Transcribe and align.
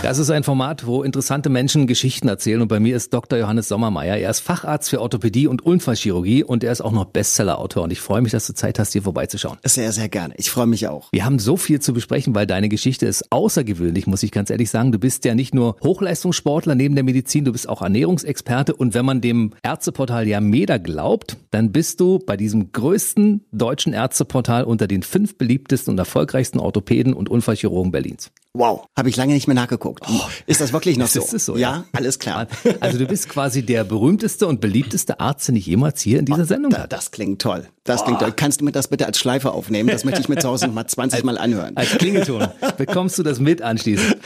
Das 0.00 0.18
ist 0.18 0.30
ein 0.30 0.44
Format, 0.44 0.86
wo 0.86 1.02
interessante 1.02 1.50
Menschen 1.50 1.88
Geschichten 1.88 2.28
erzählen 2.28 2.62
und 2.62 2.68
bei 2.68 2.78
mir 2.78 2.96
ist 2.96 3.12
Dr. 3.12 3.36
Johannes 3.36 3.66
Sommermeier. 3.66 4.16
Er 4.16 4.30
ist 4.30 4.38
Facharzt 4.38 4.88
für 4.88 5.00
Orthopädie 5.00 5.48
und 5.48 5.66
Unfallchirurgie 5.66 6.44
und 6.44 6.62
er 6.62 6.70
ist 6.70 6.80
auch 6.80 6.92
noch 6.92 7.06
Bestsellerautor 7.06 7.82
und 7.82 7.90
ich 7.90 8.00
freue 8.00 8.22
mich, 8.22 8.30
dass 8.30 8.46
du 8.46 8.54
Zeit 8.54 8.78
hast, 8.78 8.92
hier 8.92 9.02
vorbeizuschauen. 9.02 9.58
Sehr, 9.64 9.90
sehr 9.90 10.08
gerne. 10.08 10.34
Ich 10.36 10.50
freue 10.50 10.68
mich 10.68 10.86
auch. 10.86 11.08
Wir 11.10 11.24
haben 11.24 11.40
so 11.40 11.56
viel 11.56 11.80
zu 11.80 11.92
besprechen, 11.92 12.32
weil 12.36 12.46
deine 12.46 12.68
Geschichte 12.68 13.06
ist 13.06 13.32
außergewöhnlich, 13.32 14.06
muss 14.06 14.22
ich 14.22 14.30
ganz 14.30 14.50
ehrlich 14.50 14.70
sagen. 14.70 14.92
Du 14.92 15.00
bist 15.00 15.24
ja 15.24 15.34
nicht 15.34 15.52
nur 15.52 15.76
Hochleistungssportler 15.82 16.76
neben 16.76 16.94
der 16.94 17.02
Medizin, 17.02 17.44
du 17.44 17.50
bist 17.50 17.68
auch 17.68 17.82
Ernährungsexperte 17.82 18.76
und 18.76 18.94
wenn 18.94 19.04
man 19.04 19.20
dem 19.20 19.52
Ärzteportal 19.64 20.28
Yameda 20.28 20.78
glaubt, 20.78 21.36
dann 21.50 21.72
bist 21.72 21.98
du 21.98 22.20
bei 22.20 22.36
diesem 22.36 22.70
größten 22.70 23.46
deutschen 23.50 23.92
Ärzteportal 23.92 24.62
unter 24.62 24.86
den 24.86 25.02
fünf 25.02 25.36
beliebtesten 25.36 25.90
und 25.90 25.98
erfolgreichsten 25.98 26.60
Orthopäden 26.60 27.14
und 27.14 27.28
Unfallchirurgen 27.28 27.90
Berlins. 27.90 28.30
Wow, 28.54 28.86
habe 28.96 29.08
ich 29.08 29.16
lange 29.16 29.34
nicht 29.34 29.46
mehr 29.46 29.54
nachgeguckt. 29.54 30.04
Oh, 30.08 30.20
ist 30.46 30.60
das 30.60 30.72
wirklich 30.72 30.96
noch 30.96 31.06
so? 31.08 31.20
Ist 31.20 31.34
es 31.34 31.44
so? 31.44 31.56
Ja, 31.56 31.84
alles 31.92 32.18
klar. 32.18 32.46
Also 32.80 32.98
du 32.98 33.06
bist 33.06 33.28
quasi 33.28 33.62
der 33.62 33.84
berühmteste 33.84 34.46
und 34.46 34.60
beliebteste 34.60 35.20
Arzt, 35.20 35.48
den 35.48 35.56
ich 35.56 35.66
jemals 35.66 36.00
hier 36.00 36.18
in 36.18 36.26
dieser 36.26 36.44
Sendung 36.44 36.70
da, 36.70 36.86
Das 36.86 37.10
klingt 37.10 37.42
toll. 37.42 37.68
Das 37.84 38.02
oh. 38.02 38.04
klingt 38.04 38.20
toll. 38.20 38.32
Kannst 38.34 38.60
du 38.60 38.64
mir 38.64 38.72
das 38.72 38.88
bitte 38.88 39.06
als 39.06 39.18
Schleife 39.18 39.52
aufnehmen? 39.52 39.88
Das 39.88 40.04
möchte 40.04 40.20
ich 40.20 40.28
mir 40.28 40.36
zu 40.36 40.48
Hause 40.48 40.66
noch 40.66 40.74
mal 40.74 40.86
20 40.86 41.24
Mal 41.24 41.38
anhören. 41.38 41.76
Als 41.76 41.90
Klingelton 41.98 42.48
bekommst 42.76 43.18
du 43.18 43.22
das 43.22 43.40
mit 43.40 43.62
anschließend. 43.62 44.16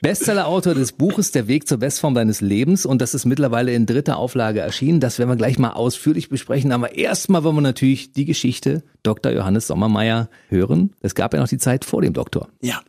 Bestsellerautor 0.00 0.74
des 0.74 0.92
Buches 0.92 1.30
Der 1.30 1.46
Weg 1.46 1.68
zur 1.68 1.78
Bestform 1.78 2.14
deines 2.14 2.40
Lebens 2.40 2.86
und 2.86 3.00
das 3.00 3.14
ist 3.14 3.24
mittlerweile 3.24 3.72
in 3.72 3.86
dritter 3.86 4.16
Auflage 4.16 4.60
erschienen. 4.60 4.98
Das 4.98 5.18
werden 5.18 5.28
wir 5.30 5.36
gleich 5.36 5.58
mal 5.58 5.70
ausführlich 5.70 6.28
besprechen. 6.28 6.72
Aber 6.72 6.96
erstmal 6.96 7.44
wollen 7.44 7.56
wir 7.56 7.62
natürlich 7.62 8.12
die 8.12 8.24
Geschichte 8.24 8.82
Dr. 9.02 9.32
Johannes 9.32 9.66
Sommermeier 9.66 10.28
hören. 10.48 10.92
Es 11.00 11.14
gab 11.14 11.34
ja 11.34 11.40
noch 11.40 11.48
die 11.48 11.58
Zeit 11.58 11.84
vor 11.84 12.02
dem 12.02 12.12
Doktor. 12.12 12.48
Ja, 12.60 12.80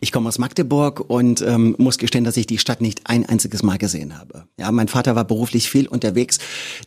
ich 0.00 0.12
komme 0.12 0.21
aus 0.26 0.38
Magdeburg 0.38 1.00
und 1.08 1.42
ähm, 1.42 1.74
muss 1.78 1.98
gestehen, 1.98 2.24
dass 2.24 2.36
ich 2.36 2.46
die 2.46 2.58
Stadt 2.58 2.80
nicht 2.80 3.02
ein 3.04 3.26
einziges 3.26 3.62
Mal 3.62 3.78
gesehen 3.78 4.18
habe. 4.18 4.44
Ja, 4.58 4.70
mein 4.72 4.88
Vater 4.88 5.16
war 5.16 5.24
beruflich 5.24 5.70
viel 5.70 5.88
unterwegs. 5.88 6.38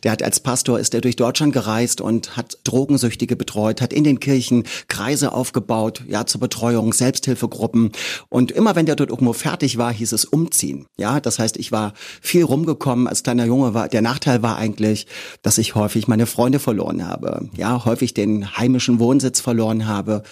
Der 0.02 0.12
hat 0.12 0.22
als 0.22 0.40
Pastor 0.40 0.78
ist 0.78 0.94
er 0.94 1.00
durch 1.00 1.16
Deutschland 1.16 1.52
gereist 1.52 2.00
und 2.00 2.36
hat 2.36 2.58
Drogensüchtige 2.64 3.36
betreut, 3.36 3.80
hat 3.80 3.92
in 3.92 4.04
den 4.04 4.20
Kirchen 4.20 4.64
Kreise 4.88 5.32
aufgebaut, 5.32 6.02
ja 6.08 6.26
zur 6.26 6.40
Betreuung, 6.40 6.92
Selbsthilfegruppen 6.92 7.92
und 8.28 8.52
immer 8.52 8.76
wenn 8.76 8.86
der 8.86 8.96
dort 8.96 9.10
irgendwo 9.10 9.32
fertig 9.32 9.78
war, 9.78 9.92
hieß 9.92 10.12
es 10.12 10.24
umziehen. 10.24 10.86
Ja, 10.96 11.20
das 11.20 11.38
heißt, 11.38 11.56
ich 11.56 11.72
war 11.72 11.92
viel 12.20 12.44
rumgekommen 12.44 13.06
als 13.06 13.22
kleiner 13.22 13.44
Junge. 13.44 13.74
War 13.74 13.88
der 13.88 14.02
Nachteil 14.02 14.42
war 14.42 14.56
eigentlich, 14.56 15.06
dass 15.42 15.58
ich 15.58 15.74
häufig 15.74 16.08
meine 16.08 16.26
Freunde 16.26 16.58
verloren 16.58 17.06
habe. 17.06 17.48
Ja, 17.56 17.84
häufig 17.84 18.14
den 18.14 18.56
heimischen 18.56 18.98
Wohnsitz 18.98 19.40
verloren 19.40 19.86
habe. 19.86 20.22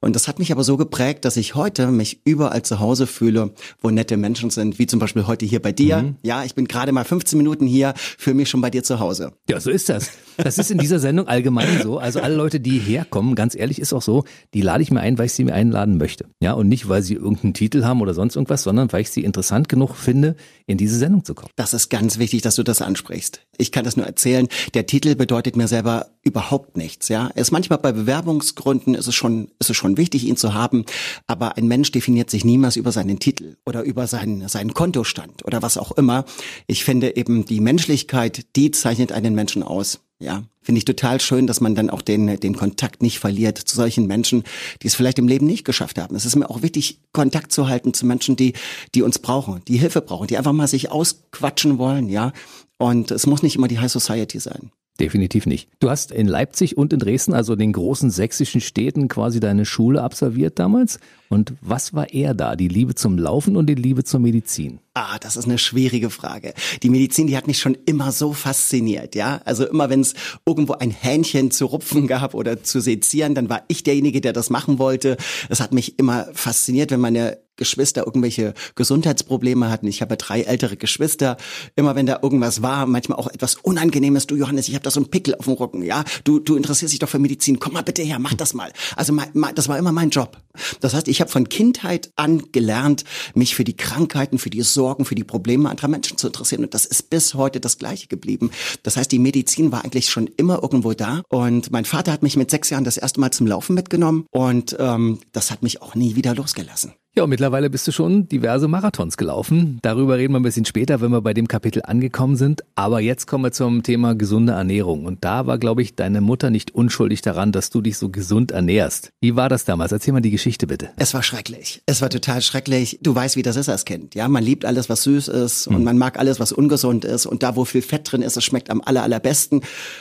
Und 0.00 0.16
das 0.16 0.28
hat 0.28 0.38
mich 0.38 0.52
aber 0.52 0.64
so 0.64 0.76
geprägt, 0.76 1.24
dass 1.24 1.36
ich 1.36 1.54
heute 1.54 1.88
mich 1.88 2.20
überall 2.52 2.62
zu 2.62 2.80
Hause 2.80 3.06
fühle, 3.06 3.52
wo 3.80 3.90
nette 3.90 4.16
Menschen 4.16 4.50
sind, 4.50 4.78
wie 4.78 4.86
zum 4.86 5.00
Beispiel 5.00 5.26
heute 5.26 5.46
hier 5.46 5.60
bei 5.60 5.72
dir. 5.72 6.02
Mhm. 6.02 6.16
Ja, 6.22 6.44
ich 6.44 6.54
bin 6.54 6.68
gerade 6.68 6.92
mal 6.92 7.04
15 7.04 7.38
Minuten 7.38 7.66
hier, 7.66 7.94
fühle 7.96 8.36
mich 8.36 8.50
schon 8.50 8.60
bei 8.60 8.70
dir 8.70 8.82
zu 8.82 9.00
Hause. 9.00 9.32
Ja, 9.48 9.58
so 9.58 9.70
ist 9.70 9.88
das. 9.88 10.10
Das 10.36 10.58
ist 10.58 10.70
in 10.70 10.78
dieser 10.78 10.98
Sendung 10.98 11.28
allgemein 11.28 11.82
so. 11.82 11.98
Also 11.98 12.20
alle 12.20 12.34
Leute, 12.34 12.60
die 12.60 12.78
herkommen, 12.78 13.34
ganz 13.34 13.54
ehrlich 13.54 13.78
ist 13.78 13.92
auch 13.92 14.02
so, 14.02 14.24
die 14.54 14.60
lade 14.60 14.82
ich 14.82 14.90
mir 14.90 15.00
ein, 15.00 15.18
weil 15.18 15.26
ich 15.26 15.32
sie 15.32 15.44
mir 15.44 15.54
einladen 15.54 15.96
möchte. 15.96 16.26
Ja, 16.40 16.52
und 16.52 16.68
nicht, 16.68 16.88
weil 16.88 17.02
sie 17.02 17.14
irgendeinen 17.14 17.54
Titel 17.54 17.84
haben 17.84 18.00
oder 18.00 18.14
sonst 18.14 18.36
irgendwas, 18.36 18.62
sondern 18.62 18.92
weil 18.92 19.02
ich 19.02 19.10
sie 19.10 19.24
interessant 19.24 19.68
genug 19.68 19.94
finde, 19.94 20.36
in 20.66 20.76
diese 20.76 20.98
Sendung 20.98 21.24
zu 21.24 21.34
kommen. 21.34 21.50
Das 21.56 21.74
ist 21.74 21.88
ganz 21.88 22.18
wichtig, 22.18 22.42
dass 22.42 22.56
du 22.56 22.62
das 22.62 22.82
ansprichst. 22.82 23.46
Ich 23.58 23.72
kann 23.72 23.84
das 23.84 23.96
nur 23.96 24.06
erzählen. 24.06 24.48
Der 24.74 24.86
Titel 24.86 25.14
bedeutet 25.14 25.56
mir 25.56 25.68
selber 25.68 26.06
überhaupt 26.22 26.76
nichts. 26.76 27.08
Ja, 27.08 27.28
ist 27.28 27.52
manchmal 27.52 27.78
bei 27.78 27.92
Bewerbungsgründen 27.92 28.94
ist 28.94 29.06
es 29.06 29.14
schon 29.14 29.48
ist 29.58 29.70
es 29.70 29.76
schon 29.76 29.96
wichtig, 29.96 30.24
ihn 30.24 30.36
zu 30.36 30.54
haben. 30.54 30.84
Aber 31.26 31.56
ein 31.56 31.66
Mensch 31.66 31.92
definiert 31.92 32.30
sich 32.30 32.41
niemals 32.44 32.76
über 32.76 32.92
seinen 32.92 33.18
Titel 33.18 33.56
oder 33.66 33.82
über 33.82 34.06
seinen 34.06 34.48
seinen 34.48 34.74
Kontostand 34.74 35.44
oder 35.44 35.62
was 35.62 35.78
auch 35.78 35.92
immer. 35.92 36.24
Ich 36.66 36.84
finde 36.84 37.16
eben 37.16 37.44
die 37.44 37.60
Menschlichkeit, 37.60 38.46
die 38.56 38.70
zeichnet 38.70 39.12
einen 39.12 39.34
Menschen 39.34 39.62
aus. 39.62 40.00
Ja, 40.18 40.44
finde 40.60 40.78
ich 40.78 40.84
total 40.84 41.20
schön, 41.20 41.48
dass 41.48 41.60
man 41.60 41.74
dann 41.74 41.90
auch 41.90 42.00
den, 42.00 42.38
den 42.38 42.54
Kontakt 42.54 43.02
nicht 43.02 43.18
verliert 43.18 43.58
zu 43.58 43.74
solchen 43.74 44.06
Menschen, 44.06 44.44
die 44.80 44.86
es 44.86 44.94
vielleicht 44.94 45.18
im 45.18 45.26
Leben 45.26 45.46
nicht 45.46 45.64
geschafft 45.64 45.98
haben. 45.98 46.14
Es 46.14 46.24
ist 46.24 46.36
mir 46.36 46.48
auch 46.48 46.62
wichtig, 46.62 47.00
Kontakt 47.12 47.50
zu 47.50 47.68
halten 47.68 47.92
zu 47.92 48.06
Menschen, 48.06 48.36
die, 48.36 48.52
die 48.94 49.02
uns 49.02 49.18
brauchen, 49.18 49.62
die 49.66 49.78
Hilfe 49.78 50.00
brauchen, 50.00 50.28
die 50.28 50.38
einfach 50.38 50.52
mal 50.52 50.68
sich 50.68 50.92
ausquatschen 50.92 51.78
wollen, 51.78 52.08
ja. 52.08 52.32
Und 52.78 53.10
es 53.10 53.26
muss 53.26 53.42
nicht 53.42 53.56
immer 53.56 53.66
die 53.66 53.80
High 53.80 53.90
Society 53.90 54.38
sein. 54.38 54.70
Definitiv 55.00 55.46
nicht. 55.46 55.68
Du 55.80 55.90
hast 55.90 56.12
in 56.12 56.28
Leipzig 56.28 56.76
und 56.76 56.92
in 56.92 57.00
Dresden, 57.00 57.32
also 57.32 57.56
den 57.56 57.72
großen 57.72 58.10
sächsischen 58.10 58.60
Städten, 58.60 59.08
quasi 59.08 59.40
deine 59.40 59.64
Schule 59.64 60.02
absolviert 60.02 60.58
damals. 60.58 61.00
Und 61.32 61.54
was 61.62 61.94
war 61.94 62.12
eher 62.12 62.34
da? 62.34 62.56
Die 62.56 62.68
Liebe 62.68 62.94
zum 62.94 63.16
Laufen 63.16 63.56
und 63.56 63.64
die 63.66 63.74
Liebe 63.74 64.04
zur 64.04 64.20
Medizin? 64.20 64.80
Ah, 64.92 65.18
das 65.18 65.38
ist 65.38 65.46
eine 65.46 65.56
schwierige 65.56 66.10
Frage. 66.10 66.52
Die 66.82 66.90
Medizin, 66.90 67.26
die 67.26 67.38
hat 67.38 67.46
mich 67.46 67.58
schon 67.58 67.74
immer 67.86 68.12
so 68.12 68.34
fasziniert, 68.34 69.14
ja. 69.14 69.40
Also 69.46 69.66
immer 69.66 69.88
wenn 69.88 70.02
es 70.02 70.12
irgendwo 70.44 70.74
ein 70.74 70.90
Hähnchen 70.90 71.50
zu 71.50 71.64
rupfen 71.64 72.06
gab 72.06 72.34
oder 72.34 72.62
zu 72.62 72.82
sezieren, 72.82 73.34
dann 73.34 73.48
war 73.48 73.62
ich 73.68 73.82
derjenige, 73.82 74.20
der 74.20 74.34
das 74.34 74.50
machen 74.50 74.78
wollte. 74.78 75.16
Es 75.48 75.60
hat 75.60 75.72
mich 75.72 75.98
immer 75.98 76.28
fasziniert, 76.34 76.90
wenn 76.90 77.00
meine 77.00 77.38
Geschwister 77.56 78.06
irgendwelche 78.06 78.54
Gesundheitsprobleme 78.74 79.70
hatten. 79.70 79.86
Ich 79.86 80.02
habe 80.02 80.16
drei 80.16 80.42
ältere 80.42 80.76
Geschwister. 80.76 81.36
Immer 81.76 81.94
wenn 81.94 82.06
da 82.06 82.18
irgendwas 82.22 82.62
war, 82.62 82.86
manchmal 82.86 83.18
auch 83.18 83.28
etwas 83.28 83.56
Unangenehmes. 83.56 84.26
Du 84.26 84.36
Johannes, 84.36 84.68
ich 84.68 84.74
habe 84.74 84.82
da 84.82 84.90
so 84.90 85.00
einen 85.00 85.10
Pickel 85.10 85.34
auf 85.34 85.44
dem 85.44 85.54
Rücken. 85.54 85.82
Ja, 85.82 86.04
du 86.24 86.38
du 86.38 86.56
interessierst 86.56 86.92
dich 86.92 86.98
doch 86.98 87.08
für 87.08 87.18
Medizin. 87.18 87.58
Komm 87.58 87.74
mal 87.74 87.82
bitte 87.82 88.02
her, 88.02 88.18
mach 88.18 88.34
das 88.34 88.52
mal. 88.54 88.72
Also 88.96 89.16
das 89.54 89.68
war 89.68 89.78
immer 89.78 89.92
mein 89.92 90.10
Job. 90.10 90.38
Das 90.80 90.94
heißt, 90.94 91.08
ich 91.08 91.20
habe 91.22 91.30
von 91.30 91.48
Kindheit 91.48 92.10
an 92.16 92.52
gelernt, 92.52 93.04
mich 93.34 93.54
für 93.54 93.64
die 93.64 93.76
Krankheiten, 93.76 94.38
für 94.38 94.50
die 94.50 94.60
Sorgen, 94.60 95.06
für 95.06 95.14
die 95.14 95.24
Probleme 95.24 95.70
anderer 95.70 95.88
Menschen 95.88 96.18
zu 96.18 96.26
interessieren. 96.26 96.64
Und 96.64 96.74
das 96.74 96.84
ist 96.84 97.08
bis 97.08 97.32
heute 97.34 97.60
das 97.60 97.78
Gleiche 97.78 98.08
geblieben. 98.08 98.50
Das 98.82 98.98
heißt, 98.98 99.10
die 99.10 99.18
Medizin 99.18 99.72
war 99.72 99.84
eigentlich 99.84 100.10
schon 100.10 100.26
immer 100.26 100.62
irgendwo 100.62 100.92
da. 100.92 101.22
Und 101.30 101.72
mein 101.72 101.86
Vater 101.86 102.12
hat 102.12 102.22
mich 102.22 102.36
mit 102.36 102.50
sechs 102.50 102.68
Jahren 102.68 102.84
das 102.84 102.98
erste 102.98 103.20
Mal 103.20 103.30
zum 103.30 103.46
Laufen 103.46 103.74
mitgenommen. 103.74 104.26
Und 104.30 104.76
ähm, 104.78 105.20
das 105.32 105.50
hat 105.50 105.62
mich 105.62 105.80
auch 105.80 105.94
nie 105.94 106.14
wieder 106.16 106.34
losgelassen. 106.34 106.92
Ja, 107.14 107.24
und 107.24 107.28
mittlerweile 107.28 107.68
bist 107.68 107.86
du 107.86 107.92
schon 107.92 108.26
diverse 108.26 108.68
Marathons 108.68 109.18
gelaufen. 109.18 109.78
Darüber 109.82 110.16
reden 110.16 110.32
wir 110.32 110.40
ein 110.40 110.44
bisschen 110.44 110.64
später, 110.64 111.02
wenn 111.02 111.10
wir 111.10 111.20
bei 111.20 111.34
dem 111.34 111.46
Kapitel 111.46 111.82
angekommen 111.84 112.36
sind. 112.36 112.64
Aber 112.74 113.00
jetzt 113.00 113.26
kommen 113.26 113.44
wir 113.44 113.52
zum 113.52 113.82
Thema 113.82 114.14
gesunde 114.14 114.54
Ernährung. 114.54 115.04
Und 115.04 115.22
da 115.22 115.46
war, 115.46 115.58
glaube 115.58 115.82
ich, 115.82 115.94
deine 115.94 116.22
Mutter 116.22 116.48
nicht 116.48 116.74
unschuldig 116.74 117.20
daran, 117.20 117.52
dass 117.52 117.68
du 117.68 117.82
dich 117.82 117.98
so 117.98 118.08
gesund 118.08 118.50
ernährst. 118.50 119.10
Wie 119.20 119.36
war 119.36 119.50
das 119.50 119.66
damals? 119.66 119.92
Erzähl 119.92 120.14
mal 120.14 120.22
die 120.22 120.30
Geschichte 120.30 120.66
bitte. 120.66 120.88
Es 120.96 121.12
war 121.12 121.22
schrecklich. 121.22 121.82
Es 121.84 122.00
war 122.00 122.08
total 122.08 122.40
schrecklich. 122.40 122.98
Du 123.02 123.14
weißt, 123.14 123.36
wie 123.36 123.42
das 123.42 123.56
ist 123.56 123.68
als 123.68 123.84
Kind. 123.84 124.14
Ja, 124.14 124.26
man 124.28 124.42
liebt 124.42 124.64
alles, 124.64 124.88
was 124.88 125.02
süß 125.02 125.28
ist 125.28 125.66
und 125.66 125.76
hm. 125.76 125.84
man 125.84 125.98
mag 125.98 126.18
alles, 126.18 126.40
was 126.40 126.50
ungesund 126.50 127.04
ist. 127.04 127.26
Und 127.26 127.42
da, 127.42 127.56
wo 127.56 127.66
viel 127.66 127.82
Fett 127.82 128.10
drin 128.10 128.22
ist, 128.22 128.38
es 128.38 128.44
schmeckt 128.44 128.70
am 128.70 128.80
aller, 128.80 129.02
allerbesten. 129.02 129.60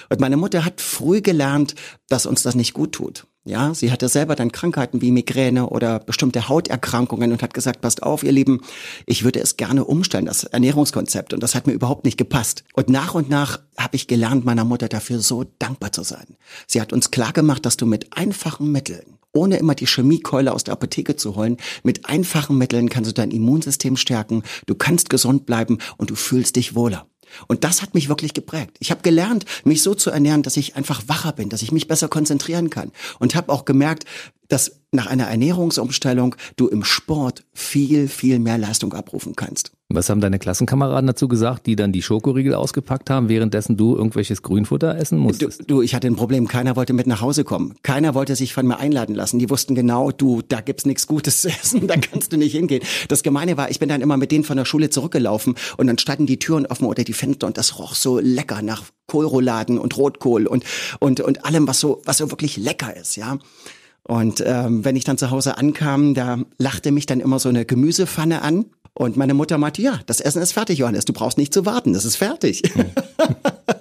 Und 0.10 0.22
meine 0.22 0.38
Mutter 0.38 0.64
hat 0.64 0.80
früh 0.80 1.20
gelernt, 1.20 1.76
dass 2.08 2.26
uns 2.26 2.42
das 2.42 2.56
nicht 2.56 2.74
gut 2.74 2.94
tut. 2.94 3.26
Ja, 3.44 3.74
sie 3.74 3.92
hatte 3.92 4.08
selber 4.08 4.36
dann 4.36 4.52
Krankheiten 4.52 5.02
wie 5.02 5.10
Migräne 5.10 5.68
oder 5.68 5.98
bestimmte 5.98 6.48
Hauterkrankungen 6.48 7.32
und 7.32 7.42
hat 7.42 7.56
gesagt, 7.56 7.82
passt 7.82 8.04
auf, 8.04 8.24
ihr 8.24 8.32
Lieben, 8.32 8.62
ich 9.08 9.24
würde 9.24 9.40
es 9.40 9.58
gerne 9.58 9.84
umstellen, 9.84 10.28
das 10.28 10.44
Ernährungskonzept. 10.44 11.34
Und 11.34 11.42
das 11.42 11.56
hat 11.56 11.66
mir 11.66 11.74
überhaupt 11.74 12.06
nicht 12.06 12.20
gepasst. 12.20 12.64
Und 12.74 12.90
nach 12.90 13.16
und 13.16 13.32
nach 13.32 13.60
habe 13.78 13.96
ich 13.96 14.08
gelernt, 14.08 14.46
meiner 14.46 14.64
Mutter 14.64 14.90
dafür 14.90 15.20
so 15.20 15.44
dankbar 15.58 15.92
zu 15.92 16.04
sein. 16.04 16.38
Sie 16.68 16.80
hat 16.80 16.94
uns 16.94 17.10
klar 17.10 17.34
gemacht, 17.34 17.66
dass 17.66 17.78
du 17.78 17.88
mit 17.88 18.16
einfachen 18.16 18.72
Mitteln 18.72 19.18
ohne 19.34 19.58
immer 19.58 19.76
die 19.76 19.88
Chemiekeule 19.88 20.54
aus 20.54 20.66
der 20.66 20.74
Apotheke 20.74 21.16
zu 21.16 21.36
holen. 21.36 21.58
Mit 21.84 22.06
einfachen 22.06 22.58
Mitteln 22.58 22.90
kannst 22.90 23.10
du 23.10 23.14
dein 23.14 23.32
Immunsystem 23.32 23.96
stärken, 23.96 24.44
du 24.66 24.76
kannst 24.76 25.10
gesund 25.10 25.46
bleiben 25.46 25.78
und 25.98 26.10
du 26.10 26.16
fühlst 26.16 26.58
dich 26.58 26.76
wohler. 26.76 27.08
Und 27.48 27.64
das 27.64 27.82
hat 27.82 27.94
mich 27.94 28.10
wirklich 28.10 28.34
geprägt. 28.34 28.78
Ich 28.80 28.92
habe 28.92 29.02
gelernt, 29.02 29.46
mich 29.64 29.82
so 29.84 29.94
zu 29.94 30.10
ernähren, 30.10 30.44
dass 30.44 30.58
ich 30.58 30.76
einfach 30.76 31.04
wacher 31.08 31.32
bin, 31.34 31.50
dass 31.50 31.62
ich 31.62 31.72
mich 31.72 31.88
besser 31.88 32.08
konzentrieren 32.08 32.70
kann. 32.70 32.92
Und 33.20 33.36
habe 33.36 33.52
auch 33.52 33.66
gemerkt, 33.66 34.06
dass 34.48 34.82
nach 34.92 35.08
einer 35.08 35.28
Ernährungsumstellung 35.28 36.36
du 36.58 36.68
im 36.68 36.84
Sport 36.84 37.44
viel, 37.54 38.08
viel 38.08 38.40
mehr 38.40 38.58
Leistung 38.58 38.94
abrufen 38.94 39.36
kannst. 39.36 39.72
Was 39.96 40.10
haben 40.10 40.22
deine 40.22 40.40
Klassenkameraden 40.40 41.08
dazu 41.08 41.28
gesagt, 41.28 41.66
die 41.66 41.76
dann 41.76 41.92
die 41.92 42.02
Schokoriegel 42.02 42.54
ausgepackt 42.54 43.10
haben, 43.10 43.30
währenddessen 43.30 43.78
du 43.78 43.96
irgendwelches 43.96 44.42
Grünfutter 44.42 44.98
essen 44.98 45.18
musstest? 45.18 45.62
Du, 45.62 45.66
du, 45.66 45.82
ich 45.82 45.96
hatte 45.96 46.08
ein 46.08 46.16
Problem. 46.16 46.48
Keiner 46.48 46.76
wollte 46.76 46.94
mit 46.94 47.08
nach 47.08 47.22
Hause 47.22 47.44
kommen. 47.44 47.76
Keiner 47.84 48.14
wollte 48.16 48.36
sich 48.36 48.54
von 48.54 48.68
mir 48.68 48.78
einladen 48.78 49.16
lassen. 49.16 49.40
Die 49.40 49.50
wussten 49.50 49.76
genau, 49.76 50.12
du, 50.12 50.42
da 50.48 50.62
gibt's 50.62 50.86
nichts 50.86 51.08
Gutes 51.08 51.42
zu 51.42 51.50
essen, 51.50 51.88
da 51.88 51.96
kannst 51.98 52.34
du 52.34 52.38
nicht 52.38 52.54
hingehen. 52.54 52.84
Das 53.08 53.24
Gemeine 53.24 53.58
war, 53.58 53.70
ich 53.70 53.80
bin 53.80 53.90
dann 53.90 54.02
immer 54.02 54.18
mit 54.18 54.32
denen 54.32 54.44
von 54.44 54.58
der 54.58 54.66
Schule 54.66 54.90
zurückgelaufen 54.90 55.56
und 55.78 55.88
dann 55.88 55.98
standen 55.98 56.26
die 56.26 56.40
Türen 56.40 56.66
offen 56.66 56.86
oder 56.86 57.04
die 57.04 57.14
Fenster 57.14 57.48
und 57.48 57.58
das 57.58 57.80
roch 57.80 57.96
so 57.96 58.20
lecker 58.20 58.62
nach 58.62 58.84
Kohlrouladen 59.08 59.78
und 59.78 59.98
Rotkohl 59.98 60.48
und, 60.48 60.64
und, 61.00 61.20
und 61.20 61.46
allem, 61.46 61.68
was 61.68 61.80
so, 61.80 62.02
was 62.06 62.18
so 62.18 62.32
wirklich 62.32 62.58
lecker 62.58 62.96
ist, 62.96 63.16
ja. 63.16 63.38
Und 64.04 64.44
ähm, 64.46 64.84
wenn 64.84 64.96
ich 64.96 65.04
dann 65.04 65.18
zu 65.18 65.32
Hause 65.32 65.58
ankam, 65.58 66.14
da 66.14 66.40
lachte 66.58 66.92
mich 66.92 67.06
dann 67.06 67.20
immer 67.20 67.40
so 67.40 67.50
eine 67.50 67.66
Gemüsepfanne 67.66 68.42
an. 68.42 68.66
Und 68.94 69.16
meine 69.16 69.34
Mutter 69.34 69.58
meinte, 69.58 69.82
ja, 69.82 70.00
das 70.06 70.20
Essen 70.20 70.42
ist 70.42 70.52
fertig, 70.52 70.80
Johannes, 70.80 71.06
du 71.06 71.14
brauchst 71.14 71.38
nicht 71.38 71.54
zu 71.54 71.66
warten, 71.66 71.94
das 71.94 72.06
ist 72.06 72.18
fertig. 72.18 72.62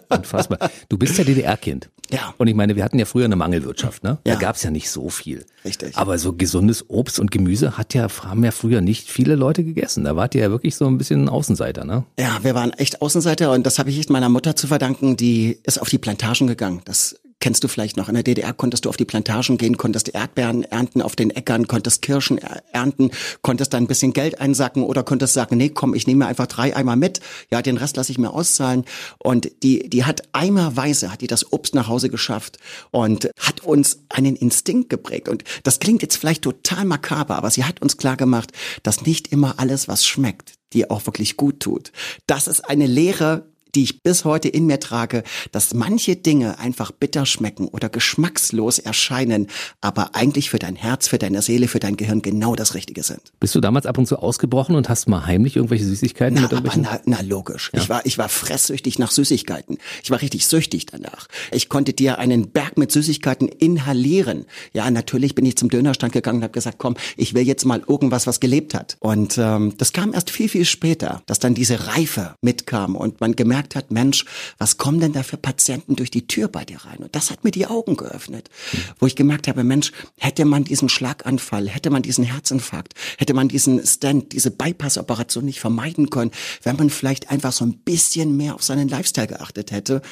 Unfassbar. 0.08 0.70
Du 0.88 0.98
bist 0.98 1.18
ja 1.18 1.24
DDR-Kind. 1.24 1.88
Ja. 2.10 2.34
Und 2.38 2.48
ich 2.48 2.54
meine, 2.54 2.74
wir 2.74 2.82
hatten 2.82 2.98
ja 2.98 3.04
früher 3.04 3.24
eine 3.24 3.36
Mangelwirtschaft, 3.36 4.02
ne? 4.02 4.18
Ja. 4.26 4.34
Da 4.34 4.40
gab's 4.40 4.62
ja 4.62 4.70
nicht 4.70 4.90
so 4.90 5.08
viel. 5.08 5.46
Richtig. 5.64 5.96
Aber 5.96 6.18
so 6.18 6.32
gesundes 6.32 6.84
Obst 6.88 7.20
und 7.20 7.30
Gemüse 7.30 7.76
hat 7.76 7.94
ja, 7.94 8.08
haben 8.24 8.44
ja 8.44 8.50
früher 8.50 8.80
nicht 8.80 9.08
viele 9.08 9.36
Leute 9.36 9.62
gegessen. 9.62 10.04
Da 10.04 10.16
wart 10.16 10.34
ihr 10.34 10.42
ja 10.42 10.50
wirklich 10.50 10.74
so 10.74 10.86
ein 10.86 10.98
bisschen 10.98 11.28
Außenseiter, 11.28 11.84
ne? 11.84 12.04
Ja, 12.18 12.38
wir 12.42 12.54
waren 12.56 12.72
echt 12.72 13.02
Außenseiter 13.02 13.52
und 13.52 13.64
das 13.64 13.78
habe 13.78 13.90
ich 13.90 13.98
echt 13.98 14.10
meiner 14.10 14.28
Mutter 14.28 14.56
zu 14.56 14.66
verdanken, 14.66 15.16
die 15.16 15.58
ist 15.62 15.80
auf 15.80 15.88
die 15.88 15.98
Plantagen 15.98 16.48
gegangen. 16.48 16.82
Das 16.84 17.19
kennst 17.40 17.64
du 17.64 17.68
vielleicht 17.68 17.96
noch. 17.96 18.08
In 18.08 18.14
der 18.14 18.22
DDR 18.22 18.52
konntest 18.52 18.84
du 18.84 18.88
auf 18.88 18.96
die 18.96 19.04
Plantagen 19.04 19.58
gehen, 19.58 19.76
konntest 19.76 20.14
Erdbeeren 20.14 20.62
ernten 20.64 21.02
auf 21.02 21.16
den 21.16 21.30
Äckern, 21.30 21.66
konntest 21.66 22.02
Kirschen 22.02 22.38
ernten, 22.72 23.10
konntest 23.42 23.72
dann 23.72 23.84
ein 23.84 23.86
bisschen 23.86 24.12
Geld 24.12 24.40
einsacken 24.40 24.82
oder 24.82 25.02
konntest 25.02 25.34
sagen, 25.34 25.56
nee, 25.56 25.70
komm, 25.70 25.94
ich 25.94 26.06
nehme 26.06 26.26
einfach 26.26 26.46
drei 26.46 26.76
Eimer 26.76 26.96
mit. 26.96 27.20
Ja, 27.50 27.62
den 27.62 27.78
Rest 27.78 27.96
lasse 27.96 28.12
ich 28.12 28.18
mir 28.18 28.32
auszahlen. 28.32 28.84
Und 29.18 29.50
die, 29.62 29.88
die 29.88 30.04
hat 30.04 30.22
eimerweise, 30.32 31.10
hat 31.10 31.22
die 31.22 31.26
das 31.26 31.52
Obst 31.52 31.74
nach 31.74 31.88
Hause 31.88 32.10
geschafft 32.10 32.58
und 32.90 33.30
hat 33.38 33.64
uns 33.64 34.00
einen 34.10 34.36
Instinkt 34.36 34.90
geprägt. 34.90 35.28
Und 35.28 35.44
das 35.62 35.80
klingt 35.80 36.02
jetzt 36.02 36.16
vielleicht 36.16 36.42
total 36.42 36.84
makaber, 36.84 37.36
aber 37.36 37.50
sie 37.50 37.64
hat 37.64 37.80
uns 37.80 37.96
klar 37.96 38.16
gemacht, 38.16 38.52
dass 38.82 39.02
nicht 39.02 39.28
immer 39.28 39.54
alles, 39.58 39.88
was 39.88 40.06
schmeckt, 40.06 40.52
dir 40.72 40.90
auch 40.90 41.06
wirklich 41.06 41.36
gut 41.36 41.60
tut. 41.60 41.92
Das 42.26 42.46
ist 42.46 42.68
eine 42.68 42.86
Lehre, 42.86 43.49
die 43.74 43.84
ich 43.84 44.02
bis 44.02 44.24
heute 44.24 44.48
in 44.48 44.66
mir 44.66 44.80
trage, 44.80 45.22
dass 45.52 45.74
manche 45.74 46.16
Dinge 46.16 46.58
einfach 46.58 46.90
bitter 46.92 47.26
schmecken 47.26 47.68
oder 47.68 47.88
geschmackslos 47.88 48.78
erscheinen, 48.78 49.46
aber 49.80 50.14
eigentlich 50.14 50.50
für 50.50 50.58
dein 50.58 50.76
Herz, 50.76 51.08
für 51.08 51.18
deine 51.18 51.42
Seele, 51.42 51.68
für 51.68 51.80
dein 51.80 51.96
Gehirn 51.96 52.22
genau 52.22 52.56
das 52.56 52.74
Richtige 52.74 53.02
sind. 53.02 53.20
Bist 53.40 53.54
du 53.54 53.60
damals 53.60 53.86
ab 53.86 53.98
und 53.98 54.06
zu 54.06 54.18
ausgebrochen 54.18 54.74
und 54.74 54.88
hast 54.88 55.08
mal 55.08 55.26
heimlich 55.26 55.56
irgendwelche 55.56 55.84
Süßigkeiten 55.84 56.34
Na, 56.34 56.42
mit 56.42 56.52
aber 56.52 56.66
irgendwelchen? 56.66 57.02
na, 57.06 57.18
na 57.18 57.26
logisch. 57.26 57.70
Ich 57.74 57.88
war 57.88 58.04
ich 58.06 58.18
war 58.18 58.28
fresssüchtig 58.28 58.98
nach 58.98 59.10
Süßigkeiten. 59.10 59.78
Ich 60.02 60.10
war 60.10 60.20
richtig 60.20 60.46
süchtig 60.46 60.86
danach. 60.86 61.28
Ich 61.52 61.68
konnte 61.68 61.92
dir 61.92 62.18
einen 62.18 62.50
Berg 62.50 62.76
mit 62.78 62.92
Süßigkeiten 62.92 63.48
inhalieren. 63.48 64.46
Ja, 64.72 64.90
natürlich 64.90 65.34
bin 65.34 65.46
ich 65.46 65.56
zum 65.56 65.68
Dönerstand 65.68 66.12
gegangen 66.12 66.38
und 66.38 66.44
habe 66.44 66.52
gesagt, 66.52 66.78
komm, 66.78 66.96
ich 67.16 67.34
will 67.34 67.46
jetzt 67.46 67.64
mal 67.64 67.82
irgendwas, 67.86 68.26
was 68.26 68.40
gelebt 68.40 68.74
hat. 68.74 68.96
Und 69.00 69.38
ähm, 69.38 69.74
das 69.78 69.92
kam 69.92 70.12
erst 70.12 70.30
viel 70.30 70.48
viel 70.48 70.64
später, 70.64 71.22
dass 71.26 71.38
dann 71.38 71.54
diese 71.54 71.86
Reife 71.86 72.34
mitkam 72.42 72.96
und 72.96 73.20
man 73.20 73.36
gemerkt 73.36 73.59
hat, 73.76 73.90
Mensch, 73.90 74.24
was 74.58 74.76
kommen 74.76 75.00
denn 75.00 75.12
da 75.12 75.22
für 75.22 75.36
Patienten 75.36 75.96
durch 75.96 76.10
die 76.10 76.26
Tür 76.26 76.48
bei 76.48 76.64
dir 76.64 76.78
rein? 76.84 76.98
Und 76.98 77.14
das 77.14 77.30
hat 77.30 77.44
mir 77.44 77.50
die 77.50 77.66
Augen 77.66 77.96
geöffnet, 77.96 78.50
wo 78.98 79.06
ich 79.06 79.16
gemerkt 79.16 79.48
habe, 79.48 79.64
Mensch, 79.64 79.92
hätte 80.18 80.44
man 80.44 80.64
diesen 80.64 80.88
Schlaganfall, 80.88 81.68
hätte 81.68 81.90
man 81.90 82.02
diesen 82.02 82.24
Herzinfarkt, 82.24 82.94
hätte 83.18 83.34
man 83.34 83.48
diesen 83.48 83.84
Stent, 83.86 84.32
diese 84.32 84.50
Bypass-Operation 84.50 85.44
nicht 85.44 85.60
vermeiden 85.60 86.10
können, 86.10 86.30
wenn 86.62 86.76
man 86.76 86.90
vielleicht 86.90 87.30
einfach 87.30 87.52
so 87.52 87.64
ein 87.64 87.78
bisschen 87.78 88.36
mehr 88.36 88.54
auf 88.54 88.62
seinen 88.62 88.88
Lifestyle 88.88 89.26
geachtet 89.26 89.70
hätte. 89.70 90.02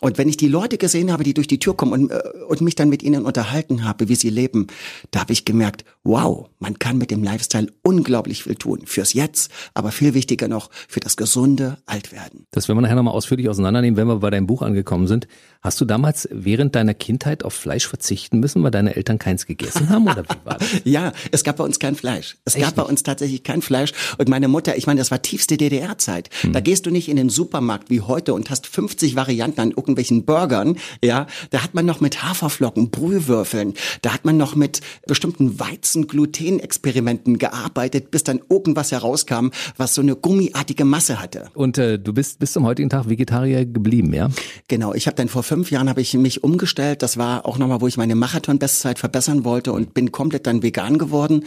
Und 0.00 0.18
wenn 0.18 0.28
ich 0.28 0.36
die 0.36 0.48
Leute 0.48 0.78
gesehen 0.78 1.12
habe, 1.12 1.24
die 1.24 1.34
durch 1.34 1.46
die 1.46 1.58
Tür 1.58 1.76
kommen 1.76 1.92
und, 1.92 2.10
äh, 2.10 2.22
und 2.48 2.60
mich 2.60 2.74
dann 2.74 2.88
mit 2.88 3.02
ihnen 3.02 3.24
unterhalten 3.24 3.84
habe, 3.84 4.08
wie 4.08 4.16
sie 4.16 4.30
leben, 4.30 4.66
da 5.10 5.20
habe 5.20 5.32
ich 5.32 5.44
gemerkt, 5.44 5.84
wow, 6.04 6.48
man 6.58 6.78
kann 6.78 6.98
mit 6.98 7.10
dem 7.10 7.22
Lifestyle 7.22 7.72
unglaublich 7.82 8.44
viel 8.44 8.54
tun. 8.54 8.82
Fürs 8.86 9.12
Jetzt, 9.12 9.50
aber 9.74 9.92
viel 9.92 10.14
wichtiger 10.14 10.48
noch 10.48 10.70
für 10.88 11.00
das 11.00 11.16
gesunde 11.16 11.78
Altwerden. 11.86 12.46
Das 12.50 12.68
werden 12.68 12.78
wir 12.78 12.88
nachher 12.96 13.04
nochmal 13.04 13.14
ausführlich 13.14 13.48
auseinandernehmen, 13.48 13.96
wenn 13.96 14.08
wir 14.08 14.16
bei 14.16 14.30
deinem 14.30 14.46
Buch 14.46 14.62
angekommen 14.62 15.06
sind. 15.06 15.28
Hast 15.60 15.80
du 15.80 15.84
damals 15.84 16.28
während 16.30 16.74
deiner 16.74 16.94
Kindheit 16.94 17.44
auf 17.44 17.52
Fleisch 17.52 17.88
verzichten 17.88 18.38
müssen, 18.38 18.62
weil 18.62 18.70
deine 18.70 18.94
Eltern 18.94 19.18
keins 19.18 19.46
gegessen 19.46 19.88
haben 19.88 20.04
oder 20.04 20.22
wie 20.24 20.44
war 20.44 20.58
das? 20.58 20.68
Ja, 20.84 21.12
es 21.32 21.42
gab 21.42 21.56
bei 21.56 21.64
uns 21.64 21.78
kein 21.78 21.96
Fleisch. 21.96 22.36
Es 22.44 22.54
Echt 22.54 22.64
gab 22.64 22.74
bei 22.76 22.82
nicht? 22.82 22.90
uns 22.90 23.02
tatsächlich 23.02 23.42
kein 23.42 23.62
Fleisch. 23.62 23.92
Und 24.18 24.28
meine 24.28 24.48
Mutter, 24.48 24.76
ich 24.76 24.86
meine, 24.86 24.98
das 24.98 25.10
war 25.10 25.22
tiefste 25.22 25.56
DDR-Zeit. 25.56 26.30
Hm. 26.42 26.52
Da 26.52 26.60
gehst 26.60 26.86
du 26.86 26.90
nicht 26.90 27.08
in 27.08 27.16
den 27.16 27.28
Supermarkt 27.28 27.90
wie 27.90 28.00
heute 28.00 28.34
und 28.34 28.50
hast 28.50 28.66
50 28.66 29.16
Varianten 29.16 29.60
an 29.60 29.70
irgendwelchen 29.70 30.24
Burgern. 30.24 30.76
Ja, 31.02 31.26
da 31.50 31.62
hat 31.62 31.74
man 31.74 31.84
noch 31.84 32.00
mit 32.00 32.22
Haferflocken, 32.22 32.90
Brühwürfeln. 32.90 33.74
Da 34.02 34.14
hat 34.14 34.24
man 34.24 34.36
noch 34.36 34.54
mit 34.54 34.80
bestimmten 35.06 35.58
Weizen-Gluten-Experimenten 35.58 37.38
gearbeitet, 37.38 38.10
bis 38.10 38.22
dann 38.22 38.40
irgendwas 38.48 38.92
herauskam, 38.92 39.48
was 39.76 39.94
so 39.94 40.02
eine 40.02 40.14
gummiartige 40.14 40.84
Masse 40.84 41.20
hatte. 41.20 41.46
Und 41.54 41.78
äh, 41.78 41.98
du 41.98 42.12
bist 42.12 42.38
bis 42.38 42.52
zum 42.52 42.64
heutigen 42.64 42.85
Tag 42.90 43.08
Vegetarier 43.08 43.64
geblieben, 43.64 44.12
ja? 44.14 44.30
Genau, 44.68 44.94
ich 44.94 45.06
habe 45.06 45.16
dann 45.16 45.28
vor 45.28 45.42
fünf 45.42 45.70
Jahren 45.70 45.88
habe 45.88 46.00
ich 46.00 46.14
mich 46.14 46.44
umgestellt. 46.44 47.02
Das 47.02 47.16
war 47.16 47.46
auch 47.46 47.58
nochmal, 47.58 47.80
wo 47.80 47.86
ich 47.86 47.96
meine 47.96 48.14
Marathon-Bestzeit 48.14 48.98
verbessern 48.98 49.44
wollte 49.44 49.72
und 49.72 49.94
bin 49.94 50.12
komplett 50.12 50.46
dann 50.46 50.62
vegan 50.62 50.98
geworden 50.98 51.44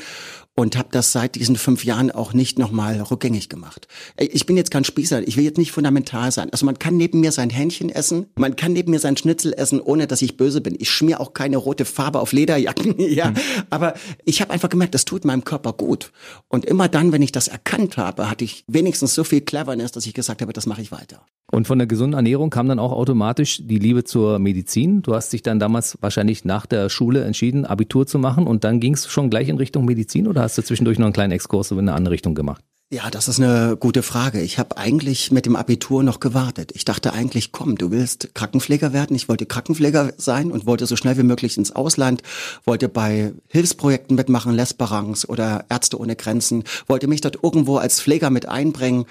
und 0.60 0.78
habe 0.78 0.90
das 0.92 1.14
seit 1.14 1.36
diesen 1.36 1.56
fünf 1.56 1.86
Jahren 1.86 2.12
auch 2.12 2.34
nicht 2.34 2.60
nochmal 2.60 3.00
rückgängig 3.00 3.48
gemacht. 3.48 3.88
Ich 4.18 4.46
bin 4.46 4.58
jetzt 4.58 4.72
kein 4.72 4.84
Spießer, 4.84 5.26
ich 5.26 5.38
will 5.38 5.46
jetzt 5.46 5.58
nicht 5.58 5.72
fundamental 5.72 6.32
sein. 6.34 6.50
Also 6.52 6.66
man 6.66 6.78
kann 6.78 6.98
neben 6.98 7.22
mir 7.22 7.32
sein 7.32 7.50
Hähnchen 7.50 7.90
essen, 7.90 8.28
man 8.36 8.58
kann 8.58 8.74
neben 8.74 8.92
mir 8.92 9.00
sein 9.00 9.16
Schnitzel 9.16 9.54
essen, 9.54 9.80
ohne 9.80 10.06
dass 10.06 10.22
ich 10.22 10.36
böse 10.36 10.60
bin. 10.60 10.76
Ich 10.78 10.92
schmier 10.92 11.22
auch 11.22 11.34
keine 11.34 11.56
rote 11.56 11.86
Farbe 11.86 12.20
auf 12.20 12.34
Lederjacken, 12.34 12.96
ja. 13.00 13.34
Aber 13.70 13.94
ich 14.26 14.42
habe 14.42 14.52
einfach 14.52 14.70
gemerkt, 14.70 14.94
das 14.96 15.06
tut 15.06 15.24
meinem 15.24 15.46
Körper 15.46 15.72
gut. 15.72 16.12
Und 16.50 16.66
immer 16.66 16.90
dann, 16.90 17.14
wenn 17.14 17.22
ich 17.22 17.32
das 17.32 17.48
erkannt 17.48 17.96
habe, 17.96 18.30
hatte 18.30 18.44
ich 18.44 18.66
wenigstens 18.68 19.16
so 19.16 19.24
viel 19.24 19.42
Cleverness, 19.42 19.94
dass 19.94 20.06
ich 20.06 20.14
gesagt 20.14 20.42
habe, 20.42 20.52
das 20.52 20.66
mache 20.66 20.82
ich 20.82 20.92
weiter. 20.92 21.26
Und 21.52 21.68
von 21.68 21.80
der 21.80 21.88
gesunden 21.88 22.16
Ernährung 22.16 22.50
kam 22.50 22.68
dann 22.68 22.80
auch 22.80 22.92
automatisch 22.92 23.62
die 23.64 23.80
Liebe 23.80 24.04
zur 24.04 24.40
Medizin. 24.40 25.02
Du 25.02 25.16
hast 25.16 25.34
dich 25.34 25.42
dann 25.42 25.60
damals 25.60 25.98
wahrscheinlich 26.02 26.46
nach 26.46 26.66
der 26.66 26.90
Schule 26.90 27.24
entschieden, 27.24 27.66
Abitur 27.66 28.06
zu 28.06 28.20
machen 28.20 28.48
und 28.48 28.64
dann 28.64 28.80
ging 28.80 28.94
es 28.94 29.08
schon 29.08 29.30
gleich 29.30 29.50
in 29.50 29.58
Richtung 29.58 29.86
Medizin 29.86 30.28
oder 30.28 30.42
hast 30.42 30.58
du 30.58 30.62
zwischendurch 30.62 31.00
noch 31.00 31.06
einen 31.06 31.14
kleinen 31.14 31.32
Exkurs 31.32 31.72
in 31.72 31.80
eine 31.80 31.94
andere 31.94 32.14
Richtung 32.14 32.36
gemacht? 32.36 32.64
Ja, 32.92 33.12
das 33.12 33.28
ist 33.28 33.40
eine 33.40 33.78
gute 33.78 34.02
Frage. 34.02 34.42
Ich 34.42 34.58
habe 34.58 34.78
eigentlich 34.78 35.32
mit 35.32 35.46
dem 35.46 35.56
Abitur 35.56 36.02
noch 36.02 36.20
gewartet. 36.20 36.72
Ich 36.74 36.86
dachte 36.86 37.14
eigentlich, 37.14 37.52
komm, 37.52 37.78
du 37.78 37.92
willst 37.92 38.34
Krankenpfleger 38.34 38.94
werden. 38.94 39.16
Ich 39.16 39.30
wollte 39.30 39.46
Krankenpfleger 39.46 40.14
sein 40.18 40.50
und 40.50 40.66
wollte 40.66 40.88
so 40.88 40.96
schnell 40.96 41.16
wie 41.20 41.24
möglich 41.24 41.56
ins 41.56 41.72
Ausland, 41.72 42.24
wollte 42.66 42.90
bei 42.90 43.34
Hilfsprojekten 43.48 44.16
mitmachen, 44.16 44.56
Lesbarans 44.56 45.30
oder 45.30 45.66
Ärzte 45.70 46.00
ohne 46.00 46.16
Grenzen, 46.16 46.64
wollte 46.88 47.08
mich 47.08 47.22
dort 47.22 47.38
irgendwo 47.44 47.78
als 47.78 48.02
Pfleger 48.02 48.32
mit 48.32 48.50
einbringen 48.50 49.06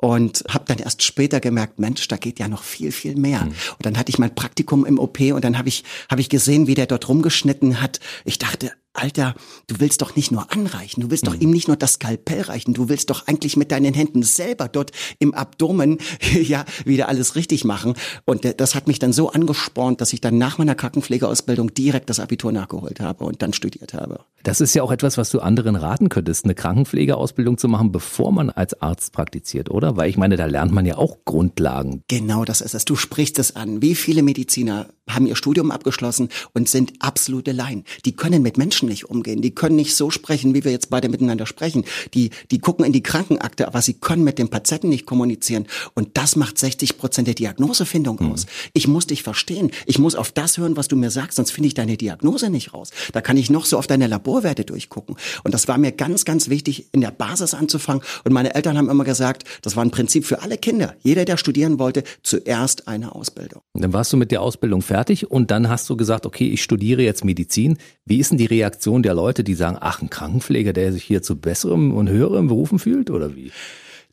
und 0.00 0.44
habe 0.48 0.64
dann 0.66 0.78
erst 0.78 1.02
später 1.02 1.40
gemerkt, 1.40 1.78
Mensch, 1.78 2.08
da 2.08 2.16
geht 2.16 2.38
ja 2.38 2.48
noch 2.48 2.62
viel, 2.62 2.90
viel 2.90 3.16
mehr. 3.16 3.42
Und 3.42 3.86
dann 3.86 3.98
hatte 3.98 4.10
ich 4.10 4.18
mein 4.18 4.34
Praktikum 4.34 4.86
im 4.86 4.98
OP 4.98 5.20
und 5.20 5.44
dann 5.44 5.58
habe 5.58 5.68
ich, 5.68 5.84
hab 6.08 6.18
ich 6.18 6.30
gesehen, 6.30 6.66
wie 6.66 6.74
der 6.74 6.86
dort 6.86 7.08
rumgeschnitten 7.08 7.82
hat. 7.82 8.00
Ich 8.24 8.38
dachte, 8.38 8.72
Alter, 8.92 9.34
du 9.68 9.76
willst 9.78 10.02
doch 10.02 10.16
nicht 10.16 10.32
nur 10.32 10.52
anreichen, 10.52 11.00
du 11.00 11.10
willst 11.10 11.26
doch 11.28 11.34
ihm 11.34 11.50
nicht 11.50 11.68
nur 11.68 11.76
das 11.76 11.92
Skalpell 11.92 12.42
reichen, 12.42 12.74
du 12.74 12.88
willst 12.88 13.08
doch 13.10 13.28
eigentlich 13.28 13.56
mit 13.56 13.70
deinen 13.70 13.94
Händen 13.94 14.24
selber 14.24 14.66
dort 14.66 14.90
im 15.20 15.32
Abdomen 15.32 15.98
ja 16.42 16.64
wieder 16.84 17.08
alles 17.08 17.36
richtig 17.36 17.64
machen. 17.64 17.94
Und 18.24 18.44
äh, 18.44 18.52
das 18.52 18.74
hat 18.74 18.88
mich 18.88 18.98
dann 18.98 19.12
so 19.12 19.30
angespornt, 19.30 20.00
dass 20.00 20.12
ich 20.12 20.20
dann 20.20 20.38
nach 20.38 20.58
meiner 20.58 20.74
Krankenpflegeausbildung 20.74 21.72
direkt 21.72 22.10
das 22.10 22.18
Abitur 22.18 22.50
nachgeholt 22.50 22.98
habe 22.98 23.24
und 23.24 23.42
dann 23.42 23.52
studiert 23.52 23.94
habe. 23.94 24.24
Das 24.42 24.60
ist 24.60 24.74
ja 24.74 24.82
auch 24.82 24.90
etwas, 24.90 25.18
was 25.18 25.30
du 25.30 25.38
anderen 25.38 25.76
raten 25.76 26.08
könntest, 26.08 26.44
eine 26.44 26.56
Krankenpflegeausbildung 26.56 27.58
zu 27.58 27.68
machen, 27.68 27.92
bevor 27.92 28.32
man 28.32 28.50
als 28.50 28.80
Arzt 28.82 29.12
praktiziert, 29.12 29.70
oder? 29.70 29.96
Weil 29.96 30.10
ich 30.10 30.16
meine, 30.16 30.36
da 30.36 30.46
lernt 30.46 30.72
man 30.72 30.84
ja 30.84 30.96
auch 30.96 31.18
Grundlagen. 31.24 32.02
Genau 32.08 32.44
das 32.44 32.60
ist 32.60 32.74
es. 32.74 32.86
Du 32.86 32.96
sprichst 32.96 33.38
es 33.38 33.54
an. 33.54 33.82
Wie 33.82 33.94
viele 33.94 34.22
Mediziner 34.22 34.88
haben 35.08 35.26
ihr 35.26 35.36
Studium 35.36 35.70
abgeschlossen 35.70 36.28
und 36.54 36.68
sind 36.68 36.94
absolute 37.00 37.52
Laien. 37.52 37.84
Die 38.04 38.16
können 38.16 38.42
mit 38.42 38.56
Menschen 38.56 38.79
nicht 38.86 39.08
umgehen. 39.08 39.42
Die 39.42 39.54
können 39.54 39.76
nicht 39.76 39.94
so 39.94 40.10
sprechen, 40.10 40.54
wie 40.54 40.64
wir 40.64 40.72
jetzt 40.72 40.90
beide 40.90 41.08
miteinander 41.08 41.46
sprechen. 41.46 41.84
Die, 42.14 42.30
die 42.50 42.58
gucken 42.58 42.84
in 42.84 42.92
die 42.92 43.02
Krankenakte, 43.02 43.66
aber 43.66 43.82
sie 43.82 43.94
können 43.94 44.24
mit 44.24 44.38
dem 44.38 44.48
Patienten 44.48 44.88
nicht 44.88 45.06
kommunizieren. 45.06 45.66
Und 45.94 46.16
das 46.16 46.36
macht 46.36 46.58
60 46.58 46.98
Prozent 46.98 47.28
der 47.28 47.34
Diagnosefindung 47.34 48.20
aus. 48.20 48.46
Ich 48.72 48.88
muss 48.88 49.06
dich 49.06 49.22
verstehen. 49.22 49.70
Ich 49.86 49.98
muss 49.98 50.14
auf 50.14 50.32
das 50.32 50.58
hören, 50.58 50.76
was 50.76 50.88
du 50.88 50.96
mir 50.96 51.10
sagst, 51.10 51.36
sonst 51.36 51.50
finde 51.50 51.68
ich 51.68 51.74
deine 51.74 51.96
Diagnose 51.96 52.50
nicht 52.50 52.74
raus. 52.74 52.90
Da 53.12 53.20
kann 53.20 53.36
ich 53.36 53.50
noch 53.50 53.64
so 53.64 53.78
auf 53.78 53.86
deine 53.86 54.06
Laborwerte 54.06 54.64
durchgucken. 54.64 55.16
Und 55.44 55.54
das 55.54 55.68
war 55.68 55.78
mir 55.78 55.92
ganz, 55.92 56.24
ganz 56.24 56.48
wichtig, 56.48 56.86
in 56.92 57.00
der 57.00 57.10
Basis 57.10 57.54
anzufangen. 57.54 58.02
Und 58.24 58.32
meine 58.32 58.54
Eltern 58.54 58.76
haben 58.78 58.90
immer 58.90 59.04
gesagt, 59.04 59.44
das 59.62 59.76
war 59.76 59.84
ein 59.84 59.90
Prinzip 59.90 60.24
für 60.24 60.42
alle 60.42 60.58
Kinder. 60.58 60.94
Jeder, 61.02 61.24
der 61.24 61.36
studieren 61.36 61.78
wollte, 61.78 62.04
zuerst 62.22 62.88
eine 62.88 63.14
Ausbildung. 63.14 63.62
Dann 63.74 63.92
warst 63.92 64.12
du 64.12 64.16
mit 64.16 64.30
der 64.30 64.42
Ausbildung 64.42 64.82
fertig 64.82 65.30
und 65.30 65.50
dann 65.50 65.68
hast 65.68 65.88
du 65.88 65.96
gesagt, 65.96 66.26
okay, 66.26 66.48
ich 66.48 66.62
studiere 66.62 67.02
jetzt 67.02 67.24
Medizin. 67.24 67.78
Wie 68.04 68.18
ist 68.18 68.30
denn 68.30 68.38
die 68.38 68.46
Reaktion 68.46 68.69
der 69.02 69.14
Leute, 69.14 69.44
die 69.44 69.54
sagen, 69.54 69.78
ach, 69.80 70.02
ein 70.02 70.10
Krankenpfleger, 70.10 70.72
der 70.72 70.92
sich 70.92 71.04
hier 71.04 71.22
zu 71.22 71.36
besserem 71.36 71.92
und 71.92 72.08
höherem 72.08 72.48
Berufen 72.48 72.78
fühlt 72.78 73.10
oder 73.10 73.34
wie? 73.34 73.52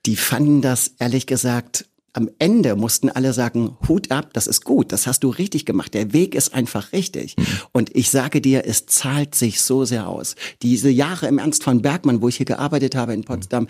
Die 0.05 0.15
fanden 0.15 0.61
das 0.61 0.93
ehrlich 0.99 1.27
gesagt 1.27 1.85
am 2.17 2.31
Ende 2.39 2.75
mussten 2.75 3.11
alle 3.11 3.31
sagen, 3.31 3.77
Hut 3.87 4.09
ab, 4.09 4.31
das 4.33 4.47
ist 4.47 4.65
gut, 4.65 4.91
das 4.91 5.05
hast 5.05 5.23
du 5.23 5.29
richtig 5.29 5.67
gemacht. 5.67 5.93
Der 5.93 6.13
Weg 6.13 6.33
ist 6.33 6.51
einfach 6.51 6.91
richtig. 6.91 7.35
Mhm. 7.37 7.45
Und 7.73 7.95
ich 7.95 8.09
sage 8.09 8.41
dir, 8.41 8.65
es 8.65 8.87
zahlt 8.87 9.35
sich 9.35 9.61
so 9.61 9.85
sehr 9.85 10.09
aus. 10.09 10.35
Diese 10.63 10.89
Jahre 10.89 11.27
im 11.27 11.37
Ernst 11.37 11.63
von 11.63 11.83
Bergmann, 11.83 12.23
wo 12.23 12.27
ich 12.27 12.37
hier 12.37 12.47
gearbeitet 12.47 12.95
habe 12.95 13.13
in 13.13 13.23
Potsdam, 13.23 13.67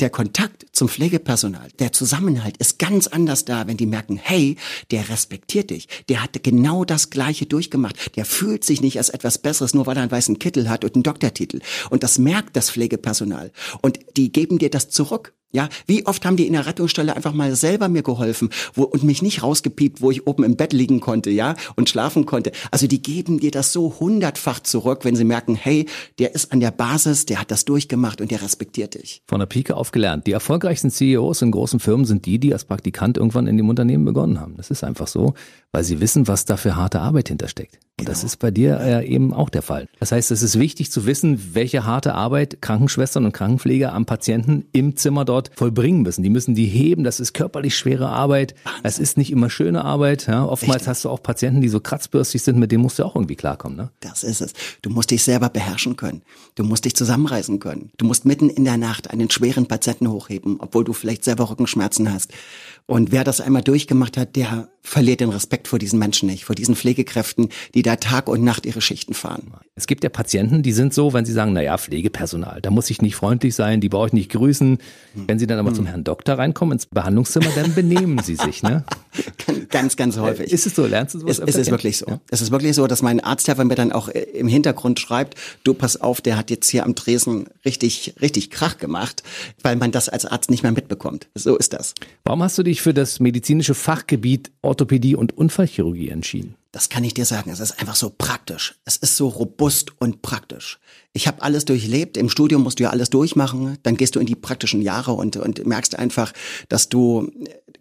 der 0.00 0.08
Kontakt 0.08 0.64
zum 0.72 0.88
Pflegepersonal, 0.88 1.68
der 1.80 1.92
Zusammenhalt 1.92 2.56
ist 2.56 2.78
ganz 2.78 3.08
anders 3.08 3.44
da, 3.44 3.66
wenn 3.66 3.76
die 3.76 3.84
merken, 3.84 4.16
hey, 4.16 4.56
der 4.90 5.10
respektiert 5.10 5.68
dich, 5.68 5.86
der 6.08 6.22
hat 6.22 6.42
genau 6.42 6.86
das 6.86 7.10
Gleiche 7.10 7.44
durchgemacht, 7.44 8.16
der 8.16 8.24
fühlt 8.24 8.64
sich 8.64 8.80
nicht 8.80 8.96
als 8.96 9.10
etwas 9.10 9.36
Besseres, 9.36 9.74
nur 9.74 9.84
weil 9.84 9.98
er 9.98 10.02
einen 10.02 10.10
weißen 10.10 10.38
Kittel 10.38 10.70
hat 10.70 10.82
und 10.84 10.94
einen 10.94 11.02
Doktortitel. 11.02 11.60
Und 11.90 12.04
das 12.04 12.18
merkt 12.18 12.56
das 12.56 12.70
Pflegepersonal. 12.70 13.52
Und 13.82 13.98
die 14.16 14.32
geben 14.32 14.58
dir 14.58 14.70
das 14.70 14.88
zurück. 14.88 15.34
Ja, 15.54 15.68
wie 15.86 16.06
oft 16.06 16.24
haben 16.24 16.36
die 16.36 16.46
in 16.46 16.54
der 16.54 16.66
Rettungsstelle 16.66 17.14
einfach 17.14 17.34
mal 17.34 17.54
selber 17.54 17.88
mir 17.88 18.02
geholfen 18.02 18.48
wo, 18.74 18.84
und 18.84 19.02
mich 19.02 19.20
nicht 19.20 19.42
rausgepiept, 19.42 20.00
wo 20.00 20.10
ich 20.10 20.26
oben 20.26 20.44
im 20.44 20.56
Bett 20.56 20.72
liegen 20.72 21.00
konnte, 21.00 21.30
ja, 21.30 21.54
und 21.76 21.90
schlafen 21.90 22.24
konnte. 22.24 22.52
Also 22.70 22.86
die 22.86 23.02
geben 23.02 23.38
dir 23.38 23.50
das 23.50 23.72
so 23.72 23.94
hundertfach 24.00 24.60
zurück, 24.60 25.04
wenn 25.04 25.14
sie 25.14 25.24
merken, 25.24 25.54
hey, 25.54 25.86
der 26.18 26.34
ist 26.34 26.52
an 26.52 26.60
der 26.60 26.70
Basis, 26.70 27.26
der 27.26 27.38
hat 27.38 27.50
das 27.50 27.66
durchgemacht 27.66 28.22
und 28.22 28.30
der 28.30 28.40
respektiert 28.40 28.94
dich. 28.94 29.22
Von 29.26 29.40
der 29.40 29.46
Pike 29.46 29.76
auf 29.76 29.92
gelernt. 29.92 30.26
Die 30.26 30.32
erfolgreichsten 30.32 30.90
CEOs 30.90 31.42
in 31.42 31.50
großen 31.50 31.80
Firmen 31.80 32.06
sind 32.06 32.24
die, 32.24 32.38
die 32.38 32.54
als 32.54 32.64
Praktikant 32.64 33.18
irgendwann 33.18 33.46
in 33.46 33.58
dem 33.58 33.68
Unternehmen 33.68 34.06
begonnen 34.06 34.40
haben. 34.40 34.56
Das 34.56 34.70
ist 34.70 34.82
einfach 34.82 35.06
so, 35.06 35.34
weil 35.70 35.84
sie 35.84 36.00
wissen, 36.00 36.28
was 36.28 36.46
da 36.46 36.56
für 36.56 36.76
harte 36.76 37.00
Arbeit 37.00 37.28
hintersteckt. 37.28 37.78
Und 38.00 38.08
das 38.08 38.20
genau. 38.20 38.26
ist 38.26 38.36
bei 38.38 38.50
dir 38.50 38.80
äh, 38.80 39.06
eben 39.06 39.32
auch 39.34 39.50
der 39.50 39.62
Fall. 39.62 39.86
Das 40.00 40.12
heißt, 40.12 40.30
es 40.30 40.42
ist 40.42 40.58
wichtig 40.58 40.90
zu 40.90 41.06
wissen, 41.06 41.54
welche 41.54 41.84
harte 41.84 42.14
Arbeit 42.14 42.62
Krankenschwestern 42.62 43.26
und 43.26 43.32
Krankenpfleger 43.32 43.92
am 43.92 44.06
Patienten 44.06 44.64
im 44.72 44.96
Zimmer 44.96 45.24
dort 45.24 45.50
vollbringen 45.54 46.02
müssen. 46.02 46.22
Die 46.22 46.30
müssen 46.30 46.54
die 46.54 46.66
heben. 46.66 47.04
Das 47.04 47.20
ist 47.20 47.34
körperlich 47.34 47.76
schwere 47.76 48.08
Arbeit. 48.08 48.54
Es 48.82 48.98
ist 48.98 49.18
nicht 49.18 49.30
immer 49.30 49.50
schöne 49.50 49.84
Arbeit. 49.84 50.26
Ja, 50.26 50.44
oftmals 50.44 50.76
Richtig. 50.76 50.88
hast 50.88 51.04
du 51.04 51.10
auch 51.10 51.22
Patienten, 51.22 51.60
die 51.60 51.68
so 51.68 51.80
kratzbürstig 51.80 52.42
sind, 52.42 52.58
mit 52.58 52.72
denen 52.72 52.82
musst 52.82 52.98
du 52.98 53.04
auch 53.04 53.14
irgendwie 53.14 53.36
klarkommen. 53.36 53.76
Ne? 53.76 53.90
Das 54.00 54.24
ist 54.24 54.40
es. 54.40 54.54
Du 54.80 54.90
musst 54.90 55.10
dich 55.10 55.22
selber 55.22 55.50
beherrschen 55.50 55.94
können. 55.94 56.22
Du 56.54 56.64
musst 56.64 56.86
dich 56.86 56.96
zusammenreißen 56.96 57.60
können. 57.60 57.92
Du 57.98 58.06
musst 58.06 58.24
mitten 58.24 58.48
in 58.48 58.64
der 58.64 58.78
Nacht 58.78 59.10
einen 59.10 59.30
schweren 59.30 59.66
Patienten 59.66 60.08
hochheben, 60.08 60.56
obwohl 60.60 60.82
du 60.82 60.94
vielleicht 60.94 61.24
selber 61.24 61.50
Rückenschmerzen 61.50 62.12
hast. 62.12 62.32
Und 62.86 63.12
wer 63.12 63.24
das 63.24 63.40
einmal 63.40 63.62
durchgemacht 63.62 64.16
hat, 64.16 64.36
der 64.36 64.68
verliert 64.82 65.20
den 65.20 65.30
Respekt 65.30 65.68
vor 65.68 65.78
diesen 65.78 65.98
Menschen 65.98 66.28
nicht, 66.28 66.44
vor 66.44 66.56
diesen 66.56 66.74
Pflegekräften, 66.74 67.48
die 67.74 67.82
da 67.82 67.96
Tag 67.96 68.28
und 68.28 68.42
Nacht 68.42 68.66
ihre 68.66 68.80
Schichten 68.80 69.14
fahren. 69.14 69.52
Es 69.76 69.86
gibt 69.86 70.02
ja 70.02 70.10
Patienten, 70.10 70.62
die 70.62 70.72
sind 70.72 70.92
so, 70.92 71.12
wenn 71.12 71.24
sie 71.24 71.32
sagen, 71.32 71.52
naja, 71.52 71.78
Pflegepersonal, 71.78 72.60
da 72.60 72.70
muss 72.70 72.90
ich 72.90 73.00
nicht 73.00 73.14
freundlich 73.14 73.54
sein, 73.54 73.80
die 73.80 73.88
brauche 73.88 74.08
ich 74.08 74.12
nicht 74.12 74.30
grüßen. 74.32 74.78
Hm. 75.14 75.24
Wenn 75.28 75.38
sie 75.38 75.46
dann 75.46 75.58
aber 75.58 75.68
hm. 75.68 75.76
zum 75.76 75.86
Herrn 75.86 76.04
Doktor 76.04 76.38
reinkommen, 76.38 76.72
ins 76.72 76.86
Behandlungszimmer, 76.86 77.50
dann 77.54 77.74
benehmen 77.74 78.18
sie 78.18 78.34
sich, 78.34 78.62
ne? 78.62 78.84
ganz, 79.70 79.96
ganz 79.96 80.18
häufig. 80.18 80.52
Ist 80.52 80.66
es 80.66 80.74
so? 80.74 80.86
Lernst 80.86 81.14
du 81.14 81.20
sowas? 81.20 81.38
Es, 81.38 81.48
es 81.48 81.56
ist 81.56 81.70
wirklich 81.70 81.98
so. 81.98 82.06
Ja? 82.06 82.20
Es 82.30 82.40
ist 82.40 82.50
wirklich 82.50 82.74
so, 82.74 82.86
dass 82.86 83.02
mein 83.02 83.20
Arzthelfer 83.20 83.64
mir 83.64 83.76
dann 83.76 83.92
auch 83.92 84.08
äh, 84.08 84.20
im 84.20 84.48
Hintergrund 84.48 84.98
schreibt, 84.98 85.36
du 85.64 85.74
pass 85.74 86.00
auf, 86.00 86.20
der 86.20 86.36
hat 86.36 86.50
jetzt 86.50 86.68
hier 86.68 86.84
am 86.84 86.94
Tresen 86.96 87.46
richtig, 87.64 88.14
richtig 88.20 88.50
Krach 88.50 88.78
gemacht, 88.78 89.22
weil 89.62 89.76
man 89.76 89.92
das 89.92 90.08
als 90.08 90.26
Arzt 90.26 90.50
nicht 90.50 90.62
mehr 90.64 90.72
mitbekommt. 90.72 91.28
So 91.34 91.56
ist 91.56 91.72
das. 91.72 91.94
Warum 92.24 92.42
hast 92.42 92.58
du 92.58 92.62
dich 92.62 92.71
für 92.80 92.94
das 92.94 93.20
medizinische 93.20 93.74
Fachgebiet 93.74 94.52
Orthopädie 94.62 95.16
und 95.16 95.36
Unfallchirurgie 95.36 96.08
entschieden? 96.08 96.54
Das 96.70 96.88
kann 96.88 97.04
ich 97.04 97.12
dir 97.12 97.26
sagen. 97.26 97.50
Es 97.50 97.60
ist 97.60 97.78
einfach 97.78 97.96
so 97.96 98.08
praktisch. 98.08 98.76
Es 98.86 98.96
ist 98.96 99.16
so 99.16 99.28
robust 99.28 99.92
und 100.00 100.22
praktisch. 100.22 100.78
Ich 101.14 101.26
habe 101.26 101.42
alles 101.42 101.66
durchlebt. 101.66 102.16
Im 102.16 102.30
Studium 102.30 102.62
musst 102.62 102.78
du 102.78 102.84
ja 102.84 102.90
alles 102.90 103.10
durchmachen. 103.10 103.78
Dann 103.82 103.96
gehst 103.96 104.16
du 104.16 104.20
in 104.20 104.26
die 104.26 104.34
praktischen 104.34 104.80
Jahre 104.80 105.12
und, 105.12 105.36
und 105.36 105.66
merkst 105.66 105.98
einfach, 105.98 106.32
dass 106.68 106.88
du 106.88 107.30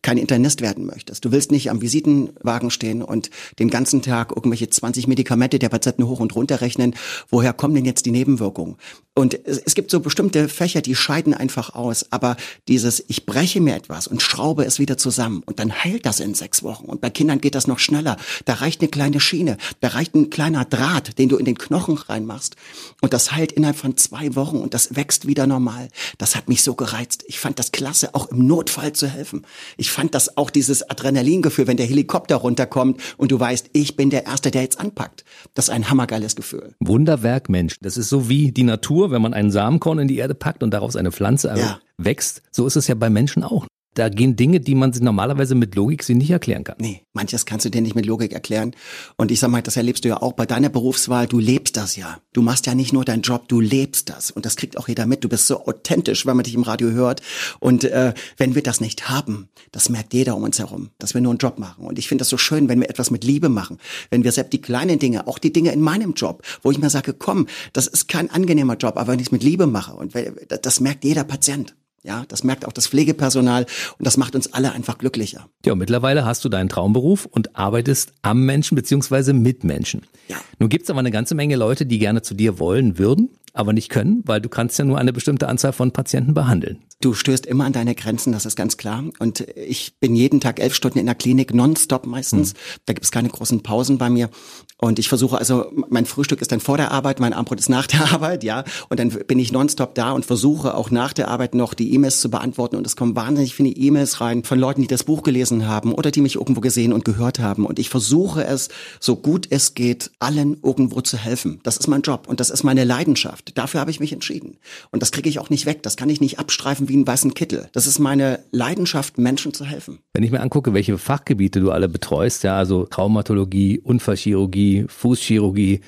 kein 0.02 0.18
Internist 0.18 0.62
werden 0.62 0.86
möchtest. 0.86 1.24
Du 1.24 1.32
willst 1.32 1.52
nicht 1.52 1.70
am 1.70 1.82
Visitenwagen 1.82 2.72
stehen 2.72 3.02
und 3.04 3.30
den 3.60 3.70
ganzen 3.70 4.02
Tag 4.02 4.32
irgendwelche 4.36 4.70
20 4.70 5.08
Medikamente 5.08 5.60
der 5.60 5.70
Patienten 5.70 6.08
hoch 6.08 6.20
und 6.20 6.36
runter 6.36 6.62
rechnen. 6.62 6.96
Woher 7.30 7.54
kommen 7.54 7.76
denn 7.76 7.86
jetzt 7.86 8.06
die 8.06 8.12
Nebenwirkungen? 8.12 8.78
Und 9.14 9.46
es, 9.46 9.60
es 9.60 9.76
gibt 9.76 9.92
so 9.92 10.00
bestimmte 10.00 10.48
Fächer, 10.48 10.82
die 10.82 10.96
scheiden 10.96 11.34
einfach 11.34 11.76
aus. 11.76 12.12
Aber 12.12 12.38
dieses, 12.68 13.04
ich 13.08 13.26
breche 13.26 13.62
mir 13.62 13.76
etwas 13.76 14.08
und 14.08 14.22
schraube 14.22 14.66
es 14.66 14.80
wieder 14.80 14.98
zusammen 14.98 15.44
und 15.46 15.60
dann 15.60 15.72
heilt 15.84 16.06
das 16.06 16.20
in 16.20 16.34
sechs 16.34 16.64
Wochen. 16.64 16.86
Und 16.86 17.02
bei 17.02 17.10
Kindern 17.10 17.40
geht 17.40 17.54
das 17.54 17.68
noch 17.68 17.80
schneller. 17.80 18.18
Da 18.46 18.56
reicht 18.56 18.82
eine 18.82 18.90
kleine 18.90 19.20
Schiene, 19.20 19.58
da 19.82 19.90
reicht 19.90 20.16
ein 20.16 20.30
kleiner 20.30 20.66
Draht, 20.66 21.20
den 21.20 21.30
du 21.30 21.38
in 21.38 21.46
den 21.46 21.58
Knochen 21.58 21.98
reinmachst. 21.98 22.56
Und 23.02 23.14
das 23.14 23.21
heilt 23.30 23.52
innerhalb 23.52 23.78
von 23.78 23.98
zwei 23.98 24.36
Wochen 24.36 24.58
und 24.58 24.74
das 24.74 24.96
wächst 24.96 25.28
wieder 25.28 25.46
normal. 25.46 25.90
Das 26.18 26.36
hat 26.36 26.50
mich 26.50 26.64
so 26.64 26.74
gereizt. 26.76 27.24
Ich 27.28 27.40
fand 27.40 27.60
das 27.60 27.72
klasse, 27.72 28.16
auch 28.16 28.30
im 28.30 28.48
Notfall 28.48 28.94
zu 28.94 29.08
helfen. 29.08 29.46
Ich 29.78 29.92
fand 29.92 30.16
das 30.16 30.38
auch 30.38 30.50
dieses 30.50 30.90
Adrenalingefühl, 30.90 31.68
wenn 31.68 31.78
der 31.78 31.86
Helikopter 31.86 32.38
runterkommt 32.38 33.02
und 33.18 33.32
du 33.32 33.40
weißt, 33.40 33.70
ich 33.74 33.96
bin 33.96 34.10
der 34.10 34.26
Erste, 34.26 34.50
der 34.50 34.62
jetzt 34.62 34.80
anpackt. 34.80 35.26
Das 35.54 35.66
ist 35.66 35.72
ein 35.72 35.90
hammergeiles 35.90 36.36
Gefühl. 36.36 36.74
Wunderwerk 36.80 37.50
Mensch. 37.50 37.76
Das 37.82 37.98
ist 37.98 38.10
so 38.10 38.30
wie 38.30 38.52
die 38.52 38.64
Natur, 38.64 39.12
wenn 39.12 39.22
man 39.22 39.34
einen 39.34 39.52
Samenkorn 39.52 40.00
in 40.00 40.08
die 40.08 40.18
Erde 40.18 40.34
packt 40.34 40.64
und 40.64 40.72
daraus 40.72 40.96
eine 40.96 41.12
Pflanze 41.12 41.54
ja. 41.56 41.80
wächst. 41.98 42.42
So 42.52 42.66
ist 42.66 42.78
es 42.78 42.88
ja 42.88 42.96
bei 42.96 43.10
Menschen 43.10 43.44
auch. 43.44 43.68
Da 43.94 44.08
gehen 44.08 44.38
Dinge, 44.38 44.62
die 44.62 44.74
man 44.74 44.94
sich 44.94 45.02
normalerweise 45.02 45.54
mit 45.54 45.76
Logik 45.76 46.04
sie 46.04 46.16
nicht 46.16 46.32
erklären 46.32 46.64
kann. 46.64 46.78
Nee, 46.80 47.02
manches 47.12 47.46
kannst 47.46 47.66
du 47.66 47.70
dir 47.70 47.82
nicht 47.82 47.94
mit 47.96 48.06
Logik 48.06 48.32
erklären. 48.32 48.74
Und 49.18 49.32
ich 49.32 49.42
sag 49.42 49.50
mal, 49.50 49.62
das 49.62 49.76
erlebst 49.76 50.06
du 50.06 50.10
ja 50.10 50.22
auch 50.22 50.32
bei 50.32 50.46
deiner 50.46 50.70
Berufswahl. 50.70 51.28
Du 51.28 51.40
lebst 51.40 51.76
das 51.76 51.98
ja. 51.98 52.20
Du 52.32 52.42
machst 52.42 52.68
ja 52.68 52.74
nicht 52.74 52.94
nur 52.94 53.04
deinen 53.04 53.22
Job, 53.22 53.50
du 53.50 53.60
lebst 53.60 54.10
das. 54.10 54.32
Und 54.32 54.46
das 54.46 54.56
kriegt 54.56 54.78
auch 54.78 54.88
jeder 54.88 55.06
mit. 55.06 55.26
Du 55.26 55.30
bist 55.30 55.48
so 55.48 55.66
authentisch, 55.66 56.26
wenn 56.26 56.38
man 56.38 56.46
dich 56.46 56.56
im 56.56 56.64
Radio 56.64 56.92
hört. 56.92 57.22
Und 57.60 57.84
äh, 57.84 58.14
wenn 58.38 58.56
wir 58.56 58.64
das 58.64 58.80
nicht 58.80 59.10
haben, 59.10 59.50
das 59.74 59.90
merkt 59.90 60.14
jeder 60.14 60.38
um 60.38 60.44
uns 60.44 60.60
herum, 60.60 60.92
dass 60.98 61.14
wir 61.14 61.20
nur 61.20 61.32
einen 61.32 61.40
Job 61.40 61.60
machen. 61.60 61.86
Und 61.86 62.00
ich 62.00 62.08
finde 62.08 62.22
das 62.22 62.30
so 62.30 62.38
schön, 62.38 62.70
wenn 62.70 62.80
wir 62.80 62.90
etwas 62.90 63.12
mit 63.12 63.26
Liebe 63.26 63.50
machen. 63.50 63.78
Wenn 64.10 64.24
wir 64.24 64.32
selbst 64.32 64.54
die 64.54 64.62
kleinen 64.62 65.00
Dinge, 65.00 65.28
auch 65.28 65.38
die 65.38 65.52
Dinge 65.52 65.74
in 65.74 65.82
meinem 65.82 66.14
Job, 66.14 66.44
wo 66.64 66.72
ich 66.72 66.80
mir 66.80 66.90
sage, 66.90 67.14
komm, 67.14 67.48
das 67.74 67.88
ist 67.88 68.08
kein 68.08 68.32
angenehmer 68.32 68.78
Job, 68.78 68.96
aber 68.96 69.12
wenn 69.12 69.20
ich 69.20 69.28
es 69.28 69.32
mit 69.34 69.44
Liebe 69.44 69.68
mache. 69.68 69.94
Und 69.94 70.14
das 70.48 70.80
merkt 70.80 71.04
jeder 71.04 71.26
Patient. 71.26 71.76
Ja, 72.04 72.26
das 72.28 72.44
merkt 72.44 72.66
auch 72.66 72.72
das 72.72 72.88
Pflegepersonal 72.88 73.66
und 73.98 74.08
das 74.08 74.18
macht 74.18 74.36
uns 74.36 74.54
alle 74.54 74.72
einfach 74.72 74.98
glücklicher. 74.98 75.48
Ja, 75.66 75.76
mittlerweile 75.76 76.26
hast 76.26 76.44
du 76.44 76.50
deinen 76.50 76.68
Traumberuf 76.68 77.28
und 77.28 77.56
arbeitest 77.56 78.14
am 78.24 78.44
Menschen 78.44 78.76
beziehungsweise 78.76 79.34
mit 79.34 79.64
Menschen. 79.64 80.02
Ja. 80.28 80.38
Nun 80.58 80.70
gibt's 80.70 80.90
aber 80.90 81.00
eine 81.00 81.12
ganze 81.12 81.36
Menge 81.36 81.56
Leute, 81.56 81.86
die 81.86 82.00
gerne 82.00 82.24
zu 82.24 82.34
dir 82.34 82.58
wollen 82.58 82.98
würden, 82.98 83.30
aber 83.54 83.74
nicht 83.74 83.90
können, 83.90 84.24
weil 84.26 84.42
du 84.42 84.50
kannst 84.50 84.80
ja 84.80 84.86
nur 84.86 84.98
eine 84.98 85.14
bestimmte 85.14 85.48
Anzahl 85.48 85.74
von 85.74 85.92
Patienten 85.92 86.34
behandeln. 86.34 86.80
Du 87.02 87.16
stößt 87.16 87.48
immer 87.48 87.66
an 87.66 87.74
deine 87.74 87.96
Grenzen, 87.96 88.32
das 88.32 88.46
ist 88.46 88.56
ganz 88.56 88.78
klar. 88.78 89.04
Und 89.18 89.42
ich 89.56 89.96
bin 90.00 90.16
jeden 90.16 90.40
Tag 90.40 90.60
elf 90.60 90.76
Stunden 90.76 91.00
in 91.00 91.08
der 91.08 91.16
Klinik, 91.16 91.54
nonstop 91.54 92.06
meistens. 92.06 92.52
Hm. 92.52 92.58
Da 92.86 92.94
gibt 92.94 93.04
es 93.04 93.12
keine 93.12 93.30
großen 93.30 93.64
Pausen 93.64 93.98
bei 93.98 94.10
mir. 94.10 94.30
Und 94.78 95.00
ich 95.00 95.10
versuche 95.10 95.38
also, 95.38 95.66
mein 95.90 96.06
Frühstück 96.06 96.42
ist 96.42 96.52
dann 96.52 96.60
vor 96.60 96.78
der 96.78 96.92
Arbeit, 96.92 97.20
mein 97.20 97.34
Abendbrot 97.34 97.60
ist 97.60 97.70
nach 97.70 97.88
der 97.88 98.12
Arbeit, 98.14 98.44
ja. 98.44 98.64
Und 98.90 99.00
dann 99.00 99.10
bin 99.10 99.40
ich 99.40 99.52
nonstop 99.52 99.96
da 99.96 100.12
und 100.12 100.26
versuche 100.26 100.76
auch 100.76 100.92
nach 100.92 101.14
der 101.14 101.28
Arbeit 101.28 101.56
noch 101.56 101.74
die 101.74 101.94
E-Mails 101.94 102.22
zu 102.22 102.30
beantworten. 102.30 102.76
Und 102.76 102.86
es 102.86 102.96
kommen 102.96 103.16
wahnsinnig 103.16 103.56
viele 103.56 103.70
E-Mails 103.70 104.22
rein 104.22 104.44
von 104.44 104.60
Leuten, 104.60 104.82
die 104.82 104.88
das 104.88 105.04
Buch 105.04 105.24
gelesen 105.24 105.68
haben 105.68 105.94
oder 105.94 106.12
die 106.12 106.22
mich 106.22 106.36
irgendwo 106.36 106.62
gesehen 106.62 106.94
und 106.94 107.04
gehört 107.04 107.40
haben. 107.40 107.66
Und 107.66 107.80
ich 107.80 107.90
versuche 107.90 108.44
es, 108.44 108.70
so 109.00 109.16
gut 109.16 109.48
es 109.50 109.74
geht, 109.74 110.12
allen 110.20 110.58
irgendwo 110.64 111.02
zu 111.02 111.18
helfen. 111.18 111.60
Das 111.64 111.78
ist 111.78 111.88
mein 111.88 112.04
Job 112.04 112.28
und 112.28 112.40
das 112.40 112.52
ist 112.52 112.64
meine 112.64 112.84
Leidenschaft. 112.84 113.58
Dafür 113.58 113.80
habe 113.80 113.90
ich 113.92 114.00
mich 114.00 114.14
entschieden. 114.14 114.58
Und 114.92 115.02
das 115.02 115.12
kriege 115.12 115.30
ich 115.30 115.40
auch 115.40 115.50
nicht 115.50 115.66
weg. 115.66 115.82
Das 115.84 115.98
kann 115.98 116.10
ich 116.10 116.22
nicht 116.22 116.38
abstreifen 116.38 116.91
wie 116.92 116.96
einen 116.96 117.08
weißen 117.08 117.34
Kittel. 117.34 117.70
Das 117.72 117.88
ist 117.88 118.00
meine 118.00 118.40
Leidenschaft, 118.52 119.18
Menschen 119.18 119.54
zu 119.54 119.66
helfen. 119.66 120.00
Wenn 120.14 120.24
ich 120.24 120.32
mir 120.32 120.42
angucke, 120.42 120.74
welche 120.74 120.98
Fachgebiete 120.98 121.62
du 121.62 121.72
alle 121.72 121.88
betreust, 121.88 122.44
ja, 122.44 122.58
also 122.58 122.86
Traumatologie, 122.86 123.80
Unfallchirurgie, 123.80 124.86
Fußchirurgie, 124.90 125.82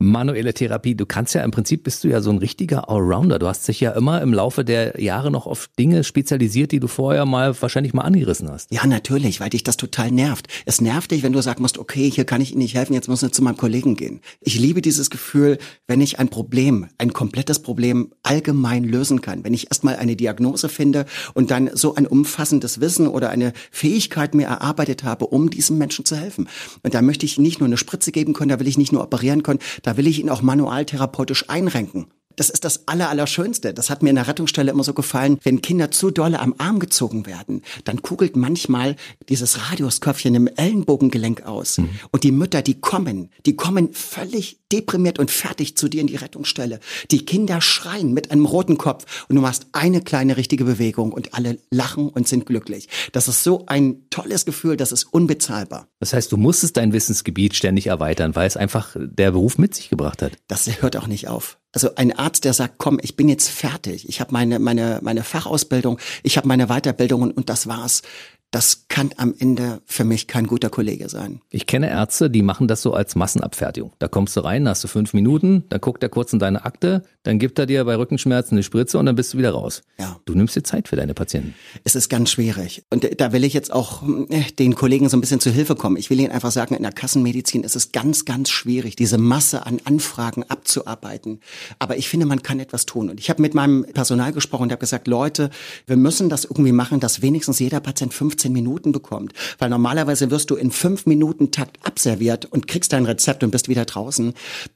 manuelle 0.00 0.54
Therapie. 0.54 0.94
Du 0.94 1.06
kannst 1.06 1.34
ja 1.34 1.44
im 1.44 1.50
Prinzip 1.50 1.84
bist 1.84 2.02
du 2.02 2.08
ja 2.08 2.20
so 2.22 2.30
ein 2.30 2.38
richtiger 2.38 2.88
Allrounder. 2.88 3.38
Du 3.38 3.46
hast 3.46 3.68
dich 3.68 3.80
ja 3.80 3.92
immer 3.92 4.22
im 4.22 4.32
Laufe 4.32 4.64
der 4.64 5.00
Jahre 5.00 5.30
noch 5.30 5.46
auf 5.46 5.68
Dinge 5.78 6.04
spezialisiert, 6.04 6.72
die 6.72 6.80
du 6.80 6.88
vorher 6.88 7.26
mal 7.26 7.54
wahrscheinlich 7.60 7.92
mal 7.92 8.02
angerissen 8.02 8.50
hast. 8.50 8.72
Ja, 8.72 8.86
natürlich, 8.86 9.40
weil 9.40 9.50
dich 9.50 9.62
das 9.62 9.76
total 9.76 10.10
nervt. 10.10 10.48
Es 10.64 10.80
nervt 10.80 11.10
dich, 11.10 11.22
wenn 11.22 11.34
du 11.34 11.42
sagen 11.42 11.60
musst, 11.60 11.78
okay, 11.78 12.10
hier 12.10 12.24
kann 12.24 12.40
ich 12.40 12.52
Ihnen 12.52 12.62
nicht 12.62 12.74
helfen, 12.74 12.94
jetzt 12.94 13.08
muss 13.08 13.22
ich 13.22 13.32
zu 13.32 13.42
meinem 13.42 13.58
Kollegen 13.58 13.94
gehen. 13.94 14.20
Ich 14.40 14.58
liebe 14.58 14.80
dieses 14.80 15.10
Gefühl, 15.10 15.58
wenn 15.86 16.00
ich 16.00 16.18
ein 16.18 16.30
Problem, 16.30 16.88
ein 16.96 17.12
komplettes 17.12 17.58
Problem 17.58 18.12
allgemein 18.22 18.84
lösen 18.84 19.20
kann. 19.20 19.44
Wenn 19.44 19.52
ich 19.52 19.66
erstmal 19.70 19.96
eine 19.96 20.16
Diagnose 20.16 20.70
finde 20.70 21.04
und 21.34 21.50
dann 21.50 21.70
so 21.74 21.94
ein 21.94 22.06
umfassendes 22.06 22.80
Wissen 22.80 23.06
oder 23.06 23.28
eine 23.28 23.52
Fähigkeit 23.70 24.34
mir 24.34 24.46
erarbeitet 24.46 25.04
habe, 25.04 25.26
um 25.26 25.50
diesem 25.50 25.76
Menschen 25.76 26.06
zu 26.06 26.16
helfen. 26.16 26.48
Und 26.82 26.94
da 26.94 27.02
möchte 27.02 27.26
ich 27.26 27.38
nicht 27.38 27.60
nur 27.60 27.66
eine 27.66 27.76
Spritze 27.76 28.12
geben 28.12 28.32
können, 28.32 28.48
da 28.48 28.60
will 28.60 28.68
ich 28.68 28.78
nicht 28.78 28.92
nur 28.92 29.02
operieren 29.02 29.42
können, 29.42 29.60
da 29.90 29.96
will 29.96 30.06
ich 30.06 30.20
ihn 30.20 30.30
auch 30.30 30.40
manualtherapeutisch 30.40 31.50
einrenken. 31.50 32.12
Das 32.40 32.48
ist 32.48 32.64
das 32.64 32.88
Aller, 32.88 33.10
Allerschönste. 33.10 33.74
Das 33.74 33.90
hat 33.90 34.02
mir 34.02 34.08
in 34.08 34.16
der 34.16 34.26
Rettungsstelle 34.26 34.70
immer 34.70 34.82
so 34.82 34.94
gefallen, 34.94 35.38
wenn 35.42 35.60
Kinder 35.60 35.90
zu 35.90 36.10
dolle 36.10 36.40
am 36.40 36.54
Arm 36.56 36.78
gezogen 36.78 37.26
werden, 37.26 37.60
dann 37.84 38.00
kugelt 38.00 38.34
manchmal 38.34 38.96
dieses 39.28 39.70
Radiusköpfchen 39.70 40.34
im 40.34 40.46
Ellenbogengelenk 40.46 41.42
aus. 41.42 41.76
Mhm. 41.76 41.90
Und 42.12 42.24
die 42.24 42.32
Mütter, 42.32 42.62
die 42.62 42.80
kommen, 42.80 43.28
die 43.44 43.56
kommen 43.56 43.92
völlig 43.92 44.58
deprimiert 44.72 45.18
und 45.18 45.30
fertig 45.30 45.76
zu 45.76 45.90
dir 45.90 46.00
in 46.00 46.06
die 46.06 46.16
Rettungsstelle. 46.16 46.80
Die 47.10 47.26
Kinder 47.26 47.60
schreien 47.60 48.14
mit 48.14 48.30
einem 48.30 48.46
roten 48.46 48.78
Kopf 48.78 49.26
und 49.28 49.36
du 49.36 49.42
machst 49.42 49.66
eine 49.72 50.00
kleine 50.00 50.38
richtige 50.38 50.64
Bewegung 50.64 51.12
und 51.12 51.34
alle 51.34 51.58
lachen 51.70 52.08
und 52.08 52.26
sind 52.26 52.46
glücklich. 52.46 52.88
Das 53.12 53.28
ist 53.28 53.44
so 53.44 53.66
ein 53.66 54.08
tolles 54.08 54.46
Gefühl, 54.46 54.78
das 54.78 54.92
ist 54.92 55.04
unbezahlbar. 55.04 55.88
Das 55.98 56.14
heißt, 56.14 56.32
du 56.32 56.38
musstest 56.38 56.78
dein 56.78 56.94
Wissensgebiet 56.94 57.54
ständig 57.54 57.88
erweitern, 57.88 58.34
weil 58.34 58.46
es 58.46 58.56
einfach 58.56 58.96
der 58.98 59.32
Beruf 59.32 59.58
mit 59.58 59.74
sich 59.74 59.90
gebracht 59.90 60.22
hat. 60.22 60.32
Das 60.48 60.70
hört 60.80 60.96
auch 60.96 61.06
nicht 61.06 61.28
auf. 61.28 61.59
Also 61.72 61.94
ein 61.94 62.12
Arzt, 62.12 62.44
der 62.44 62.52
sagt, 62.52 62.74
komm, 62.78 62.98
ich 63.00 63.14
bin 63.14 63.28
jetzt 63.28 63.48
fertig, 63.48 64.08
ich 64.08 64.20
habe 64.20 64.32
meine 64.32 64.58
meine 64.58 64.98
meine 65.02 65.22
Fachausbildung, 65.22 65.98
ich 66.22 66.36
habe 66.36 66.48
meine 66.48 66.66
Weiterbildung 66.66 67.22
und, 67.22 67.36
und 67.36 67.48
das 67.48 67.66
war's 67.68 68.02
das 68.50 68.86
kann 68.88 69.10
am 69.16 69.32
Ende 69.38 69.80
für 69.86 70.02
mich 70.02 70.26
kein 70.26 70.46
guter 70.46 70.70
Kollege 70.70 71.08
sein. 71.08 71.40
Ich 71.50 71.66
kenne 71.66 71.88
Ärzte, 71.88 72.30
die 72.30 72.42
machen 72.42 72.66
das 72.66 72.82
so 72.82 72.92
als 72.92 73.14
Massenabfertigung. 73.14 73.92
Da 74.00 74.08
kommst 74.08 74.36
du 74.36 74.40
rein, 74.40 74.68
hast 74.68 74.82
du 74.82 74.88
fünf 74.88 75.14
Minuten, 75.14 75.64
dann 75.68 75.80
guckt 75.80 76.02
er 76.02 76.08
kurz 76.08 76.32
in 76.32 76.40
deine 76.40 76.64
Akte, 76.64 77.04
dann 77.22 77.38
gibt 77.38 77.60
er 77.60 77.66
dir 77.66 77.84
bei 77.84 77.96
Rückenschmerzen 77.96 78.56
eine 78.56 78.64
Spritze 78.64 78.98
und 78.98 79.06
dann 79.06 79.14
bist 79.14 79.34
du 79.34 79.38
wieder 79.38 79.52
raus. 79.52 79.82
Ja. 79.98 80.18
Du 80.24 80.34
nimmst 80.34 80.56
dir 80.56 80.64
Zeit 80.64 80.88
für 80.88 80.96
deine 80.96 81.14
Patienten. 81.14 81.54
Es 81.84 81.94
ist 81.94 82.08
ganz 82.08 82.30
schwierig. 82.30 82.82
Und 82.90 83.20
da 83.20 83.32
will 83.32 83.44
ich 83.44 83.52
jetzt 83.52 83.72
auch 83.72 84.02
äh, 84.30 84.42
den 84.58 84.74
Kollegen 84.74 85.08
so 85.08 85.16
ein 85.16 85.20
bisschen 85.20 85.40
zu 85.40 85.50
Hilfe 85.50 85.76
kommen. 85.76 85.96
Ich 85.96 86.10
will 86.10 86.18
ihnen 86.18 86.32
einfach 86.32 86.50
sagen, 86.50 86.74
in 86.74 86.82
der 86.82 86.92
Kassenmedizin 86.92 87.62
ist 87.62 87.76
es 87.76 87.92
ganz, 87.92 88.24
ganz 88.24 88.50
schwierig, 88.50 88.96
diese 88.96 89.18
Masse 89.18 89.64
an 89.64 89.80
Anfragen 89.84 90.42
abzuarbeiten. 90.48 91.40
Aber 91.78 91.98
ich 91.98 92.08
finde, 92.08 92.26
man 92.26 92.42
kann 92.42 92.58
etwas 92.58 92.84
tun. 92.84 93.10
Und 93.10 93.20
ich 93.20 93.30
habe 93.30 93.42
mit 93.42 93.54
meinem 93.54 93.84
Personal 93.84 94.32
gesprochen 94.32 94.64
und 94.64 94.72
habe 94.72 94.80
gesagt, 94.80 95.06
Leute, 95.06 95.50
wir 95.86 95.96
müssen 95.96 96.28
das 96.28 96.44
irgendwie 96.44 96.72
machen, 96.72 96.98
dass 96.98 97.22
wenigstens 97.22 97.60
jeder 97.60 97.78
Patient 97.78 98.12
15 98.12 98.39
15 98.40 98.52
Minuten 98.52 98.92
bekommt. 98.92 99.32
Weil 99.58 99.70
normalerweise 99.70 100.30
wirst 100.30 100.50
du 100.50 100.56
in 100.56 100.70
fünf 100.70 101.06
Minuten 101.06 101.50
Takt 101.50 101.78
abserviert 101.86 102.46
und 102.46 102.66
kriegst 102.66 102.92
dein 102.92 103.04
Rezept 103.04 103.44
und 103.44 103.50
bist 103.50 103.68
wieder 103.68 103.84
draußen. 103.84 104.34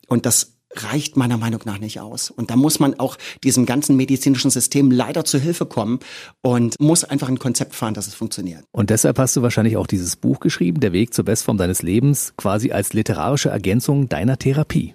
Und 0.09 0.26
das 0.26 0.52
reicht 0.76 1.16
meiner 1.16 1.37
Meinung 1.37 1.61
nach 1.66 1.78
nicht 1.78 2.00
aus. 2.00 2.30
Und 2.30 2.50
da 2.50 2.56
muss 2.56 2.80
man 2.80 2.99
auch 2.99 3.16
diesem 3.44 3.64
ganzen 3.64 3.97
medizinischen 3.97 4.50
System 4.50 4.90
leider 4.90 5.25
zu 5.25 5.38
Hilfe 5.38 5.66
kommen 5.66 6.00
und 6.42 6.78
muss 6.80 7.04
einfach 7.04 7.28
ein 7.28 7.38
Konzept 7.38 7.76
fahren, 7.76 7.94
dass 7.94 8.09
es 8.09 8.14
funktioniert. 8.14 8.64
Und 8.73 8.90
deshalb 8.90 9.18
hast 9.18 9.37
du 9.37 9.42
wahrscheinlich 9.42 9.76
auch 9.76 9.87
dieses 9.87 10.16
Buch 10.16 10.40
geschrieben, 10.40 10.80
Der 10.80 10.92
Weg 10.92 11.14
zur 11.14 11.25
Bestform 11.25 11.59
deines 11.59 11.83
Lebens, 11.83 12.35
quasi 12.37 12.73
als 12.73 12.92
literarische 12.92 13.50
Ergänzung 13.50 14.09
deiner 14.09 14.37
Therapie. 14.37 14.94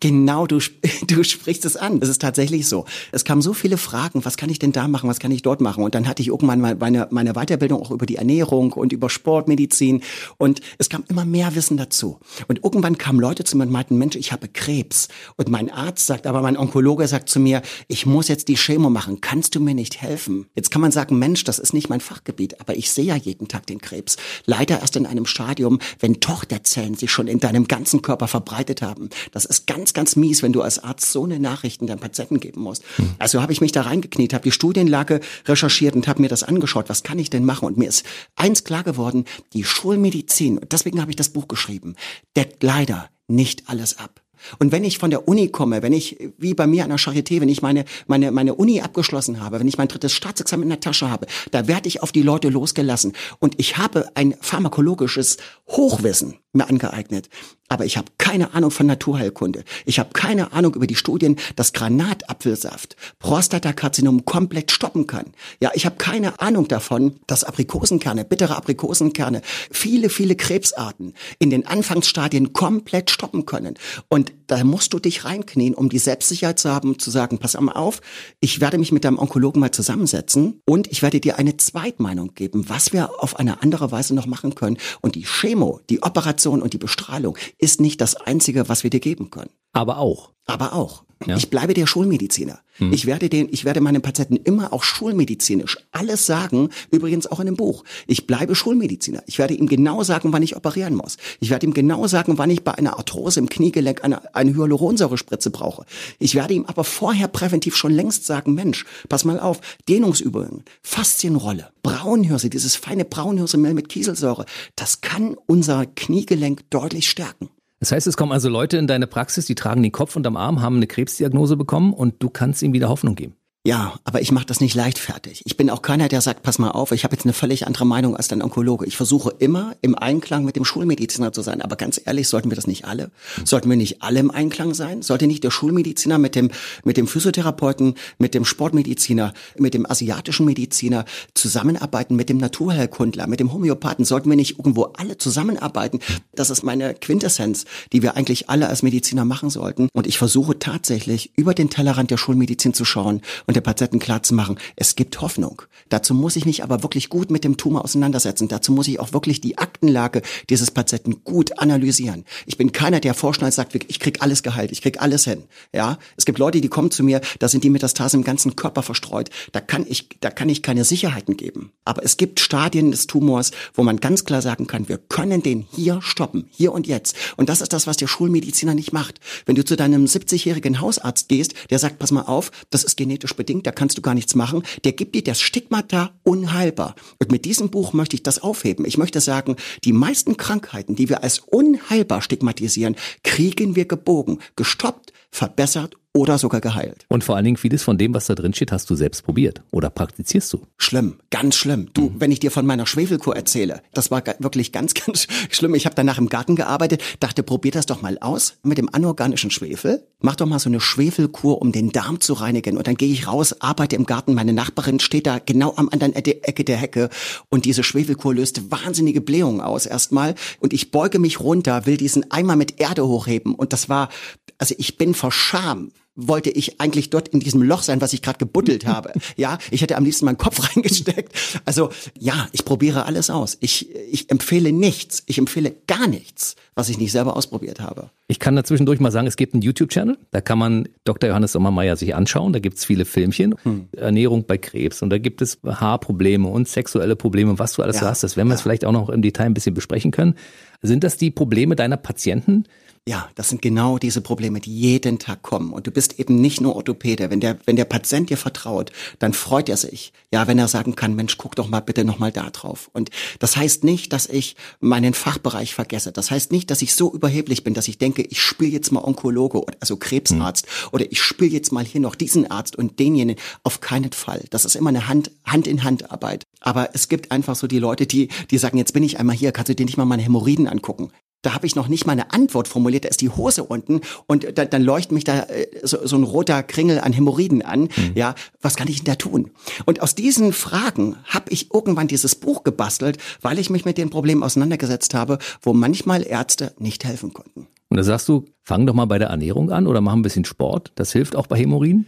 Genau, 0.00 0.46
du, 0.46 0.58
du 1.06 1.24
sprichst 1.24 1.64
es 1.64 1.76
an. 1.76 1.98
Es 2.02 2.08
ist 2.08 2.20
tatsächlich 2.20 2.68
so. 2.68 2.84
Es 3.10 3.24
kamen 3.24 3.42
so 3.42 3.52
viele 3.52 3.76
Fragen, 3.76 4.24
was 4.24 4.36
kann 4.36 4.50
ich 4.50 4.58
denn 4.58 4.72
da 4.72 4.88
machen, 4.88 5.08
was 5.08 5.18
kann 5.18 5.30
ich 5.30 5.42
dort 5.42 5.60
machen? 5.60 5.84
Und 5.84 5.94
dann 5.94 6.08
hatte 6.08 6.22
ich 6.22 6.28
irgendwann 6.28 6.60
meine, 6.60 7.08
meine 7.10 7.32
Weiterbildung 7.32 7.80
auch 7.80 7.90
über 7.90 8.06
die 8.06 8.16
Ernährung 8.16 8.72
und 8.72 8.92
über 8.92 9.10
Sportmedizin. 9.10 10.02
Und 10.38 10.60
es 10.78 10.88
kam 10.88 11.04
immer 11.08 11.24
mehr 11.24 11.54
Wissen 11.54 11.76
dazu. 11.76 12.18
Und 12.48 12.64
irgendwann 12.64 12.98
kamen 12.98 13.20
Leute 13.20 13.44
zu 13.44 13.56
mir 13.56 13.64
und 13.64 13.72
meinten, 13.72 13.98
Mensch, 13.98 14.16
ich 14.16 14.32
habe 14.32 14.48
Krebs. 14.48 15.08
Und 15.36 15.48
mein 15.48 15.70
Arzt 15.70 16.06
sagt, 16.06 16.26
aber 16.26 16.42
mein 16.42 16.56
Onkologe 16.56 17.06
sagt 17.08 17.28
zu 17.28 17.40
mir, 17.40 17.62
ich 17.88 18.06
muss 18.06 18.28
jetzt 18.28 18.48
die 18.48 18.56
Chemo 18.56 18.90
machen. 18.90 19.20
Kannst 19.20 19.54
du 19.54 19.60
mir 19.60 19.74
nicht 19.74 20.00
helfen? 20.00 20.46
Jetzt 20.54 20.70
kann 20.70 20.80
man 20.80 20.92
sagen, 20.92 21.18
Mensch, 21.18 21.44
das 21.44 21.58
ist 21.58 21.74
nicht 21.74 21.88
mein 21.88 22.00
Fachgebiet, 22.00 22.60
aber 22.60 22.76
ich 22.76 22.90
sehe 22.90 23.04
ja 23.04 23.16
jeden 23.16 23.48
Tag 23.48 23.66
den 23.66 23.80
Krebs. 23.80 24.16
Leider 24.46 24.80
erst 24.80 24.96
in 24.96 25.06
einem 25.06 25.26
Stadium, 25.26 25.78
wenn 26.00 26.20
Tochterzellen 26.20 26.94
sich 26.94 27.10
schon 27.10 27.28
in 27.28 27.40
deinem 27.40 27.68
ganzen 27.68 28.02
Körper 28.02 28.28
verbreitet 28.28 28.82
haben. 28.82 29.10
Das 29.32 29.44
ist 29.44 29.66
ganz 29.66 29.81
ganz, 29.82 29.94
ganz 29.94 30.14
mies, 30.14 30.44
wenn 30.44 30.52
du 30.52 30.62
als 30.62 30.78
Arzt 30.78 31.10
so 31.10 31.24
eine 31.24 31.40
Nachrichten 31.40 31.88
deinem 31.88 31.98
Patienten 31.98 32.38
geben 32.38 32.60
musst. 32.60 32.84
Hm. 32.96 33.16
Also 33.18 33.42
habe 33.42 33.52
ich 33.52 33.60
mich 33.60 33.72
da 33.72 33.82
reingekniet, 33.82 34.32
habe 34.32 34.44
die 34.44 34.52
Studienlage 34.52 35.18
recherchiert 35.46 35.96
und 35.96 36.06
habe 36.06 36.22
mir 36.22 36.28
das 36.28 36.44
angeschaut. 36.44 36.88
Was 36.88 37.02
kann 37.02 37.18
ich 37.18 37.30
denn 37.30 37.44
machen? 37.44 37.66
Und 37.66 37.78
mir 37.78 37.88
ist 37.88 38.06
eins 38.36 38.62
klar 38.62 38.84
geworden, 38.84 39.24
die 39.54 39.64
Schulmedizin, 39.64 40.58
und 40.58 40.70
deswegen 40.70 41.00
habe 41.00 41.10
ich 41.10 41.16
das 41.16 41.30
Buch 41.30 41.48
geschrieben, 41.48 41.96
deckt 42.36 42.62
leider 42.62 43.10
nicht 43.26 43.68
alles 43.68 43.98
ab. 43.98 44.22
Und 44.60 44.70
wenn 44.70 44.84
ich 44.84 44.98
von 44.98 45.10
der 45.10 45.26
Uni 45.26 45.48
komme, 45.48 45.82
wenn 45.82 45.92
ich, 45.92 46.16
wie 46.38 46.54
bei 46.54 46.68
mir 46.68 46.84
an 46.84 46.90
der 46.90 46.98
Charité, 46.98 47.40
wenn 47.40 47.48
ich 47.48 47.62
meine, 47.62 47.84
meine, 48.06 48.30
meine 48.30 48.54
Uni 48.54 48.80
abgeschlossen 48.80 49.40
habe, 49.40 49.58
wenn 49.58 49.68
ich 49.68 49.78
mein 49.78 49.88
drittes 49.88 50.12
Staatsexamen 50.12 50.64
in 50.64 50.70
der 50.70 50.80
Tasche 50.80 51.10
habe, 51.10 51.26
da 51.50 51.66
werde 51.66 51.88
ich 51.88 52.02
auf 52.02 52.12
die 52.12 52.22
Leute 52.22 52.48
losgelassen. 52.50 53.14
Und 53.40 53.54
ich 53.58 53.78
habe 53.78 54.08
ein 54.14 54.34
pharmakologisches 54.40 55.38
Hochwissen 55.68 56.38
mir 56.52 56.68
angeeignet. 56.68 57.28
Aber 57.72 57.86
ich 57.86 57.96
habe 57.96 58.12
keine 58.18 58.52
Ahnung 58.52 58.70
von 58.70 58.86
Naturheilkunde. 58.86 59.64
Ich 59.86 59.98
habe 59.98 60.10
keine 60.12 60.52
Ahnung 60.52 60.74
über 60.74 60.86
die 60.86 60.94
Studien, 60.94 61.36
dass 61.56 61.72
Granatapfelsaft 61.72 62.96
Prostatakarzinom 63.18 64.26
komplett 64.26 64.70
stoppen 64.70 65.06
kann. 65.06 65.32
Ja, 65.58 65.70
ich 65.72 65.86
habe 65.86 65.96
keine 65.96 66.38
Ahnung 66.42 66.68
davon, 66.68 67.16
dass 67.26 67.44
Aprikosenkerne, 67.44 68.26
bittere 68.26 68.56
Aprikosenkerne, 68.56 69.40
viele, 69.70 70.10
viele 70.10 70.36
Krebsarten 70.36 71.14
in 71.38 71.48
den 71.48 71.66
Anfangsstadien 71.66 72.52
komplett 72.52 73.10
stoppen 73.10 73.46
können. 73.46 73.78
Und 74.10 74.34
da 74.48 74.62
musst 74.64 74.92
du 74.92 74.98
dich 74.98 75.24
reinknien, 75.24 75.72
um 75.72 75.88
die 75.88 75.98
Selbstsicherheit 75.98 76.58
zu 76.58 76.70
haben, 76.70 76.98
zu 76.98 77.10
sagen, 77.10 77.38
pass 77.38 77.58
mal 77.58 77.72
auf, 77.72 78.02
ich 78.40 78.60
werde 78.60 78.76
mich 78.76 78.92
mit 78.92 79.04
deinem 79.04 79.18
Onkologen 79.18 79.60
mal 79.60 79.70
zusammensetzen 79.70 80.60
und 80.66 80.92
ich 80.92 81.00
werde 81.00 81.20
dir 81.20 81.38
eine 81.38 81.56
Zweitmeinung 81.56 82.34
geben, 82.34 82.68
was 82.68 82.92
wir 82.92 83.22
auf 83.22 83.38
eine 83.38 83.62
andere 83.62 83.92
Weise 83.92 84.14
noch 84.14 84.26
machen 84.26 84.54
können. 84.54 84.76
Und 85.00 85.14
die 85.14 85.22
Chemo, 85.24 85.80
die 85.88 86.02
Operation 86.02 86.41
und 86.50 86.72
die 86.72 86.78
Bestrahlung 86.78 87.38
ist 87.58 87.80
nicht 87.80 88.00
das 88.00 88.14
Einzige, 88.14 88.68
was 88.68 88.82
wir 88.82 88.90
dir 88.90 89.00
geben 89.00 89.30
können. 89.30 89.50
Aber 89.72 89.98
auch. 89.98 90.32
Aber 90.46 90.72
auch. 90.72 91.04
Ja. 91.26 91.36
Ich 91.36 91.50
bleibe 91.50 91.74
der 91.74 91.86
Schulmediziner. 91.86 92.60
Hm. 92.76 92.92
Ich 92.92 93.06
werde 93.06 93.28
den, 93.28 93.48
ich 93.50 93.64
werde 93.64 93.80
meinen 93.80 94.02
Patienten 94.02 94.36
immer 94.36 94.72
auch 94.72 94.82
schulmedizinisch 94.82 95.78
alles 95.92 96.26
sagen, 96.26 96.70
übrigens 96.90 97.26
auch 97.26 97.40
in 97.40 97.46
dem 97.46 97.56
Buch. 97.56 97.84
Ich 98.06 98.26
bleibe 98.26 98.54
Schulmediziner. 98.54 99.22
Ich 99.26 99.38
werde 99.38 99.54
ihm 99.54 99.66
genau 99.66 100.02
sagen, 100.02 100.32
wann 100.32 100.42
ich 100.42 100.56
operieren 100.56 100.94
muss. 100.94 101.16
Ich 101.40 101.50
werde 101.50 101.66
ihm 101.66 101.74
genau 101.74 102.06
sagen, 102.06 102.38
wann 102.38 102.50
ich 102.50 102.64
bei 102.64 102.74
einer 102.74 102.98
Arthrose 102.98 103.40
im 103.40 103.48
Kniegelenk 103.48 104.02
eine, 104.04 104.34
eine 104.34 104.54
Hyaluronsäurespritze 104.54 105.50
brauche. 105.50 105.84
Ich 106.18 106.34
werde 106.34 106.54
ihm 106.54 106.64
aber 106.66 106.84
vorher 106.84 107.28
präventiv 107.28 107.76
schon 107.76 107.92
längst 107.92 108.24
sagen, 108.24 108.54
Mensch, 108.54 108.84
pass 109.08 109.24
mal 109.24 109.38
auf, 109.38 109.60
Dehnungsübungen, 109.88 110.64
Faszienrolle, 110.82 111.68
Braunhirse, 111.82 112.50
dieses 112.50 112.76
feine 112.76 113.04
Braunhirsemehl 113.04 113.74
mit 113.74 113.88
Kieselsäure, 113.88 114.46
das 114.76 115.00
kann 115.00 115.36
unser 115.46 115.86
Kniegelenk 115.86 116.70
deutlich 116.70 117.08
stärken. 117.08 117.50
Das 117.82 117.90
heißt, 117.90 118.06
es 118.06 118.16
kommen 118.16 118.30
also 118.30 118.48
Leute 118.48 118.76
in 118.76 118.86
deine 118.86 119.08
Praxis, 119.08 119.46
die 119.46 119.56
tragen 119.56 119.82
den 119.82 119.90
Kopf 119.90 120.14
unterm 120.14 120.36
Arm, 120.36 120.62
haben 120.62 120.76
eine 120.76 120.86
Krebsdiagnose 120.86 121.56
bekommen 121.56 121.92
und 121.92 122.22
du 122.22 122.30
kannst 122.30 122.62
ihm 122.62 122.72
wieder 122.72 122.88
Hoffnung 122.88 123.16
geben. 123.16 123.34
Ja, 123.64 123.94
aber 124.02 124.20
ich 124.20 124.32
mache 124.32 124.46
das 124.46 124.60
nicht 124.60 124.74
leichtfertig. 124.74 125.42
Ich 125.44 125.56
bin 125.56 125.70
auch 125.70 125.82
keiner, 125.82 126.08
der 126.08 126.20
sagt, 126.20 126.42
pass 126.42 126.58
mal 126.58 126.72
auf, 126.72 126.90
ich 126.90 127.04
habe 127.04 127.14
jetzt 127.14 127.24
eine 127.24 127.32
völlig 127.32 127.64
andere 127.64 127.86
Meinung 127.86 128.16
als 128.16 128.26
dein 128.26 128.42
Onkologe. 128.42 128.86
Ich 128.86 128.96
versuche 128.96 129.32
immer 129.38 129.76
im 129.82 129.94
Einklang 129.94 130.44
mit 130.44 130.56
dem 130.56 130.64
Schulmediziner 130.64 131.32
zu 131.32 131.42
sein. 131.42 131.62
Aber 131.62 131.76
ganz 131.76 132.00
ehrlich, 132.04 132.26
sollten 132.26 132.50
wir 132.50 132.56
das 132.56 132.66
nicht 132.66 132.86
alle? 132.86 133.12
Sollten 133.44 133.70
wir 133.70 133.76
nicht 133.76 134.02
alle 134.02 134.18
im 134.18 134.32
Einklang 134.32 134.74
sein? 134.74 135.02
Sollte 135.02 135.28
nicht 135.28 135.44
der 135.44 135.52
Schulmediziner 135.52 136.18
mit 136.18 136.34
dem, 136.34 136.50
mit 136.82 136.96
dem 136.96 137.06
Physiotherapeuten, 137.06 137.94
mit 138.18 138.34
dem 138.34 138.44
Sportmediziner, 138.44 139.32
mit 139.56 139.74
dem 139.74 139.88
asiatischen 139.88 140.44
Mediziner 140.44 141.04
zusammenarbeiten, 141.34 142.16
mit 142.16 142.30
dem 142.30 142.38
Naturheilkundler, 142.38 143.28
mit 143.28 143.38
dem 143.38 143.52
Homöopathen? 143.52 144.04
Sollten 144.04 144.28
wir 144.28 144.36
nicht 144.36 144.58
irgendwo 144.58 144.86
alle 144.96 145.18
zusammenarbeiten? 145.18 146.00
Das 146.34 146.50
ist 146.50 146.64
meine 146.64 146.94
Quintessenz, 146.94 147.64
die 147.92 148.02
wir 148.02 148.16
eigentlich 148.16 148.50
alle 148.50 148.66
als 148.68 148.82
Mediziner 148.82 149.24
machen 149.24 149.50
sollten. 149.50 149.88
Und 149.92 150.08
ich 150.08 150.18
versuche 150.18 150.58
tatsächlich 150.58 151.30
über 151.36 151.54
den 151.54 151.70
Tellerrand 151.70 152.10
der 152.10 152.16
Schulmedizin 152.16 152.74
zu 152.74 152.84
schauen 152.84 153.20
und 153.52 153.56
der 153.56 153.60
Patienten 153.60 153.98
klarzumachen, 153.98 154.58
es 154.76 154.96
gibt 154.96 155.20
Hoffnung. 155.20 155.60
Dazu 155.90 156.14
muss 156.14 156.36
ich 156.36 156.46
mich 156.46 156.64
aber 156.64 156.82
wirklich 156.82 157.10
gut 157.10 157.30
mit 157.30 157.44
dem 157.44 157.58
Tumor 157.58 157.84
auseinandersetzen. 157.84 158.48
Dazu 158.48 158.72
muss 158.72 158.88
ich 158.88 158.98
auch 158.98 159.12
wirklich 159.12 159.42
die 159.42 159.58
Aktenlage 159.58 160.22
dieses 160.48 160.70
Patienten 160.70 161.22
gut 161.22 161.58
analysieren. 161.58 162.24
Ich 162.46 162.56
bin 162.56 162.72
keiner, 162.72 162.98
der 162.98 163.12
vorschnell 163.12 163.52
sagt, 163.52 163.74
ich 163.74 164.00
krieg 164.00 164.22
alles 164.22 164.42
geheilt, 164.42 164.72
ich 164.72 164.80
krieg 164.80 165.02
alles 165.02 165.24
hin. 165.24 165.42
Ja, 165.74 165.98
es 166.16 166.24
gibt 166.24 166.38
Leute, 166.38 166.62
die 166.62 166.68
kommen 166.68 166.90
zu 166.90 167.04
mir, 167.04 167.20
da 167.40 167.48
sind 167.48 167.62
die 167.62 167.68
Metastasen 167.68 168.20
im 168.20 168.24
ganzen 168.24 168.56
Körper 168.56 168.82
verstreut. 168.82 169.28
Da 169.52 169.60
kann 169.60 169.84
ich, 169.86 170.08
da 170.20 170.30
kann 170.30 170.48
ich 170.48 170.62
keine 170.62 170.84
Sicherheiten 170.84 171.36
geben. 171.36 171.72
Aber 171.84 172.02
es 172.06 172.16
gibt 172.16 172.40
Stadien 172.40 172.90
des 172.90 173.06
Tumors, 173.06 173.50
wo 173.74 173.82
man 173.82 174.00
ganz 174.00 174.24
klar 174.24 174.40
sagen 174.40 174.66
kann, 174.66 174.88
wir 174.88 174.96
können 174.96 175.42
den 175.42 175.66
hier 175.70 176.00
stoppen, 176.00 176.48
hier 176.52 176.72
und 176.72 176.86
jetzt. 176.86 177.16
Und 177.36 177.50
das 177.50 177.60
ist 177.60 177.74
das, 177.74 177.86
was 177.86 177.98
der 177.98 178.06
Schulmediziner 178.06 178.74
nicht 178.74 178.94
macht. 178.94 179.20
Wenn 179.44 179.56
du 179.56 179.64
zu 179.64 179.76
deinem 179.76 180.06
70-jährigen 180.06 180.80
Hausarzt 180.80 181.28
gehst, 181.28 181.52
der 181.68 181.78
sagt, 181.78 181.98
pass 181.98 182.12
mal 182.12 182.22
auf, 182.22 182.50
das 182.70 182.82
ist 182.82 182.96
genetisch 182.96 183.36
bedingt, 183.42 183.66
da 183.66 183.72
kannst 183.72 183.98
du 183.98 184.02
gar 184.02 184.14
nichts 184.14 184.36
machen. 184.36 184.62
Der 184.84 184.92
gibt 184.92 185.16
dir 185.16 185.24
das 185.24 185.40
Stigmata 185.40 186.12
unheilbar. 186.22 186.94
Und 187.18 187.32
mit 187.32 187.44
diesem 187.44 187.70
Buch 187.70 187.92
möchte 187.92 188.14
ich 188.14 188.22
das 188.22 188.40
aufheben. 188.40 188.84
Ich 188.84 188.98
möchte 188.98 189.20
sagen, 189.20 189.56
die 189.82 189.92
meisten 189.92 190.36
Krankheiten, 190.36 190.94
die 190.94 191.08
wir 191.08 191.24
als 191.24 191.40
unheilbar 191.40 192.22
stigmatisieren, 192.22 192.94
kriegen 193.24 193.74
wir 193.74 193.86
gebogen, 193.86 194.38
gestoppt, 194.54 195.12
verbessert 195.32 195.96
oder 196.14 196.36
sogar 196.36 196.60
geheilt. 196.60 197.06
Und 197.08 197.24
vor 197.24 197.36
allen 197.36 197.44
Dingen 197.44 197.56
vieles 197.56 197.82
von 197.82 197.96
dem, 197.96 198.12
was 198.12 198.26
da 198.26 198.34
drin 198.34 198.52
steht, 198.52 198.70
hast 198.70 198.90
du 198.90 198.94
selbst 198.94 199.24
probiert 199.24 199.62
oder 199.70 199.88
praktizierst 199.88 200.52
du. 200.52 200.66
Schlimm, 200.76 201.16
ganz 201.30 201.56
schlimm. 201.56 201.88
Du, 201.94 202.10
mhm. 202.10 202.14
wenn 202.18 202.30
ich 202.30 202.40
dir 202.40 202.50
von 202.50 202.66
meiner 202.66 202.86
Schwefelkur 202.86 203.34
erzähle, 203.34 203.82
das 203.94 204.10
war 204.10 204.22
wirklich 204.38 204.72
ganz, 204.72 204.92
ganz 205.06 205.26
schlimm. 205.50 205.74
Ich 205.74 205.86
habe 205.86 205.94
danach 205.94 206.18
im 206.18 206.28
Garten 206.28 206.54
gearbeitet, 206.54 207.02
dachte, 207.20 207.42
probier 207.42 207.72
das 207.72 207.86
doch 207.86 208.02
mal 208.02 208.18
aus 208.20 208.58
mit 208.62 208.76
dem 208.76 208.92
anorganischen 208.92 209.50
Schwefel. 209.50 210.06
Mach 210.20 210.36
doch 210.36 210.46
mal 210.46 210.58
so 210.58 210.68
eine 210.68 210.80
Schwefelkur, 210.80 211.62
um 211.62 211.72
den 211.72 211.90
Darm 211.90 212.20
zu 212.20 212.34
reinigen. 212.34 212.76
Und 212.76 212.86
dann 212.86 212.96
gehe 212.96 213.12
ich 213.12 213.26
raus, 213.26 213.60
arbeite 213.60 213.96
im 213.96 214.04
Garten. 214.04 214.34
Meine 214.34 214.52
Nachbarin 214.52 215.00
steht 215.00 215.26
da 215.26 215.38
genau 215.38 215.74
am 215.76 215.88
anderen 215.88 216.14
Ecke 216.14 216.64
der 216.64 216.76
Hecke 216.76 217.08
und 217.48 217.64
diese 217.64 217.82
Schwefelkur 217.82 218.34
löst 218.34 218.70
wahnsinnige 218.70 219.22
Blähungen 219.22 219.62
aus 219.62 219.86
erstmal. 219.86 220.34
Und 220.60 220.74
ich 220.74 220.90
beuge 220.90 221.18
mich 221.18 221.40
runter, 221.40 221.86
will 221.86 221.96
diesen 221.96 222.30
Eimer 222.30 222.54
mit 222.54 222.80
Erde 222.80 223.06
hochheben. 223.06 223.54
Und 223.54 223.72
das 223.72 223.88
war, 223.88 224.10
also 224.58 224.74
ich 224.78 224.98
bin 224.98 225.14
vor 225.22 225.30
Scham 225.30 225.92
wollte 226.16 226.50
ich 226.50 226.80
eigentlich 226.80 227.08
dort 227.08 227.28
in 227.28 227.38
diesem 227.38 227.62
Loch 227.62 227.82
sein, 227.82 228.00
was 228.00 228.12
ich 228.12 228.22
gerade 228.22 228.38
gebuddelt 228.38 228.86
habe. 228.86 229.12
Ja, 229.36 229.58
ich 229.70 229.80
hätte 229.80 229.96
am 229.96 230.04
liebsten 230.04 230.24
meinen 230.26 230.36
Kopf 230.36 230.60
reingesteckt. 230.76 231.32
Also 231.64 231.90
ja, 232.18 232.48
ich 232.50 232.64
probiere 232.64 233.06
alles 233.06 233.30
aus. 233.30 233.56
Ich, 233.60 233.94
ich 233.94 234.30
empfehle 234.30 234.72
nichts. 234.72 235.22
Ich 235.26 235.38
empfehle 235.38 235.74
gar 235.86 236.08
nichts, 236.08 236.56
was 236.74 236.88
ich 236.88 236.98
nicht 236.98 237.12
selber 237.12 237.36
ausprobiert 237.36 237.80
habe. 237.80 238.10
Ich 238.26 238.40
kann 238.40 238.56
da 238.56 238.64
zwischendurch 238.64 238.98
mal 238.98 239.12
sagen, 239.12 239.28
es 239.28 239.36
gibt 239.36 239.54
einen 239.54 239.62
YouTube-Channel, 239.62 240.18
da 240.32 240.40
kann 240.40 240.58
man 240.58 240.88
Dr. 241.04 241.30
Johannes 241.30 241.52
Sommermeier 241.52 241.96
sich 241.96 242.14
anschauen. 242.16 242.52
Da 242.52 242.58
gibt 242.58 242.78
es 242.78 242.84
viele 242.84 243.04
Filmchen. 243.04 243.54
Hm. 243.62 243.88
Ernährung 243.92 244.44
bei 244.44 244.58
Krebs 244.58 245.02
und 245.02 245.10
da 245.10 245.18
gibt 245.18 245.40
es 245.40 245.60
Haarprobleme 245.64 246.48
und 246.48 246.68
sexuelle 246.68 247.14
Probleme, 247.14 247.60
was 247.60 247.74
du 247.74 247.82
alles 247.82 248.00
ja. 248.00 248.08
hast. 248.08 248.24
Das 248.24 248.36
werden 248.36 248.48
wir 248.48 248.54
ja. 248.54 248.56
jetzt 248.56 248.62
vielleicht 248.62 248.84
auch 248.84 248.92
noch 248.92 249.08
im 249.08 249.22
Detail 249.22 249.46
ein 249.46 249.54
bisschen 249.54 249.74
besprechen 249.74 250.10
können. 250.10 250.34
Sind 250.82 251.04
das 251.04 251.16
die 251.16 251.30
Probleme 251.30 251.76
deiner 251.76 251.96
Patienten? 251.96 252.64
Ja, 253.08 253.28
das 253.34 253.48
sind 253.48 253.62
genau 253.62 253.98
diese 253.98 254.20
Probleme, 254.20 254.60
die 254.60 254.78
jeden 254.78 255.18
Tag 255.18 255.42
kommen. 255.42 255.72
Und 255.72 255.88
du 255.88 255.90
bist 255.90 256.20
eben 256.20 256.36
nicht 256.36 256.60
nur 256.60 256.76
Orthopäde. 256.76 257.30
Wenn 257.30 257.40
der, 257.40 257.58
wenn 257.64 257.74
der 257.74 257.84
Patient 257.84 258.30
dir 258.30 258.36
vertraut, 258.36 258.92
dann 259.18 259.32
freut 259.32 259.68
er 259.68 259.76
sich. 259.76 260.12
Ja, 260.32 260.46
wenn 260.46 260.56
er 260.56 260.68
sagen 260.68 260.94
kann, 260.94 261.16
Mensch, 261.16 261.36
guck 261.36 261.56
doch 261.56 261.68
mal 261.68 261.80
bitte 261.80 262.04
nochmal 262.04 262.30
da 262.30 262.48
drauf. 262.50 262.90
Und 262.92 263.10
das 263.40 263.56
heißt 263.56 263.82
nicht, 263.82 264.12
dass 264.12 264.26
ich 264.26 264.54
meinen 264.78 265.14
Fachbereich 265.14 265.74
vergesse. 265.74 266.12
Das 266.12 266.30
heißt 266.30 266.52
nicht, 266.52 266.70
dass 266.70 266.80
ich 266.80 266.94
so 266.94 267.12
überheblich 267.12 267.64
bin, 267.64 267.74
dass 267.74 267.88
ich 267.88 267.98
denke, 267.98 268.22
ich 268.22 268.40
spiele 268.40 268.70
jetzt 268.70 268.92
mal 268.92 269.02
Onkologe, 269.02 269.62
also 269.80 269.96
Krebsarzt, 269.96 270.66
mhm. 270.66 270.88
oder 270.92 271.10
ich 271.10 271.20
spiele 271.20 271.50
jetzt 271.50 271.72
mal 271.72 271.84
hier 271.84 272.00
noch 272.00 272.14
diesen 272.14 272.52
Arzt 272.52 272.76
und 272.76 273.00
denjenigen. 273.00 273.42
Auf 273.64 273.80
keinen 273.80 274.12
Fall. 274.12 274.44
Das 274.50 274.64
ist 274.64 274.76
immer 274.76 274.90
eine 274.90 275.08
Hand, 275.08 275.32
Hand 275.44 275.66
in 275.66 275.82
Hand 275.82 276.12
Arbeit. 276.12 276.44
Aber 276.60 276.90
es 276.94 277.08
gibt 277.08 277.32
einfach 277.32 277.56
so 277.56 277.66
die 277.66 277.80
Leute, 277.80 278.06
die, 278.06 278.28
die 278.52 278.58
sagen, 278.58 278.78
jetzt 278.78 278.92
bin 278.92 279.02
ich 279.02 279.18
einmal 279.18 279.34
hier, 279.34 279.50
kannst 279.50 279.70
du 279.70 279.74
dir 279.74 279.86
nicht 279.86 279.96
mal 279.96 280.04
meine 280.04 280.22
Hämorrhoiden 280.22 280.68
angucken? 280.68 281.10
Da 281.42 281.54
habe 281.54 281.66
ich 281.66 281.74
noch 281.74 281.88
nicht 281.88 282.06
mal 282.06 282.12
eine 282.12 282.32
Antwort 282.32 282.68
formuliert, 282.68 283.04
da 283.04 283.08
ist 283.08 283.20
die 283.20 283.28
Hose 283.28 283.64
unten 283.64 284.00
und 284.26 284.56
da, 284.56 284.64
dann 284.64 284.82
leuchtet 284.82 285.12
mich 285.12 285.24
da 285.24 285.40
äh, 285.42 285.66
so, 285.82 286.06
so 286.06 286.16
ein 286.16 286.22
roter 286.22 286.62
Kringel 286.62 287.00
an 287.00 287.12
Hämorrhoiden 287.12 287.62
an. 287.62 287.82
Mhm. 287.82 288.12
Ja, 288.14 288.34
was 288.60 288.76
kann 288.76 288.88
ich 288.88 288.98
denn 288.98 289.06
da 289.06 289.16
tun? 289.16 289.50
Und 289.84 290.00
aus 290.00 290.14
diesen 290.14 290.52
Fragen 290.52 291.16
habe 291.24 291.50
ich 291.50 291.72
irgendwann 291.74 292.08
dieses 292.08 292.34
Buch 292.34 292.64
gebastelt, 292.64 293.18
weil 293.40 293.58
ich 293.58 293.70
mich 293.70 293.84
mit 293.84 293.98
den 293.98 294.10
Problemen 294.10 294.42
auseinandergesetzt 294.42 295.14
habe, 295.14 295.38
wo 295.60 295.72
manchmal 295.72 296.26
Ärzte 296.26 296.72
nicht 296.78 297.04
helfen 297.04 297.32
konnten. 297.32 297.66
Und 297.88 297.98
da 297.98 298.04
sagst 298.04 298.26
du, 298.28 298.46
fang 298.64 298.86
doch 298.86 298.94
mal 298.94 299.06
bei 299.06 299.18
der 299.18 299.28
Ernährung 299.28 299.70
an 299.70 299.86
oder 299.86 300.00
mach 300.00 300.12
ein 300.12 300.22
bisschen 300.22 300.44
Sport. 300.44 300.92
Das 300.94 301.12
hilft 301.12 301.34
auch 301.34 301.46
bei 301.46 301.56
Hämorrhoiden. 301.58 302.06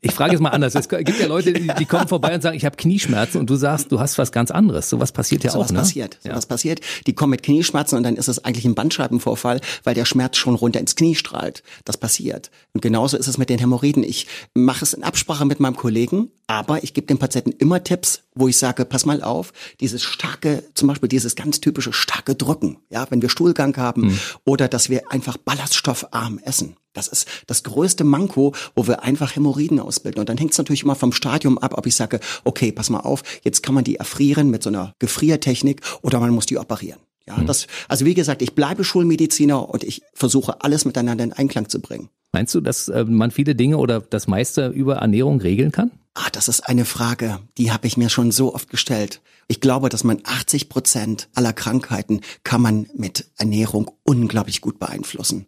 Ich 0.00 0.12
frage 0.12 0.32
jetzt 0.32 0.40
mal 0.40 0.50
anders. 0.50 0.74
Es 0.74 0.88
gibt 0.88 1.20
ja 1.20 1.26
Leute, 1.26 1.52
die, 1.52 1.70
die 1.78 1.84
kommen 1.84 2.08
vorbei 2.08 2.34
und 2.34 2.42
sagen, 2.42 2.56
ich 2.56 2.64
habe 2.64 2.76
Knieschmerzen 2.76 3.38
und 3.38 3.48
du 3.48 3.54
sagst, 3.54 3.92
du 3.92 4.00
hast 4.00 4.18
was 4.18 4.32
ganz 4.32 4.50
anderes. 4.50 4.90
Sowas 4.90 5.12
passiert 5.12 5.44
ja 5.44 5.52
so 5.52 5.58
auch. 5.58 5.64
Was 5.64 5.72
ne? 5.72 5.78
passiert. 5.78 6.18
So 6.22 6.30
ja. 6.30 6.36
was 6.36 6.46
passiert. 6.46 6.80
Die 7.06 7.12
kommen 7.12 7.30
mit 7.30 7.42
Knieschmerzen 7.42 7.96
und 7.96 8.02
dann 8.02 8.16
ist 8.16 8.28
es 8.28 8.44
eigentlich 8.44 8.64
ein 8.64 8.74
Bandscheibenvorfall, 8.74 9.60
weil 9.84 9.94
der 9.94 10.04
Schmerz 10.04 10.36
schon 10.36 10.54
runter 10.56 10.80
ins 10.80 10.96
Knie 10.96 11.14
strahlt. 11.14 11.62
Das 11.84 11.96
passiert. 11.96 12.50
Und 12.72 12.80
genauso 12.80 13.16
ist 13.16 13.28
es 13.28 13.38
mit 13.38 13.48
den 13.48 13.58
Hämorrhoiden. 13.58 14.02
Ich 14.02 14.26
mache 14.54 14.84
es 14.84 14.92
in 14.92 15.04
Absprache 15.04 15.44
mit 15.44 15.60
meinem 15.60 15.76
Kollegen, 15.76 16.30
aber 16.46 16.82
ich 16.82 16.92
gebe 16.94 17.06
den 17.06 17.18
Patienten 17.18 17.52
immer 17.52 17.82
Tipps, 17.82 18.24
wo 18.34 18.48
ich 18.48 18.56
sage, 18.56 18.84
pass 18.84 19.06
mal 19.06 19.22
auf, 19.22 19.52
dieses 19.80 20.02
starke, 20.02 20.64
zum 20.74 20.88
Beispiel 20.88 21.08
dieses 21.08 21.36
ganz 21.36 21.60
typische 21.60 21.92
starke 21.92 22.34
Drücken, 22.34 22.78
ja, 22.90 23.06
wenn 23.10 23.22
wir 23.22 23.28
Stuhlgang 23.28 23.76
haben 23.76 24.08
mhm. 24.08 24.18
oder 24.44 24.68
dass 24.68 24.90
wir 24.90 25.10
einfach 25.10 25.36
ballaststoffarm 25.52 26.40
essen. 26.44 26.76
Das 26.94 27.08
ist 27.08 27.26
das 27.46 27.62
größte 27.62 28.04
Manko, 28.04 28.54
wo 28.74 28.86
wir 28.86 29.02
einfach 29.02 29.34
Hämorrhoiden 29.34 29.80
ausbilden. 29.80 30.20
Und 30.20 30.28
dann 30.28 30.36
hängt 30.36 30.52
es 30.52 30.58
natürlich 30.58 30.82
immer 30.82 30.94
vom 30.94 31.12
Stadium 31.12 31.58
ab, 31.58 31.74
ob 31.76 31.86
ich 31.86 31.94
sage, 31.94 32.20
okay, 32.44 32.70
pass 32.72 32.90
mal 32.90 33.00
auf, 33.00 33.22
jetzt 33.42 33.62
kann 33.62 33.74
man 33.74 33.84
die 33.84 33.96
erfrieren 33.96 34.50
mit 34.50 34.62
so 34.62 34.68
einer 34.68 34.94
Gefriertechnik 34.98 35.80
oder 36.02 36.20
man 36.20 36.30
muss 36.30 36.46
die 36.46 36.58
operieren. 36.58 37.00
Ja, 37.26 37.36
mhm. 37.36 37.46
das, 37.46 37.66
also 37.88 38.04
wie 38.04 38.14
gesagt, 38.14 38.42
ich 38.42 38.54
bleibe 38.54 38.84
Schulmediziner 38.84 39.68
und 39.68 39.84
ich 39.84 40.02
versuche 40.12 40.60
alles 40.62 40.84
miteinander 40.84 41.24
in 41.24 41.32
Einklang 41.32 41.68
zu 41.68 41.80
bringen. 41.80 42.08
Meinst 42.32 42.54
du, 42.54 42.60
dass 42.60 42.88
äh, 42.88 43.04
man 43.04 43.30
viele 43.30 43.54
Dinge 43.54 43.78
oder 43.78 44.00
das 44.00 44.26
meiste 44.26 44.68
über 44.68 44.96
Ernährung 44.96 45.40
regeln 45.40 45.70
kann? 45.70 45.92
Ah, 46.14 46.28
das 46.32 46.48
ist 46.48 46.60
eine 46.60 46.84
Frage, 46.84 47.40
die 47.58 47.72
habe 47.72 47.86
ich 47.86 47.96
mir 47.96 48.10
schon 48.10 48.32
so 48.32 48.54
oft 48.54 48.68
gestellt. 48.70 49.20
Ich 49.48 49.60
glaube, 49.60 49.88
dass 49.88 50.04
man 50.04 50.20
80 50.24 50.68
Prozent 50.68 51.28
aller 51.34 51.52
Krankheiten 51.52 52.20
kann 52.44 52.62
man 52.62 52.88
mit 52.94 53.30
Ernährung 53.36 53.90
unglaublich 54.04 54.60
gut 54.60 54.78
beeinflussen. 54.78 55.46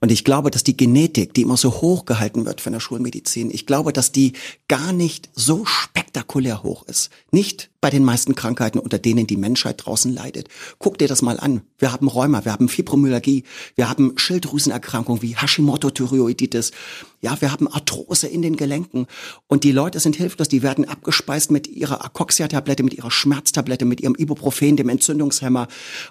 Und 0.00 0.12
ich 0.12 0.24
glaube, 0.24 0.50
dass 0.50 0.64
die 0.64 0.76
Genetik, 0.76 1.34
die 1.34 1.42
immer 1.42 1.56
so 1.56 1.80
hoch 1.80 2.04
gehalten 2.04 2.46
wird 2.46 2.60
von 2.60 2.72
der 2.72 2.80
Schulmedizin, 2.80 3.50
ich 3.50 3.66
glaube, 3.66 3.92
dass 3.92 4.12
die 4.12 4.32
gar 4.68 4.92
nicht 4.92 5.30
so 5.34 5.64
spektakulär 5.64 6.62
hoch 6.62 6.84
ist. 6.86 7.10
Nicht 7.30 7.70
bei 7.80 7.90
den 7.90 8.04
meisten 8.04 8.34
Krankheiten, 8.34 8.78
unter 8.78 8.98
denen 8.98 9.26
die 9.26 9.36
Menschheit 9.36 9.84
draußen 9.84 10.12
leidet. 10.12 10.48
Guck 10.78 10.98
dir 10.98 11.08
das 11.08 11.20
mal 11.20 11.38
an. 11.38 11.62
Wir 11.78 11.92
haben 11.92 12.08
Rheuma, 12.08 12.44
wir 12.44 12.52
haben 12.52 12.68
Fibromyalgie, 12.68 13.44
wir 13.74 13.90
haben 13.90 14.14
Schilddrüsenerkrankungen 14.16 15.20
wie 15.20 15.36
Hashimoto-Thyreoiditis, 15.36 16.72
ja, 17.20 17.40
wir 17.40 17.52
haben 17.52 17.68
Arthrose 17.68 18.26
in 18.26 18.42
den 18.42 18.56
Gelenken 18.56 19.06
und 19.48 19.64
die 19.64 19.72
Leute 19.72 20.00
sind 20.00 20.16
hilflos, 20.16 20.48
die 20.48 20.62
werden 20.62 20.86
abgespeist 20.86 21.50
mit 21.50 21.66
ihrer 21.66 22.04
Akoxia-Tablette, 22.04 22.82
mit 22.82 22.94
ihrer 22.94 23.10
Schmerztablette, 23.10 23.84
mit 23.84 24.00
ihrem 24.00 24.14
Ibuprofen, 24.14 24.76
dem 24.76 24.88
Entzündungshemmer 24.88 25.68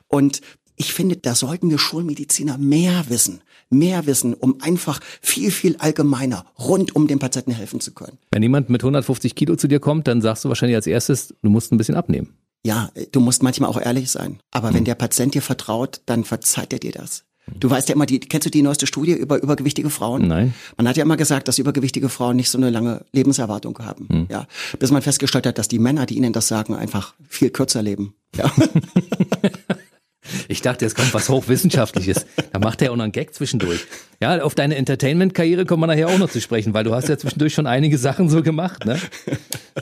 und 0.08 0.42
ich 0.84 0.94
finde, 0.94 1.16
da 1.16 1.34
sollten 1.34 1.70
wir 1.70 1.80
Schulmediziner 1.80 2.58
mehr 2.58 3.06
wissen, 3.08 3.42
mehr 3.70 4.06
wissen, 4.06 4.34
um 4.34 4.62
einfach 4.62 5.00
viel, 5.22 5.50
viel 5.50 5.78
allgemeiner 5.78 6.46
rund 6.60 6.96
um 6.96 7.08
den 7.08 7.20
Patienten 7.20 7.52
helfen 7.52 7.80
zu 7.80 7.94
können. 7.94 8.18
Wenn 8.32 8.44
jemand 8.44 8.70
mit 8.70 8.84
150 8.84 9.34
Kilo 9.36 9.56
zu 9.56 9.68
dir 9.68 9.80
kommt, 9.80 10.08
dann 10.08 10.22
sagst 10.22 10.44
du 10.44 10.50
wahrscheinlich 10.50 10.76
als 10.76 10.88
erstes, 10.88 11.34
du 11.42 11.50
musst 11.50 11.72
ein 11.72 11.78
bisschen 11.78 11.96
abnehmen. 11.96 12.34
Ja, 12.66 12.92
du 13.12 13.20
musst 13.20 13.44
manchmal 13.44 13.70
auch 13.70 13.80
ehrlich 13.80 14.12
sein. 14.12 14.40
Aber 14.52 14.70
hm. 14.70 14.76
wenn 14.76 14.86
der 14.86 14.96
Patient 14.96 15.34
dir 15.34 15.42
vertraut, 15.42 16.02
dann 16.06 16.24
verzeiht 16.24 16.74
er 16.74 16.80
dir 16.80 16.92
das. 16.92 17.24
Du 17.60 17.70
weißt 17.70 17.90
ja 17.90 17.96
immer, 17.96 18.06
die, 18.06 18.22
kennst 18.22 18.46
du 18.46 18.50
die 18.50 18.62
neueste 18.62 18.88
Studie 18.88 19.12
über 19.12 19.42
übergewichtige 19.42 19.90
Frauen? 19.90 20.28
Nein. 20.30 20.54
Man 20.78 20.88
hat 20.88 20.96
ja 20.96 21.04
immer 21.04 21.18
gesagt, 21.18 21.50
dass 21.50 21.60
übergewichtige 21.60 22.08
Frauen 22.08 22.38
nicht 22.38 22.50
so 22.50 22.58
eine 22.58 22.70
lange 22.70 23.04
Lebenserwartung 23.12 23.78
haben. 23.80 24.08
Hm. 24.10 24.28
Ja, 24.30 24.48
bis 24.80 24.92
man 24.92 25.02
festgestellt 25.02 25.46
hat, 25.46 25.58
dass 25.58 25.68
die 25.68 25.80
Männer, 25.80 26.06
die 26.06 26.16
ihnen 26.16 26.32
das 26.32 26.48
sagen, 26.48 26.74
einfach 26.74 27.16
viel 27.28 27.50
kürzer 27.50 27.82
leben. 27.82 28.14
Ja. 28.36 28.52
Ich 30.48 30.62
dachte, 30.62 30.86
jetzt 30.86 30.96
kommt 30.96 31.14
was 31.14 31.30
Hochwissenschaftliches. 31.30 32.26
Da 32.52 32.60
macht 32.60 32.82
er 32.82 32.92
auch 32.92 32.96
noch 32.96 33.04
einen 33.04 33.12
Gag 33.12 33.34
zwischendurch. 33.34 33.86
Ja, 34.22 34.42
auf 34.42 34.56
deine 34.56 34.76
Entertainment-Karriere 34.76 35.66
kommen 35.66 35.84
wir 35.84 35.88
nachher 35.88 36.08
auch 36.08 36.18
noch 36.18 36.30
zu 36.30 36.40
sprechen, 36.40 36.74
weil 36.74 36.84
du 36.84 36.94
hast 36.94 37.10
ja 37.10 37.18
zwischendurch 37.18 37.54
schon 37.54 37.68
einige 37.68 37.98
Sachen 37.98 38.30
so 38.30 38.42
gemacht. 38.42 38.86
Ne? 38.86 39.00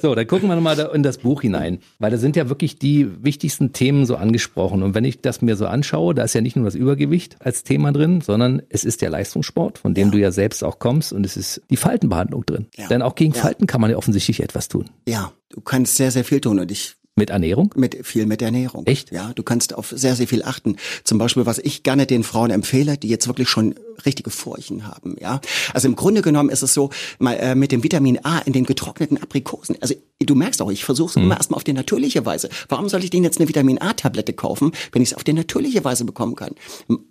So, 0.02 0.16
dann 0.16 0.26
gucken 0.26 0.50
wir 0.50 0.56
nochmal 0.56 0.80
in 0.94 1.04
das 1.04 1.20
Buch 1.20 1.42
hinein, 1.42 1.80
weil 2.00 2.12
da 2.12 2.18
sind 2.18 2.36
ja 2.36 2.50
wirklich 2.50 2.80
die 2.80 3.24
wichtigsten 3.24 3.74
Themen 3.74 4.06
so 4.06 4.16
angesprochen. 4.16 4.84
Und 4.84 4.96
wenn 4.96 5.04
ich 5.04 5.22
das 5.22 5.42
mir 5.42 5.56
so 5.56 5.68
anschaue, 5.68 6.16
da 6.16 6.24
ist 6.24 6.34
ja 6.34 6.42
nicht 6.42 6.56
nur 6.56 6.66
das 6.66 6.76
Übergewicht 6.76 7.38
als 7.40 7.64
Thema 7.64 7.92
drin, 7.92 8.22
sondern 8.22 8.62
es 8.70 8.84
ist 8.84 9.02
der 9.02 9.10
Leistungssport, 9.10 9.78
von 9.78 9.94
dem 9.94 10.08
ja. 10.08 10.12
du 10.12 10.18
ja 10.20 10.32
selbst 10.32 10.64
auch 10.64 10.80
kommst, 10.80 11.14
und 11.14 11.26
es 11.26 11.38
ist 11.38 11.62
die 11.70 11.78
Faltenbehandlung 11.78 12.46
drin. 12.46 12.68
Ja. 12.78 12.88
Denn 12.88 13.02
auch 13.02 13.16
gegen 13.16 13.34
ja. 13.34 13.42
Falten 13.42 13.68
kann 13.68 13.82
man 13.82 13.92
ja 13.92 13.98
offensichtlich 13.98 14.42
etwas 14.42 14.70
tun. 14.70 14.90
Ja, 15.08 15.34
du 15.50 15.62
kannst 15.62 15.98
sehr, 15.98 16.12
sehr 16.12 16.24
viel 16.24 16.42
tun 16.42 16.60
und 16.60 16.72
ich 16.72 16.96
mit 17.16 17.30
Ernährung? 17.30 17.74
Mit 17.76 18.06
viel 18.06 18.26
mit 18.26 18.42
Ernährung. 18.42 18.86
Echt? 18.88 19.12
Ja, 19.12 19.34
du 19.34 19.44
kannst 19.44 19.76
auf 19.76 19.94
sehr, 19.94 20.16
sehr 20.16 20.28
viel 20.28 20.44
achten. 20.44 20.78
Zum 21.04 21.18
Beispiel, 21.18 21.46
was 21.46 21.60
ich 21.60 21.84
gerne 21.84 22.06
den 22.06 22.24
Frauen 22.24 22.52
empfehle, 22.52 22.98
die 22.98 23.10
jetzt 23.10 23.28
wirklich 23.28 23.50
schon 23.50 23.76
richtige 24.06 24.30
Furchen 24.30 24.88
haben. 24.88 25.18
Ja, 25.20 25.42
also 25.74 25.88
im 25.88 25.96
Grunde 25.96 26.22
genommen 26.22 26.50
ist 26.50 26.64
es 26.64 26.74
so, 26.74 26.90
mal 27.20 27.34
äh, 27.34 27.54
mit 27.54 27.74
dem 27.74 27.84
Vitamin 27.84 28.24
A 28.24 28.40
in 28.40 28.54
den 28.54 28.66
getrockneten 28.66 29.22
Aprikosen. 29.22 29.78
Also 29.82 29.94
du 30.20 30.36
merkst 30.36 30.62
auch, 30.62 30.72
ich 30.72 30.86
versuche 30.86 31.10
es 31.10 31.16
mhm. 31.18 31.24
immer 31.24 31.38
erstmal 31.38 31.58
auf 31.58 31.64
die 31.66 31.74
natürliche 31.74 32.26
Weise. 32.26 32.50
Warum 32.70 32.88
soll 32.88 33.04
ich 33.04 33.10
denen 33.10 33.26
jetzt 33.26 33.40
eine 33.40 33.50
Vitamin 33.50 33.82
A-Tablette 33.82 34.34
kaufen, 34.34 34.72
wenn 34.94 35.02
ich 35.02 35.10
es 35.10 35.14
auf 35.14 35.26
die 35.26 35.34
natürliche 35.34 35.84
Weise 35.84 36.06
bekommen 36.06 36.36
kann? 36.36 36.56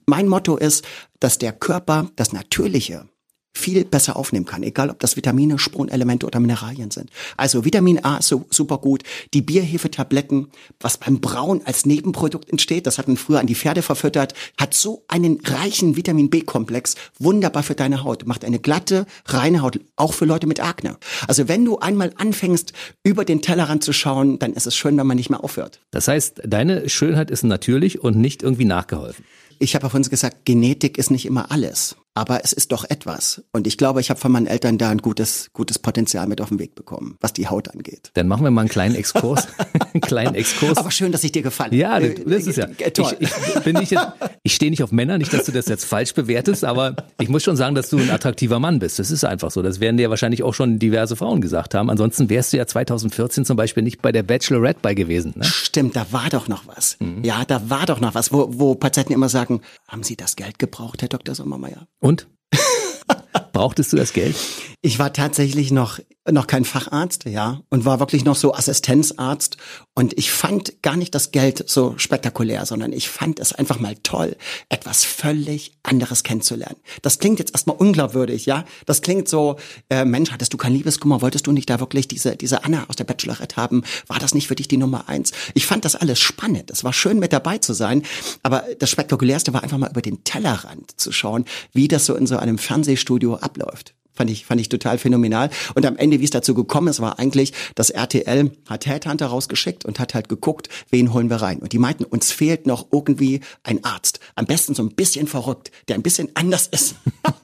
Mein 0.06 0.28
Motto 0.28 0.56
ist, 0.56 0.84
dass 1.20 1.36
der 1.36 1.52
Körper 1.52 2.10
das 2.16 2.32
Natürliche 2.32 3.06
viel 3.52 3.84
besser 3.84 4.16
aufnehmen 4.16 4.46
kann, 4.46 4.62
egal 4.62 4.90
ob 4.90 5.00
das 5.00 5.16
Vitamine, 5.16 5.58
Spurenelemente 5.58 6.26
oder 6.26 6.40
Mineralien 6.40 6.90
sind. 6.90 7.10
Also 7.36 7.64
Vitamin 7.64 8.04
A 8.04 8.18
ist 8.18 8.28
so, 8.28 8.46
super 8.50 8.78
gut. 8.78 9.02
Die 9.34 9.42
Bierhefe-Tabletten, 9.42 10.48
was 10.78 10.98
beim 10.98 11.20
Brauen 11.20 11.60
als 11.64 11.84
Nebenprodukt 11.84 12.50
entsteht, 12.50 12.86
das 12.86 12.98
hat 12.98 13.08
man 13.08 13.16
früher 13.16 13.40
an 13.40 13.46
die 13.46 13.54
Pferde 13.54 13.82
verfüttert, 13.82 14.34
hat 14.58 14.74
so 14.74 15.04
einen 15.08 15.40
reichen 15.44 15.96
Vitamin 15.96 16.30
B-Komplex, 16.30 16.94
wunderbar 17.18 17.62
für 17.62 17.74
deine 17.74 18.04
Haut, 18.04 18.26
macht 18.26 18.44
eine 18.44 18.60
glatte, 18.60 19.06
reine 19.26 19.62
Haut, 19.62 19.80
auch 19.96 20.14
für 20.14 20.24
Leute 20.24 20.46
mit 20.46 20.60
Akne. 20.60 20.96
Also 21.26 21.48
wenn 21.48 21.64
du 21.64 21.78
einmal 21.78 22.12
anfängst, 22.16 22.72
über 23.02 23.24
den 23.24 23.42
Tellerrand 23.42 23.84
zu 23.84 23.92
schauen, 23.92 24.38
dann 24.38 24.52
ist 24.52 24.66
es 24.66 24.76
schön, 24.76 24.96
wenn 24.96 25.06
man 25.06 25.16
nicht 25.16 25.30
mehr 25.30 25.42
aufhört. 25.42 25.80
Das 25.90 26.08
heißt, 26.08 26.42
deine 26.46 26.88
Schönheit 26.88 27.30
ist 27.30 27.42
natürlich 27.42 28.02
und 28.02 28.16
nicht 28.16 28.42
irgendwie 28.42 28.64
nachgeholfen 28.64 29.24
ich 29.60 29.74
habe 29.74 29.86
auf 29.86 29.94
uns 29.94 30.10
gesagt, 30.10 30.44
Genetik 30.46 30.98
ist 30.98 31.10
nicht 31.10 31.26
immer 31.26 31.52
alles. 31.52 31.96
Aber 32.14 32.44
es 32.44 32.52
ist 32.52 32.72
doch 32.72 32.84
etwas. 32.88 33.42
Und 33.52 33.66
ich 33.66 33.78
glaube, 33.78 34.00
ich 34.00 34.10
habe 34.10 34.18
von 34.18 34.32
meinen 34.32 34.46
Eltern 34.46 34.78
da 34.78 34.90
ein 34.90 34.98
gutes, 34.98 35.50
gutes 35.52 35.78
Potenzial 35.78 36.26
mit 36.26 36.40
auf 36.40 36.48
den 36.48 36.58
Weg 36.58 36.74
bekommen, 36.74 37.16
was 37.20 37.32
die 37.32 37.48
Haut 37.48 37.68
angeht. 37.68 38.10
Dann 38.14 38.26
machen 38.26 38.44
wir 38.44 38.50
mal 38.50 38.62
einen 38.62 38.68
kleinen 38.68 38.94
Exkurs. 38.94 39.46
einen 39.94 40.00
kleinen 40.00 40.34
Exkurs. 40.34 40.76
Aber 40.76 40.90
schön, 40.90 41.12
dass 41.12 41.22
ich 41.22 41.32
dir 41.32 41.42
gefallen 41.42 41.72
Ja, 41.72 42.00
das 42.00 42.46
ist 42.46 42.56
ja. 42.56 42.66
Äh, 42.78 42.90
toll. 42.90 43.16
Ich, 43.20 43.30
ich, 43.30 43.62
bin 43.62 43.76
nicht 43.76 43.90
jetzt, 43.90 44.06
ich 44.42 44.54
stehe 44.54 44.70
nicht 44.70 44.82
auf 44.82 44.90
Männer, 44.90 45.18
nicht, 45.18 45.32
dass 45.32 45.44
du 45.44 45.52
das 45.52 45.68
jetzt 45.68 45.84
falsch 45.84 46.14
bewertest, 46.14 46.64
aber 46.64 46.96
ich 47.20 47.28
muss 47.28 47.44
schon 47.44 47.56
sagen, 47.56 47.74
dass 47.74 47.90
du 47.90 47.98
ein 47.98 48.10
attraktiver 48.10 48.58
Mann 48.58 48.80
bist. 48.80 48.98
Das 48.98 49.10
ist 49.10 49.24
einfach 49.24 49.50
so. 49.50 49.62
Das 49.62 49.80
werden 49.80 49.96
dir 49.96 50.10
wahrscheinlich 50.10 50.42
auch 50.42 50.54
schon 50.54 50.78
diverse 50.78 51.16
Frauen 51.16 51.40
gesagt 51.40 51.74
haben. 51.74 51.90
Ansonsten 51.90 52.28
wärst 52.28 52.52
du 52.52 52.56
ja 52.56 52.66
2014 52.66 53.44
zum 53.44 53.56
Beispiel 53.56 53.82
nicht 53.82 54.02
bei 54.02 54.12
der 54.12 54.22
Bachelorette 54.24 54.80
bei 54.82 54.94
gewesen. 54.94 55.34
Ne? 55.36 55.44
Stimmt, 55.44 55.94
da 55.94 56.06
war 56.10 56.28
doch 56.30 56.48
noch 56.48 56.66
was. 56.66 56.96
Mhm. 57.00 57.22
Ja, 57.22 57.44
da 57.44 57.70
war 57.70 57.86
doch 57.86 58.00
noch 58.00 58.14
was, 58.14 58.32
wo, 58.32 58.48
wo 58.52 58.74
Patienten 58.74 59.12
immer 59.12 59.28
sagen, 59.28 59.60
haben 59.86 60.02
Sie 60.02 60.16
das 60.16 60.36
Geld 60.36 60.58
gebraucht, 60.58 61.02
Herr 61.02 61.08
Dr. 61.08 61.34
Sommermeier? 61.34 61.86
Und? 62.00 62.28
Brauchtest 63.52 63.92
du 63.92 63.96
das 63.96 64.12
Geld? 64.12 64.36
Ich 64.82 64.98
war 64.98 65.12
tatsächlich 65.12 65.70
noch 65.70 66.00
noch 66.32 66.46
kein 66.46 66.64
Facharzt, 66.64 67.24
ja, 67.24 67.62
und 67.70 67.84
war 67.84 67.98
wirklich 67.98 68.24
noch 68.24 68.36
so 68.36 68.54
Assistenzarzt. 68.54 69.56
Und 69.94 70.16
ich 70.18 70.30
fand 70.30 70.82
gar 70.82 70.96
nicht 70.96 71.14
das 71.14 71.32
Geld 71.32 71.64
so 71.68 71.94
spektakulär, 71.96 72.66
sondern 72.66 72.92
ich 72.92 73.08
fand 73.08 73.40
es 73.40 73.52
einfach 73.52 73.80
mal 73.80 73.96
toll, 74.02 74.36
etwas 74.68 75.04
völlig 75.04 75.72
anderes 75.82 76.22
kennenzulernen. 76.22 76.76
Das 77.02 77.18
klingt 77.18 77.38
jetzt 77.38 77.54
erstmal 77.54 77.76
unglaubwürdig, 77.76 78.46
ja. 78.46 78.64
Das 78.86 79.02
klingt 79.02 79.28
so, 79.28 79.56
äh, 79.88 80.04
Mensch, 80.04 80.30
hattest 80.30 80.52
du 80.52 80.58
kein 80.58 80.74
Liebeskummer, 80.74 81.22
wolltest 81.22 81.46
du 81.46 81.52
nicht 81.52 81.70
da 81.70 81.80
wirklich 81.80 82.06
diese, 82.06 82.36
diese 82.36 82.64
Anna 82.64 82.84
aus 82.88 82.96
der 82.96 83.04
Bachelorette 83.04 83.56
haben? 83.56 83.82
War 84.06 84.18
das 84.18 84.34
nicht 84.34 84.48
für 84.48 84.54
dich 84.54 84.68
die 84.68 84.76
Nummer 84.76 85.08
eins? 85.08 85.32
Ich 85.54 85.66
fand 85.66 85.84
das 85.84 85.96
alles 85.96 86.20
spannend. 86.20 86.70
Es 86.70 86.84
war 86.84 86.92
schön, 86.92 87.18
mit 87.18 87.32
dabei 87.32 87.58
zu 87.58 87.72
sein. 87.72 88.02
Aber 88.42 88.64
das 88.78 88.90
Spektakulärste 88.90 89.52
war 89.52 89.62
einfach 89.62 89.78
mal 89.78 89.90
über 89.90 90.02
den 90.02 90.22
Tellerrand 90.24 91.00
zu 91.00 91.12
schauen, 91.12 91.46
wie 91.72 91.88
das 91.88 92.06
so 92.06 92.14
in 92.14 92.26
so 92.26 92.36
einem 92.36 92.58
Fernsehstudio 92.58 93.36
abläuft. 93.36 93.94
Fand 94.20 94.28
ich, 94.28 94.44
fand 94.44 94.60
ich 94.60 94.68
total 94.68 94.98
phänomenal. 94.98 95.48
Und 95.74 95.86
am 95.86 95.96
Ende, 95.96 96.20
wie 96.20 96.24
es 96.24 96.30
dazu 96.30 96.52
gekommen 96.52 96.88
ist, 96.88 97.00
war 97.00 97.18
eigentlich, 97.18 97.54
dass 97.74 97.88
RTL 97.88 98.50
hat 98.68 98.84
Headhunter 98.84 99.28
rausgeschickt 99.28 99.86
und 99.86 99.98
hat 99.98 100.12
halt 100.12 100.28
geguckt, 100.28 100.68
wen 100.90 101.14
holen 101.14 101.30
wir 101.30 101.36
rein. 101.36 101.60
Und 101.60 101.72
die 101.72 101.78
meinten, 101.78 102.04
uns 102.04 102.30
fehlt 102.30 102.66
noch 102.66 102.88
irgendwie 102.92 103.40
ein 103.62 103.82
Arzt. 103.82 104.20
Am 104.34 104.44
besten 104.44 104.74
so 104.74 104.82
ein 104.82 104.90
bisschen 104.90 105.26
verrückt, 105.26 105.70
der 105.88 105.94
ein 105.94 106.02
bisschen 106.02 106.28
anders 106.34 106.66
ist. 106.66 106.96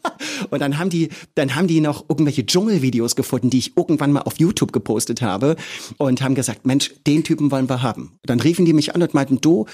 und 0.50 0.60
dann 0.60 0.76
haben 0.76 0.90
die, 0.90 1.08
dann 1.34 1.54
haben 1.54 1.66
die 1.66 1.80
noch 1.80 2.10
irgendwelche 2.10 2.44
Dschungelvideos 2.44 3.16
gefunden, 3.16 3.48
die 3.48 3.60
ich 3.60 3.74
irgendwann 3.74 4.12
mal 4.12 4.20
auf 4.20 4.38
YouTube 4.38 4.72
gepostet 4.72 5.22
habe 5.22 5.56
und 5.96 6.20
haben 6.20 6.34
gesagt, 6.34 6.66
Mensch, 6.66 6.92
den 7.06 7.24
Typen 7.24 7.50
wollen 7.50 7.70
wir 7.70 7.80
haben. 7.80 8.02
Und 8.02 8.18
dann 8.26 8.40
riefen 8.40 8.66
die 8.66 8.74
mich 8.74 8.94
an 8.94 9.00
und 9.00 9.14
meinten, 9.14 9.40
du, 9.40 9.64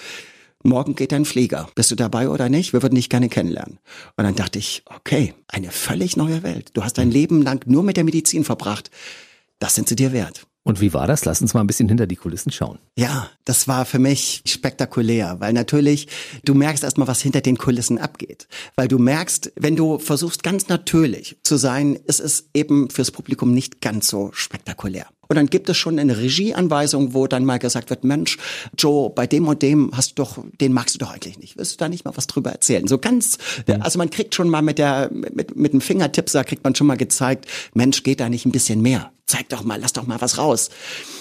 morgen 0.64 0.94
geht 0.94 1.12
dein 1.12 1.24
Flieger. 1.24 1.68
Bist 1.74 1.90
du 1.90 1.94
dabei 1.94 2.28
oder 2.28 2.48
nicht? 2.48 2.72
Wir 2.72 2.82
würden 2.82 2.94
dich 2.94 3.08
gerne 3.08 3.28
kennenlernen. 3.28 3.78
Und 4.16 4.24
dann 4.24 4.34
dachte 4.34 4.58
ich, 4.58 4.82
okay, 4.86 5.34
eine 5.48 5.70
völlig 5.70 6.16
neue 6.16 6.42
Welt. 6.42 6.70
Du 6.74 6.82
hast 6.84 6.98
dein 6.98 7.10
Leben 7.10 7.42
lang 7.42 7.64
nur 7.66 7.82
mit 7.82 7.96
der 7.96 8.04
Medizin 8.04 8.44
verbracht. 8.44 8.90
Das 9.58 9.74
sind 9.74 9.88
sie 9.88 9.96
dir 9.96 10.12
wert. 10.12 10.46
Und 10.64 10.80
wie 10.80 10.94
war 10.94 11.08
das? 11.08 11.24
Lass 11.24 11.42
uns 11.42 11.54
mal 11.54 11.60
ein 11.60 11.66
bisschen 11.66 11.88
hinter 11.88 12.06
die 12.06 12.16
Kulissen 12.16 12.52
schauen. 12.52 12.78
Ja, 12.96 13.28
das 13.44 13.66
war 13.66 13.84
für 13.84 13.98
mich 13.98 14.42
spektakulär, 14.46 15.36
weil 15.40 15.52
natürlich 15.52 16.06
du 16.44 16.54
merkst 16.54 16.84
erstmal, 16.84 17.08
was 17.08 17.20
hinter 17.20 17.40
den 17.40 17.58
Kulissen 17.58 17.98
abgeht. 17.98 18.46
Weil 18.76 18.86
du 18.86 18.98
merkst, 18.98 19.52
wenn 19.56 19.74
du 19.74 19.98
versuchst 19.98 20.44
ganz 20.44 20.68
natürlich 20.68 21.36
zu 21.42 21.56
sein, 21.56 21.96
ist 22.06 22.20
es 22.20 22.48
eben 22.54 22.90
fürs 22.90 23.10
Publikum 23.10 23.52
nicht 23.52 23.80
ganz 23.80 24.06
so 24.06 24.30
spektakulär. 24.32 25.06
Und 25.28 25.36
dann 25.36 25.46
gibt 25.46 25.68
es 25.68 25.76
schon 25.76 25.98
eine 25.98 26.18
Regieanweisung, 26.18 27.14
wo 27.14 27.26
dann 27.26 27.44
mal 27.44 27.58
gesagt 27.58 27.90
wird, 27.90 28.04
Mensch, 28.04 28.38
Joe, 28.76 29.10
bei 29.10 29.26
dem 29.26 29.48
und 29.48 29.62
dem 29.62 29.90
hast 29.96 30.10
du 30.10 30.14
doch, 30.16 30.44
den 30.60 30.72
magst 30.72 30.94
du 30.94 30.98
doch 30.98 31.12
eigentlich 31.12 31.38
nicht. 31.38 31.56
Willst 31.56 31.72
du 31.72 31.76
da 31.78 31.88
nicht 31.88 32.04
mal 32.04 32.16
was 32.16 32.26
drüber 32.26 32.50
erzählen? 32.50 32.86
So 32.86 32.98
ganz, 32.98 33.38
also 33.80 33.98
man 33.98 34.10
kriegt 34.10 34.34
schon 34.34 34.48
mal 34.48 34.62
mit 34.62 34.78
der, 34.78 35.10
mit, 35.12 35.56
mit 35.56 35.72
dem 35.72 35.80
Fingertipser 35.80 36.44
kriegt 36.44 36.64
man 36.64 36.74
schon 36.74 36.86
mal 36.86 36.96
gezeigt, 36.96 37.46
Mensch, 37.74 38.02
geht 38.02 38.20
da 38.20 38.28
nicht 38.28 38.46
ein 38.46 38.52
bisschen 38.52 38.82
mehr? 38.82 39.10
zeig 39.32 39.48
doch 39.48 39.64
mal, 39.64 39.80
lass 39.80 39.94
doch 39.94 40.06
mal 40.06 40.20
was 40.20 40.36
raus. 40.36 40.68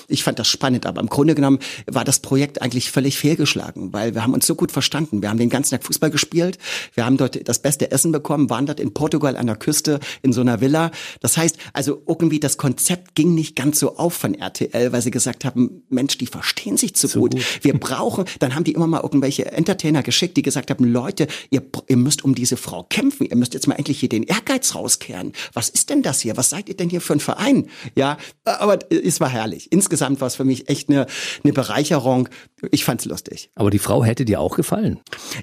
Ich 0.10 0.24
fand 0.24 0.38
das 0.38 0.50
spannend, 0.50 0.86
aber 0.86 1.00
im 1.00 1.08
Grunde 1.08 1.34
genommen 1.34 1.60
war 1.88 2.04
das 2.04 2.20
Projekt 2.20 2.62
eigentlich 2.62 2.92
völlig 2.92 3.18
fehlgeschlagen, 3.18 3.94
weil 3.94 4.14
wir 4.14 4.24
haben 4.24 4.34
uns 4.34 4.46
so 4.46 4.56
gut 4.56 4.74
verstanden. 4.74 5.22
Wir 5.22 5.30
haben 5.30 5.38
den 5.38 5.50
ganzen 5.50 5.72
Tag 5.72 5.86
Fußball 5.86 6.12
gespielt, 6.12 6.58
wir 6.94 7.06
haben 7.06 7.16
dort 7.16 7.48
das 7.48 7.60
beste 7.60 7.90
Essen 7.92 8.12
bekommen, 8.12 8.50
waren 8.50 8.66
dort 8.66 8.82
in 8.82 8.94
Portugal 8.94 9.38
an 9.38 9.48
der 9.48 9.56
Küste 9.56 10.02
in 10.22 10.34
so 10.34 10.42
einer 10.42 10.60
Villa. 10.60 10.92
Das 11.22 11.38
heißt, 11.38 11.58
also 11.72 12.02
irgendwie 12.06 12.42
das 12.42 12.58
Konzept 12.58 13.16
ging 13.16 13.34
nicht 13.34 13.56
ganz 13.56 13.80
so 13.80 13.91
auf 13.98 14.14
von 14.14 14.36
RTL, 14.36 14.92
weil 14.92 15.02
sie 15.02 15.12
gesagt 15.12 15.46
haben, 15.46 15.84
Mensch, 15.90 16.18
die 16.18 16.28
verstehen 16.28 16.78
sich 16.78 16.96
zu 16.96 17.08
so 17.08 17.20
gut. 17.20 17.32
gut. 17.32 17.44
Wir 17.62 17.78
brauchen, 17.78 18.26
dann 18.40 18.56
haben 18.56 18.64
die 18.64 18.74
immer 18.74 18.88
mal 18.88 19.02
irgendwelche 19.02 19.52
Entertainer 19.52 20.04
geschickt, 20.04 20.38
die 20.38 20.42
gesagt 20.42 20.70
haben, 20.70 20.86
Leute, 20.86 21.28
ihr, 21.50 21.62
ihr 21.88 21.98
müsst 21.98 22.24
um 22.24 22.36
diese 22.36 22.58
Frau 22.58 22.84
kämpfen, 22.84 23.26
ihr 23.26 23.36
müsst 23.36 23.54
jetzt 23.54 23.68
mal 23.68 23.76
endlich 23.76 24.00
hier 24.00 24.10
den 24.10 24.24
Ehrgeiz 24.24 24.76
rauskehren. 24.76 25.34
Was 25.54 25.70
ist 25.70 25.90
denn 25.90 26.04
das 26.04 26.22
hier? 26.22 26.38
Was 26.38 26.50
seid 26.50 26.70
ihr 26.70 26.76
denn 26.76 26.90
hier 26.90 27.02
für 27.02 27.14
ein 27.14 27.20
Verein? 27.20 27.68
Ja, 27.96 28.18
aber 28.44 28.80
es 28.90 29.20
war 29.20 29.30
herrlich. 29.30 29.72
Insgesamt 29.72 30.22
war 30.22 30.28
es 30.28 30.36
für 30.36 30.46
mich 30.46 30.70
echt 30.70 30.90
eine, 30.90 31.08
eine 31.44 31.54
Bereicherung. 31.54 32.30
Ich 32.72 32.84
fand's 32.84 33.06
lustig. 33.06 33.50
Aber 33.56 33.70
die 33.70 33.80
Frau 33.80 34.04
hätte 34.04 34.26
dir 34.26 34.40
auch 34.40 34.56
gefallen. 34.56 35.00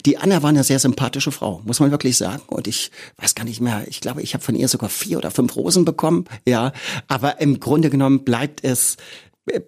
Die 0.06 0.18
Anna 0.18 0.42
war 0.42 0.50
eine 0.50 0.64
sehr 0.64 0.78
sympathische 0.78 1.32
Frau, 1.32 1.62
muss 1.64 1.80
man 1.80 1.90
wirklich 1.90 2.16
sagen. 2.16 2.42
Und 2.46 2.66
ich 2.66 2.90
weiß 3.16 3.34
gar 3.34 3.44
nicht 3.44 3.60
mehr, 3.60 3.84
ich 3.88 4.00
glaube, 4.00 4.22
ich 4.22 4.34
habe 4.34 4.44
von 4.44 4.54
ihr 4.54 4.68
sogar 4.68 4.88
vier 4.88 5.18
oder 5.18 5.30
fünf 5.30 5.56
Rosen 5.56 5.84
bekommen. 5.84 6.24
Ja, 6.46 6.72
aber 7.08 7.40
im 7.40 7.60
Grunde 7.60 7.90
genommen 7.90 8.24
bleibt 8.24 8.37
es, 8.62 8.96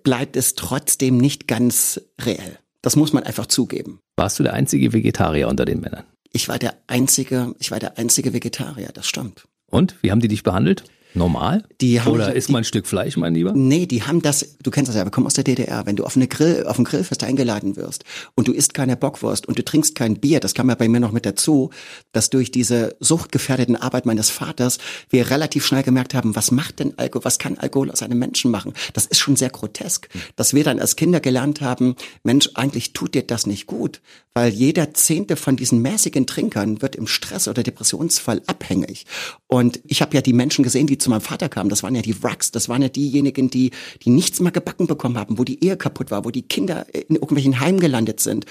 bleibt 0.02 0.36
es 0.36 0.54
trotzdem 0.54 1.18
nicht 1.18 1.48
ganz 1.48 2.00
reell. 2.20 2.58
Das 2.82 2.96
muss 2.96 3.12
man 3.12 3.24
einfach 3.24 3.46
zugeben. 3.46 4.00
Warst 4.16 4.38
du 4.38 4.42
der 4.42 4.54
einzige 4.54 4.92
Vegetarier 4.92 5.48
unter 5.48 5.64
den 5.64 5.80
Männern? 5.80 6.04
Ich 6.32 6.48
war 6.48 6.58
der 6.58 6.74
einzige, 6.86 7.54
ich 7.58 7.70
war 7.70 7.78
der 7.78 7.98
einzige 7.98 8.32
Vegetarier, 8.32 8.90
das 8.92 9.06
stimmt. 9.06 9.48
Und 9.66 9.96
wie 10.02 10.10
haben 10.10 10.20
die 10.20 10.28
dich 10.28 10.42
behandelt? 10.42 10.84
Normal? 11.14 11.64
Die 11.80 12.00
haben, 12.00 12.12
Oder 12.12 12.34
isst 12.34 12.50
man 12.50 12.60
ein 12.60 12.64
Stück 12.64 12.86
Fleisch, 12.86 13.16
mein 13.16 13.34
Lieber? 13.34 13.52
Nee, 13.54 13.86
die 13.86 14.02
haben 14.02 14.22
das, 14.22 14.56
du 14.62 14.70
kennst 14.70 14.88
das 14.88 14.96
ja, 14.96 15.04
wir 15.04 15.10
kommen 15.10 15.26
aus 15.26 15.34
der 15.34 15.44
DDR, 15.44 15.86
wenn 15.86 15.96
du 15.96 16.04
auf 16.04 16.16
eine 16.16 16.28
Grill, 16.28 16.66
auf 16.66 16.78
ein 16.78 16.84
Grillfest 16.84 17.24
eingeladen 17.24 17.76
wirst 17.76 18.04
und 18.34 18.48
du 18.48 18.52
isst 18.52 18.74
keine 18.74 18.96
Bockwurst 18.96 19.46
und 19.46 19.58
du 19.58 19.64
trinkst 19.64 19.94
kein 19.94 20.16
Bier, 20.16 20.40
das 20.40 20.54
kam 20.54 20.68
ja 20.68 20.74
bei 20.74 20.88
mir 20.88 21.00
noch 21.00 21.12
mit 21.12 21.26
dazu, 21.26 21.70
dass 22.12 22.30
durch 22.30 22.50
diese 22.50 22.96
suchtgefährdeten 23.00 23.76
Arbeit 23.76 24.06
meines 24.06 24.30
Vaters 24.30 24.78
wir 25.08 25.30
relativ 25.30 25.66
schnell 25.66 25.82
gemerkt 25.82 26.14
haben, 26.14 26.36
was 26.36 26.50
macht 26.50 26.78
denn 26.78 26.94
Alkohol, 26.96 27.24
was 27.24 27.38
kann 27.38 27.58
Alkohol 27.58 27.90
aus 27.90 28.02
einem 28.02 28.18
Menschen 28.18 28.50
machen? 28.50 28.72
Das 28.92 29.06
ist 29.06 29.18
schon 29.18 29.36
sehr 29.36 29.50
grotesk, 29.50 30.08
dass 30.36 30.54
wir 30.54 30.64
dann 30.64 30.80
als 30.80 30.96
Kinder 30.96 31.20
gelernt 31.20 31.60
haben, 31.60 31.96
Mensch, 32.22 32.50
eigentlich 32.54 32.92
tut 32.92 33.14
dir 33.14 33.22
das 33.22 33.46
nicht 33.46 33.66
gut, 33.66 34.00
weil 34.34 34.52
jeder 34.52 34.94
Zehnte 34.94 35.36
von 35.36 35.56
diesen 35.56 35.82
mäßigen 35.82 36.26
Trinkern 36.26 36.82
wird 36.82 36.94
im 36.94 37.06
Stress- 37.06 37.48
oder 37.48 37.62
Depressionsfall 37.62 38.42
abhängig. 38.46 39.06
Und 39.48 39.80
ich 39.86 40.02
habe 40.02 40.14
ja 40.14 40.22
die 40.22 40.32
Menschen 40.32 40.62
gesehen, 40.62 40.86
die 40.86 40.98
zu 41.00 41.10
meinem 41.10 41.20
Vater 41.20 41.48
kamen, 41.48 41.70
das 41.70 41.82
waren 41.82 41.94
ja 41.94 42.02
die 42.02 42.22
Wracks, 42.22 42.50
das 42.50 42.68
waren 42.68 42.82
ja 42.82 42.88
diejenigen, 42.88 43.50
die, 43.50 43.70
die 44.02 44.10
nichts 44.10 44.40
mehr 44.40 44.52
gebacken 44.52 44.86
bekommen 44.86 45.18
haben, 45.18 45.38
wo 45.38 45.44
die 45.44 45.64
Ehe 45.64 45.76
kaputt 45.76 46.10
war, 46.10 46.24
wo 46.24 46.30
die 46.30 46.42
Kinder 46.42 46.86
in 46.94 47.16
irgendwelchen 47.16 47.60
Heimen 47.60 47.80
gelandet 47.80 48.20
sind. 48.20 48.46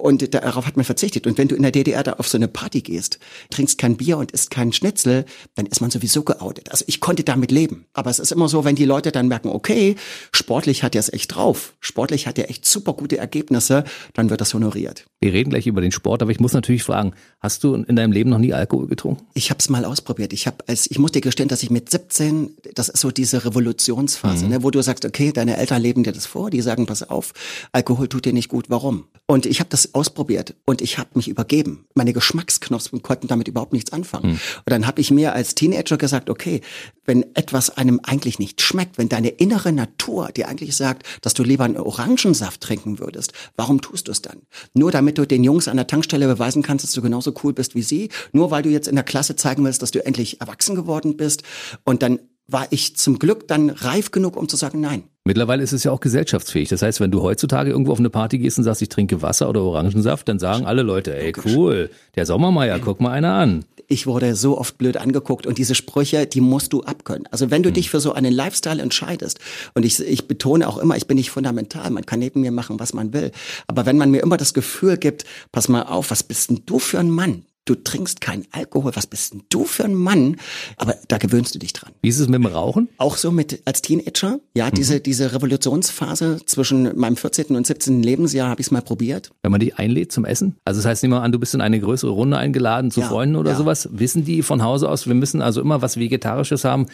Und 0.00 0.34
darauf 0.34 0.66
hat 0.66 0.76
man 0.76 0.84
verzichtet. 0.84 1.26
Und 1.26 1.38
wenn 1.38 1.48
du 1.48 1.54
in 1.54 1.62
der 1.62 1.72
DDR 1.72 2.02
da 2.02 2.14
auf 2.14 2.28
so 2.28 2.38
eine 2.38 2.48
Party 2.48 2.80
gehst, 2.80 3.18
trinkst 3.50 3.78
kein 3.78 3.96
Bier 3.96 4.18
und 4.18 4.32
isst 4.32 4.50
keinen 4.50 4.72
Schnitzel, 4.72 5.24
dann 5.54 5.66
ist 5.66 5.80
man 5.80 5.90
sowieso 5.90 6.22
geoutet. 6.22 6.70
Also 6.70 6.84
ich 6.88 7.00
konnte 7.00 7.22
damit 7.22 7.50
leben. 7.50 7.86
Aber 7.92 8.10
es 8.10 8.18
ist 8.18 8.32
immer 8.32 8.48
so, 8.48 8.64
wenn 8.64 8.76
die 8.76 8.84
Leute 8.84 9.12
dann 9.12 9.28
merken, 9.28 9.48
okay, 9.48 9.96
sportlich 10.32 10.82
hat 10.82 10.94
er 10.94 11.00
es 11.00 11.12
echt 11.12 11.34
drauf, 11.34 11.74
sportlich 11.80 12.26
hat 12.26 12.38
er 12.38 12.50
echt 12.50 12.64
super 12.64 12.94
gute 12.94 13.18
Ergebnisse, 13.18 13.84
dann 14.14 14.30
wird 14.30 14.40
das 14.40 14.54
honoriert. 14.54 15.06
Wir 15.20 15.32
reden 15.32 15.50
gleich 15.50 15.66
über 15.66 15.82
den 15.82 15.92
Sport, 15.92 16.22
aber 16.22 16.30
ich 16.30 16.40
muss 16.40 16.54
natürlich 16.54 16.82
fragen, 16.82 17.12
hast 17.40 17.62
du 17.62 17.74
in 17.74 17.96
deinem 17.96 18.12
Leben 18.12 18.30
noch 18.30 18.38
nie 18.38 18.54
Alkohol 18.54 18.86
getrunken? 18.86 19.26
Ich 19.34 19.50
habe 19.50 19.58
es 19.58 19.68
mal 19.68 19.84
ausprobiert. 19.84 20.32
Ich 20.32 20.46
habe 20.46 20.56
als 20.66 20.90
ich 20.90 20.98
muss 20.98 21.12
dir 21.12 21.20
gestehen, 21.20 21.48
dass 21.48 21.62
ich 21.62 21.70
mit 21.70 21.90
17, 21.90 22.56
das 22.74 22.88
ist 22.88 23.00
so 23.00 23.10
diese 23.10 23.44
Revolutionsphase, 23.44 24.44
mhm. 24.44 24.50
ne, 24.50 24.62
wo 24.62 24.70
du 24.70 24.80
sagst, 24.80 25.04
okay, 25.04 25.32
deine 25.32 25.56
Eltern 25.56 25.82
leben 25.82 26.04
dir 26.04 26.12
das 26.12 26.26
vor, 26.26 26.48
die 26.50 26.62
sagen, 26.62 26.86
pass 26.86 27.02
auf, 27.02 27.32
Alkohol 27.72 28.08
tut 28.08 28.24
dir 28.24 28.32
nicht 28.32 28.48
gut, 28.48 28.70
warum? 28.70 29.04
Und 29.26 29.46
ich 29.46 29.60
habe 29.60 29.70
das 29.70 29.89
ausprobiert 29.94 30.54
und 30.64 30.80
ich 30.80 30.98
habe 30.98 31.10
mich 31.14 31.28
übergeben. 31.28 31.86
Meine 31.94 32.12
Geschmacksknospen 32.12 33.02
konnten 33.02 33.28
damit 33.28 33.48
überhaupt 33.48 33.72
nichts 33.72 33.92
anfangen. 33.92 34.32
Mhm. 34.32 34.40
Und 34.58 34.70
dann 34.70 34.86
habe 34.86 35.00
ich 35.00 35.10
mir 35.10 35.34
als 35.34 35.54
Teenager 35.54 35.96
gesagt, 35.96 36.30
okay, 36.30 36.60
wenn 37.04 37.24
etwas 37.34 37.70
einem 37.70 38.00
eigentlich 38.02 38.38
nicht 38.38 38.60
schmeckt, 38.60 38.98
wenn 38.98 39.08
deine 39.08 39.28
innere 39.28 39.72
Natur 39.72 40.28
dir 40.28 40.48
eigentlich 40.48 40.76
sagt, 40.76 41.06
dass 41.22 41.34
du 41.34 41.42
lieber 41.42 41.64
einen 41.64 41.76
Orangensaft 41.76 42.60
trinken 42.60 42.98
würdest, 42.98 43.32
warum 43.56 43.80
tust 43.80 44.08
du 44.08 44.12
es 44.12 44.22
dann? 44.22 44.42
Nur 44.74 44.90
damit 44.90 45.18
du 45.18 45.26
den 45.26 45.44
Jungs 45.44 45.68
an 45.68 45.76
der 45.76 45.86
Tankstelle 45.86 46.26
beweisen 46.26 46.62
kannst, 46.62 46.84
dass 46.84 46.92
du 46.92 47.02
genauso 47.02 47.34
cool 47.42 47.52
bist 47.52 47.74
wie 47.74 47.82
sie, 47.82 48.10
nur 48.32 48.50
weil 48.50 48.62
du 48.62 48.70
jetzt 48.70 48.88
in 48.88 48.94
der 48.94 49.04
Klasse 49.04 49.36
zeigen 49.36 49.64
willst, 49.64 49.82
dass 49.82 49.90
du 49.90 50.04
endlich 50.04 50.40
erwachsen 50.40 50.74
geworden 50.74 51.16
bist 51.16 51.42
und 51.84 52.02
dann 52.02 52.20
war 52.52 52.66
ich 52.70 52.96
zum 52.96 53.18
Glück 53.18 53.46
dann 53.48 53.70
reif 53.70 54.10
genug, 54.10 54.36
um 54.36 54.48
zu 54.48 54.56
sagen, 54.56 54.80
nein. 54.80 55.04
Mittlerweile 55.30 55.62
ist 55.62 55.72
es 55.72 55.84
ja 55.84 55.92
auch 55.92 56.00
gesellschaftsfähig. 56.00 56.70
Das 56.70 56.82
heißt, 56.82 56.98
wenn 56.98 57.12
du 57.12 57.22
heutzutage 57.22 57.70
irgendwo 57.70 57.92
auf 57.92 58.00
eine 58.00 58.10
Party 58.10 58.38
gehst 58.38 58.58
und 58.58 58.64
sagst, 58.64 58.82
ich 58.82 58.88
trinke 58.88 59.22
Wasser 59.22 59.48
oder 59.48 59.62
Orangensaft, 59.62 60.28
dann 60.28 60.40
sagen 60.40 60.66
alle 60.66 60.82
Leute, 60.82 61.16
ey, 61.16 61.32
cool, 61.44 61.88
der 62.16 62.26
Sommermeier, 62.26 62.80
guck 62.80 63.00
mal 63.00 63.12
einer 63.12 63.34
an. 63.34 63.64
Ich 63.86 64.08
wurde 64.08 64.34
so 64.34 64.58
oft 64.58 64.76
blöd 64.76 64.96
angeguckt 64.96 65.46
und 65.46 65.56
diese 65.56 65.76
Sprüche, 65.76 66.26
die 66.26 66.40
musst 66.40 66.72
du 66.72 66.82
abkönnen. 66.82 67.28
Also 67.30 67.52
wenn 67.52 67.62
du 67.62 67.68
hm. 67.68 67.74
dich 67.74 67.90
für 67.90 68.00
so 68.00 68.12
einen 68.12 68.32
Lifestyle 68.32 68.82
entscheidest, 68.82 69.38
und 69.74 69.84
ich, 69.84 70.00
ich 70.00 70.26
betone 70.26 70.66
auch 70.66 70.78
immer, 70.78 70.96
ich 70.96 71.06
bin 71.06 71.16
nicht 71.16 71.30
fundamental, 71.30 71.88
man 71.90 72.04
kann 72.04 72.18
neben 72.18 72.40
mir 72.40 72.50
machen, 72.50 72.80
was 72.80 72.92
man 72.92 73.12
will. 73.12 73.30
Aber 73.68 73.86
wenn 73.86 73.98
man 73.98 74.10
mir 74.10 74.24
immer 74.24 74.36
das 74.36 74.52
Gefühl 74.52 74.96
gibt, 74.96 75.24
pass 75.52 75.68
mal 75.68 75.82
auf, 75.82 76.10
was 76.10 76.24
bist 76.24 76.50
denn 76.50 76.62
du 76.66 76.80
für 76.80 76.98
ein 76.98 77.08
Mann? 77.08 77.44
Du 77.70 77.76
trinkst 77.76 78.20
keinen 78.20 78.46
Alkohol, 78.50 78.96
was 78.96 79.06
bist 79.06 79.32
denn 79.32 79.42
du 79.48 79.64
für 79.64 79.84
ein 79.84 79.94
Mann? 79.94 80.36
Aber 80.76 80.96
da 81.06 81.18
gewöhnst 81.18 81.54
du 81.54 81.60
dich 81.60 81.72
dran. 81.72 81.92
Wie 82.02 82.08
ist 82.08 82.18
es 82.18 82.26
mit 82.26 82.34
dem 82.34 82.46
Rauchen? 82.46 82.88
Auch 82.98 83.16
so 83.16 83.30
mit 83.30 83.62
als 83.64 83.80
Teenager, 83.80 84.40
ja, 84.54 84.66
mhm. 84.66 84.74
diese, 84.74 85.00
diese 85.00 85.32
Revolutionsphase 85.32 86.40
zwischen 86.46 86.98
meinem 86.98 87.16
14. 87.16 87.54
und 87.54 87.66
17. 87.66 88.02
Lebensjahr 88.02 88.48
habe 88.48 88.60
ich 88.60 88.66
es 88.66 88.70
mal 88.72 88.82
probiert. 88.82 89.30
Wenn 89.42 89.52
man 89.52 89.60
dich 89.60 89.78
einlädt 89.78 90.10
zum 90.10 90.24
Essen? 90.24 90.56
Also 90.64 90.80
das 90.80 90.86
heißt, 90.86 91.02
nehmen 91.04 91.14
wir 91.14 91.22
an, 91.22 91.30
du 91.30 91.38
bist 91.38 91.54
in 91.54 91.60
eine 91.60 91.78
größere 91.78 92.10
Runde 92.10 92.36
eingeladen 92.36 92.90
zu 92.90 93.00
ja, 93.00 93.08
Freunden 93.08 93.36
oder 93.36 93.52
ja. 93.52 93.56
sowas. 93.56 93.88
Wissen 93.92 94.24
die 94.24 94.42
von 94.42 94.64
Hause 94.64 94.88
aus, 94.88 95.06
wir 95.06 95.14
müssen 95.14 95.40
also 95.40 95.60
immer 95.60 95.80
was 95.80 95.96
Vegetarisches 95.96 96.64
haben? 96.64 96.86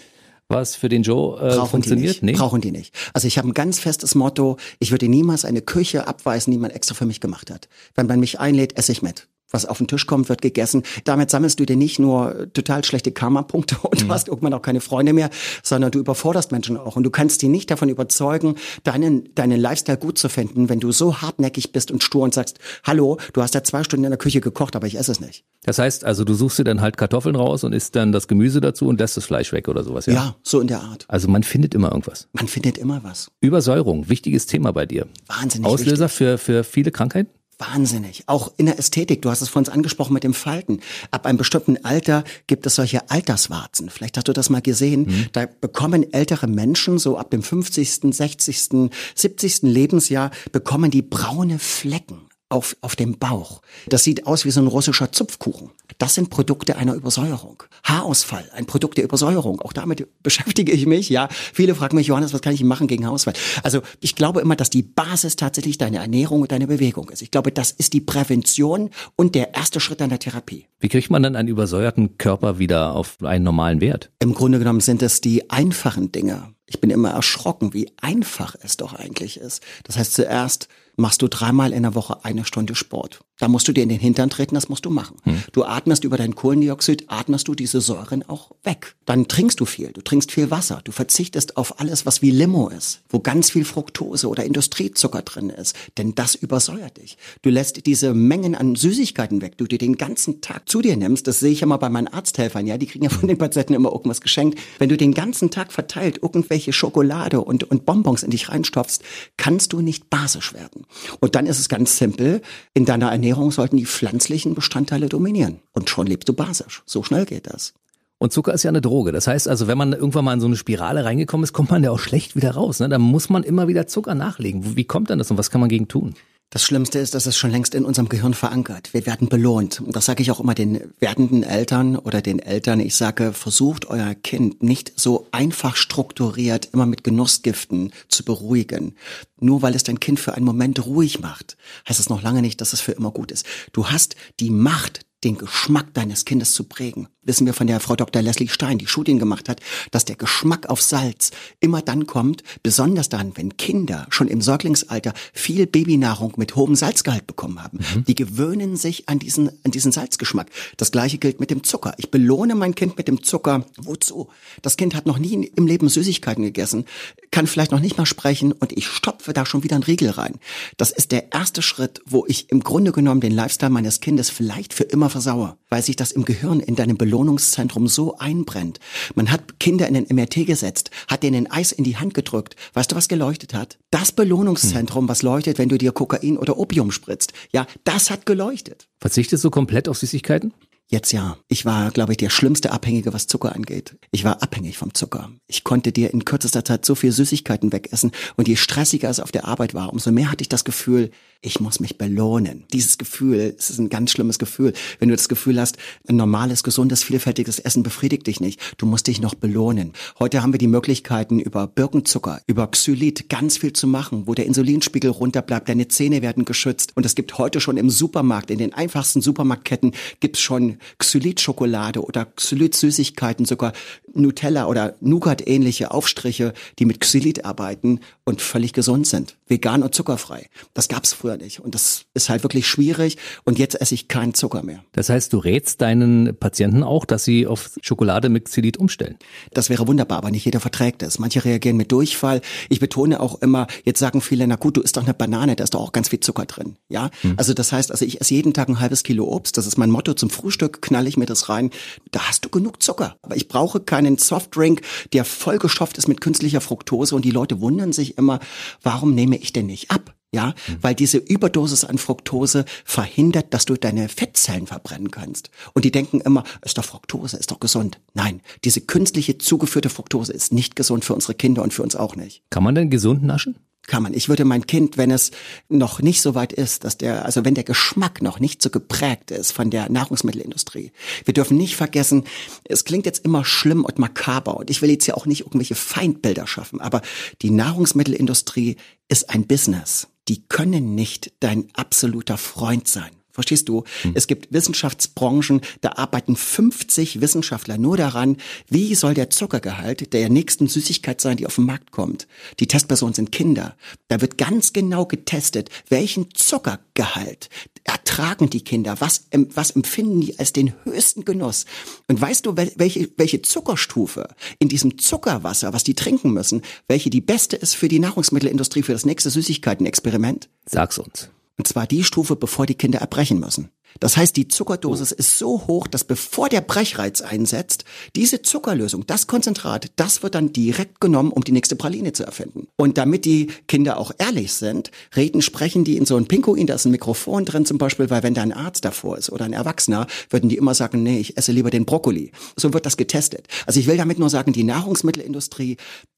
was 0.48 0.76
für 0.76 0.88
den 0.88 1.02
Joe 1.02 1.40
äh, 1.40 1.56
Brauchen 1.56 1.70
funktioniert? 1.70 2.20
Die 2.20 2.24
nicht. 2.26 2.34
Nee? 2.36 2.38
Brauchen 2.38 2.60
die 2.60 2.70
nicht. 2.70 2.94
Also 3.12 3.26
ich 3.26 3.36
habe 3.36 3.48
ein 3.48 3.52
ganz 3.52 3.80
festes 3.80 4.14
Motto, 4.14 4.58
ich 4.78 4.92
würde 4.92 5.08
niemals 5.08 5.44
eine 5.44 5.60
Küche 5.60 6.06
abweisen, 6.06 6.52
die 6.52 6.58
man 6.58 6.70
extra 6.70 6.94
für 6.94 7.04
mich 7.04 7.20
gemacht 7.20 7.50
hat. 7.50 7.68
Wenn 7.96 8.06
man 8.06 8.20
mich 8.20 8.38
einlädt, 8.38 8.78
esse 8.78 8.92
ich 8.92 9.02
mit 9.02 9.26
was 9.56 9.66
auf 9.66 9.78
den 9.78 9.88
Tisch 9.88 10.06
kommt, 10.06 10.28
wird 10.28 10.42
gegessen. 10.42 10.82
Damit 11.04 11.30
sammelst 11.30 11.58
du 11.58 11.64
dir 11.64 11.76
nicht 11.76 11.98
nur 11.98 12.52
total 12.52 12.84
schlechte 12.84 13.10
Karma-Punkte 13.10 13.76
und 13.82 14.02
mhm. 14.02 14.08
du 14.08 14.14
hast 14.14 14.28
irgendwann 14.28 14.54
auch 14.54 14.62
keine 14.62 14.80
Freunde 14.80 15.12
mehr, 15.12 15.30
sondern 15.62 15.90
du 15.90 15.98
überforderst 15.98 16.52
Menschen 16.52 16.76
auch. 16.76 16.96
Und 16.96 17.04
du 17.04 17.10
kannst 17.10 17.42
die 17.42 17.48
nicht 17.48 17.70
davon 17.70 17.88
überzeugen, 17.88 18.56
deinen, 18.84 19.34
deinen 19.34 19.58
Lifestyle 19.58 19.98
gut 19.98 20.18
zu 20.18 20.28
finden, 20.28 20.68
wenn 20.68 20.80
du 20.80 20.92
so 20.92 21.22
hartnäckig 21.22 21.72
bist 21.72 21.90
und 21.90 22.04
stur 22.04 22.22
und 22.22 22.34
sagst, 22.34 22.58
hallo, 22.84 23.18
du 23.32 23.42
hast 23.42 23.54
ja 23.54 23.62
zwei 23.64 23.82
Stunden 23.82 24.04
in 24.04 24.10
der 24.10 24.18
Küche 24.18 24.40
gekocht, 24.40 24.76
aber 24.76 24.86
ich 24.86 24.98
esse 24.98 25.12
es 25.12 25.20
nicht. 25.20 25.44
Das 25.64 25.78
heißt 25.78 26.04
also, 26.04 26.24
du 26.24 26.34
suchst 26.34 26.58
dir 26.58 26.64
dann 26.64 26.80
halt 26.80 26.96
Kartoffeln 26.96 27.34
raus 27.34 27.64
und 27.64 27.72
isst 27.72 27.96
dann 27.96 28.12
das 28.12 28.28
Gemüse 28.28 28.60
dazu 28.60 28.86
und 28.86 29.00
lässt 29.00 29.16
das 29.16 29.24
Fleisch 29.24 29.52
weg 29.52 29.68
oder 29.68 29.82
sowas, 29.82 30.06
ja? 30.06 30.12
Ja, 30.12 30.36
so 30.42 30.60
in 30.60 30.68
der 30.68 30.82
Art. 30.82 31.06
Also 31.08 31.28
man 31.28 31.42
findet 31.42 31.74
immer 31.74 31.90
irgendwas. 31.90 32.28
Man 32.32 32.46
findet 32.46 32.78
immer 32.78 33.02
was. 33.02 33.30
Übersäuerung, 33.40 34.08
wichtiges 34.08 34.46
Thema 34.46 34.72
bei 34.72 34.86
dir. 34.86 35.06
Wahnsinnig 35.26 35.66
Auslöser 35.66 36.04
wichtig. 36.04 36.18
für, 36.18 36.38
für 36.38 36.64
viele 36.64 36.90
Krankheiten? 36.90 37.30
Wahnsinnig. 37.58 38.24
Auch 38.26 38.52
in 38.58 38.66
der 38.66 38.78
Ästhetik. 38.78 39.22
Du 39.22 39.30
hast 39.30 39.40
es 39.40 39.48
vorhin 39.48 39.72
angesprochen 39.72 40.12
mit 40.12 40.24
dem 40.24 40.34
Falten. 40.34 40.80
Ab 41.10 41.24
einem 41.24 41.38
bestimmten 41.38 41.82
Alter 41.84 42.22
gibt 42.46 42.66
es 42.66 42.74
solche 42.74 43.10
Alterswarzen. 43.10 43.88
Vielleicht 43.88 44.18
hast 44.18 44.28
du 44.28 44.34
das 44.34 44.50
mal 44.50 44.60
gesehen. 44.60 45.06
Mhm. 45.06 45.26
Da 45.32 45.46
bekommen 45.46 46.12
ältere 46.12 46.48
Menschen 46.48 46.98
so 46.98 47.16
ab 47.16 47.30
dem 47.30 47.42
50., 47.42 48.14
60., 48.14 48.90
70. 49.14 49.62
Lebensjahr 49.62 50.30
bekommen 50.52 50.90
die 50.90 51.02
braune 51.02 51.58
Flecken 51.58 52.25
auf, 52.48 52.76
auf 52.80 52.94
dem 52.94 53.18
Bauch. 53.18 53.60
Das 53.88 54.04
sieht 54.04 54.26
aus 54.26 54.44
wie 54.44 54.50
so 54.50 54.60
ein 54.60 54.66
russischer 54.66 55.10
Zupfkuchen. 55.10 55.70
Das 55.98 56.14
sind 56.14 56.30
Produkte 56.30 56.76
einer 56.76 56.94
Übersäuerung. 56.94 57.62
Haarausfall, 57.82 58.48
ein 58.54 58.66
Produkt 58.66 58.98
der 58.98 59.04
Übersäuerung. 59.04 59.60
Auch 59.60 59.72
damit 59.72 60.06
beschäftige 60.22 60.72
ich 60.72 60.86
mich. 60.86 61.08
Ja, 61.08 61.28
viele 61.30 61.74
fragen 61.74 61.96
mich, 61.96 62.06
Johannes, 62.06 62.32
was 62.32 62.42
kann 62.42 62.54
ich 62.54 62.62
machen 62.62 62.86
gegen 62.86 63.04
Haarausfall? 63.04 63.34
Also 63.62 63.82
ich 64.00 64.14
glaube 64.14 64.40
immer, 64.40 64.56
dass 64.56 64.70
die 64.70 64.82
Basis 64.82 65.36
tatsächlich 65.36 65.78
deine 65.78 65.98
Ernährung 65.98 66.42
und 66.42 66.52
deine 66.52 66.66
Bewegung 66.66 67.08
ist. 67.10 67.22
Ich 67.22 67.30
glaube, 67.30 67.50
das 67.50 67.72
ist 67.72 67.92
die 67.92 68.00
Prävention 68.00 68.90
und 69.16 69.34
der 69.34 69.54
erste 69.54 69.80
Schritt 69.80 70.00
an 70.00 70.10
der 70.10 70.18
Therapie. 70.18 70.66
Wie 70.78 70.88
kriegt 70.88 71.10
man 71.10 71.22
dann 71.22 71.36
einen 71.36 71.48
übersäuerten 71.48 72.18
Körper 72.18 72.58
wieder 72.58 72.94
auf 72.94 73.16
einen 73.22 73.44
normalen 73.44 73.80
Wert? 73.80 74.10
Im 74.20 74.34
Grunde 74.34 74.58
genommen 74.58 74.80
sind 74.80 75.02
es 75.02 75.20
die 75.20 75.50
einfachen 75.50 76.12
Dinge. 76.12 76.54
Ich 76.66 76.80
bin 76.80 76.90
immer 76.90 77.10
erschrocken, 77.10 77.74
wie 77.74 77.92
einfach 78.00 78.56
es 78.60 78.76
doch 78.76 78.92
eigentlich 78.92 79.38
ist. 79.38 79.62
Das 79.84 79.96
heißt, 79.96 80.14
zuerst 80.14 80.68
machst 80.96 81.22
du 81.22 81.28
dreimal 81.28 81.72
in 81.72 81.82
der 81.82 81.94
Woche 81.94 82.24
eine 82.24 82.44
Stunde 82.44 82.74
Sport. 82.74 83.20
Da 83.38 83.48
musst 83.48 83.68
du 83.68 83.72
dir 83.72 83.82
in 83.82 83.90
den 83.90 84.00
Hintern 84.00 84.30
treten, 84.30 84.54
das 84.54 84.68
musst 84.68 84.86
du 84.86 84.90
machen. 84.90 85.16
Hm. 85.24 85.42
Du 85.52 85.64
atmest 85.64 86.04
über 86.04 86.16
dein 86.16 86.34
Kohlendioxid, 86.34 87.04
atmest 87.08 87.48
du 87.48 87.54
diese 87.54 87.80
Säuren 87.82 88.26
auch 88.28 88.52
weg. 88.64 88.94
Dann 89.04 89.28
trinkst 89.28 89.60
du 89.60 89.66
viel, 89.66 89.92
du 89.92 90.00
trinkst 90.00 90.32
viel 90.32 90.50
Wasser, 90.50 90.80
du 90.84 90.92
verzichtest 90.92 91.56
auf 91.58 91.78
alles, 91.78 92.06
was 92.06 92.22
wie 92.22 92.30
Limo 92.30 92.68
ist, 92.68 93.02
wo 93.10 93.20
ganz 93.20 93.50
viel 93.50 93.64
Fructose 93.64 94.28
oder 94.28 94.44
Industriezucker 94.44 95.22
drin 95.22 95.50
ist, 95.50 95.76
denn 95.98 96.14
das 96.14 96.34
übersäuert 96.34 96.96
dich. 96.96 97.18
Du 97.42 97.50
lässt 97.50 97.84
diese 97.84 98.14
Mengen 98.14 98.54
an 98.54 98.74
Süßigkeiten 98.74 99.42
weg, 99.42 99.58
du 99.58 99.66
dir 99.66 99.78
den 99.78 99.96
ganzen 99.96 100.40
Tag 100.40 100.68
zu 100.68 100.80
dir 100.80 100.96
nimmst, 100.96 101.26
das 101.26 101.38
sehe 101.40 101.52
ich 101.52 101.62
immer 101.62 101.78
bei 101.78 101.90
meinen 101.90 102.08
Arzthelfern, 102.08 102.66
ja, 102.66 102.78
die 102.78 102.86
kriegen 102.86 103.04
ja 103.04 103.10
von 103.10 103.28
den 103.28 103.38
Patienten 103.38 103.74
immer 103.74 103.92
irgendwas 103.92 104.22
geschenkt. 104.22 104.58
Wenn 104.78 104.88
du 104.88 104.96
den 104.96 105.12
ganzen 105.12 105.50
Tag 105.50 105.72
verteilt 105.72 106.20
irgendwelche 106.22 106.72
Schokolade 106.72 107.42
und, 107.42 107.64
und 107.64 107.84
Bonbons 107.84 108.22
in 108.22 108.30
dich 108.30 108.48
reinstopfst, 108.48 109.00
kannst 109.36 109.74
du 109.74 109.82
nicht 109.82 110.08
basisch 110.08 110.54
werden. 110.54 110.86
Und 111.20 111.34
dann 111.34 111.46
ist 111.46 111.58
es 111.58 111.68
ganz 111.68 111.98
simpel, 111.98 112.40
in 112.72 112.86
deiner 112.86 113.10
Ernährung 113.10 113.25
Ernährung 113.26 113.50
sollten 113.50 113.76
die 113.76 113.86
pflanzlichen 113.86 114.54
Bestandteile 114.54 115.08
dominieren. 115.08 115.58
Und 115.72 115.90
schon 115.90 116.06
lebst 116.06 116.28
du 116.28 116.32
basisch. 116.32 116.84
So 116.86 117.02
schnell 117.02 117.24
geht 117.24 117.48
das. 117.48 117.74
Und 118.18 118.32
Zucker 118.32 118.54
ist 118.54 118.62
ja 118.62 118.68
eine 118.68 118.80
Droge. 118.80 119.10
Das 119.10 119.26
heißt 119.26 119.48
also, 119.48 119.66
wenn 119.66 119.76
man 119.76 119.92
irgendwann 119.92 120.24
mal 120.24 120.34
in 120.34 120.40
so 120.40 120.46
eine 120.46 120.54
Spirale 120.54 121.04
reingekommen 121.04 121.42
ist, 121.42 121.52
kommt 121.52 121.70
man 121.70 121.82
ja 121.82 121.90
auch 121.90 121.98
schlecht 121.98 122.36
wieder 122.36 122.52
raus. 122.52 122.78
Ne? 122.78 122.88
Da 122.88 123.00
muss 123.00 123.28
man 123.28 123.42
immer 123.42 123.66
wieder 123.66 123.88
Zucker 123.88 124.14
nachlegen. 124.14 124.76
Wie 124.76 124.84
kommt 124.84 125.10
denn 125.10 125.18
das 125.18 125.28
und 125.28 125.38
was 125.38 125.50
kann 125.50 125.60
man 125.60 125.68
gegen 125.68 125.88
tun? 125.88 126.14
Das 126.50 126.62
Schlimmste 126.62 127.00
ist, 127.00 127.14
dass 127.14 127.26
es 127.26 127.36
schon 127.36 127.50
längst 127.50 127.74
in 127.74 127.84
unserem 127.84 128.08
Gehirn 128.08 128.32
verankert. 128.32 128.94
Wir 128.94 129.04
werden 129.04 129.28
belohnt. 129.28 129.80
Und 129.80 129.96
das 129.96 130.04
sage 130.04 130.22
ich 130.22 130.30
auch 130.30 130.38
immer 130.38 130.54
den 130.54 130.92
werdenden 131.00 131.42
Eltern 131.42 131.96
oder 131.96 132.22
den 132.22 132.38
Eltern. 132.38 132.78
Ich 132.78 132.94
sage, 132.94 133.32
versucht 133.32 133.86
euer 133.86 134.14
Kind 134.14 134.62
nicht 134.62 134.92
so 134.94 135.26
einfach 135.32 135.74
strukturiert 135.74 136.68
immer 136.72 136.86
mit 136.86 137.02
Genussgiften 137.02 137.92
zu 138.08 138.24
beruhigen. 138.24 138.94
Nur 139.40 139.62
weil 139.62 139.74
es 139.74 139.82
dein 139.82 139.98
Kind 139.98 140.20
für 140.20 140.34
einen 140.34 140.46
Moment 140.46 140.86
ruhig 140.86 141.18
macht, 141.20 141.56
heißt 141.88 141.98
es 141.98 142.08
noch 142.08 142.22
lange 142.22 142.42
nicht, 142.42 142.60
dass 142.60 142.72
es 142.72 142.80
für 142.80 142.92
immer 142.92 143.10
gut 143.10 143.32
ist. 143.32 143.44
Du 143.72 143.88
hast 143.88 144.14
die 144.38 144.50
Macht, 144.50 145.00
den 145.24 145.38
Geschmack 145.38 145.94
deines 145.94 146.24
Kindes 146.24 146.52
zu 146.52 146.64
prägen. 146.64 147.08
Wissen 147.26 147.46
wir 147.46 147.54
von 147.54 147.66
der 147.66 147.80
Frau 147.80 147.96
Dr. 147.96 148.22
Leslie 148.22 148.48
Stein, 148.48 148.78
die 148.78 148.86
Studien 148.86 149.18
gemacht 149.18 149.48
hat, 149.48 149.60
dass 149.90 150.04
der 150.04 150.16
Geschmack 150.16 150.68
auf 150.68 150.80
Salz 150.80 151.30
immer 151.60 151.82
dann 151.82 152.06
kommt, 152.06 152.42
besonders 152.62 153.08
dann, 153.08 153.36
wenn 153.36 153.56
Kinder 153.56 154.06
schon 154.10 154.28
im 154.28 154.40
Säuglingsalter 154.40 155.12
viel 155.32 155.66
Babynahrung 155.66 156.34
mit 156.36 156.56
hohem 156.56 156.76
Salzgehalt 156.76 157.26
bekommen 157.26 157.62
haben. 157.62 157.78
Mhm. 157.78 158.04
Die 158.04 158.14
gewöhnen 158.14 158.76
sich 158.76 159.08
an 159.08 159.18
diesen, 159.18 159.50
an 159.64 159.72
diesen 159.72 159.92
Salzgeschmack. 159.92 160.48
Das 160.76 160.92
gleiche 160.92 161.18
gilt 161.18 161.40
mit 161.40 161.50
dem 161.50 161.64
Zucker. 161.64 161.94
Ich 161.98 162.10
belohne 162.10 162.54
mein 162.54 162.74
Kind 162.74 162.96
mit 162.96 163.08
dem 163.08 163.22
Zucker. 163.22 163.66
Wozu? 163.76 164.28
Das 164.62 164.76
Kind 164.76 164.94
hat 164.94 165.06
noch 165.06 165.18
nie 165.18 165.50
im 165.56 165.66
Leben 165.66 165.88
Süßigkeiten 165.88 166.44
gegessen, 166.44 166.84
kann 167.30 167.46
vielleicht 167.46 167.72
noch 167.72 167.80
nicht 167.80 167.98
mal 167.98 168.06
sprechen 168.06 168.52
und 168.52 168.72
ich 168.72 168.86
stopfe 168.86 169.32
da 169.32 169.44
schon 169.44 169.64
wieder 169.64 169.74
einen 169.74 169.82
Riegel 169.82 170.10
rein. 170.10 170.36
Das 170.76 170.90
ist 170.90 171.12
der 171.12 171.32
erste 171.32 171.60
Schritt, 171.62 172.00
wo 172.06 172.24
ich 172.26 172.50
im 172.50 172.60
Grunde 172.60 172.92
genommen 172.92 173.20
den 173.20 173.32
Lifestyle 173.32 173.70
meines 173.70 174.00
Kindes 174.00 174.30
vielleicht 174.30 174.72
für 174.72 174.84
immer 174.84 175.10
versauere, 175.10 175.56
weil 175.68 175.82
sich 175.82 175.96
das 175.96 176.12
im 176.12 176.24
Gehirn 176.24 176.60
in 176.60 176.76
deinem 176.76 176.96
Belohnungszentrum 177.16 177.88
so 177.88 178.18
einbrennt. 178.18 178.78
Man 179.14 179.30
hat 179.30 179.58
Kinder 179.58 179.88
in 179.88 179.94
den 179.94 180.06
MRT 180.14 180.46
gesetzt, 180.46 180.90
hat 181.08 181.22
denen 181.22 181.50
Eis 181.50 181.72
in 181.72 181.82
die 181.82 181.96
Hand 181.96 182.12
gedrückt. 182.12 182.56
Weißt 182.74 182.92
du, 182.92 182.96
was 182.96 183.08
geleuchtet 183.08 183.54
hat? 183.54 183.78
Das 183.90 184.12
Belohnungszentrum, 184.12 185.08
was 185.08 185.22
leuchtet, 185.22 185.56
wenn 185.56 185.70
du 185.70 185.78
dir 185.78 185.92
Kokain 185.92 186.36
oder 186.36 186.58
Opium 186.58 186.90
spritzt. 186.90 187.32
Ja, 187.52 187.66
das 187.84 188.10
hat 188.10 188.26
geleuchtet. 188.26 188.88
Verzichtest 189.00 189.42
du 189.44 189.50
komplett 189.50 189.88
auf 189.88 189.96
Süßigkeiten? 189.96 190.52
Jetzt 190.88 191.10
ja. 191.12 191.38
Ich 191.48 191.64
war, 191.64 191.90
glaube 191.90 192.12
ich, 192.12 192.18
der 192.18 192.30
schlimmste 192.30 192.70
Abhängige, 192.70 193.12
was 193.12 193.26
Zucker 193.26 193.56
angeht. 193.56 193.96
Ich 194.12 194.22
war 194.22 194.42
abhängig 194.42 194.78
vom 194.78 194.94
Zucker. 194.94 195.30
Ich 195.48 195.64
konnte 195.64 195.90
dir 195.90 196.12
in 196.12 196.24
kürzester 196.24 196.64
Zeit 196.64 196.84
so 196.84 196.94
viel 196.94 197.10
Süßigkeiten 197.10 197.72
wegessen 197.72 198.12
und 198.36 198.46
je 198.46 198.54
stressiger 198.54 199.10
es 199.10 199.18
auf 199.18 199.32
der 199.32 199.46
Arbeit 199.46 199.74
war, 199.74 199.92
umso 199.92 200.12
mehr 200.12 200.30
hatte 200.30 200.42
ich 200.42 200.48
das 200.48 200.64
Gefühl, 200.64 201.10
ich 201.46 201.60
muss 201.60 201.78
mich 201.78 201.96
belohnen. 201.96 202.64
Dieses 202.72 202.98
Gefühl, 202.98 203.54
es 203.56 203.70
ist 203.70 203.78
ein 203.78 203.88
ganz 203.88 204.10
schlimmes 204.10 204.40
Gefühl. 204.40 204.72
Wenn 204.98 205.10
du 205.10 205.14
das 205.14 205.28
Gefühl 205.28 205.60
hast, 205.60 205.76
ein 206.08 206.16
normales, 206.16 206.64
gesundes, 206.64 207.04
vielfältiges 207.04 207.60
Essen 207.60 207.84
befriedigt 207.84 208.26
dich 208.26 208.40
nicht. 208.40 208.60
Du 208.78 208.84
musst 208.84 209.06
dich 209.06 209.20
noch 209.20 209.34
belohnen. 209.34 209.92
Heute 210.18 210.42
haben 210.42 210.52
wir 210.52 210.58
die 210.58 210.66
Möglichkeiten, 210.66 211.38
über 211.38 211.68
Birkenzucker, 211.68 212.40
über 212.48 212.66
Xylit 212.66 213.28
ganz 213.28 213.58
viel 213.58 213.72
zu 213.72 213.86
machen, 213.86 214.26
wo 214.26 214.34
der 214.34 214.44
Insulinspiegel 214.44 215.10
runterbleibt, 215.10 215.68
deine 215.68 215.86
Zähne 215.86 216.20
werden 216.20 216.44
geschützt. 216.44 216.96
Und 216.96 217.06
es 217.06 217.14
gibt 217.14 217.38
heute 217.38 217.60
schon 217.60 217.76
im 217.76 217.90
Supermarkt, 217.90 218.50
in 218.50 218.58
den 218.58 218.74
einfachsten 218.74 219.20
Supermarktketten, 219.20 219.92
gibt's 220.18 220.40
schon 220.40 220.78
Xylit-Schokolade 220.98 222.02
oder 222.02 222.26
Xylit-Süßigkeiten, 222.36 223.46
sogar 223.46 223.72
Nutella 224.14 224.66
oder 224.66 224.96
Nougat-ähnliche 225.00 225.92
Aufstriche, 225.92 226.54
die 226.80 226.86
mit 226.86 227.00
Xylit 227.00 227.44
arbeiten 227.44 228.00
und 228.26 228.42
völlig 228.42 228.72
gesund 228.72 229.06
sind. 229.06 229.36
Vegan 229.46 229.84
und 229.84 229.94
zuckerfrei. 229.94 230.48
Das 230.74 230.88
gab's 230.88 231.12
früher 231.12 231.36
nicht. 231.36 231.60
Und 231.60 231.76
das 231.76 232.02
ist 232.12 232.28
halt 232.28 232.42
wirklich 232.42 232.66
schwierig. 232.66 233.18
Und 233.44 233.56
jetzt 233.56 233.80
esse 233.80 233.94
ich 233.94 234.08
keinen 234.08 234.34
Zucker 234.34 234.64
mehr. 234.64 234.82
Das 234.92 235.08
heißt, 235.08 235.32
du 235.32 235.38
rätst 235.38 235.80
deinen 235.80 236.36
Patienten 236.36 236.82
auch, 236.82 237.04
dass 237.04 237.22
sie 237.22 237.46
auf 237.46 237.70
Schokolade 237.82 238.28
mit 238.28 238.46
Xylit 238.46 238.78
umstellen? 238.78 239.16
Das 239.52 239.70
wäre 239.70 239.86
wunderbar, 239.86 240.18
aber 240.18 240.32
nicht 240.32 240.44
jeder 240.44 240.58
verträgt 240.58 241.04
es. 241.04 241.20
Manche 241.20 241.44
reagieren 241.44 241.76
mit 241.76 241.92
Durchfall. 241.92 242.40
Ich 242.68 242.80
betone 242.80 243.20
auch 243.20 243.40
immer, 243.42 243.68
jetzt 243.84 244.00
sagen 244.00 244.20
viele, 244.20 244.44
na 244.48 244.56
gut, 244.56 244.76
du 244.76 244.80
isst 244.80 244.96
doch 244.96 245.04
eine 245.04 245.14
Banane, 245.14 245.54
da 245.54 245.62
ist 245.62 245.74
doch 245.74 245.80
auch 245.80 245.92
ganz 245.92 246.08
viel 246.08 246.18
Zucker 246.18 246.46
drin. 246.46 246.74
Ja, 246.88 247.10
hm. 247.20 247.34
also 247.36 247.54
das 247.54 247.70
heißt, 247.70 247.92
also 247.92 248.04
ich 248.04 248.20
esse 248.20 248.34
jeden 248.34 248.54
Tag 248.54 248.68
ein 248.68 248.80
halbes 248.80 249.04
Kilo 249.04 249.24
Obst. 249.26 249.56
Das 249.56 249.68
ist 249.68 249.78
mein 249.78 249.90
Motto 249.90 250.14
zum 250.14 250.30
Frühstück, 250.30 250.82
knall 250.82 251.06
ich 251.06 251.16
mir 251.16 251.26
das 251.26 251.48
rein. 251.48 251.70
Da 252.10 252.28
hast 252.28 252.44
du 252.44 252.48
genug 252.48 252.82
Zucker. 252.82 253.16
Aber 253.22 253.36
ich 253.36 253.46
brauche 253.46 253.78
keinen 253.78 254.18
Softdrink, 254.18 254.80
der 255.12 255.24
vollgestopft 255.24 255.96
ist 255.96 256.08
mit 256.08 256.20
künstlicher 256.20 256.60
Fructose 256.60 257.14
und 257.14 257.24
die 257.24 257.30
Leute 257.30 257.60
wundern 257.60 257.92
sich 257.92 258.15
immer, 258.16 258.40
warum 258.82 259.14
nehme 259.14 259.36
ich 259.36 259.52
denn 259.52 259.66
nicht 259.66 259.90
ab? 259.90 260.14
Ja, 260.32 260.48
mhm. 260.48 260.78
weil 260.82 260.94
diese 260.94 261.18
Überdosis 261.18 261.84
an 261.84 261.98
Fructose 261.98 262.64
verhindert, 262.84 263.54
dass 263.54 263.64
du 263.64 263.74
deine 263.76 264.08
Fettzellen 264.08 264.66
verbrennen 264.66 265.10
kannst. 265.10 265.50
Und 265.72 265.84
die 265.84 265.92
denken 265.92 266.20
immer, 266.20 266.42
ist 266.62 266.76
doch 266.76 266.84
Fructose, 266.84 267.36
ist 267.36 267.52
doch 267.52 267.60
gesund. 267.60 268.00
Nein, 268.12 268.42
diese 268.64 268.80
künstliche 268.80 269.38
zugeführte 269.38 269.88
Fructose 269.88 270.32
ist 270.32 270.52
nicht 270.52 270.76
gesund 270.76 271.04
für 271.04 271.14
unsere 271.14 271.34
Kinder 271.34 271.62
und 271.62 271.72
für 271.72 271.82
uns 271.82 271.96
auch 271.96 272.16
nicht. 272.16 272.42
Kann 272.50 272.64
man 272.64 272.74
denn 272.74 272.90
gesund 272.90 273.22
naschen? 273.22 273.56
Kann 273.86 274.02
man. 274.02 274.14
Ich 274.14 274.28
würde 274.28 274.44
mein 274.44 274.66
Kind, 274.66 274.96
wenn 274.96 275.10
es 275.10 275.30
noch 275.68 276.00
nicht 276.00 276.22
so 276.22 276.34
weit 276.34 276.52
ist, 276.52 276.84
dass 276.84 276.98
der, 276.98 277.24
also 277.24 277.44
wenn 277.44 277.54
der 277.54 277.64
Geschmack 277.64 278.22
noch 278.22 278.40
nicht 278.40 278.62
so 278.62 278.70
geprägt 278.70 279.30
ist 279.30 279.52
von 279.52 279.70
der 279.70 279.90
Nahrungsmittelindustrie. 279.90 280.92
Wir 281.24 281.34
dürfen 281.34 281.56
nicht 281.56 281.76
vergessen, 281.76 282.24
es 282.64 282.84
klingt 282.84 283.06
jetzt 283.06 283.24
immer 283.24 283.44
schlimm 283.44 283.84
und 283.84 283.98
makaber 283.98 284.56
und 284.56 284.70
ich 284.70 284.82
will 284.82 284.90
jetzt 284.90 285.06
ja 285.06 285.14
auch 285.14 285.26
nicht 285.26 285.42
irgendwelche 285.42 285.74
Feindbilder 285.74 286.46
schaffen, 286.46 286.80
aber 286.80 287.02
die 287.42 287.50
Nahrungsmittelindustrie 287.50 288.76
ist 289.08 289.30
ein 289.30 289.46
Business. 289.46 290.08
Die 290.28 290.42
können 290.48 290.94
nicht 290.94 291.32
dein 291.40 291.68
absoluter 291.74 292.36
Freund 292.36 292.88
sein. 292.88 293.15
Verstehst 293.36 293.68
du? 293.68 293.84
Hm. 294.00 294.12
Es 294.14 294.28
gibt 294.28 294.50
Wissenschaftsbranchen, 294.50 295.60
da 295.82 295.92
arbeiten 295.96 296.36
50 296.36 297.20
Wissenschaftler 297.20 297.76
nur 297.76 297.98
daran, 297.98 298.38
wie 298.70 298.94
soll 298.94 299.12
der 299.12 299.28
Zuckergehalt 299.28 300.14
der 300.14 300.30
nächsten 300.30 300.68
Süßigkeit 300.68 301.20
sein, 301.20 301.36
die 301.36 301.44
auf 301.44 301.56
den 301.56 301.66
Markt 301.66 301.90
kommt. 301.90 302.26
Die 302.60 302.66
Testpersonen 302.66 303.12
sind 303.12 303.32
Kinder. 303.32 303.76
Da 304.08 304.22
wird 304.22 304.38
ganz 304.38 304.72
genau 304.72 305.04
getestet, 305.04 305.68
welchen 305.90 306.34
Zuckergehalt 306.34 307.50
ertragen 307.84 308.48
die 308.48 308.64
Kinder, 308.64 309.02
was, 309.02 309.26
was 309.32 309.70
empfinden 309.72 310.22
die 310.22 310.38
als 310.38 310.54
den 310.54 310.72
höchsten 310.84 311.26
Genuss. 311.26 311.66
Und 312.08 312.18
weißt 312.18 312.46
du, 312.46 312.56
welche, 312.56 313.10
welche 313.18 313.42
Zuckerstufe 313.42 314.28
in 314.58 314.70
diesem 314.70 314.96
Zuckerwasser, 314.96 315.74
was 315.74 315.84
die 315.84 315.94
trinken 315.94 316.32
müssen, 316.32 316.62
welche 316.88 317.10
die 317.10 317.20
beste 317.20 317.56
ist 317.56 317.74
für 317.74 317.88
die 317.88 317.98
Nahrungsmittelindustrie 317.98 318.82
für 318.82 318.92
das 318.92 319.04
nächste 319.04 319.28
Süßigkeiten-Experiment? 319.28 320.48
Sag's 320.64 320.96
uns. 320.96 321.28
Und 321.58 321.66
zwar 321.66 321.86
die 321.86 322.04
Stufe, 322.04 322.36
bevor 322.36 322.66
die 322.66 322.74
Kinder 322.74 322.98
erbrechen 322.98 323.40
müssen. 323.40 323.70
Das 324.00 324.16
heißt, 324.16 324.36
die 324.36 324.48
Zuckerdosis 324.48 325.12
oh. 325.12 325.16
ist 325.16 325.38
so 325.38 325.66
hoch, 325.66 325.86
dass 325.86 326.04
bevor 326.04 326.48
der 326.48 326.60
Brechreiz 326.60 327.20
einsetzt, 327.22 327.84
diese 328.14 328.42
Zuckerlösung, 328.42 329.06
das 329.06 329.26
Konzentrat, 329.26 329.90
das 329.96 330.22
wird 330.22 330.34
dann 330.34 330.52
direkt 330.52 331.00
genommen, 331.00 331.32
um 331.32 331.44
die 331.44 331.52
nächste 331.52 331.76
Praline 331.76 332.12
zu 332.12 332.24
erfinden. 332.24 332.68
Und 332.76 332.98
damit 332.98 333.24
die 333.24 333.48
Kinder 333.68 333.98
auch 333.98 334.12
ehrlich 334.18 334.52
sind, 334.52 334.90
reden, 335.14 335.42
sprechen 335.42 335.84
die 335.84 335.96
in 335.96 336.06
so 336.06 336.16
ein 336.16 336.26
Pinguin, 336.26 336.66
da 336.66 336.74
ist 336.74 336.84
ein 336.84 336.90
Mikrofon 336.90 337.44
drin 337.44 337.66
zum 337.66 337.78
Beispiel, 337.78 338.10
weil 338.10 338.22
wenn 338.22 338.34
da 338.34 338.42
ein 338.42 338.52
Arzt 338.52 338.84
davor 338.84 339.16
ist 339.18 339.30
oder 339.30 339.44
ein 339.44 339.52
Erwachsener, 339.52 340.06
würden 340.30 340.48
die 340.48 340.56
immer 340.56 340.74
sagen, 340.74 341.02
nee, 341.02 341.18
ich 341.18 341.36
esse 341.36 341.52
lieber 341.52 341.70
den 341.70 341.86
Brokkoli. 341.86 342.32
So 342.56 342.72
wird 342.72 342.86
das 342.86 342.96
getestet. 342.96 343.48
Also 343.66 343.80
ich 343.80 343.86
will 343.86 343.96
damit 343.96 344.18
nur 344.18 344.30
sagen, 344.30 344.52
die 344.52 344.64
Nahrungsmittelindustrie 344.64 345.76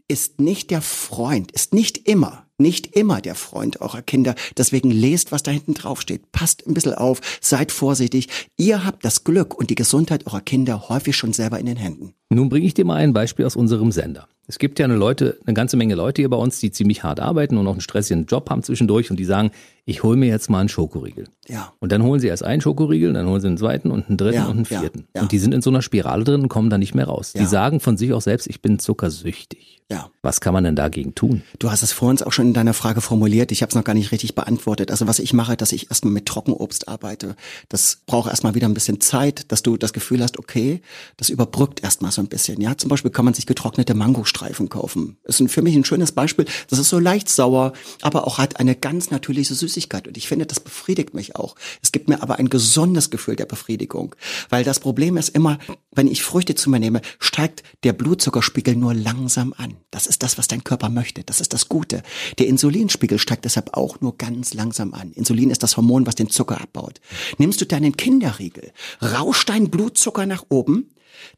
ist 0.08 0.40
nicht 0.40 0.70
der 0.70 0.82
Freund, 0.82 1.52
ist 1.52 1.74
nicht 1.74 2.08
immer 2.08 2.48
nicht 2.58 2.96
immer 2.96 3.20
der 3.20 3.34
Freund 3.34 3.80
eurer 3.80 4.02
Kinder. 4.02 4.34
Deswegen 4.56 4.90
lest, 4.90 5.32
was 5.32 5.42
da 5.42 5.50
hinten 5.50 5.74
drauf 5.74 6.00
steht. 6.00 6.32
Passt 6.32 6.66
ein 6.66 6.74
bisschen 6.74 6.94
auf, 6.94 7.20
seid 7.40 7.70
vorsichtig. 7.72 8.28
Ihr 8.56 8.84
habt 8.84 9.04
das 9.04 9.24
Glück 9.24 9.54
und 9.54 9.70
die 9.70 9.74
Gesundheit 9.76 10.26
eurer 10.26 10.40
Kinder 10.40 10.88
häufig 10.88 11.16
schon 11.16 11.32
selber 11.32 11.58
in 11.58 11.66
den 11.66 11.76
Händen. 11.76 12.14
Nun 12.30 12.48
bringe 12.48 12.66
ich 12.66 12.74
dir 12.74 12.84
mal 12.84 12.96
ein 12.96 13.12
Beispiel 13.12 13.46
aus 13.46 13.56
unserem 13.56 13.92
Sender. 13.92 14.28
Es 14.48 14.58
gibt 14.58 14.78
ja 14.78 14.86
eine 14.86 14.96
Leute, 14.96 15.38
eine 15.46 15.54
ganze 15.54 15.76
Menge 15.76 15.94
Leute 15.94 16.22
hier 16.22 16.30
bei 16.30 16.36
uns, 16.36 16.58
die 16.58 16.70
ziemlich 16.70 17.02
hart 17.02 17.20
arbeiten 17.20 17.58
und 17.58 17.66
auch 17.66 17.72
einen 17.72 17.80
stressigen 17.80 18.26
Job 18.26 18.48
haben 18.50 18.62
zwischendurch 18.62 19.10
und 19.10 19.18
die 19.18 19.24
sagen, 19.24 19.50
ich 19.88 20.02
hole 20.02 20.18
mir 20.18 20.28
jetzt 20.28 20.50
mal 20.50 20.60
einen 20.60 20.68
Schokoriegel. 20.68 21.28
Ja. 21.48 21.72
Und 21.80 21.92
dann 21.92 22.02
holen 22.02 22.20
sie 22.20 22.26
erst 22.26 22.44
einen 22.44 22.60
Schokoriegel, 22.60 23.14
dann 23.14 23.26
holen 23.26 23.40
sie 23.40 23.46
einen 23.46 23.56
zweiten 23.56 23.90
und 23.90 24.06
einen 24.08 24.18
dritten 24.18 24.34
ja, 24.34 24.44
und 24.44 24.56
einen 24.56 24.64
vierten. 24.66 25.06
Ja. 25.16 25.22
Und 25.22 25.32
die 25.32 25.38
sind 25.38 25.54
in 25.54 25.62
so 25.62 25.70
einer 25.70 25.80
Spirale 25.80 26.24
drin 26.24 26.42
und 26.42 26.48
kommen 26.50 26.68
da 26.68 26.76
nicht 26.76 26.94
mehr 26.94 27.06
raus. 27.06 27.32
Die 27.32 27.46
sagen 27.46 27.80
von 27.80 27.96
sich 27.96 28.12
auch 28.12 28.20
selbst, 28.20 28.48
ich 28.48 28.60
bin 28.60 28.78
zuckersüchtig. 28.78 29.80
Ja. 29.90 30.10
Was 30.20 30.42
kann 30.42 30.52
man 30.52 30.64
denn 30.64 30.76
dagegen 30.76 31.14
tun? 31.14 31.40
Du 31.58 31.70
hast 31.70 31.82
es 31.82 31.92
vor 31.92 32.10
uns 32.10 32.22
auch 32.22 32.32
schon 32.32 32.48
in 32.48 32.52
deiner 32.52 32.74
Frage 32.74 33.00
formuliert. 33.00 33.50
Ich 33.52 33.62
habe 33.62 33.70
es 33.70 33.74
noch 33.74 33.84
gar 33.84 33.94
nicht 33.94 34.12
richtig 34.12 34.34
beantwortet. 34.34 34.90
Also 34.90 35.06
was 35.06 35.18
ich 35.18 35.32
mache, 35.32 35.56
dass 35.56 35.72
ich 35.72 35.88
erstmal 35.88 36.12
mit 36.12 36.26
Trockenobst 36.26 36.88
arbeite. 36.88 37.36
Das 37.70 38.00
braucht 38.04 38.28
erstmal 38.28 38.54
wieder 38.54 38.68
ein 38.68 38.74
bisschen 38.74 39.00
Zeit, 39.00 39.50
dass 39.50 39.62
du 39.62 39.78
das 39.78 39.94
Gefühl 39.94 40.22
hast, 40.22 40.38
okay, 40.38 40.82
das 41.16 41.30
überbrückt 41.30 41.82
erstmal 41.82 42.12
so 42.12 42.20
ein 42.20 42.28
bisschen. 42.28 42.60
Ja, 42.60 42.76
zum 42.76 42.90
Beispiel 42.90 43.10
kann 43.10 43.24
man 43.24 43.32
sich 43.32 43.46
getrocknete 43.46 43.94
Mangostreifen 43.94 44.68
kaufen. 44.68 45.16
Das 45.24 45.40
ist 45.40 45.50
für 45.50 45.62
mich 45.62 45.74
ein 45.74 45.86
schönes 45.86 46.12
Beispiel. 46.12 46.44
Das 46.68 46.78
ist 46.78 46.90
so 46.90 46.98
leicht 46.98 47.30
sauer, 47.30 47.72
aber 48.02 48.26
auch 48.26 48.36
hat 48.36 48.60
eine 48.60 48.76
ganz 48.76 49.10
natürliche 49.10 49.54
Süßigkeit. 49.54 49.77
Und 50.08 50.16
ich 50.16 50.26
finde, 50.26 50.46
das 50.46 50.60
befriedigt 50.60 51.14
mich 51.14 51.36
auch. 51.36 51.54
Es 51.82 51.92
gibt 51.92 52.08
mir 52.08 52.22
aber 52.22 52.38
ein 52.38 52.48
gesundes 52.48 53.10
Gefühl 53.10 53.36
der 53.36 53.46
Befriedigung. 53.46 54.16
Weil 54.48 54.64
das 54.64 54.80
Problem 54.80 55.16
ist 55.16 55.30
immer, 55.30 55.58
wenn 55.92 56.08
ich 56.08 56.22
Früchte 56.22 56.54
zu 56.54 56.70
mir 56.70 56.80
nehme, 56.80 57.00
steigt 57.20 57.62
der 57.84 57.92
Blutzuckerspiegel 57.92 58.74
nur 58.74 58.94
langsam 58.94 59.54
an. 59.56 59.76
Das 59.90 60.06
ist 60.06 60.22
das, 60.22 60.38
was 60.38 60.48
dein 60.48 60.64
Körper 60.64 60.88
möchte. 60.88 61.22
Das 61.24 61.40
ist 61.40 61.52
das 61.52 61.68
Gute. 61.68 62.02
Der 62.38 62.46
Insulinspiegel 62.46 63.18
steigt 63.18 63.44
deshalb 63.44 63.76
auch 63.76 64.00
nur 64.00 64.16
ganz 64.16 64.54
langsam 64.54 64.94
an. 64.94 65.12
Insulin 65.12 65.50
ist 65.50 65.62
das 65.62 65.76
Hormon, 65.76 66.06
was 66.06 66.14
den 66.14 66.30
Zucker 66.30 66.60
abbaut. 66.60 67.00
Nimmst 67.38 67.60
du 67.60 67.66
deinen 67.66 67.96
Kinderriegel, 67.96 68.72
rauscht 69.02 69.48
dein 69.48 69.70
Blutzucker 69.70 70.26
nach 70.26 70.44
oben, 70.48 70.90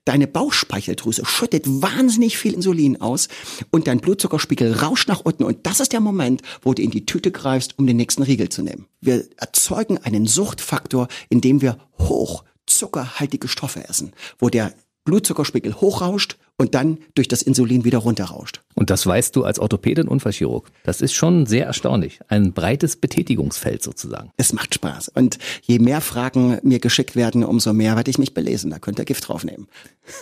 Deine 0.04 0.26
Bauchspeicheldrüse 0.26 1.24
schüttet 1.24 1.64
wahnsinnig 1.66 2.38
viel 2.38 2.54
Insulin 2.54 3.00
aus 3.00 3.28
und 3.70 3.86
dein 3.86 4.00
Blutzuckerspiegel 4.00 4.74
rauscht 4.74 5.08
nach 5.08 5.20
unten 5.20 5.44
und 5.44 5.66
das 5.66 5.80
ist 5.80 5.92
der 5.92 6.00
Moment, 6.00 6.42
wo 6.62 6.74
du 6.74 6.82
in 6.82 6.90
die 6.90 7.06
Tüte 7.06 7.30
greifst, 7.30 7.78
um 7.78 7.86
den 7.86 7.96
nächsten 7.96 8.22
Riegel 8.22 8.48
zu 8.48 8.62
nehmen. 8.62 8.86
Wir 9.00 9.26
erzeugen 9.36 9.98
einen 9.98 10.26
Suchtfaktor, 10.26 11.08
indem 11.28 11.60
wir 11.60 11.78
hoch 11.98 12.44
zuckerhaltige 12.66 13.48
Stoffe 13.48 13.88
essen, 13.88 14.12
wo 14.38 14.48
der 14.48 14.74
Blutzuckerspiegel 15.04 15.80
hochrauscht 15.80 16.36
und 16.60 16.74
dann 16.74 16.98
durch 17.14 17.26
das 17.26 17.40
Insulin 17.40 17.86
wieder 17.86 17.96
runterrauscht. 17.96 18.60
Und 18.74 18.90
das 18.90 19.06
weißt 19.06 19.34
du 19.34 19.44
als 19.44 19.58
Orthopäde 19.58 20.02
und 20.02 20.08
Unfallchirurg. 20.08 20.70
Das 20.84 21.00
ist 21.00 21.14
schon 21.14 21.46
sehr 21.46 21.64
erstaunlich. 21.64 22.20
Ein 22.28 22.52
breites 22.52 22.96
Betätigungsfeld 22.96 23.82
sozusagen. 23.82 24.30
Es 24.36 24.52
macht 24.52 24.74
Spaß. 24.74 25.08
Und 25.08 25.38
je 25.62 25.78
mehr 25.78 26.02
Fragen 26.02 26.58
mir 26.62 26.78
geschickt 26.78 27.16
werden, 27.16 27.44
umso 27.44 27.72
mehr 27.72 27.96
werde 27.96 28.10
ich 28.10 28.18
mich 28.18 28.34
belesen. 28.34 28.70
Da 28.70 28.78
könnt 28.78 28.98
ihr 28.98 29.06
Gift 29.06 29.26
draufnehmen. 29.26 29.68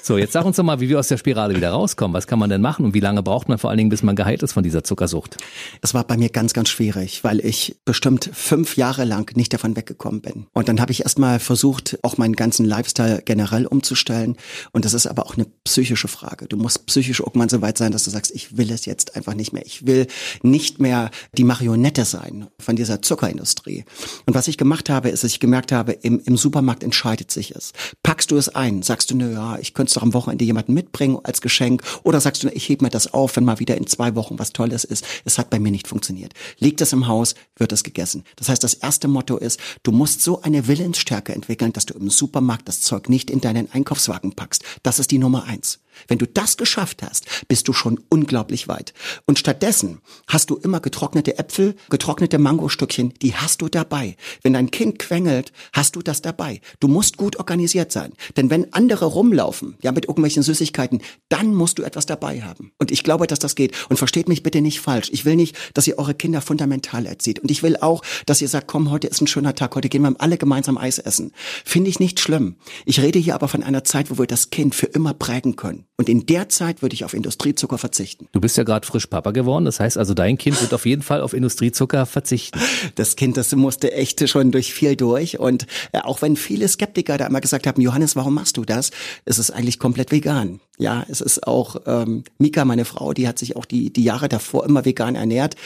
So, 0.02 0.16
jetzt 0.16 0.32
sag 0.32 0.44
uns 0.44 0.56
doch 0.56 0.62
mal, 0.62 0.80
wie 0.80 0.88
wir 0.88 1.00
aus 1.00 1.08
der 1.08 1.16
Spirale 1.16 1.56
wieder 1.56 1.70
rauskommen. 1.70 2.14
Was 2.14 2.26
kann 2.26 2.38
man 2.38 2.50
denn 2.50 2.60
machen 2.60 2.84
und 2.84 2.94
wie 2.94 3.00
lange 3.00 3.22
braucht 3.22 3.48
man 3.48 3.58
vor 3.58 3.70
allen 3.70 3.78
Dingen, 3.78 3.90
bis 3.90 4.02
man 4.02 4.14
geheilt 4.14 4.42
ist 4.42 4.52
von 4.52 4.62
dieser 4.62 4.84
Zuckersucht? 4.84 5.38
Es 5.82 5.94
war 5.94 6.04
bei 6.04 6.16
mir 6.16 6.28
ganz, 6.28 6.52
ganz 6.52 6.68
schwierig, 6.68 7.24
weil 7.24 7.40
ich 7.44 7.76
bestimmt 7.84 8.30
fünf 8.32 8.76
Jahre 8.76 9.04
lang 9.04 9.36
nicht 9.36 9.52
davon 9.52 9.76
weggekommen 9.76 10.20
bin. 10.20 10.46
Und 10.52 10.68
dann 10.68 10.80
habe 10.80 10.92
ich 10.92 11.02
erstmal 11.02 11.40
versucht, 11.40 11.98
auch 12.02 12.16
meinen 12.16 12.36
ganzen 12.36 12.64
Lifestyle 12.64 13.22
generell 13.24 13.66
umzustellen. 13.66 14.36
Und 14.72 14.84
das 14.84 14.94
ist 14.94 15.06
aber 15.06 15.26
auch 15.26 15.36
eine 15.36 15.46
psychische 15.64 16.08
Frage. 16.08 16.27
Frage. 16.28 16.46
Du 16.46 16.56
musst 16.56 16.86
psychisch 16.86 17.20
irgendwann 17.20 17.48
so 17.48 17.62
weit 17.62 17.78
sein, 17.78 17.92
dass 17.92 18.04
du 18.04 18.10
sagst, 18.10 18.32
ich 18.34 18.56
will 18.56 18.70
es 18.70 18.84
jetzt 18.84 19.16
einfach 19.16 19.34
nicht 19.34 19.52
mehr. 19.52 19.64
Ich 19.64 19.86
will 19.86 20.06
nicht 20.42 20.78
mehr 20.78 21.10
die 21.36 21.44
Marionette 21.44 22.04
sein 22.04 22.48
von 22.58 22.76
dieser 22.76 23.02
Zuckerindustrie. 23.02 23.84
Und 24.26 24.34
was 24.34 24.48
ich 24.48 24.58
gemacht 24.58 24.90
habe, 24.90 25.08
ist, 25.08 25.24
dass 25.24 25.30
ich 25.30 25.40
gemerkt 25.40 25.72
habe, 25.72 25.92
im, 25.92 26.20
im 26.20 26.36
Supermarkt 26.36 26.82
entscheidet 26.82 27.30
sich 27.30 27.54
es. 27.54 27.72
Packst 28.02 28.30
du 28.30 28.36
es 28.36 28.48
ein? 28.48 28.82
Sagst 28.82 29.10
du, 29.10 29.16
na 29.16 29.30
ja, 29.30 29.58
ich 29.58 29.74
könnte 29.74 29.88
es 29.90 29.94
doch 29.94 30.02
am 30.02 30.14
Wochenende 30.14 30.44
jemanden 30.44 30.74
mitbringen 30.74 31.18
als 31.22 31.40
Geschenk? 31.40 31.82
Oder 32.02 32.20
sagst 32.20 32.42
du, 32.42 32.48
ich 32.48 32.68
hebe 32.68 32.84
mir 32.84 32.90
das 32.90 33.12
auf, 33.12 33.36
wenn 33.36 33.44
mal 33.44 33.58
wieder 33.58 33.76
in 33.76 33.86
zwei 33.86 34.14
Wochen 34.14 34.38
was 34.38 34.52
Tolles 34.52 34.84
ist? 34.84 35.04
Es 35.24 35.38
hat 35.38 35.50
bei 35.50 35.58
mir 35.58 35.70
nicht 35.70 35.88
funktioniert. 35.88 36.34
Liegt 36.58 36.80
es 36.80 36.92
im 36.92 37.06
Haus, 37.06 37.34
wird 37.56 37.72
es 37.72 37.84
gegessen. 37.84 38.24
Das 38.36 38.48
heißt, 38.48 38.62
das 38.62 38.74
erste 38.74 39.08
Motto 39.08 39.36
ist, 39.36 39.60
du 39.82 39.92
musst 39.92 40.22
so 40.22 40.42
eine 40.42 40.66
Willensstärke 40.66 41.34
entwickeln, 41.34 41.72
dass 41.72 41.86
du 41.86 41.94
im 41.94 42.10
Supermarkt 42.10 42.68
das 42.68 42.82
Zeug 42.82 43.08
nicht 43.08 43.30
in 43.30 43.40
deinen 43.40 43.72
Einkaufswagen 43.72 44.34
packst. 44.34 44.62
Das 44.82 44.98
ist 44.98 45.10
die 45.10 45.18
Nummer 45.18 45.44
eins. 45.44 45.80
Wenn 46.06 46.18
du 46.18 46.26
das 46.26 46.56
geschafft 46.56 47.02
hast, 47.02 47.26
bist 47.48 47.68
du 47.68 47.72
schon 47.72 48.00
unglaublich 48.08 48.68
weit. 48.68 48.94
Und 49.26 49.38
stattdessen 49.38 50.00
hast 50.26 50.50
du 50.50 50.56
immer 50.56 50.80
getrocknete 50.80 51.38
Äpfel, 51.38 51.74
getrocknete 51.90 52.38
Mangostückchen, 52.38 53.14
die 53.20 53.34
hast 53.34 53.62
du 53.62 53.68
dabei. 53.68 54.16
Wenn 54.42 54.52
dein 54.52 54.70
Kind 54.70 54.98
quengelt, 54.98 55.52
hast 55.72 55.96
du 55.96 56.02
das 56.02 56.22
dabei. 56.22 56.60
Du 56.80 56.88
musst 56.88 57.16
gut 57.16 57.36
organisiert 57.36 57.92
sein. 57.92 58.12
Denn 58.36 58.50
wenn 58.50 58.72
andere 58.72 59.06
rumlaufen, 59.06 59.76
ja, 59.82 59.92
mit 59.92 60.06
irgendwelchen 60.06 60.42
Süßigkeiten, 60.42 61.02
dann 61.28 61.54
musst 61.54 61.78
du 61.78 61.82
etwas 61.82 62.06
dabei 62.06 62.42
haben. 62.42 62.72
Und 62.78 62.90
ich 62.90 63.02
glaube, 63.02 63.26
dass 63.26 63.38
das 63.38 63.54
geht. 63.54 63.74
Und 63.88 63.96
versteht 63.96 64.28
mich 64.28 64.42
bitte 64.42 64.60
nicht 64.60 64.80
falsch. 64.80 65.10
Ich 65.12 65.24
will 65.24 65.36
nicht, 65.36 65.56
dass 65.74 65.86
ihr 65.86 65.98
eure 65.98 66.14
Kinder 66.14 66.40
fundamental 66.40 67.06
erzieht. 67.06 67.40
Und 67.40 67.50
ich 67.50 67.62
will 67.62 67.76
auch, 67.76 68.02
dass 68.26 68.42
ihr 68.42 68.48
sagt, 68.48 68.68
komm, 68.68 68.90
heute 68.90 69.08
ist 69.08 69.20
ein 69.20 69.26
schöner 69.26 69.54
Tag, 69.54 69.74
heute 69.74 69.88
gehen 69.88 70.02
wir 70.02 70.14
alle 70.18 70.38
gemeinsam 70.38 70.78
Eis 70.78 70.98
essen. 70.98 71.32
Finde 71.64 71.90
ich 71.90 72.00
nicht 72.00 72.20
schlimm. 72.20 72.56
Ich 72.84 73.00
rede 73.00 73.18
hier 73.18 73.34
aber 73.34 73.48
von 73.48 73.62
einer 73.62 73.84
Zeit, 73.84 74.10
wo 74.10 74.18
wir 74.18 74.26
das 74.26 74.50
Kind 74.50 74.74
für 74.74 74.86
immer 74.86 75.14
prägen 75.14 75.56
können. 75.56 75.87
Und 76.00 76.08
in 76.08 76.26
der 76.26 76.48
Zeit 76.48 76.80
würde 76.80 76.94
ich 76.94 77.04
auf 77.04 77.12
Industriezucker 77.12 77.76
verzichten. 77.76 78.28
Du 78.30 78.40
bist 78.40 78.56
ja 78.56 78.62
gerade 78.62 78.86
frisch 78.86 79.06
Papa 79.06 79.32
geworden. 79.32 79.64
Das 79.64 79.80
heißt 79.80 79.98
also, 79.98 80.14
dein 80.14 80.38
Kind 80.38 80.60
wird 80.60 80.72
auf 80.72 80.86
jeden 80.86 81.02
Fall 81.02 81.20
auf 81.20 81.32
Industriezucker 81.32 82.06
verzichten. 82.06 82.60
Das 82.94 83.16
Kind, 83.16 83.36
das 83.36 83.52
musste 83.56 83.92
echt 83.92 84.28
schon 84.28 84.52
durch 84.52 84.72
viel 84.72 84.94
durch. 84.94 85.40
Und 85.40 85.66
äh, 85.90 85.98
auch 85.98 86.22
wenn 86.22 86.36
viele 86.36 86.68
Skeptiker 86.68 87.18
da 87.18 87.26
immer 87.26 87.40
gesagt 87.40 87.66
haben, 87.66 87.82
Johannes, 87.82 88.14
warum 88.14 88.34
machst 88.34 88.56
du 88.56 88.64
das? 88.64 88.92
Es 89.24 89.40
ist 89.40 89.50
eigentlich 89.50 89.80
komplett 89.80 90.12
vegan. 90.12 90.60
Ja, 90.78 91.04
es 91.08 91.20
ist 91.20 91.44
auch 91.48 91.82
ähm, 91.86 92.22
Mika, 92.38 92.64
meine 92.64 92.84
Frau, 92.84 93.12
die 93.12 93.26
hat 93.26 93.40
sich 93.40 93.56
auch 93.56 93.64
die, 93.64 93.92
die 93.92 94.04
Jahre 94.04 94.28
davor 94.28 94.64
immer 94.64 94.84
vegan 94.84 95.16
ernährt. 95.16 95.56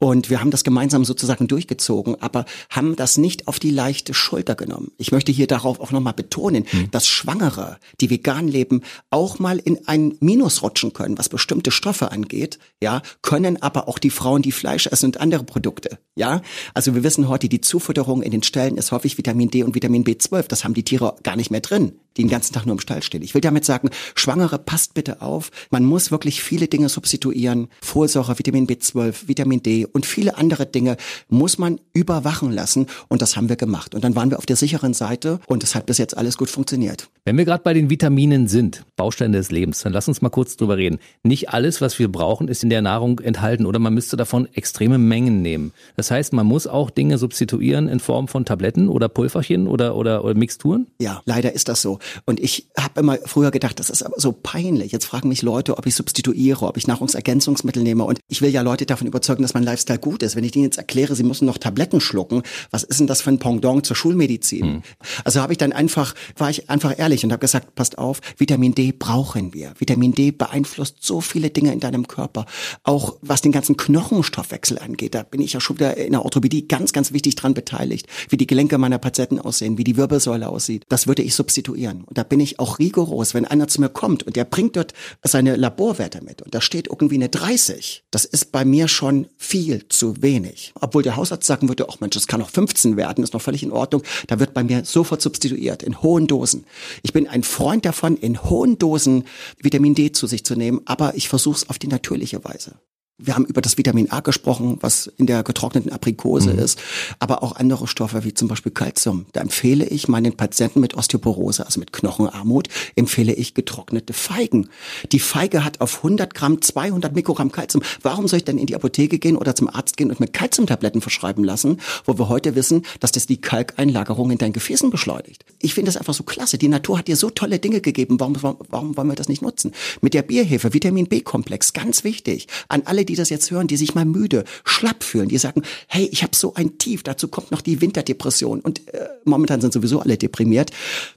Und 0.00 0.30
wir 0.30 0.40
haben 0.40 0.52
das 0.52 0.62
gemeinsam 0.62 1.04
sozusagen 1.04 1.48
durchgezogen, 1.48 2.20
aber 2.22 2.44
haben 2.70 2.94
das 2.94 3.18
nicht 3.18 3.48
auf 3.48 3.58
die 3.58 3.70
leichte 3.70 4.14
Schulter 4.14 4.54
genommen. 4.54 4.92
Ich 4.96 5.10
möchte 5.10 5.32
hier 5.32 5.48
darauf 5.48 5.80
auch 5.80 5.90
nochmal 5.90 6.12
betonen, 6.12 6.66
mhm. 6.70 6.90
dass 6.92 7.08
Schwangere, 7.08 7.78
die 8.00 8.08
vegan 8.08 8.46
leben, 8.46 8.82
auch 9.10 9.40
mal 9.40 9.58
in 9.58 9.88
ein 9.88 10.14
Minus 10.20 10.62
rutschen 10.62 10.92
können, 10.92 11.18
was 11.18 11.28
bestimmte 11.28 11.72
Stoffe 11.72 12.12
angeht, 12.12 12.60
ja, 12.80 13.02
können 13.22 13.60
aber 13.60 13.88
auch 13.88 13.98
die 13.98 14.10
Frauen, 14.10 14.42
die 14.42 14.52
Fleisch 14.52 14.86
essen 14.86 15.06
und 15.06 15.20
andere 15.20 15.42
Produkte, 15.42 15.98
ja. 16.14 16.42
Also 16.74 16.94
wir 16.94 17.02
wissen 17.02 17.28
heute, 17.28 17.48
die 17.48 17.60
Zufutterung 17.60 18.22
in 18.22 18.30
den 18.30 18.42
Ställen 18.44 18.76
ist 18.76 18.92
häufig 18.92 19.18
Vitamin 19.18 19.50
D 19.50 19.64
und 19.64 19.74
Vitamin 19.74 20.04
B12. 20.04 20.46
Das 20.48 20.64
haben 20.64 20.74
die 20.74 20.84
Tiere 20.84 21.16
gar 21.22 21.36
nicht 21.36 21.50
mehr 21.50 21.60
drin. 21.60 21.92
Die 22.18 22.22
den 22.24 22.30
ganzen 22.30 22.52
Tag 22.52 22.66
nur 22.66 22.74
im 22.74 22.80
Stall 22.80 23.02
stehen. 23.02 23.22
Ich 23.22 23.34
will 23.34 23.40
damit 23.40 23.64
sagen, 23.64 23.90
Schwangere, 24.14 24.58
passt 24.58 24.94
bitte 24.94 25.22
auf. 25.22 25.50
Man 25.70 25.84
muss 25.84 26.10
wirklich 26.10 26.42
viele 26.42 26.68
Dinge 26.68 26.88
substituieren. 26.88 27.68
Folsäure, 27.80 28.38
Vitamin 28.38 28.66
B12, 28.66 29.28
Vitamin 29.28 29.62
D 29.62 29.86
und 29.86 30.04
viele 30.04 30.36
andere 30.36 30.66
Dinge 30.66 30.96
muss 31.28 31.58
man 31.58 31.80
überwachen 31.94 32.52
lassen. 32.52 32.86
Und 33.08 33.22
das 33.22 33.36
haben 33.36 33.48
wir 33.48 33.56
gemacht. 33.56 33.94
Und 33.94 34.04
dann 34.04 34.14
waren 34.14 34.30
wir 34.30 34.38
auf 34.38 34.46
der 34.46 34.56
sicheren 34.56 34.94
Seite 34.94 35.40
und 35.46 35.64
es 35.64 35.74
hat 35.74 35.86
bis 35.86 35.98
jetzt 35.98 36.16
alles 36.16 36.36
gut 36.36 36.50
funktioniert. 36.50 37.08
Wenn 37.24 37.36
wir 37.36 37.44
gerade 37.44 37.62
bei 37.62 37.74
den 37.74 37.90
Vitaminen 37.90 38.48
sind, 38.48 38.84
Bausteine 38.96 39.36
des 39.36 39.50
Lebens, 39.50 39.80
dann 39.80 39.92
lass 39.92 40.08
uns 40.08 40.22
mal 40.22 40.30
kurz 40.30 40.56
drüber 40.56 40.76
reden. 40.76 40.98
Nicht 41.22 41.50
alles, 41.50 41.80
was 41.80 41.98
wir 41.98 42.10
brauchen, 42.10 42.48
ist 42.48 42.62
in 42.62 42.70
der 42.70 42.82
Nahrung 42.82 43.20
enthalten 43.20 43.66
oder 43.66 43.78
man 43.78 43.94
müsste 43.94 44.16
davon 44.16 44.48
extreme 44.54 44.98
Mengen 44.98 45.42
nehmen. 45.42 45.72
Das 45.96 46.10
heißt, 46.10 46.32
man 46.32 46.46
muss 46.46 46.66
auch 46.66 46.90
Dinge 46.90 47.18
substituieren 47.18 47.88
in 47.88 48.00
Form 48.00 48.28
von 48.28 48.44
Tabletten 48.44 48.88
oder 48.88 49.08
Pulverchen 49.08 49.66
oder, 49.68 49.94
oder, 49.96 50.24
oder 50.24 50.34
Mixturen? 50.34 50.86
Ja, 51.00 51.22
leider 51.26 51.52
ist 51.52 51.68
das 51.68 51.82
so. 51.82 51.98
Und 52.24 52.40
ich 52.40 52.68
habe 52.78 53.00
immer 53.00 53.18
früher 53.24 53.50
gedacht, 53.50 53.78
das 53.80 53.90
ist 53.90 54.02
aber 54.02 54.18
so 54.18 54.32
peinlich. 54.32 54.92
Jetzt 54.92 55.06
fragen 55.06 55.28
mich 55.28 55.42
Leute, 55.42 55.76
ob 55.76 55.86
ich 55.86 55.94
substituiere, 55.94 56.66
ob 56.66 56.76
ich 56.76 56.86
Nahrungsergänzungsmittel 56.86 57.82
nehme. 57.82 58.04
Und 58.04 58.20
ich 58.28 58.42
will 58.42 58.50
ja 58.50 58.62
Leute 58.62 58.86
davon 58.86 59.06
überzeugen, 59.06 59.42
dass 59.42 59.54
mein 59.54 59.62
Lifestyle 59.62 59.98
gut 59.98 60.22
ist. 60.22 60.36
Wenn 60.36 60.44
ich 60.44 60.52
denen 60.52 60.64
jetzt 60.64 60.78
erkläre, 60.78 61.14
sie 61.14 61.22
müssen 61.22 61.46
noch 61.46 61.58
Tabletten 61.58 62.00
schlucken, 62.00 62.42
was 62.70 62.82
ist 62.82 63.00
denn 63.00 63.06
das 63.06 63.22
für 63.22 63.30
ein 63.30 63.38
Pendant 63.38 63.86
zur 63.86 63.96
Schulmedizin? 63.96 64.64
Hm. 64.64 64.82
Also 65.24 65.40
habe 65.40 65.52
ich 65.52 65.58
dann 65.58 65.72
einfach, 65.72 66.14
war 66.36 66.50
ich 66.50 66.70
einfach 66.70 66.98
ehrlich 66.98 67.24
und 67.24 67.32
habe 67.32 67.40
gesagt, 67.40 67.74
passt 67.74 67.98
auf, 67.98 68.20
Vitamin 68.36 68.74
D 68.74 68.92
brauchen 68.92 69.54
wir. 69.54 69.74
Vitamin 69.78 70.12
D 70.12 70.30
beeinflusst 70.30 70.96
so 71.00 71.20
viele 71.20 71.50
Dinge 71.50 71.72
in 71.72 71.80
deinem 71.80 72.06
Körper. 72.06 72.46
Auch 72.82 73.16
was 73.22 73.40
den 73.40 73.52
ganzen 73.52 73.76
Knochenstoffwechsel 73.76 74.78
angeht, 74.78 75.14
da 75.14 75.22
bin 75.22 75.40
ich 75.40 75.52
ja 75.52 75.60
schon 75.60 75.78
wieder 75.78 75.96
in 75.96 76.12
der 76.12 76.24
Orthopädie 76.24 76.68
ganz, 76.68 76.92
ganz 76.92 77.12
wichtig 77.12 77.34
dran 77.36 77.54
beteiligt. 77.54 78.06
Wie 78.28 78.36
die 78.36 78.46
Gelenke 78.46 78.78
meiner 78.78 78.98
Patienten 78.98 79.38
aussehen, 79.38 79.78
wie 79.78 79.84
die 79.84 79.96
Wirbelsäule 79.96 80.48
aussieht. 80.48 80.84
Das 80.88 81.06
würde 81.06 81.22
ich 81.22 81.34
substituieren. 81.34 81.97
Und 82.04 82.18
da 82.18 82.22
bin 82.22 82.40
ich 82.40 82.58
auch 82.58 82.78
rigoros. 82.78 83.34
Wenn 83.34 83.44
einer 83.44 83.68
zu 83.68 83.80
mir 83.80 83.88
kommt 83.88 84.22
und 84.22 84.36
der 84.36 84.44
bringt 84.44 84.76
dort 84.76 84.94
seine 85.22 85.56
Laborwerte 85.56 86.22
mit 86.22 86.42
und 86.42 86.54
da 86.54 86.60
steht 86.60 86.88
irgendwie 86.88 87.16
eine 87.16 87.28
30, 87.28 88.04
das 88.10 88.24
ist 88.24 88.52
bei 88.52 88.64
mir 88.64 88.88
schon 88.88 89.26
viel 89.36 89.86
zu 89.88 90.22
wenig. 90.22 90.72
Obwohl 90.80 91.02
der 91.02 91.16
Hausarzt 91.16 91.46
sagen 91.46 91.68
würde, 91.68 91.86
ach 91.88 92.00
Mensch, 92.00 92.14
das 92.14 92.26
kann 92.26 92.42
auch 92.42 92.50
15 92.50 92.96
werden, 92.96 93.24
ist 93.24 93.34
noch 93.34 93.42
völlig 93.42 93.62
in 93.62 93.72
Ordnung. 93.72 94.02
Da 94.26 94.40
wird 94.40 94.54
bei 94.54 94.62
mir 94.62 94.84
sofort 94.84 95.22
substituiert, 95.22 95.82
in 95.82 96.02
hohen 96.02 96.26
Dosen. 96.26 96.64
Ich 97.02 97.12
bin 97.12 97.26
ein 97.26 97.42
Freund 97.42 97.84
davon, 97.84 98.16
in 98.16 98.42
hohen 98.44 98.78
Dosen 98.78 99.24
Vitamin 99.60 99.94
D 99.94 100.12
zu 100.12 100.26
sich 100.26 100.44
zu 100.44 100.56
nehmen, 100.56 100.80
aber 100.84 101.14
ich 101.14 101.28
versuche 101.28 101.56
es 101.56 101.68
auf 101.68 101.78
die 101.78 101.88
natürliche 101.88 102.44
Weise. 102.44 102.74
Wir 103.20 103.34
haben 103.34 103.46
über 103.46 103.60
das 103.60 103.76
Vitamin 103.76 104.12
A 104.12 104.20
gesprochen, 104.20 104.78
was 104.80 105.08
in 105.16 105.26
der 105.26 105.42
getrockneten 105.42 105.90
Aprikose 105.90 106.52
mhm. 106.52 106.60
ist, 106.60 106.78
aber 107.18 107.42
auch 107.42 107.56
andere 107.56 107.88
Stoffe 107.88 108.22
wie 108.22 108.32
zum 108.32 108.46
Beispiel 108.46 108.70
Calcium. 108.70 109.26
Da 109.32 109.40
empfehle 109.40 109.84
ich 109.86 110.06
meinen 110.06 110.36
Patienten 110.36 110.78
mit 110.78 110.94
Osteoporose, 110.94 111.66
also 111.66 111.80
mit 111.80 111.92
Knochenarmut, 111.92 112.68
empfehle 112.94 113.32
ich 113.32 113.54
getrocknete 113.54 114.12
Feigen. 114.12 114.68
Die 115.10 115.18
Feige 115.18 115.64
hat 115.64 115.80
auf 115.80 115.96
100 115.96 116.32
Gramm 116.32 116.62
200 116.62 117.12
Mikrogramm 117.12 117.50
Calcium. 117.50 117.82
Warum 118.02 118.28
soll 118.28 118.36
ich 118.36 118.44
denn 118.44 118.56
in 118.56 118.66
die 118.66 118.76
Apotheke 118.76 119.18
gehen 119.18 119.36
oder 119.36 119.56
zum 119.56 119.68
Arzt 119.68 119.96
gehen 119.96 120.10
und 120.10 120.20
mir 120.20 120.28
Calciumtabletten 120.28 121.00
verschreiben 121.00 121.42
lassen, 121.42 121.80
wo 122.04 122.16
wir 122.18 122.28
heute 122.28 122.54
wissen, 122.54 122.82
dass 123.00 123.10
das 123.10 123.26
die 123.26 123.40
Kalkeinlagerung 123.40 124.30
in 124.30 124.38
deinen 124.38 124.52
Gefäßen 124.52 124.90
beschleunigt? 124.90 125.44
Ich 125.60 125.74
finde 125.74 125.88
das 125.88 125.96
einfach 125.96 126.14
so 126.14 126.22
klasse. 126.22 126.56
Die 126.56 126.68
Natur 126.68 126.98
hat 126.98 127.08
dir 127.08 127.16
so 127.16 127.30
tolle 127.30 127.58
Dinge 127.58 127.80
gegeben. 127.80 128.20
Warum, 128.20 128.36
warum 128.68 128.96
wollen 128.96 129.08
wir 129.08 129.16
das 129.16 129.28
nicht 129.28 129.42
nutzen? 129.42 129.72
Mit 130.02 130.14
der 130.14 130.22
Bierhefe, 130.22 130.72
Vitamin 130.72 131.08
B-Komplex, 131.08 131.72
ganz 131.72 132.04
wichtig. 132.04 132.46
An 132.68 132.82
alle, 132.84 133.07
die 133.08 133.16
das 133.16 133.30
jetzt 133.30 133.50
hören, 133.50 133.66
die 133.66 133.76
sich 133.76 133.94
mal 133.94 134.04
müde, 134.04 134.44
schlapp 134.64 135.02
fühlen, 135.02 135.28
die 135.28 135.38
sagen, 135.38 135.62
hey, 135.88 136.08
ich 136.12 136.22
habe 136.22 136.36
so 136.36 136.54
ein 136.54 136.78
Tief, 136.78 137.02
dazu 137.02 137.28
kommt 137.28 137.50
noch 137.50 137.60
die 137.60 137.80
Winterdepression 137.80 138.60
und 138.60 138.86
äh, 138.94 139.08
momentan 139.24 139.60
sind 139.60 139.72
sowieso 139.72 140.00
alle 140.00 140.16
deprimiert. 140.16 140.70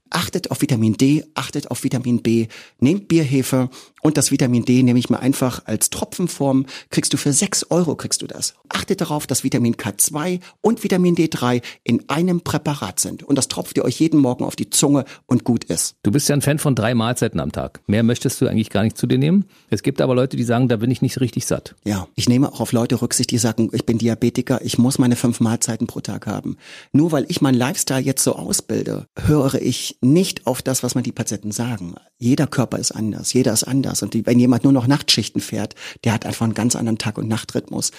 Achtet 0.10 0.52
auf 0.52 0.62
Vitamin 0.62 0.94
D, 0.94 1.24
achtet 1.36 1.72
auf 1.72 1.84
Vitamin 1.84 2.22
B, 2.22 2.48
nehmt 2.80 3.08
Bierhefe 3.08 3.70
und 4.02 4.18
das 4.18 4.32
Vitamin 4.32 4.66
D 4.66 4.84
nehme 4.84 5.00
ich 5.00 5.10
mir 5.10 5.20
einfach 5.20 5.64
als 5.66 5.90
Tropfenform, 5.90 6.66
kriegst 6.90 7.14
du 7.14 7.18
für 7.18 7.34
sechs 7.34 7.66
Euro 7.70 7.96
kriegst 7.96 8.22
du 8.22 8.28
das. 8.28 8.56
Achtet 8.70 9.02
darauf, 9.02 9.28
dass 9.28 9.44
Vitamin 9.44 9.76
K2 9.76 10.40
und 10.62 10.84
Vitamin 10.84 11.16
D3 11.16 11.62
in 11.84 12.10
einem 12.10 12.42
Präparat 12.42 13.00
sind 13.00 13.24
und 13.24 13.38
das 13.38 13.48
tropft 13.48 13.78
ihr 13.78 13.86
euch 13.86 14.00
jeden 14.00 14.20
Morgen 14.20 14.44
auf 14.44 14.56
die 14.56 14.70
Zunge 14.70 15.06
und 15.26 15.44
gut 15.44 15.64
ist. 15.66 15.96
Du 16.04 16.12
bist 16.12 16.30
ja 16.30 16.36
ein 16.36 16.42
Fan 16.42 16.60
von 16.60 16.76
drei 16.76 16.94
Mahlzeiten 16.94 17.40
am 17.40 17.52
Tag. 17.52 17.82
Mehr 17.88 18.04
möchtest 18.04 18.42
du 18.42 18.48
eigentlich 18.48 18.70
gar 18.70 18.84
nicht 18.84 18.98
zu 18.98 19.08
dir 19.08 19.18
nehmen. 19.18 19.46
Es 19.70 19.84
gibt 19.84 20.02
aber 20.02 20.16
Leute, 20.16 20.38
die 20.38 20.44
sagen, 20.44 20.68
da 20.68 20.78
bin 20.78 20.92
ich 20.92 21.02
nicht 21.02 21.20
richtig 21.20 21.46
satt. 21.46 21.76
Ja, 21.84 22.08
ich 22.16 22.30
nehme 22.30 22.52
auch 22.52 22.60
auf 22.60 22.72
Leute 22.72 23.02
Rücksicht, 23.02 23.32
die 23.32 23.38
sagen, 23.38 23.70
ich 23.74 23.86
bin 23.86 23.98
Diabetiker, 23.98 24.62
ich 24.64 24.78
muss 24.78 25.00
meine 25.00 25.16
fünf 25.16 25.40
Mahlzeiten 25.40 25.88
pro 25.88 26.00
Tag 26.00 26.28
haben. 26.28 26.58
Nur 26.92 27.12
weil 27.12 27.26
ich 27.28 27.42
meinen 27.42 27.58
Lifestyle 27.58 28.02
jetzt 28.02 28.24
so 28.24 28.36
ausbilde, 28.36 29.06
höre 29.18 29.56
ich 29.56 29.98
nicht 30.02 30.48
auf 30.48 30.62
das, 30.62 30.84
was 30.84 30.96
man 30.96 31.04
die 31.04 31.12
Patienten 31.12 31.52
sagen. 31.52 31.96
Jeder 32.18 32.48
Körper 32.48 32.78
ist 32.78 32.92
anders, 32.92 33.34
jeder 33.34 33.54
ist 33.54 33.64
anders. 33.64 33.91
Und 34.00 34.26
wenn 34.26 34.40
jemand 34.40 34.64
nur 34.64 34.74
noch 34.74 34.88
Nachtschichten 34.88 35.42
fährt, 35.42 35.76
der 36.04 36.14
hat 36.14 36.26
einfach 36.26 36.46
einen 36.46 36.54
ganz 36.54 36.76
anderen 36.76 36.98
Tag- 36.98 37.18
und 37.18 37.28
Nachtrhythmus. 37.28 37.92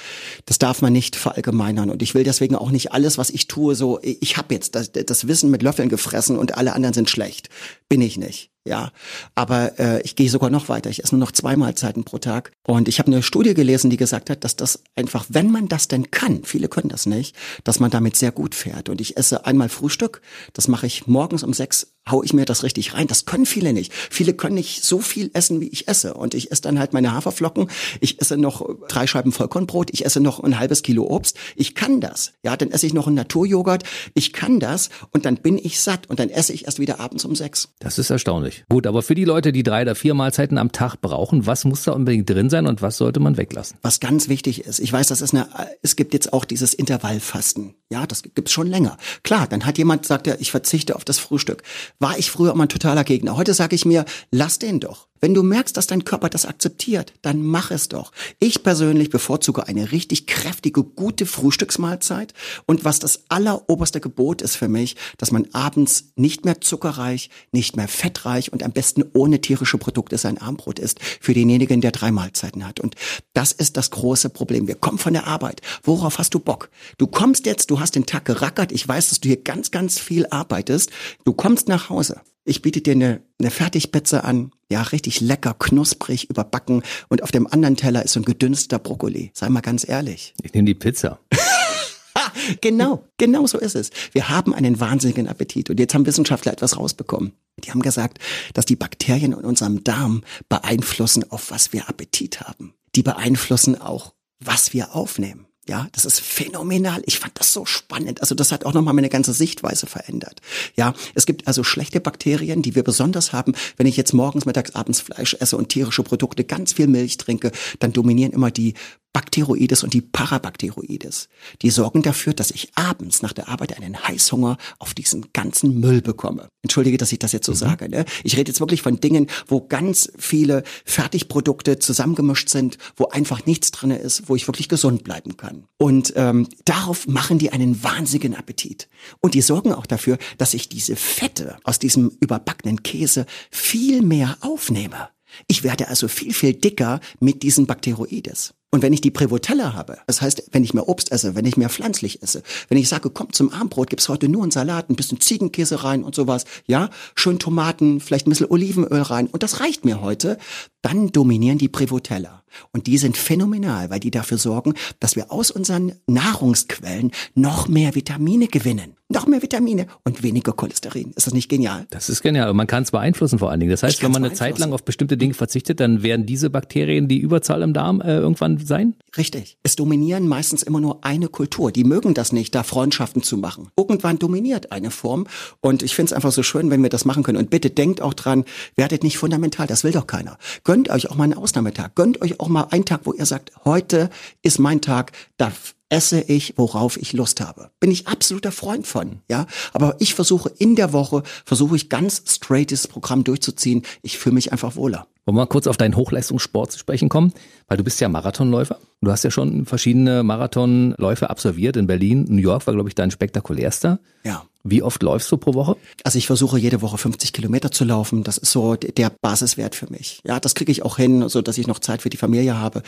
Das 0.46 0.58
darf 0.58 0.82
man 0.82 0.92
nicht 0.92 1.16
verallgemeinern. 1.16 1.90
Und 1.90 2.02
ich 2.02 2.14
will 2.14 2.24
deswegen 2.24 2.54
auch 2.54 2.70
nicht 2.70 2.92
alles, 2.92 3.18
was 3.18 3.30
ich 3.30 3.48
tue, 3.48 3.74
so, 3.74 3.98
ich 4.02 4.36
habe 4.36 4.54
jetzt 4.54 4.74
das, 4.74 4.92
das 4.92 5.26
Wissen 5.26 5.50
mit 5.50 5.62
Löffeln 5.62 5.88
gefressen 5.88 6.38
und 6.38 6.56
alle 6.56 6.72
anderen 6.72 6.94
sind 6.94 7.10
schlecht. 7.10 7.48
Bin 7.88 8.00
ich 8.00 8.16
nicht. 8.16 8.51
Ja, 8.64 8.92
aber 9.34 9.78
äh, 9.80 10.02
ich 10.02 10.14
gehe 10.14 10.30
sogar 10.30 10.48
noch 10.48 10.68
weiter. 10.68 10.88
Ich 10.88 11.02
esse 11.02 11.16
nur 11.16 11.26
noch 11.26 11.32
zwei 11.32 11.56
Mahlzeiten 11.56 12.04
pro 12.04 12.18
Tag. 12.18 12.52
Und 12.64 12.86
ich 12.86 13.00
habe 13.00 13.10
eine 13.10 13.22
Studie 13.22 13.54
gelesen, 13.54 13.90
die 13.90 13.96
gesagt 13.96 14.30
hat, 14.30 14.44
dass 14.44 14.54
das 14.54 14.84
einfach, 14.94 15.26
wenn 15.28 15.50
man 15.50 15.66
das 15.66 15.88
denn 15.88 16.12
kann, 16.12 16.44
viele 16.44 16.68
können 16.68 16.88
das 16.88 17.06
nicht, 17.06 17.34
dass 17.64 17.80
man 17.80 17.90
damit 17.90 18.16
sehr 18.16 18.30
gut 18.30 18.54
fährt. 18.54 18.88
Und 18.88 19.00
ich 19.00 19.16
esse 19.16 19.46
einmal 19.46 19.68
Frühstück. 19.68 20.22
Das 20.52 20.68
mache 20.68 20.86
ich 20.86 21.08
morgens 21.08 21.42
um 21.42 21.52
sechs 21.52 21.88
hau 22.08 22.22
ich 22.22 22.32
mir 22.32 22.44
das 22.44 22.62
richtig 22.62 22.94
rein. 22.94 23.06
Das 23.06 23.24
können 23.26 23.46
viele 23.46 23.72
nicht. 23.72 23.92
Viele 23.92 24.34
können 24.34 24.56
nicht 24.56 24.84
so 24.84 25.00
viel 25.00 25.30
essen, 25.34 25.60
wie 25.60 25.68
ich 25.68 25.88
esse. 25.88 26.14
Und 26.14 26.34
ich 26.34 26.50
esse 26.50 26.62
dann 26.62 26.78
halt 26.78 26.92
meine 26.92 27.12
Haferflocken. 27.12 27.68
Ich 28.00 28.20
esse 28.20 28.36
noch 28.36 28.68
drei 28.88 29.06
Scheiben 29.06 29.32
Vollkornbrot. 29.32 29.90
Ich 29.92 30.04
esse 30.04 30.20
noch 30.20 30.40
ein 30.40 30.58
halbes 30.58 30.82
Kilo 30.82 31.04
Obst. 31.04 31.36
Ich 31.54 31.74
kann 31.74 32.00
das. 32.00 32.32
Ja, 32.42 32.56
dann 32.56 32.70
esse 32.70 32.86
ich 32.86 32.94
noch 32.94 33.06
einen 33.06 33.16
Naturjoghurt. 33.16 33.84
Ich 34.14 34.32
kann 34.32 34.58
das. 34.58 34.90
Und 35.10 35.24
dann 35.24 35.36
bin 35.36 35.58
ich 35.58 35.80
satt. 35.80 36.08
Und 36.10 36.18
dann 36.18 36.30
esse 36.30 36.52
ich 36.52 36.64
erst 36.64 36.80
wieder 36.80 36.98
abends 36.98 37.24
um 37.24 37.36
sechs. 37.36 37.68
Das 37.78 37.98
ist 37.98 38.10
erstaunlich. 38.10 38.51
Gut, 38.68 38.86
aber 38.86 39.02
für 39.02 39.14
die 39.14 39.24
Leute, 39.24 39.52
die 39.52 39.62
drei 39.62 39.82
oder 39.82 39.94
vier 39.94 40.14
Mahlzeiten 40.14 40.58
am 40.58 40.72
Tag 40.72 40.96
brauchen, 41.00 41.46
was 41.46 41.64
muss 41.64 41.84
da 41.84 41.92
unbedingt 41.92 42.28
drin 42.28 42.50
sein 42.50 42.66
und 42.66 42.82
was 42.82 42.96
sollte 42.96 43.20
man 43.20 43.36
weglassen? 43.36 43.78
Was 43.82 44.00
ganz 44.00 44.28
wichtig 44.28 44.64
ist. 44.64 44.80
Ich 44.80 44.92
weiß, 44.92 45.08
das 45.08 45.20
ist 45.20 45.34
eine, 45.34 45.48
es 45.82 45.96
gibt 45.96 46.14
jetzt 46.14 46.32
auch 46.32 46.44
dieses 46.44 46.74
Intervallfasten. 46.74 47.74
Ja, 47.90 48.06
das 48.06 48.22
gibt's 48.22 48.52
schon 48.52 48.66
länger. 48.66 48.96
Klar, 49.22 49.46
dann 49.46 49.66
hat 49.66 49.78
jemand 49.78 50.06
sagt 50.06 50.26
ja, 50.26 50.34
ich 50.38 50.50
verzichte 50.50 50.96
auf 50.96 51.04
das 51.04 51.18
Frühstück 51.18 51.62
war 51.98 52.18
ich 52.18 52.30
früher 52.30 52.52
immer 52.52 52.64
ein 52.64 52.68
totaler 52.68 53.04
Gegner. 53.04 53.36
Heute 53.36 53.54
sage 53.54 53.74
ich 53.74 53.84
mir, 53.84 54.04
lass 54.30 54.58
den 54.58 54.80
doch. 54.80 55.08
Wenn 55.24 55.34
du 55.34 55.44
merkst, 55.44 55.76
dass 55.76 55.86
dein 55.86 56.04
Körper 56.04 56.28
das 56.28 56.46
akzeptiert, 56.46 57.12
dann 57.22 57.44
mach 57.44 57.70
es 57.70 57.88
doch. 57.88 58.10
Ich 58.40 58.64
persönlich 58.64 59.08
bevorzuge 59.08 59.68
eine 59.68 59.92
richtig 59.92 60.26
kräftige, 60.26 60.82
gute 60.82 61.26
Frühstücksmahlzeit. 61.26 62.34
Und 62.66 62.84
was 62.84 62.98
das 62.98 63.20
alleroberste 63.28 64.00
Gebot 64.00 64.42
ist 64.42 64.56
für 64.56 64.66
mich, 64.66 64.96
dass 65.18 65.30
man 65.30 65.46
abends 65.52 66.06
nicht 66.16 66.44
mehr 66.44 66.60
zuckerreich, 66.60 67.30
nicht 67.52 67.76
mehr 67.76 67.86
fettreich 67.86 68.52
und 68.52 68.64
am 68.64 68.72
besten 68.72 69.04
ohne 69.12 69.40
tierische 69.40 69.78
Produkte 69.78 70.18
sein 70.18 70.38
Armbrot 70.38 70.80
isst. 70.80 70.98
Für 71.20 71.34
denjenigen, 71.34 71.80
der 71.80 71.92
drei 71.92 72.10
Mahlzeiten 72.10 72.66
hat. 72.66 72.80
Und 72.80 72.96
das 73.32 73.52
ist 73.52 73.76
das 73.76 73.92
große 73.92 74.28
Problem. 74.28 74.66
Wir 74.66 74.74
kommen 74.74 74.98
von 74.98 75.12
der 75.12 75.28
Arbeit. 75.28 75.60
Worauf 75.84 76.18
hast 76.18 76.34
du 76.34 76.40
Bock? 76.40 76.68
Du 76.98 77.06
kommst 77.06 77.46
jetzt, 77.46 77.70
du 77.70 77.78
hast 77.78 77.94
den 77.94 78.06
Tag 78.06 78.24
gerackert. 78.24 78.72
Ich 78.72 78.88
weiß, 78.88 79.10
dass 79.10 79.20
du 79.20 79.28
hier 79.28 79.40
ganz, 79.40 79.70
ganz 79.70 80.00
viel 80.00 80.26
arbeitest. 80.30 80.90
Du 81.24 81.32
kommst 81.32 81.68
nach 81.68 81.90
Hause. 81.90 82.20
Ich 82.44 82.60
biete 82.60 82.80
dir 82.80 82.92
eine, 82.92 83.22
eine 83.38 83.50
Fertigpizza 83.50 84.20
an, 84.20 84.50
ja, 84.68 84.82
richtig 84.82 85.20
lecker, 85.20 85.54
knusprig, 85.56 86.28
überbacken 86.28 86.82
und 87.08 87.22
auf 87.22 87.30
dem 87.30 87.46
anderen 87.46 87.76
Teller 87.76 88.04
ist 88.04 88.14
so 88.14 88.20
ein 88.20 88.24
gedünsteter 88.24 88.80
Brokkoli. 88.80 89.30
Sei 89.32 89.48
mal 89.48 89.60
ganz 89.60 89.88
ehrlich. 89.88 90.34
Ich 90.42 90.52
nehme 90.52 90.66
die 90.66 90.74
Pizza. 90.74 91.20
genau, 92.60 93.04
genau 93.16 93.46
so 93.46 93.58
ist 93.58 93.76
es. 93.76 93.90
Wir 94.10 94.28
haben 94.28 94.54
einen 94.54 94.80
wahnsinnigen 94.80 95.28
Appetit 95.28 95.70
und 95.70 95.78
jetzt 95.78 95.94
haben 95.94 96.06
Wissenschaftler 96.06 96.52
etwas 96.52 96.76
rausbekommen. 96.76 97.32
Die 97.62 97.70
haben 97.70 97.82
gesagt, 97.82 98.18
dass 98.54 98.66
die 98.66 98.76
Bakterien 98.76 99.32
in 99.32 99.44
unserem 99.44 99.84
Darm 99.84 100.22
beeinflussen, 100.48 101.30
auf 101.30 101.52
was 101.52 101.72
wir 101.72 101.88
Appetit 101.88 102.40
haben. 102.40 102.74
Die 102.96 103.04
beeinflussen 103.04 103.80
auch, 103.80 104.14
was 104.40 104.72
wir 104.72 104.96
aufnehmen. 104.96 105.46
Ja, 105.68 105.86
das 105.92 106.04
ist 106.04 106.20
phänomenal. 106.20 107.02
Ich 107.06 107.20
fand 107.20 107.38
das 107.38 107.52
so 107.52 107.64
spannend. 107.64 108.20
Also 108.20 108.34
das 108.34 108.50
hat 108.50 108.66
auch 108.66 108.72
nochmal 108.72 108.94
meine 108.94 109.08
ganze 109.08 109.32
Sichtweise 109.32 109.86
verändert. 109.86 110.40
Ja, 110.74 110.92
es 111.14 111.24
gibt 111.24 111.46
also 111.46 111.62
schlechte 111.62 112.00
Bakterien, 112.00 112.62
die 112.62 112.74
wir 112.74 112.82
besonders 112.82 113.32
haben. 113.32 113.54
Wenn 113.76 113.86
ich 113.86 113.96
jetzt 113.96 114.12
morgens, 114.12 114.44
mittags, 114.44 114.74
abends 114.74 115.00
Fleisch 115.00 115.34
esse 115.38 115.56
und 115.56 115.68
tierische 115.68 116.02
Produkte, 116.02 116.42
ganz 116.42 116.72
viel 116.72 116.88
Milch 116.88 117.16
trinke, 117.16 117.52
dann 117.78 117.92
dominieren 117.92 118.32
immer 118.32 118.50
die 118.50 118.74
Bakteroides 119.12 119.82
und 119.82 119.92
die 119.92 120.00
Parabakteroides. 120.00 121.28
Die 121.60 121.70
sorgen 121.70 122.02
dafür, 122.02 122.32
dass 122.32 122.50
ich 122.50 122.70
abends 122.74 123.22
nach 123.22 123.32
der 123.32 123.48
Arbeit 123.48 123.76
einen 123.76 124.02
Heißhunger 124.02 124.56
auf 124.78 124.94
diesen 124.94 125.32
ganzen 125.32 125.80
Müll 125.80 126.00
bekomme. 126.00 126.48
Entschuldige, 126.62 126.96
dass 126.96 127.12
ich 127.12 127.18
das 127.18 127.32
jetzt 127.32 127.46
so 127.46 127.52
mhm. 127.52 127.56
sage. 127.56 127.88
Ne? 127.88 128.04
Ich 128.24 128.36
rede 128.36 128.50
jetzt 128.50 128.60
wirklich 128.60 128.82
von 128.82 129.00
Dingen, 129.00 129.26
wo 129.46 129.60
ganz 129.60 130.10
viele 130.18 130.62
Fertigprodukte 130.84 131.78
zusammengemischt 131.78 132.48
sind, 132.48 132.78
wo 132.96 133.08
einfach 133.08 133.44
nichts 133.44 133.70
drin 133.70 133.90
ist, 133.90 134.28
wo 134.28 134.36
ich 134.36 134.48
wirklich 134.48 134.68
gesund 134.68 135.04
bleiben 135.04 135.36
kann. 135.36 135.64
Und 135.78 136.14
ähm, 136.16 136.48
darauf 136.64 137.06
machen 137.06 137.38
die 137.38 137.50
einen 137.50 137.82
wahnsinnigen 137.82 138.34
Appetit. 138.34 138.88
Und 139.20 139.34
die 139.34 139.42
sorgen 139.42 139.72
auch 139.72 139.86
dafür, 139.86 140.16
dass 140.38 140.54
ich 140.54 140.68
diese 140.68 140.96
Fette 140.96 141.56
aus 141.64 141.78
diesem 141.78 142.12
überbackenen 142.20 142.82
Käse 142.82 143.26
viel 143.50 144.02
mehr 144.02 144.38
aufnehme. 144.40 145.10
Ich 145.48 145.62
werde 145.62 145.88
also 145.88 146.08
viel, 146.08 146.32
viel 146.32 146.54
dicker 146.54 147.00
mit 147.20 147.42
diesen 147.42 147.66
Bakteroides. 147.66 148.54
Und 148.74 148.80
wenn 148.80 148.94
ich 148.94 149.02
die 149.02 149.10
Prevotella 149.10 149.74
habe, 149.74 149.98
das 150.06 150.22
heißt, 150.22 150.44
wenn 150.52 150.64
ich 150.64 150.72
mehr 150.72 150.88
Obst 150.88 151.12
esse, 151.12 151.34
wenn 151.34 151.44
ich 151.44 151.58
mehr 151.58 151.68
pflanzlich 151.68 152.22
esse, 152.22 152.42
wenn 152.70 152.78
ich 152.78 152.88
sage, 152.88 153.10
komm 153.10 153.30
zum 153.30 153.52
Abendbrot, 153.52 153.90
gibt's 153.90 154.08
heute 154.08 154.30
nur 154.30 154.42
einen 154.42 154.50
Salat, 154.50 154.88
ein 154.88 154.96
bisschen 154.96 155.20
Ziegenkäse 155.20 155.84
rein 155.84 156.02
und 156.02 156.14
sowas, 156.14 156.46
ja, 156.66 156.88
schön 157.14 157.38
Tomaten, 157.38 158.00
vielleicht 158.00 158.26
ein 158.26 158.30
bisschen 158.30 158.50
Olivenöl 158.50 159.02
rein 159.02 159.26
und 159.26 159.42
das 159.42 159.60
reicht 159.60 159.84
mir 159.84 160.00
heute, 160.00 160.38
dann 160.80 161.12
dominieren 161.12 161.58
die 161.58 161.68
Prevotella. 161.68 162.41
Und 162.72 162.86
die 162.86 162.98
sind 162.98 163.16
phänomenal, 163.16 163.90
weil 163.90 164.00
die 164.00 164.10
dafür 164.10 164.38
sorgen, 164.38 164.74
dass 165.00 165.16
wir 165.16 165.32
aus 165.32 165.50
unseren 165.50 165.92
Nahrungsquellen 166.06 167.12
noch 167.34 167.68
mehr 167.68 167.94
Vitamine 167.94 168.48
gewinnen. 168.48 168.94
Noch 169.12 169.26
mehr 169.26 169.42
Vitamine 169.42 169.88
und 170.04 170.22
weniger 170.22 170.52
Cholesterin. 170.52 171.12
Ist 171.14 171.26
das 171.26 171.34
nicht 171.34 171.50
genial? 171.50 171.86
Das 171.90 172.08
ist 172.08 172.22
genial. 172.22 172.48
Und 172.48 172.56
man 172.56 172.66
kann 172.66 172.82
es 172.82 172.92
beeinflussen 172.92 173.38
vor 173.38 173.50
allen 173.50 173.60
Dingen. 173.60 173.70
Das 173.70 173.82
heißt, 173.82 174.02
wenn 174.02 174.10
man 174.10 174.24
eine 174.24 174.32
Zeit 174.32 174.58
lang 174.58 174.72
auf 174.72 174.84
bestimmte 174.84 175.18
Dinge 175.18 175.34
verzichtet, 175.34 175.80
dann 175.80 176.02
werden 176.02 176.24
diese 176.24 176.48
Bakterien 176.48 177.08
die 177.08 177.18
Überzahl 177.18 177.60
im 177.60 177.74
Darm 177.74 178.00
äh, 178.00 178.16
irgendwann 178.16 178.56
sein? 178.58 178.94
Richtig. 179.16 179.58
Es 179.62 179.76
dominieren 179.76 180.28
meistens 180.28 180.62
immer 180.62 180.80
nur 180.80 181.04
eine 181.04 181.28
Kultur. 181.28 181.72
Die 181.72 181.84
mögen 181.84 182.14
das 182.14 182.32
nicht, 182.32 182.54
da 182.54 182.62
Freundschaften 182.62 183.22
zu 183.22 183.36
machen. 183.36 183.68
Irgendwann 183.76 184.18
dominiert 184.18 184.72
eine 184.72 184.90
Form. 184.90 185.26
Und 185.60 185.82
ich 185.82 185.94
finde 185.94 186.06
es 186.06 186.12
einfach 186.14 186.32
so 186.32 186.42
schön, 186.42 186.70
wenn 186.70 186.82
wir 186.82 186.88
das 186.88 187.04
machen 187.04 187.22
können. 187.22 187.36
Und 187.36 187.50
bitte 187.50 187.68
denkt 187.68 188.00
auch 188.00 188.14
dran, 188.14 188.44
werdet 188.76 189.02
nicht 189.02 189.18
fundamental. 189.18 189.66
Das 189.66 189.84
will 189.84 189.92
doch 189.92 190.06
keiner. 190.06 190.38
Gönnt 190.64 190.88
euch 190.88 191.10
auch 191.10 191.16
mal 191.16 191.24
einen 191.24 191.34
Ausnahmetag. 191.34 191.94
Gönnt 191.94 192.22
euch 192.22 192.40
auch 192.42 192.48
mal 192.48 192.66
einen 192.70 192.84
Tag, 192.84 193.00
wo 193.04 193.12
ihr 193.12 193.24
sagt, 193.24 193.52
heute 193.64 194.10
ist 194.42 194.58
mein 194.58 194.80
Tag, 194.80 195.12
da 195.36 195.52
esse 195.88 196.22
ich, 196.22 196.54
worauf 196.56 196.96
ich 196.96 197.12
Lust 197.12 197.40
habe. 197.40 197.70
Bin 197.78 197.90
ich 197.90 198.08
absoluter 198.08 198.50
Freund 198.50 198.86
von, 198.86 199.20
ja. 199.28 199.46
Aber 199.74 199.96
ich 199.98 200.14
versuche 200.14 200.50
in 200.58 200.74
der 200.74 200.92
Woche, 200.92 201.22
versuche 201.44 201.76
ich 201.76 201.90
ganz 201.90 202.22
straightes 202.26 202.88
Programm 202.88 203.24
durchzuziehen. 203.24 203.82
Ich 204.02 204.18
fühle 204.18 204.34
mich 204.34 204.52
einfach 204.52 204.74
wohler. 204.74 205.06
Wollen 205.24 205.36
wir 205.36 205.42
mal 205.42 205.46
kurz 205.46 205.66
auf 205.66 205.76
deinen 205.76 205.94
Hochleistungssport 205.94 206.72
zu 206.72 206.78
sprechen 206.78 207.08
kommen? 207.08 207.32
Weil 207.68 207.76
du 207.76 207.84
bist 207.84 208.00
ja 208.00 208.08
Marathonläufer. 208.08 208.78
Du 209.02 209.12
hast 209.12 209.22
ja 209.22 209.30
schon 209.30 209.66
verschiedene 209.66 210.22
Marathonläufe 210.22 211.30
absolviert 211.30 211.76
in 211.76 211.86
Berlin. 211.86 212.24
New 212.28 212.40
York 212.40 212.66
war, 212.66 212.74
glaube 212.74 212.88
ich, 212.88 212.94
dein 212.94 213.10
spektakulärster. 213.10 214.00
Ja. 214.24 214.44
Wie 214.64 214.82
oft 214.82 215.02
läufst 215.02 215.30
du 215.32 215.36
pro 215.36 215.54
Woche? 215.54 215.76
Also 216.04 216.18
ich 216.18 216.28
versuche 216.28 216.56
jede 216.56 216.82
Woche 216.82 216.96
50 216.96 217.32
Kilometer 217.32 217.72
zu 217.72 217.84
laufen. 217.84 218.22
Das 218.22 218.38
ist 218.38 218.52
so 218.52 218.76
der 218.76 219.10
Basiswert 219.10 219.74
für 219.74 219.90
mich. 219.90 220.20
Ja, 220.24 220.38
das 220.38 220.54
kriege 220.54 220.70
ich 220.70 220.84
auch 220.84 220.98
hin, 220.98 221.28
so 221.28 221.42
dass 221.42 221.58
ich 221.58 221.66
noch 221.66 221.80
Zeit 221.80 222.02
für 222.02 222.10
die 222.10 222.16
Familie 222.16 222.56
habe. 222.56 222.82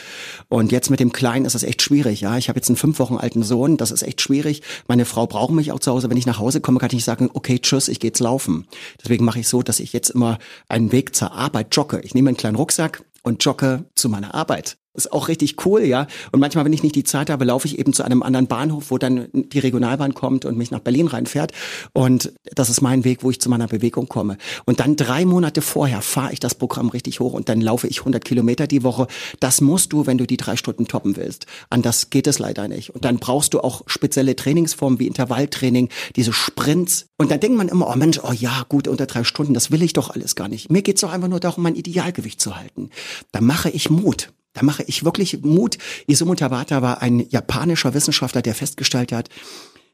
Und 0.49 0.71
jetzt 0.71 0.91
mit 0.91 1.01
dem 1.01 1.13
Kleinen 1.13 1.47
ist 1.47 1.55
das 1.55 1.65
echt 1.65 1.83
schwierig. 1.83 2.21
Ja, 2.21 2.39
ich 2.39 2.49
habe 2.49 2.59
jetzt 2.59 2.69
einen 2.69 2.77
fünf 2.77 3.01
Wochen 3.01 3.17
alten 3.17 3.43
Sohn. 3.43 3.77
Das 3.77 3.91
ist 3.91 4.03
echt 4.03 4.21
schwierig. 4.21 4.63
Meine 4.87 5.05
Frau 5.05 5.27
braucht 5.27 5.53
mich 5.53 5.73
auch 5.73 5.81
zu 5.81 5.91
Hause. 5.91 6.11
Wenn 6.11 6.17
ich 6.17 6.27
nach 6.27 6.39
Hause 6.39 6.61
komme, 6.61 6.79
kann 6.79 6.91
ich 6.91 6.95
nicht 6.95 7.05
sagen, 7.05 7.29
okay, 7.35 7.59
tschüss, 7.59 7.89
ich 7.89 7.99
gehe 7.99 8.11
jetzt 8.11 8.21
laufen. 8.21 8.67
Deswegen 9.03 9.25
mache 9.25 9.41
ich 9.41 9.49
so, 9.49 9.63
dass 9.63 9.81
ich 9.81 9.93
jetzt 9.93 10.11
immer 10.11 10.39
einen 10.69 10.93
Weg 10.93 11.17
zur 11.17 11.33
Arbeit 11.33 11.75
jogge. 11.75 12.01
Ich 12.03 12.15
nehme 12.15 12.31
einen 12.31 12.37
kleinen 12.37 12.57
Rucksack 12.57 13.05
und 13.25 13.45
jogge 13.45 13.85
zu 13.97 14.09
meiner 14.09 14.35
Arbeit. 14.35 14.77
Ist 14.95 15.13
auch 15.13 15.27
richtig 15.27 15.67
cool, 15.67 15.83
ja. 15.83 16.07
Und 16.31 16.39
manchmal, 16.39 16.65
wenn 16.65 16.73
ich 16.73 16.85
nicht 16.85 16.95
die 16.95 17.03
Zeit 17.03 17.29
habe, 17.29 17.45
laufe 17.45 17.67
ich 17.67 17.81
eben 17.81 17.93
zu 17.93 18.05
einem 18.05 18.23
anderen 18.23 18.47
Bahnhof, 18.47 18.93
wo 18.93 18.99
dann 18.99 19.27
die 19.33 19.59
Regionalbahn 19.59 20.15
kommt 20.15 20.45
und 20.45 20.57
mich 20.57 20.71
nach 20.71 20.79
Berlin 20.79 21.09
reinfährt. 21.09 21.51
Und 21.93 22.33
das 22.55 22.71
ist 22.71 22.81
mein 22.81 23.03
Weg, 23.05 23.25
wo 23.25 23.31
ich 23.31 23.41
zu 23.41 23.51
meiner 23.51 23.67
Bewegung 23.67 24.07
komme. 24.07 24.39
Und 24.67 24.79
dann 24.79 24.95
drei 24.95 25.25
Monate 25.25 25.63
vorher 25.63 26.01
fahre 26.01 26.33
ich 26.33 26.39
das 26.39 26.55
Programm 26.55 26.91
richtig 26.91 27.19
hoch 27.19 27.33
und 27.33 27.49
dann 27.49 27.61
laufe 27.61 27.89
ich 27.89 28.01
100 28.01 28.25
Kilometer 28.25 28.69
die 28.69 28.85
Woche. 28.85 29.09
Das 29.41 29.61
musst 29.61 29.93
du, 29.93 30.07
wenn 30.07 30.17
du 30.17 30.29
die 30.29 30.37
drei 30.37 30.55
Stunden 30.55 30.87
toppen 30.87 31.17
willst. 31.17 31.47
Anders 31.71 32.11
geht 32.11 32.29
es 32.29 32.39
leider 32.39 32.69
nicht. 32.69 32.91
Und 32.91 33.05
dann 33.05 33.19
brauchst 33.19 33.53
du 33.55 33.61
auch 33.61 33.83
spezielle 33.87 34.37
Trainingsformen 34.37 35.01
wie 35.01 35.09
Intervalltraining, 35.09 35.89
diese 36.15 36.33
Sprints. 36.33 37.07
Und 37.19 37.33
dann 37.33 37.41
denkt 37.41 37.59
man 37.59 37.69
immer, 37.69 37.91
oh 37.91 37.97
Mensch, 37.97 38.21
oh 38.23 38.33
ja, 38.33 38.65
gut, 38.69 38.87
unter 38.87 39.07
drei 39.07 39.25
Stunden, 39.25 39.55
das 39.55 39.73
will 39.73 39.83
ich 39.83 39.93
doch 39.93 40.11
alles 40.11 40.37
gar 40.37 40.47
nicht. 40.47 40.71
Mir 40.71 40.83
geht's 40.83 41.01
doch 41.01 41.13
einfach 41.13 41.29
nur 41.29 41.41
darum, 41.41 41.65
mein 41.65 41.75
Idealgewicht 41.75 42.41
zu 42.41 42.57
halten. 42.57 42.91
Da 43.33 43.41
mache 43.41 43.71
ich 43.71 43.91
Mut. 43.91 44.33
Da 44.55 44.63
mache 44.63 44.85
ich 44.85 45.05
wirklich 45.05 45.43
Mut. 45.43 45.79
Isumu 46.07 46.35
Tabata 46.35 46.81
war 46.81 47.03
ein 47.03 47.29
japanischer 47.29 47.93
Wissenschaftler, 47.93 48.41
der 48.43 48.55
festgestellt 48.55 49.13
hat, 49.13 49.29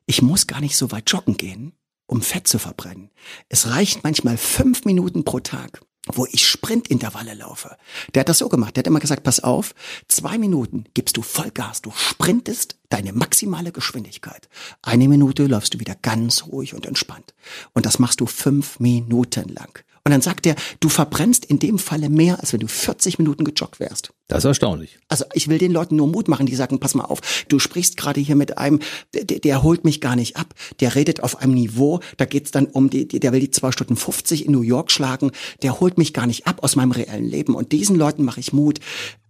ich 0.07 0.23
muss 0.23 0.47
gar 0.47 0.61
nicht 0.61 0.77
so 0.77 0.93
weit 0.93 1.11
joggen 1.11 1.37
gehen, 1.37 1.73
um 2.07 2.23
Fett 2.23 2.47
zu 2.47 2.59
verbrennen. 2.59 3.11
Es 3.49 3.69
reicht 3.69 4.05
manchmal 4.05 4.37
fünf 4.37 4.85
Minuten 4.85 5.25
pro 5.25 5.41
Tag 5.41 5.81
wo 6.07 6.27
ich 6.31 6.47
Sprintintervalle 6.49 7.35
laufe. 7.35 7.77
Der 8.15 8.21
hat 8.21 8.29
das 8.29 8.39
so 8.39 8.49
gemacht. 8.49 8.75
Der 8.75 8.83
hat 8.83 8.87
immer 8.87 9.01
gesagt, 9.01 9.23
pass 9.23 9.41
auf, 9.41 9.75
zwei 10.09 10.39
Minuten 10.39 10.85
gibst 10.95 11.17
du 11.17 11.23
Vollgas, 11.23 11.83
du 11.83 11.93
sprintest 11.95 12.77
deine 12.89 13.13
maximale 13.13 13.71
Geschwindigkeit. 13.71 14.49
Eine 14.83 15.09
Minute 15.09 15.47
läufst 15.47 15.75
du 15.75 15.81
wieder 15.81 15.95
ganz 15.95 16.47
ruhig 16.47 16.75
und 16.75 16.87
entspannt. 16.87 17.35
Und 17.75 17.87
das 17.87 17.99
machst 17.99 18.21
du 18.21 18.27
fünf 18.27 18.81
Minuten 18.81 19.49
lang. 19.49 19.85
Und 20.11 20.15
dann 20.15 20.23
sagt 20.23 20.45
er, 20.45 20.57
du 20.81 20.89
verbrennst 20.89 21.45
in 21.45 21.61
dem 21.61 21.79
Falle 21.79 22.09
mehr, 22.09 22.41
als 22.41 22.53
wenn 22.53 22.59
du 22.59 22.67
40 22.67 23.21
Minuten 23.21 23.45
gejoggt 23.45 23.79
wärst. 23.79 24.13
Das 24.27 24.39
ist 24.39 24.45
erstaunlich. 24.45 24.99
Also 25.09 25.25
ich 25.35 25.47
will 25.47 25.59
den 25.59 25.71
Leuten 25.71 25.95
nur 25.95 26.09
Mut 26.09 26.27
machen, 26.27 26.47
die 26.47 26.57
sagen, 26.57 26.81
pass 26.81 26.97
mal 26.97 27.05
auf, 27.05 27.21
du 27.49 27.61
sprichst 27.61 27.97
gerade 27.97 28.21
hier 28.21 28.35
mit 28.35 28.59
einem, 28.59 28.81
der, 29.15 29.39
der 29.39 29.63
holt 29.63 29.85
mich 29.85 30.01
gar 30.01 30.17
nicht 30.17 30.37
ab, 30.37 30.53
der 30.81 30.97
redet 30.97 31.23
auf 31.23 31.37
einem 31.41 31.55
Niveau, 31.55 32.01
da 32.17 32.25
geht's 32.25 32.51
dann 32.51 32.67
um, 32.67 32.91
die, 32.91 33.07
der 33.07 33.33
will 33.33 33.39
die 33.39 33.53
zwei 33.53 33.71
Stunden 33.71 33.95
50 33.95 34.47
in 34.47 34.53
New 34.53 34.63
York 34.63 34.91
schlagen, 34.91 35.31
der 35.63 35.79
holt 35.79 35.97
mich 35.97 36.13
gar 36.13 36.27
nicht 36.27 36.49
ab 36.49 36.65
aus 36.65 36.75
meinem 36.75 36.91
reellen 36.91 37.29
Leben. 37.29 37.55
Und 37.55 37.71
diesen 37.71 37.95
Leuten 37.95 38.25
mache 38.25 38.41
ich 38.41 38.53
Mut. 38.53 38.81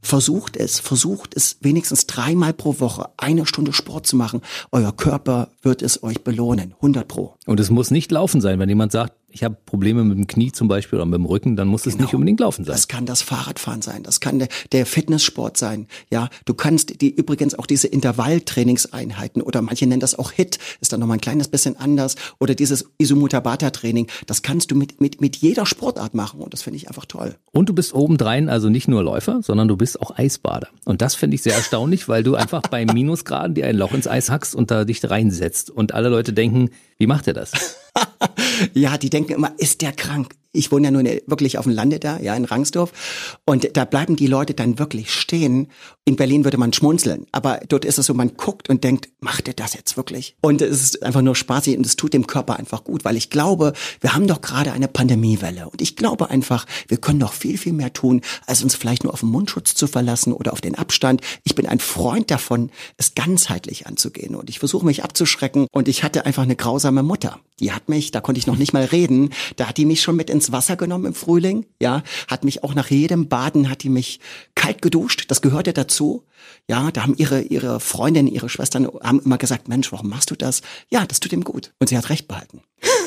Versucht 0.00 0.56
es, 0.56 0.80
versucht 0.80 1.36
es 1.36 1.58
wenigstens 1.60 2.06
dreimal 2.06 2.54
pro 2.54 2.80
Woche 2.80 3.10
eine 3.18 3.44
Stunde 3.44 3.74
Sport 3.74 4.06
zu 4.06 4.16
machen. 4.16 4.40
Euer 4.72 4.96
Körper 4.96 5.50
wird 5.60 5.82
es 5.82 6.02
euch 6.02 6.24
belohnen, 6.24 6.72
100 6.76 7.06
pro. 7.06 7.34
Und 7.44 7.60
es 7.60 7.68
muss 7.68 7.90
nicht 7.90 8.10
laufen 8.10 8.40
sein, 8.40 8.58
wenn 8.58 8.70
jemand 8.70 8.92
sagt, 8.92 9.12
ich 9.32 9.44
habe 9.44 9.56
Probleme 9.66 10.04
mit 10.04 10.18
dem 10.18 10.26
Knie 10.26 10.52
zum 10.52 10.68
Beispiel 10.68 10.98
oder 10.98 11.06
mit 11.06 11.14
dem 11.14 11.24
Rücken, 11.24 11.56
dann 11.56 11.68
muss 11.68 11.86
es 11.86 11.94
genau. 11.94 12.04
nicht 12.04 12.14
unbedingt 12.14 12.40
laufen 12.40 12.64
sein. 12.64 12.74
Das 12.74 12.88
kann 12.88 13.06
das 13.06 13.22
Fahrradfahren 13.22 13.82
sein, 13.82 14.02
das 14.02 14.20
kann 14.20 14.38
der, 14.38 14.48
der 14.72 14.86
Fitnesssport 14.86 15.56
sein. 15.56 15.86
Ja, 16.10 16.28
du 16.44 16.54
kannst 16.54 17.00
die 17.00 17.14
übrigens 17.14 17.54
auch 17.54 17.66
diese 17.66 17.88
Intervalltrainingseinheiten 17.88 19.42
oder 19.42 19.62
manche 19.62 19.86
nennen 19.86 20.00
das 20.00 20.14
auch 20.14 20.32
HIT, 20.32 20.58
ist 20.80 20.92
dann 20.92 21.00
noch 21.00 21.06
mal 21.06 21.14
ein 21.14 21.20
kleines 21.20 21.48
bisschen 21.48 21.76
anders 21.76 22.16
oder 22.38 22.54
dieses 22.54 22.90
Isumutabata 22.98 23.70
Training, 23.70 24.06
das 24.26 24.42
kannst 24.42 24.70
du 24.70 24.74
mit 24.74 25.00
mit 25.00 25.20
mit 25.20 25.36
jeder 25.36 25.66
Sportart 25.66 26.14
machen 26.14 26.40
und 26.40 26.52
das 26.52 26.62
finde 26.62 26.76
ich 26.76 26.88
einfach 26.88 27.06
toll. 27.06 27.36
Und 27.52 27.68
du 27.68 27.74
bist 27.74 27.94
obendrein 27.94 28.48
also 28.48 28.68
nicht 28.68 28.88
nur 28.88 29.02
Läufer, 29.02 29.40
sondern 29.42 29.68
du 29.68 29.76
bist 29.76 30.00
auch 30.00 30.16
Eisbader. 30.16 30.68
Und 30.84 31.02
das 31.02 31.14
finde 31.14 31.36
ich 31.36 31.42
sehr 31.42 31.54
erstaunlich, 31.54 32.08
weil 32.08 32.22
du 32.22 32.34
einfach 32.34 32.62
bei 32.62 32.84
Minusgraden 32.84 33.54
dir 33.54 33.66
ein 33.66 33.76
Loch 33.76 33.92
ins 33.92 34.06
Eis 34.06 34.30
hackst 34.30 34.54
und 34.54 34.70
da 34.70 34.84
dich 34.84 35.08
reinsetzt 35.08 35.70
und 35.70 35.94
alle 35.94 36.08
Leute 36.08 36.32
denken, 36.32 36.70
wie 37.00 37.06
macht 37.06 37.26
er 37.26 37.32
das? 37.32 37.52
ja, 38.74 38.98
die 38.98 39.08
denken 39.08 39.32
immer, 39.32 39.54
ist 39.56 39.80
der 39.80 39.92
krank? 39.92 40.34
Ich 40.52 40.72
wohne 40.72 40.88
ja 40.88 40.90
nun 40.90 41.06
wirklich 41.26 41.58
auf 41.58 41.64
dem 41.64 41.74
Lande 41.74 42.00
da, 42.00 42.18
ja, 42.18 42.34
in 42.34 42.44
Rangsdorf. 42.44 42.92
Und 43.44 43.76
da 43.76 43.84
bleiben 43.84 44.16
die 44.16 44.26
Leute 44.26 44.54
dann 44.54 44.78
wirklich 44.78 45.12
stehen. 45.12 45.68
In 46.04 46.16
Berlin 46.16 46.44
würde 46.44 46.58
man 46.58 46.72
schmunzeln. 46.72 47.26
Aber 47.30 47.60
dort 47.68 47.84
ist 47.84 47.98
es 47.98 48.06
so, 48.06 48.14
man 48.14 48.36
guckt 48.36 48.68
und 48.68 48.82
denkt, 48.82 49.10
macht 49.20 49.46
er 49.46 49.54
das 49.54 49.74
jetzt 49.74 49.96
wirklich? 49.96 50.36
Und 50.40 50.60
es 50.60 50.82
ist 50.82 51.02
einfach 51.02 51.22
nur 51.22 51.36
spaßig 51.36 51.76
und 51.76 51.86
es 51.86 51.96
tut 51.96 52.12
dem 52.14 52.26
Körper 52.26 52.58
einfach 52.58 52.82
gut, 52.84 53.04
weil 53.04 53.16
ich 53.16 53.30
glaube, 53.30 53.74
wir 54.00 54.14
haben 54.14 54.26
doch 54.26 54.40
gerade 54.40 54.72
eine 54.72 54.88
Pandemiewelle. 54.88 55.68
Und 55.68 55.80
ich 55.80 55.94
glaube 55.94 56.30
einfach, 56.30 56.66
wir 56.88 56.98
können 56.98 57.18
noch 57.18 57.32
viel, 57.32 57.56
viel 57.56 57.72
mehr 57.72 57.92
tun, 57.92 58.22
als 58.46 58.62
uns 58.62 58.74
vielleicht 58.74 59.04
nur 59.04 59.12
auf 59.12 59.20
den 59.20 59.28
Mundschutz 59.28 59.74
zu 59.74 59.86
verlassen 59.86 60.32
oder 60.32 60.52
auf 60.52 60.60
den 60.60 60.74
Abstand. 60.74 61.20
Ich 61.44 61.54
bin 61.54 61.66
ein 61.66 61.80
Freund 61.80 62.30
davon, 62.30 62.70
es 62.96 63.14
ganzheitlich 63.14 63.86
anzugehen. 63.86 64.34
Und 64.34 64.50
ich 64.50 64.58
versuche 64.58 64.86
mich 64.86 65.04
abzuschrecken. 65.04 65.68
Und 65.70 65.86
ich 65.86 66.02
hatte 66.02 66.26
einfach 66.26 66.42
eine 66.42 66.56
grausame 66.56 67.04
Mutter. 67.04 67.38
Die 67.60 67.72
hat 67.72 67.88
mich, 67.88 68.10
da 68.10 68.20
konnte 68.20 68.38
ich 68.38 68.46
noch 68.46 68.56
nicht 68.56 68.72
mal 68.72 68.84
reden, 68.84 69.30
da 69.56 69.68
hat 69.68 69.76
die 69.76 69.84
mich 69.84 70.02
schon 70.02 70.16
mit 70.16 70.30
ins 70.30 70.50
Wasser 70.50 70.76
genommen 70.76 71.06
im 71.06 71.14
Frühling, 71.14 71.66
ja, 71.80 72.02
hat 72.28 72.44
mich 72.44 72.64
auch 72.64 72.74
nach 72.74 72.90
jedem 72.90 73.28
Baden, 73.28 73.70
hat 73.70 73.82
die 73.82 73.90
mich 73.90 74.20
kalt 74.54 74.82
geduscht, 74.82 75.26
das 75.28 75.42
gehörte 75.42 75.72
dazu, 75.72 76.24
ja, 76.68 76.90
da 76.90 77.02
haben 77.02 77.14
ihre, 77.16 77.42
ihre 77.42 77.80
Freundinnen, 77.80 78.28
ihre 78.28 78.48
Schwestern 78.48 78.86
haben 79.02 79.20
immer 79.20 79.38
gesagt, 79.38 79.68
Mensch, 79.68 79.92
warum 79.92 80.08
machst 80.08 80.30
du 80.30 80.36
das? 80.36 80.62
Ja, 80.90 81.06
das 81.06 81.20
tut 81.20 81.32
ihm 81.32 81.44
gut. 81.44 81.72
Und 81.78 81.88
sie 81.88 81.98
hat 81.98 82.08
recht 82.08 82.28
behalten. 82.28 82.62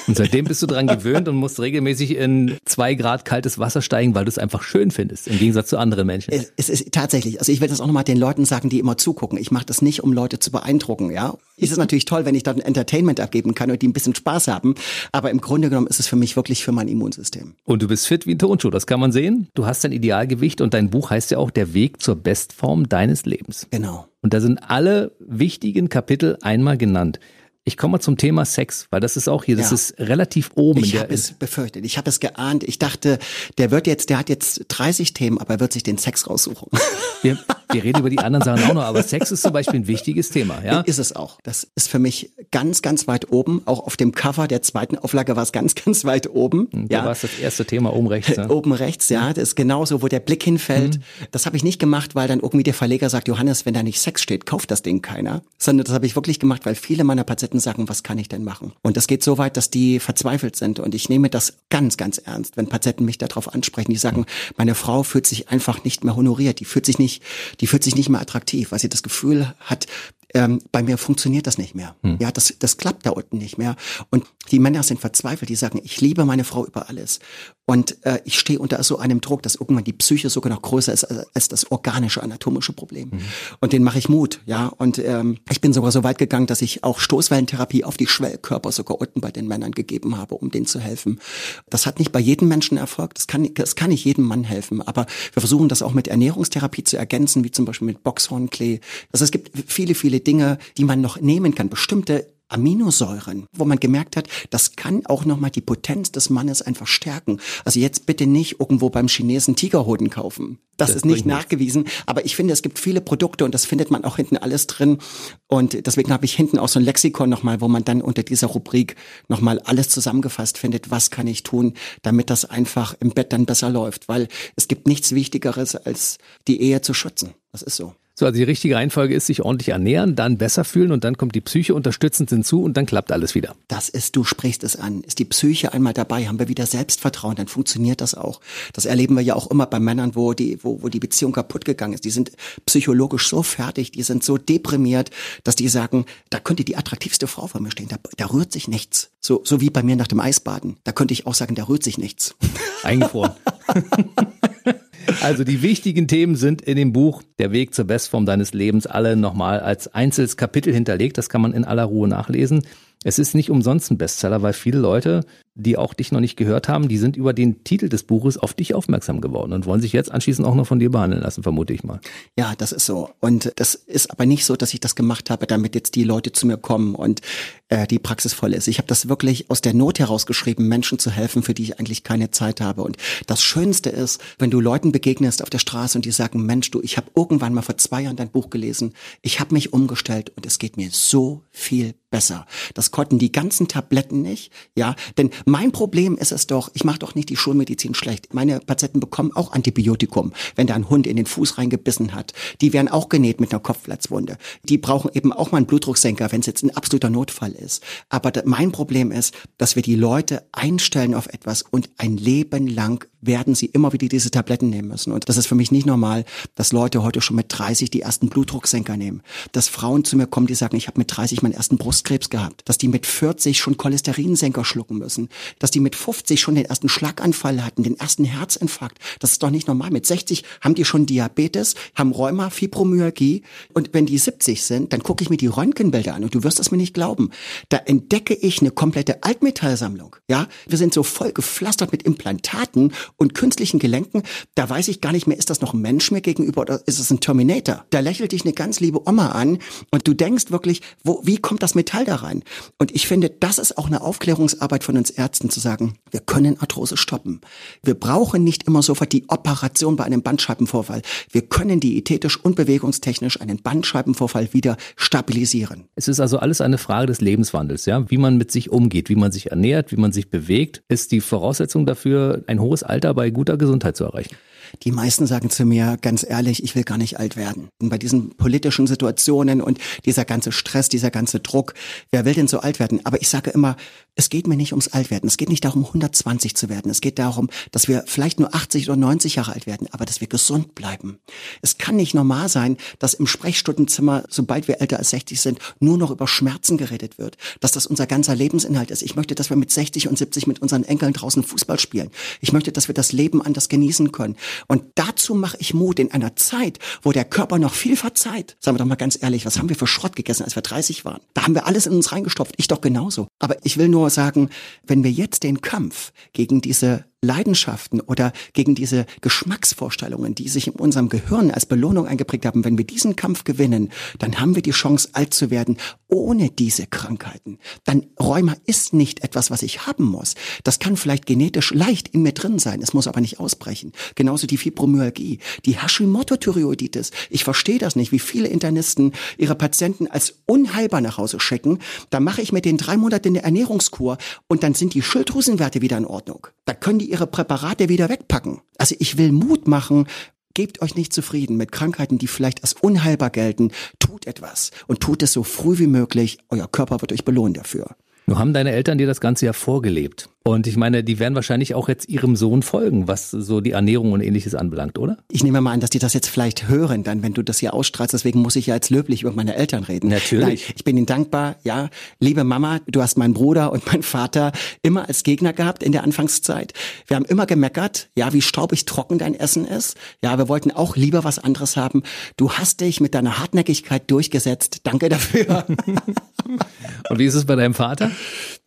Und 0.07 0.17
seitdem 0.17 0.45
bist 0.45 0.61
du 0.61 0.67
dran 0.67 0.87
gewöhnt 0.87 1.27
und 1.27 1.35
musst 1.35 1.59
regelmäßig 1.59 2.15
in 2.17 2.57
zwei 2.65 2.95
Grad 2.95 3.25
kaltes 3.25 3.59
Wasser 3.59 3.81
steigen, 3.81 4.15
weil 4.15 4.25
du 4.25 4.29
es 4.29 4.37
einfach 4.37 4.63
schön 4.63 4.91
findest, 4.91 5.27
im 5.27 5.39
Gegensatz 5.39 5.69
zu 5.69 5.77
anderen 5.77 6.07
Menschen. 6.07 6.33
Es, 6.33 6.51
es 6.57 6.69
ist 6.69 6.91
tatsächlich, 6.91 7.39
also 7.39 7.51
ich 7.51 7.61
will 7.61 7.67
das 7.67 7.81
auch 7.81 7.87
nochmal 7.87 8.03
den 8.03 8.17
Leuten 8.17 8.45
sagen, 8.45 8.69
die 8.69 8.79
immer 8.79 8.97
zugucken. 8.97 9.37
Ich 9.37 9.51
mache 9.51 9.65
das 9.65 9.81
nicht, 9.81 10.03
um 10.03 10.13
Leute 10.13 10.39
zu 10.39 10.51
beeindrucken, 10.51 11.11
ja. 11.11 11.35
Es 11.57 11.71
ist 11.71 11.77
natürlich 11.77 12.05
toll, 12.05 12.25
wenn 12.25 12.35
ich 12.35 12.43
dann 12.43 12.59
Entertainment 12.59 13.19
abgeben 13.19 13.53
kann 13.53 13.71
und 13.71 13.81
die 13.81 13.87
ein 13.87 13.93
bisschen 13.93 14.15
Spaß 14.15 14.47
haben. 14.47 14.75
Aber 15.11 15.31
im 15.31 15.39
Grunde 15.39 15.69
genommen 15.69 15.87
ist 15.87 15.99
es 15.99 16.07
für 16.07 16.15
mich 16.15 16.35
wirklich 16.35 16.63
für 16.63 16.71
mein 16.71 16.87
Immunsystem. 16.87 17.53
Und 17.63 17.81
du 17.81 17.87
bist 17.87 18.07
fit 18.07 18.25
wie 18.25 18.35
ein 18.35 18.39
Tonschuh, 18.39 18.69
das 18.69 18.87
kann 18.87 18.99
man 18.99 19.11
sehen. 19.11 19.47
Du 19.53 19.65
hast 19.65 19.83
dein 19.83 19.91
Idealgewicht 19.91 20.61
und 20.61 20.73
dein 20.73 20.89
Buch 20.89 21.09
heißt 21.11 21.31
ja 21.31 21.37
auch 21.37 21.51
Der 21.51 21.73
Weg 21.73 22.01
zur 22.01 22.15
Bestform 22.15 22.89
deines 22.89 23.25
Lebens. 23.25 23.67
Genau. 23.71 24.07
Und 24.21 24.33
da 24.33 24.41
sind 24.41 24.57
alle 24.57 25.11
wichtigen 25.19 25.89
Kapitel 25.89 26.37
einmal 26.41 26.77
genannt. 26.77 27.19
Ich 27.65 27.77
komme 27.77 27.93
mal 27.93 27.99
zum 28.01 28.17
Thema 28.17 28.43
Sex, 28.43 28.87
weil 28.89 28.99
das 28.99 29.15
ist 29.15 29.29
auch 29.29 29.45
hier, 29.45 29.55
das 29.55 29.69
ja. 29.69 29.75
ist 29.75 29.95
relativ 29.97 30.51
oben. 30.55 30.83
Ich 30.83 30.97
habe 30.99 31.13
es 31.13 31.31
befürchtet, 31.31 31.85
ich 31.85 31.97
habe 31.97 32.09
es 32.09 32.19
geahnt. 32.19 32.63
Ich 32.65 32.77
dachte, 32.77 33.19
der 33.57 33.71
wird 33.71 33.87
jetzt, 33.87 34.09
der 34.09 34.17
hat 34.17 34.27
jetzt 34.27 34.65
30 34.67 35.13
Themen, 35.13 35.37
aber 35.37 35.53
er 35.53 35.59
wird 35.61 35.71
sich 35.71 35.83
den 35.83 35.97
Sex 35.97 36.29
raussuchen. 36.29 36.67
Wir, 37.21 37.37
wir 37.71 37.83
reden 37.85 37.99
über 37.99 38.09
die 38.09 38.19
anderen 38.19 38.43
Sachen 38.43 38.69
auch 38.69 38.73
noch, 38.73 38.83
aber 38.83 39.01
Sex 39.01 39.31
ist 39.31 39.43
zum 39.43 39.53
Beispiel 39.53 39.79
ein 39.79 39.87
wichtiges 39.87 40.29
Thema, 40.29 40.61
ja? 40.61 40.81
Ist 40.81 40.99
es 40.99 41.15
auch. 41.15 41.39
Das 41.43 41.65
ist 41.73 41.87
für 41.87 41.97
mich 41.97 42.31
ganz, 42.51 42.81
ganz 42.81 43.07
weit 43.07 43.31
oben. 43.31 43.61
Auch 43.63 43.79
auf 43.79 43.95
dem 43.95 44.13
Cover 44.13 44.49
der 44.49 44.61
zweiten 44.61 44.97
Auflage 44.97 45.37
war 45.37 45.43
es 45.43 45.53
ganz, 45.53 45.73
ganz 45.73 46.03
weit 46.03 46.29
oben. 46.29 46.67
Hm, 46.71 46.89
da 46.89 46.97
ja. 46.97 47.05
war 47.05 47.13
es 47.13 47.21
das 47.21 47.39
erste 47.39 47.63
Thema 47.63 47.93
oben 47.93 48.07
rechts. 48.07 48.35
Ja? 48.35 48.49
Oben 48.53 48.73
rechts, 48.73 49.07
ja. 49.07 49.31
Das 49.31 49.41
ist 49.41 49.55
genauso, 49.55 50.01
wo 50.01 50.09
der 50.09 50.19
Blick 50.19 50.43
hinfällt. 50.43 50.97
Mhm. 50.97 51.27
Das 51.31 51.45
habe 51.45 51.55
ich 51.55 51.63
nicht 51.63 51.79
gemacht, 51.79 52.13
weil 52.13 52.27
dann 52.27 52.39
irgendwie 52.39 52.63
der 52.63 52.73
Verleger 52.73 53.09
sagt, 53.09 53.29
Johannes, 53.29 53.65
wenn 53.65 53.73
da 53.73 53.83
nicht 53.83 54.01
Sex 54.01 54.21
steht, 54.21 54.45
kauft 54.45 54.69
das 54.69 54.81
Ding 54.81 55.01
keiner. 55.01 55.43
Sondern 55.57 55.85
das 55.85 55.95
habe 55.95 56.05
ich 56.05 56.15
wirklich 56.15 56.39
gemacht, 56.39 56.65
weil 56.65 56.75
viele 56.75 57.05
meiner 57.05 57.23
Patienten 57.23 57.52
sagen, 57.59 57.89
was 57.89 58.03
kann 58.03 58.17
ich 58.17 58.29
denn 58.29 58.43
machen? 58.43 58.73
Und 58.81 58.97
das 58.97 59.07
geht 59.07 59.23
so 59.23 59.37
weit, 59.37 59.57
dass 59.57 59.69
die 59.69 59.99
verzweifelt 59.99 60.55
sind. 60.55 60.79
Und 60.79 60.95
ich 60.95 61.09
nehme 61.09 61.29
das 61.29 61.57
ganz, 61.69 61.97
ganz 61.97 62.17
ernst, 62.17 62.57
wenn 62.57 62.67
Patienten 62.67 63.05
mich 63.05 63.17
darauf 63.17 63.53
ansprechen. 63.53 63.91
Die 63.91 63.97
sagen, 63.97 64.25
meine 64.57 64.75
Frau 64.75 65.03
fühlt 65.03 65.27
sich 65.27 65.49
einfach 65.49 65.83
nicht 65.83 66.03
mehr 66.03 66.15
honoriert. 66.15 66.59
Die 66.59 66.65
fühlt 66.65 66.85
sich 66.85 66.99
nicht, 66.99 67.23
die 67.59 67.67
fühlt 67.67 67.83
sich 67.83 67.95
nicht 67.95 68.09
mehr 68.09 68.21
attraktiv, 68.21 68.71
weil 68.71 68.79
sie 68.79 68.89
das 68.89 69.03
Gefühl 69.03 69.53
hat, 69.59 69.87
ähm, 70.33 70.59
bei 70.71 70.83
mir 70.83 70.97
funktioniert 70.97 71.47
das 71.47 71.57
nicht 71.57 71.75
mehr. 71.75 71.95
Hm. 72.01 72.17
Ja, 72.19 72.31
das, 72.31 72.55
das 72.59 72.77
klappt 72.77 73.05
da 73.05 73.11
unten 73.11 73.37
nicht 73.37 73.57
mehr. 73.57 73.75
Und 74.09 74.25
die 74.51 74.59
Männer 74.59 74.83
sind 74.83 74.99
verzweifelt, 74.99 75.49
die 75.49 75.55
sagen, 75.55 75.79
ich 75.83 76.01
liebe 76.01 76.25
meine 76.25 76.43
Frau 76.43 76.65
über 76.65 76.89
alles. 76.89 77.19
Und 77.65 78.03
äh, 78.05 78.19
ich 78.25 78.37
stehe 78.37 78.59
unter 78.59 78.83
so 78.83 78.97
einem 78.97 79.21
Druck, 79.21 79.41
dass 79.41 79.55
irgendwann 79.55 79.85
die 79.85 79.93
Psyche 79.93 80.29
sogar 80.29 80.51
noch 80.51 80.61
größer 80.61 80.91
ist 80.91 81.05
als, 81.05 81.27
als 81.33 81.47
das 81.47 81.71
organische, 81.71 82.21
anatomische 82.21 82.73
Problem. 82.73 83.09
Mhm. 83.09 83.21
Und 83.61 83.71
den 83.71 83.83
mache 83.83 83.99
ich 83.99 84.09
Mut, 84.09 84.41
ja. 84.45 84.67
Und 84.67 84.99
ähm, 84.99 85.37
ich 85.49 85.61
bin 85.61 85.71
sogar 85.71 85.91
so 85.91 86.03
weit 86.03 86.17
gegangen, 86.17 86.47
dass 86.47 86.61
ich 86.61 86.83
auch 86.83 86.99
Stoßwellentherapie 86.99 87.85
auf 87.85 87.95
die 87.95 88.07
Schwellkörper 88.07 88.71
sogar 88.71 88.99
unten 88.99 89.21
bei 89.21 89.31
den 89.31 89.47
Männern 89.47 89.71
gegeben 89.71 90.17
habe, 90.17 90.35
um 90.35 90.51
denen 90.51 90.65
zu 90.65 90.79
helfen. 90.79 91.21
Das 91.69 91.85
hat 91.85 91.99
nicht 91.99 92.11
bei 92.11 92.19
jedem 92.19 92.49
Menschen 92.49 92.77
Erfolg, 92.77 93.13
das 93.13 93.27
kann, 93.27 93.47
das 93.53 93.75
kann 93.75 93.91
nicht 93.91 94.03
jedem 94.03 94.25
Mann 94.25 94.43
helfen. 94.43 94.81
Aber 94.81 95.05
wir 95.31 95.41
versuchen 95.41 95.69
das 95.69 95.81
auch 95.81 95.93
mit 95.93 96.09
Ernährungstherapie 96.09 96.83
zu 96.83 96.97
ergänzen, 96.97 97.45
wie 97.45 97.51
zum 97.51 97.63
Beispiel 97.63 97.85
mit 97.85 98.03
Boxhornklee. 98.03 98.81
Also 99.13 99.23
es 99.23 99.31
gibt 99.31 99.51
viele, 99.71 99.95
viele 99.95 100.19
Dinge, 100.23 100.57
die 100.77 100.85
man 100.85 101.01
noch 101.01 101.19
nehmen 101.19 101.55
kann. 101.55 101.69
Bestimmte 101.69 102.33
Aminosäuren, 102.53 103.47
wo 103.55 103.65
man 103.65 103.79
gemerkt 103.79 104.15
hat, 104.15 104.27
das 104.51 104.75
kann 104.75 105.05
auch 105.07 105.25
nochmal 105.25 105.49
die 105.49 105.61
Potenz 105.61 106.11
des 106.11 106.29
Mannes 106.29 106.61
einfach 106.61 106.85
stärken. 106.85 107.39
Also 107.65 107.79
jetzt 107.79 108.05
bitte 108.05 108.27
nicht 108.27 108.59
irgendwo 108.59 108.89
beim 108.89 109.07
Chinesen 109.07 109.55
Tigerhoden 109.55 110.11
kaufen. 110.11 110.59
Das, 110.77 110.89
das 110.89 110.97
ist 110.97 111.05
nicht 111.05 111.25
nachgewiesen. 111.25 111.85
Aber 112.05 112.25
ich 112.25 112.35
finde, 112.35 112.53
es 112.53 112.61
gibt 112.61 112.77
viele 112.77 113.01
Produkte 113.01 113.43
und 113.45 113.53
das 113.53 113.65
findet 113.65 113.89
man 113.89 114.03
auch 114.03 114.17
hinten 114.17 114.37
alles 114.37 114.67
drin. 114.67 114.99
Und 115.47 115.85
deswegen 115.85 116.11
habe 116.11 116.25
ich 116.25 116.33
hinten 116.33 116.59
auch 116.59 116.67
so 116.67 116.79
ein 116.79 116.85
Lexikon 116.85 117.29
nochmal, 117.29 117.59
wo 117.59 117.67
man 117.67 117.85
dann 117.85 118.01
unter 118.01 118.23
dieser 118.23 118.47
Rubrik 118.47 118.95
nochmal 119.27 119.59
alles 119.59 119.89
zusammengefasst 119.89 120.57
findet, 120.57 120.91
was 120.91 121.09
kann 121.09 121.27
ich 121.27 121.43
tun, 121.43 121.73
damit 122.03 122.29
das 122.29 122.45
einfach 122.45 122.95
im 122.99 123.11
Bett 123.11 123.33
dann 123.33 123.45
besser 123.45 123.69
läuft. 123.69 124.09
Weil 124.09 124.27
es 124.55 124.67
gibt 124.67 124.87
nichts 124.87 125.13
Wichtigeres, 125.13 125.75
als 125.75 126.17
die 126.47 126.61
Ehe 126.61 126.81
zu 126.81 126.93
schützen. 126.93 127.33
Das 127.51 127.63
ist 127.63 127.75
so. 127.75 127.95
So, 128.15 128.27
also 128.27 128.37
die 128.37 128.43
richtige 128.43 128.75
Reihenfolge 128.75 129.15
ist, 129.15 129.25
sich 129.25 129.41
ordentlich 129.41 129.69
ernähren, 129.69 130.15
dann 130.15 130.37
besser 130.37 130.63
fühlen 130.63 130.91
und 130.91 131.03
dann 131.03 131.17
kommt 131.17 131.33
die 131.33 131.41
Psyche 131.41 131.73
unterstützend 131.73 132.29
hinzu 132.29 132.61
und 132.61 132.77
dann 132.77 132.85
klappt 132.85 133.11
alles 133.11 133.33
wieder. 133.33 133.55
Das 133.67 133.89
ist, 133.89 134.15
du 134.15 134.23
sprichst 134.23 134.63
es 134.63 134.75
an. 134.75 135.01
Ist 135.01 135.17
die 135.17 135.25
Psyche 135.25 135.73
einmal 135.73 135.93
dabei, 135.93 136.27
haben 136.27 136.37
wir 136.37 136.47
wieder 136.47 136.67
Selbstvertrauen, 136.67 137.35
dann 137.35 137.47
funktioniert 137.47 138.01
das 138.01 138.13
auch. 138.13 138.39
Das 138.73 138.85
erleben 138.85 139.15
wir 139.15 139.23
ja 139.23 139.35
auch 139.35 139.49
immer 139.49 139.65
bei 139.65 139.79
Männern, 139.79 140.15
wo 140.15 140.33
die, 140.33 140.59
wo, 140.63 140.83
wo 140.83 140.89
die 140.89 140.99
Beziehung 140.99 141.31
kaputt 141.31 141.65
gegangen 141.65 141.93
ist. 141.93 142.05
Die 142.05 142.11
sind 142.11 142.31
psychologisch 142.67 143.27
so 143.27 143.41
fertig, 143.41 143.91
die 143.91 144.03
sind 144.03 144.23
so 144.23 144.37
deprimiert, 144.37 145.09
dass 145.43 145.55
die 145.55 145.67
sagen, 145.67 146.05
da 146.29 146.39
könnte 146.39 146.63
die 146.63 146.77
attraktivste 146.77 147.25
Frau 147.25 147.47
vor 147.47 147.61
mir 147.61 147.71
stehen, 147.71 147.87
da, 147.87 147.97
da 148.17 148.27
rührt 148.27 148.51
sich 148.51 148.67
nichts. 148.67 149.09
So, 149.21 149.41
so 149.43 149.59
wie 149.59 149.71
bei 149.71 149.81
mir 149.81 149.95
nach 149.95 150.07
dem 150.07 150.19
Eisbaden. 150.19 150.77
Da 150.83 150.91
könnte 150.91 151.13
ich 151.13 151.25
auch 151.25 151.33
sagen, 151.33 151.55
da 151.55 151.67
rührt 151.67 151.83
sich 151.83 151.97
nichts. 151.97 152.35
Eingefroren. 152.83 153.31
Also 155.21 155.43
die 155.43 155.61
wichtigen 155.61 156.07
Themen 156.07 156.35
sind 156.35 156.61
in 156.61 156.77
dem 156.77 156.93
Buch 156.93 157.23
Der 157.39 157.51
Weg 157.51 157.73
zur 157.73 157.85
Bestform 157.85 158.25
deines 158.25 158.53
Lebens 158.53 158.87
alle 158.87 159.15
nochmal 159.15 159.59
als 159.59 159.93
einzelnes 159.93 160.37
Kapitel 160.37 160.73
hinterlegt. 160.73 161.17
Das 161.17 161.29
kann 161.29 161.41
man 161.41 161.53
in 161.53 161.65
aller 161.65 161.83
Ruhe 161.83 162.07
nachlesen. 162.07 162.65
Es 163.03 163.19
ist 163.19 163.35
nicht 163.35 163.49
umsonst 163.49 163.91
ein 163.91 163.97
Bestseller, 163.97 164.41
weil 164.41 164.53
viele 164.53 164.79
Leute, 164.79 165.25
die 165.55 165.77
auch 165.77 165.93
dich 165.93 166.11
noch 166.11 166.19
nicht 166.19 166.35
gehört 166.35 166.67
haben, 166.67 166.87
die 166.87 166.97
sind 166.97 167.15
über 167.15 167.31
den 167.33 167.63
Titel 167.63 167.87
des 167.87 168.03
Buches 168.03 168.37
auf 168.37 168.53
dich 168.53 168.73
aufmerksam 168.73 169.21
geworden 169.21 169.53
und 169.53 169.65
wollen 169.65 169.81
sich 169.81 169.93
jetzt 169.93 170.11
anschließend 170.11 170.47
auch 170.47 170.55
noch 170.55 170.65
von 170.65 170.79
dir 170.79 170.89
behandeln 170.89 171.21
lassen, 171.21 171.43
vermute 171.43 171.73
ich 171.73 171.83
mal. 171.83 171.99
Ja, 172.37 172.53
das 172.57 172.71
ist 172.71 172.85
so. 172.85 173.11
Und 173.19 173.51
das 173.57 173.75
ist 173.75 174.09
aber 174.09 174.25
nicht 174.25 174.45
so, 174.45 174.55
dass 174.55 174.73
ich 174.73 174.79
das 174.79 174.95
gemacht 174.95 175.29
habe, 175.29 175.45
damit 175.45 175.75
jetzt 175.75 175.95
die 175.95 176.03
Leute 176.03 176.31
zu 176.31 176.47
mir 176.47 176.57
kommen 176.57 176.95
und 176.95 177.21
äh, 177.69 177.85
die 177.85 177.99
Praxis 177.99 178.33
voll 178.33 178.53
ist. 178.53 178.67
Ich 178.67 178.79
habe 178.79 178.87
das 178.87 179.09
wirklich 179.09 179.51
aus 179.51 179.61
der 179.61 179.73
Not 179.73 179.99
herausgeschrieben, 179.99 180.67
Menschen 180.67 180.97
zu 180.97 181.11
helfen, 181.11 181.43
für 181.43 181.53
die 181.53 181.63
ich 181.63 181.79
eigentlich 181.79 182.03
keine 182.03 182.31
Zeit 182.31 182.59
habe. 182.59 182.83
Und 182.83 182.97
das 183.27 183.43
Schönste 183.43 183.89
ist, 183.89 184.21
wenn 184.39 184.49
du 184.49 184.59
Leuten 184.59 184.91
begegnest 184.91 185.43
auf 185.43 185.49
der 185.49 185.59
Straße 185.59 185.97
und 185.97 186.05
die 186.05 186.11
sagen, 186.11 186.45
Mensch, 186.45 186.71
du, 186.71 186.81
ich 186.81 186.97
habe 186.97 187.11
irgendwann 187.15 187.53
mal 187.53 187.61
vor 187.61 187.77
zwei 187.77 188.01
Jahren 188.01 188.15
dein 188.15 188.31
Buch 188.31 188.49
gelesen, 188.49 188.93
ich 189.21 189.39
habe 189.39 189.53
mich 189.53 189.71
umgestellt 189.71 190.31
und 190.35 190.45
es 190.45 190.57
geht 190.57 190.77
mir 190.77 190.89
so 190.91 191.43
viel 191.51 191.93
besser. 192.13 192.45
Das 192.75 192.91
konnten 192.91 193.17
die 193.17 193.31
ganzen 193.31 193.67
Tabletten 193.67 194.21
nicht, 194.21 194.51
ja, 194.75 194.95
denn 195.17 195.31
mein 195.45 195.71
Problem 195.71 196.17
ist 196.17 196.31
es 196.31 196.47
doch, 196.47 196.69
ich 196.73 196.83
mache 196.83 196.99
doch 196.99 197.15
nicht 197.15 197.29
die 197.29 197.35
Schulmedizin 197.35 197.93
schlecht. 197.93 198.33
Meine 198.33 198.59
Patienten 198.59 198.99
bekommen 198.99 199.31
auch 199.33 199.51
Antibiotikum, 199.51 200.33
wenn 200.55 200.67
da 200.67 200.75
ein 200.75 200.89
Hund 200.89 201.07
in 201.07 201.17
den 201.17 201.25
Fuß 201.25 201.57
reingebissen 201.57 202.13
hat. 202.13 202.33
Die 202.61 202.73
werden 202.73 202.87
auch 202.87 203.09
genäht 203.09 203.39
mit 203.39 203.51
einer 203.51 203.59
Kopfplatzwunde. 203.59 204.37
Die 204.63 204.77
brauchen 204.77 205.11
eben 205.13 205.33
auch 205.33 205.51
mal 205.51 205.57
einen 205.57 205.67
Blutdrucksenker, 205.67 206.31
wenn 206.31 206.41
es 206.41 206.45
jetzt 206.45 206.63
ein 206.63 206.75
absoluter 206.75 207.09
Notfall 207.09 207.51
ist. 207.51 207.83
Aber 208.09 208.31
mein 208.45 208.71
Problem 208.71 209.11
ist, 209.11 209.33
dass 209.57 209.75
wir 209.75 209.83
die 209.83 209.95
Leute 209.95 210.43
einstellen 210.51 211.13
auf 211.13 211.27
etwas 211.27 211.61
und 211.61 211.89
ein 211.97 212.17
Leben 212.17 212.67
lang 212.67 213.05
werden 213.25 213.55
sie 213.55 213.67
immer 213.67 213.93
wieder 213.93 214.07
diese 214.07 214.31
Tabletten 214.31 214.69
nehmen 214.69 214.89
müssen. 214.89 215.13
Und 215.13 215.29
das 215.29 215.37
ist 215.37 215.47
für 215.47 215.55
mich 215.55 215.71
nicht 215.71 215.85
normal, 215.85 216.25
dass 216.55 216.71
Leute 216.71 217.03
heute 217.03 217.21
schon 217.21 217.35
mit 217.35 217.47
30 217.49 217.89
die 217.89 218.01
ersten 218.01 218.29
Blutdrucksenker 218.29 218.97
nehmen. 218.97 219.21
Dass 219.51 219.67
Frauen 219.67 220.03
zu 220.03 220.17
mir 220.17 220.27
kommen, 220.27 220.47
die 220.47 220.55
sagen, 220.55 220.75
ich 220.75 220.87
habe 220.87 220.99
mit 220.99 221.15
30 221.15 221.41
meinen 221.41 221.53
ersten 221.53 221.77
Brustkrebs 221.77 222.29
gehabt. 222.29 222.61
Dass 222.65 222.77
die 222.77 222.87
mit 222.87 223.05
40 223.05 223.57
schon 223.57 223.77
Cholesterinsenker 223.77 224.65
schlucken 224.65 224.97
müssen. 224.97 225.29
Dass 225.59 225.71
die 225.71 225.79
mit 225.79 225.95
50 225.95 226.39
schon 226.39 226.55
den 226.55 226.65
ersten 226.65 226.89
Schlaganfall 226.89 227.63
hatten, 227.63 227.83
den 227.83 227.99
ersten 227.99 228.25
Herzinfarkt. 228.25 228.99
Das 229.19 229.31
ist 229.31 229.43
doch 229.43 229.49
nicht 229.49 229.67
normal. 229.67 229.91
Mit 229.91 230.05
60 230.05 230.43
haben 230.61 230.75
die 230.75 230.85
schon 230.85 231.05
Diabetes, 231.05 231.75
haben 231.95 232.11
Rheuma, 232.11 232.49
Fibromyalgie. 232.49 233.43
Und 233.73 233.93
wenn 233.93 234.05
die 234.05 234.17
70 234.17 234.63
sind, 234.63 234.93
dann 234.93 235.03
gucke 235.03 235.23
ich 235.23 235.29
mir 235.29 235.37
die 235.37 235.47
Röntgenbilder 235.47 236.13
an 236.15 236.23
und 236.23 236.35
du 236.35 236.43
wirst 236.43 236.59
es 236.59 236.71
mir 236.71 236.77
nicht 236.77 236.93
glauben. 236.93 237.31
Da 237.69 237.77
entdecke 237.77 238.33
ich 238.33 238.61
eine 238.61 238.71
komplette 238.71 239.23
Altmetallsammlung. 239.23 240.15
Ja, 240.29 240.47
wir 240.67 240.77
sind 240.77 240.93
so 240.93 241.03
voll 241.03 241.31
gepflastert 241.31 241.91
mit 241.91 242.03
Implantaten 242.03 242.93
und 243.17 243.33
künstlichen 243.33 243.79
Gelenken, 243.79 244.23
da 244.55 244.69
weiß 244.69 244.87
ich 244.87 245.01
gar 245.01 245.11
nicht 245.11 245.27
mehr, 245.27 245.37
ist 245.37 245.49
das 245.49 245.61
noch 245.61 245.73
ein 245.73 245.81
Mensch 245.81 246.11
mir 246.11 246.21
gegenüber 246.21 246.61
oder 246.61 246.81
ist 246.85 246.99
es 246.99 247.11
ein 247.11 247.19
Terminator? 247.19 247.85
Da 247.89 247.99
lächelt 247.99 248.31
dich 248.31 248.43
eine 248.43 248.53
ganz 248.53 248.79
liebe 248.79 249.07
Oma 249.07 249.29
an 249.29 249.59
und 249.91 250.07
du 250.07 250.13
denkst 250.13 250.51
wirklich, 250.51 250.81
wo, 251.03 251.21
wie 251.23 251.37
kommt 251.37 251.63
das 251.63 251.75
Metall 251.75 252.05
da 252.05 252.15
rein? 252.15 252.43
Und 252.77 252.93
ich 252.95 253.07
finde, 253.07 253.29
das 253.29 253.57
ist 253.57 253.77
auch 253.77 253.87
eine 253.87 254.01
Aufklärungsarbeit 254.01 254.83
von 254.83 254.97
uns 254.97 255.09
zu 255.31 255.59
sagen, 255.59 255.95
wir 256.11 256.19
können 256.19 256.59
Arthrose 256.59 256.97
stoppen. 256.97 257.41
Wir 257.83 257.95
brauchen 257.95 258.43
nicht 258.43 258.67
immer 258.67 258.81
sofort 258.81 259.11
die 259.11 259.25
Operation 259.29 259.95
bei 259.95 260.03
einem 260.03 260.21
Bandscheibenvorfall. 260.21 261.01
Wir 261.31 261.43
können 261.43 261.79
diätetisch 261.79 262.37
und 262.43 262.55
bewegungstechnisch 262.55 263.41
einen 263.41 263.61
Bandscheibenvorfall 263.61 264.53
wieder 264.53 264.77
stabilisieren. 264.95 265.85
Es 265.95 266.07
ist 266.07 266.19
also 266.19 266.37
alles 266.39 266.61
eine 266.61 266.77
Frage 266.77 267.07
des 267.07 267.21
Lebenswandels, 267.21 267.85
ja, 267.85 268.09
wie 268.09 268.17
man 268.17 268.37
mit 268.37 268.51
sich 268.51 268.71
umgeht, 268.71 269.09
wie 269.09 269.15
man 269.15 269.31
sich 269.31 269.51
ernährt, 269.51 269.91
wie 269.91 269.97
man 269.97 270.11
sich 270.11 270.29
bewegt, 270.29 270.83
ist 270.87 271.11
die 271.11 271.21
Voraussetzung 271.21 271.85
dafür, 271.85 272.43
ein 272.47 272.59
hohes 272.59 272.83
Alter 272.83 273.13
bei 273.13 273.29
guter 273.29 273.57
Gesundheit 273.57 273.97
zu 273.97 274.03
erreichen. 274.05 274.35
Die 274.81 274.91
meisten 274.91 275.27
sagen 275.27 275.49
zu 275.49 275.65
mir 275.65 275.97
ganz 276.01 276.25
ehrlich, 276.27 276.63
ich 276.63 276.75
will 276.75 276.83
gar 276.83 276.97
nicht 276.97 277.19
alt 277.19 277.37
werden. 277.37 277.69
Und 277.81 277.89
bei 277.89 277.97
diesen 277.97 278.35
politischen 278.35 278.87
Situationen 278.87 279.61
und 279.61 279.77
dieser 280.05 280.25
ganze 280.25 280.51
Stress, 280.51 280.89
dieser 280.89 281.11
ganze 281.11 281.39
Druck, 281.39 281.73
wer 282.11 282.25
will 282.25 282.33
denn 282.33 282.47
so 282.47 282.59
alt 282.59 282.79
werden? 282.79 283.05
Aber 283.05 283.21
ich 283.21 283.29
sage 283.29 283.51
immer, 283.51 283.77
es 284.15 284.29
geht 284.29 284.47
mir 284.47 284.57
nicht 284.57 284.73
ums 284.73 284.89
Altwerden. 284.89 285.27
Es 285.27 285.37
geht 285.37 285.49
nicht 285.49 285.65
darum, 285.65 285.85
120 285.85 286.55
zu 286.55 286.69
werden. 286.69 286.91
Es 286.91 287.01
geht 287.01 287.17
darum, 287.17 287.49
dass 287.71 287.87
wir 287.87 288.03
vielleicht 288.05 288.39
nur 288.39 288.53
80 288.53 288.89
oder 288.89 288.97
90 288.97 289.35
Jahre 289.35 289.53
alt 289.53 289.65
werden, 289.65 289.87
aber 289.91 290.05
dass 290.05 290.21
wir 290.21 290.27
gesund 290.27 290.75
bleiben. 290.75 291.19
Es 291.61 291.77
kann 291.77 291.95
nicht 291.95 292.13
normal 292.13 292.49
sein, 292.49 292.77
dass 292.99 293.13
im 293.15 293.25
Sprechstundenzimmer, 293.25 294.23
sobald 294.29 294.67
wir 294.67 294.81
älter 294.81 294.99
als 294.99 295.09
60 295.11 295.41
sind, 295.41 295.59
nur 295.79 295.97
noch 295.97 296.11
über 296.11 296.27
Schmerzen 296.27 296.77
geredet 296.77 297.17
wird. 297.17 297.37
Dass 297.59 297.71
das 297.71 297.87
unser 297.87 298.05
ganzer 298.05 298.35
Lebensinhalt 298.35 298.91
ist. 298.91 299.01
Ich 299.01 299.15
möchte, 299.15 299.35
dass 299.35 299.49
wir 299.49 299.57
mit 299.57 299.71
60 299.71 300.07
und 300.07 300.17
70 300.17 300.45
mit 300.45 300.61
unseren 300.61 300.83
Enkeln 300.83 301.13
draußen 301.13 301.43
Fußball 301.43 301.79
spielen. 301.79 302.11
Ich 302.39 302.53
möchte, 302.53 302.71
dass 302.71 302.87
wir 302.87 302.95
das 302.95 303.11
Leben 303.13 303.41
anders 303.41 303.69
genießen 303.69 304.11
können. 304.11 304.35
Und 304.67 304.83
dazu 304.95 305.35
mache 305.35 305.57
ich 305.59 305.73
Mut 305.73 305.99
in 305.99 306.11
einer 306.11 306.35
Zeit, 306.35 306.79
wo 307.01 307.11
der 307.11 307.25
Körper 307.25 307.59
noch 307.59 307.73
viel 307.73 307.95
verzeiht. 307.95 308.57
Sagen 308.59 308.75
wir 308.75 308.79
doch 308.79 308.85
mal 308.85 308.95
ganz 308.95 309.17
ehrlich, 309.21 309.45
was 309.45 309.59
haben 309.59 309.69
wir 309.69 309.75
für 309.75 309.87
Schrott 309.87 310.15
gegessen, 310.15 310.43
als 310.43 310.55
wir 310.55 310.61
30 310.61 311.05
waren? 311.05 311.21
Da 311.33 311.43
haben 311.43 311.55
wir 311.55 311.65
alles 311.67 311.85
in 311.85 311.93
uns 311.93 312.11
reingestopft. 312.11 312.55
Ich 312.57 312.67
doch 312.67 312.81
genauso. 312.81 313.27
Aber 313.39 313.57
ich 313.63 313.77
will 313.77 313.89
nur 313.89 314.09
sagen, 314.09 314.49
wenn 314.85 315.03
wir 315.03 315.11
jetzt 315.11 315.43
den 315.43 315.61
Kampf 315.61 316.11
gegen 316.33 316.61
diese 316.61 317.05
Leidenschaften 317.23 318.01
oder 318.01 318.33
gegen 318.53 318.75
diese 318.75 319.05
Geschmacksvorstellungen, 319.21 320.35
die 320.35 320.49
sich 320.49 320.67
in 320.67 320.73
unserem 320.73 321.09
Gehirn 321.09 321.51
als 321.51 321.65
Belohnung 321.65 322.05
eingeprägt 322.05 322.45
haben, 322.45 322.63
wenn 322.65 322.77
wir 322.77 322.85
diesen 322.85 323.15
Kampf 323.15 323.43
gewinnen, 323.43 323.89
dann 324.19 324.39
haben 324.39 324.55
wir 324.55 324.61
die 324.61 324.71
Chance, 324.71 325.09
alt 325.13 325.33
zu 325.33 325.49
werden 325.49 325.77
ohne 326.13 326.49
diese 326.51 326.85
Krankheiten. 326.85 327.57
Dann 327.85 328.05
Rheuma 328.19 328.55
ist 328.65 328.93
nicht 328.93 329.23
etwas, 329.23 329.49
was 329.49 329.63
ich 329.63 329.87
haben 329.87 330.03
muss. 330.05 330.35
Das 330.63 330.77
kann 330.77 330.95
vielleicht 330.95 331.25
genetisch 331.25 331.73
leicht 331.73 332.09
in 332.09 332.21
mir 332.21 332.33
drin 332.33 332.59
sein, 332.59 332.81
es 332.81 332.93
muss 332.93 333.07
aber 333.07 333.19
nicht 333.19 333.39
ausbrechen. 333.39 333.93
Genauso 334.13 334.45
die 334.45 334.57
Fibromyalgie, 334.57 335.39
die 335.65 335.77
Hashimoto-Thyreoiditis. 335.77 337.11
Ich 337.31 337.43
verstehe 337.43 337.79
das 337.79 337.95
nicht, 337.95 338.11
wie 338.11 338.19
viele 338.19 338.47
Internisten 338.47 339.13
ihre 339.37 339.55
Patienten 339.55 340.07
als 340.07 340.41
unheilbar 340.45 341.01
nach 341.01 341.17
Hause 341.17 341.39
schicken. 341.39 341.79
Da 342.11 342.19
mache 342.19 342.41
ich 342.41 342.51
mit 342.51 342.65
den 342.65 342.77
drei 342.77 342.95
Monate 342.95 343.29
eine 343.29 343.43
Ernährungskur 343.43 344.17
und 344.47 344.61
dann 344.61 344.75
sind 344.75 344.93
die 344.93 345.01
Schilddrüsenwerte 345.01 345.81
wieder 345.81 345.97
in 345.97 346.05
Ordnung. 346.05 346.47
Da 346.65 346.73
können 346.73 346.99
die 346.99 347.11
ihre 347.13 347.27
Präparate 347.27 347.87
wieder 347.87 348.09
wegpacken. 348.09 348.61
Also 348.77 348.95
ich 348.99 349.17
will 349.17 349.31
Mut 349.31 349.67
machen, 349.67 350.07
Gebt 350.55 350.83
euch 350.83 350.93
nicht 350.93 351.13
zufrieden 351.13 351.57
mit 351.57 351.71
Krankheiten, 351.71 352.19
die 352.19 352.27
vielleicht 352.27 352.61
als 352.61 352.73
unheilbar 352.73 353.31
gelten. 353.31 353.71
Tut 353.97 354.27
etwas 354.27 354.69
und 354.85 354.99
tut 354.99 355.23
es 355.23 355.33
so 355.33 355.41
früh 355.41 355.79
wie 355.79 355.87
möglich. 355.87 356.37
Euer 356.49 356.67
Körper 356.71 357.01
wird 357.01 357.11
euch 357.11 357.25
belohnen 357.25 357.55
dafür. 357.55 357.95
Nun 358.27 358.37
haben 358.37 358.53
deine 358.53 358.71
Eltern 358.71 358.99
dir 358.99 359.07
das 359.07 359.19
Ganze 359.19 359.47
ja 359.47 359.53
vorgelebt. 359.53 360.29
Und 360.45 360.67
ich 360.67 360.75
meine, 360.75 361.05
die 361.05 361.19
werden 361.19 361.35
wahrscheinlich 361.35 361.73
auch 361.73 361.87
jetzt 361.87 362.09
ihrem 362.09 362.35
Sohn 362.35 362.63
folgen, 362.63 363.07
was 363.07 363.31
so 363.31 363.61
die 363.61 363.71
Ernährung 363.71 364.11
und 364.11 364.19
ähnliches 364.19 364.55
anbelangt, 364.55 364.99
oder? 364.99 365.17
Ich 365.31 365.41
nehme 365.41 365.61
mal 365.61 365.71
an, 365.71 365.79
dass 365.79 365.89
die 365.89 365.99
das 365.99 366.13
jetzt 366.13 366.27
vielleicht 366.27 366.67
hören, 366.67 367.05
dann, 367.05 367.23
wenn 367.23 367.33
du 367.33 367.43
das 367.43 367.59
hier 367.59 367.73
ausstrahlst. 367.73 368.13
Deswegen 368.13 368.41
muss 368.41 368.57
ich 368.57 368.67
ja 368.67 368.75
jetzt 368.75 368.89
löblich 368.89 369.21
über 369.21 369.31
meine 369.31 369.55
Eltern 369.55 369.85
reden. 369.85 370.09
Natürlich. 370.09 370.65
Nein, 370.65 370.73
ich 370.75 370.83
bin 370.83 370.97
ihnen 370.97 371.05
dankbar. 371.05 371.55
Ja, 371.63 371.89
liebe 372.19 372.43
Mama, 372.43 372.81
du 372.87 373.01
hast 373.01 373.17
meinen 373.17 373.33
Bruder 373.33 373.71
und 373.71 373.85
meinen 373.87 374.03
Vater 374.03 374.51
immer 374.81 375.07
als 375.07 375.23
Gegner 375.23 375.53
gehabt 375.53 375.81
in 375.81 375.93
der 375.93 376.03
Anfangszeit. 376.03 376.73
Wir 377.07 377.15
haben 377.15 377.25
immer 377.25 377.45
gemeckert, 377.45 378.09
ja, 378.17 378.33
wie 378.33 378.41
staubig 378.41 378.83
trocken 378.83 379.19
dein 379.19 379.35
Essen 379.35 379.65
ist. 379.65 379.95
Ja, 380.21 380.37
wir 380.37 380.49
wollten 380.49 380.71
auch 380.71 380.97
lieber 380.97 381.23
was 381.23 381.39
anderes 381.39 381.77
haben. 381.77 382.03
Du 382.35 382.51
hast 382.51 382.81
dich 382.81 382.99
mit 382.99 383.15
deiner 383.15 383.39
Hartnäckigkeit 383.39 384.11
durchgesetzt. 384.11 384.81
Danke 384.83 385.07
dafür. 385.07 385.65
und 387.09 387.17
wie 387.17 387.25
ist 387.25 387.35
es 387.35 387.45
bei 387.45 387.55
deinem 387.55 387.75
Vater? 387.75 388.11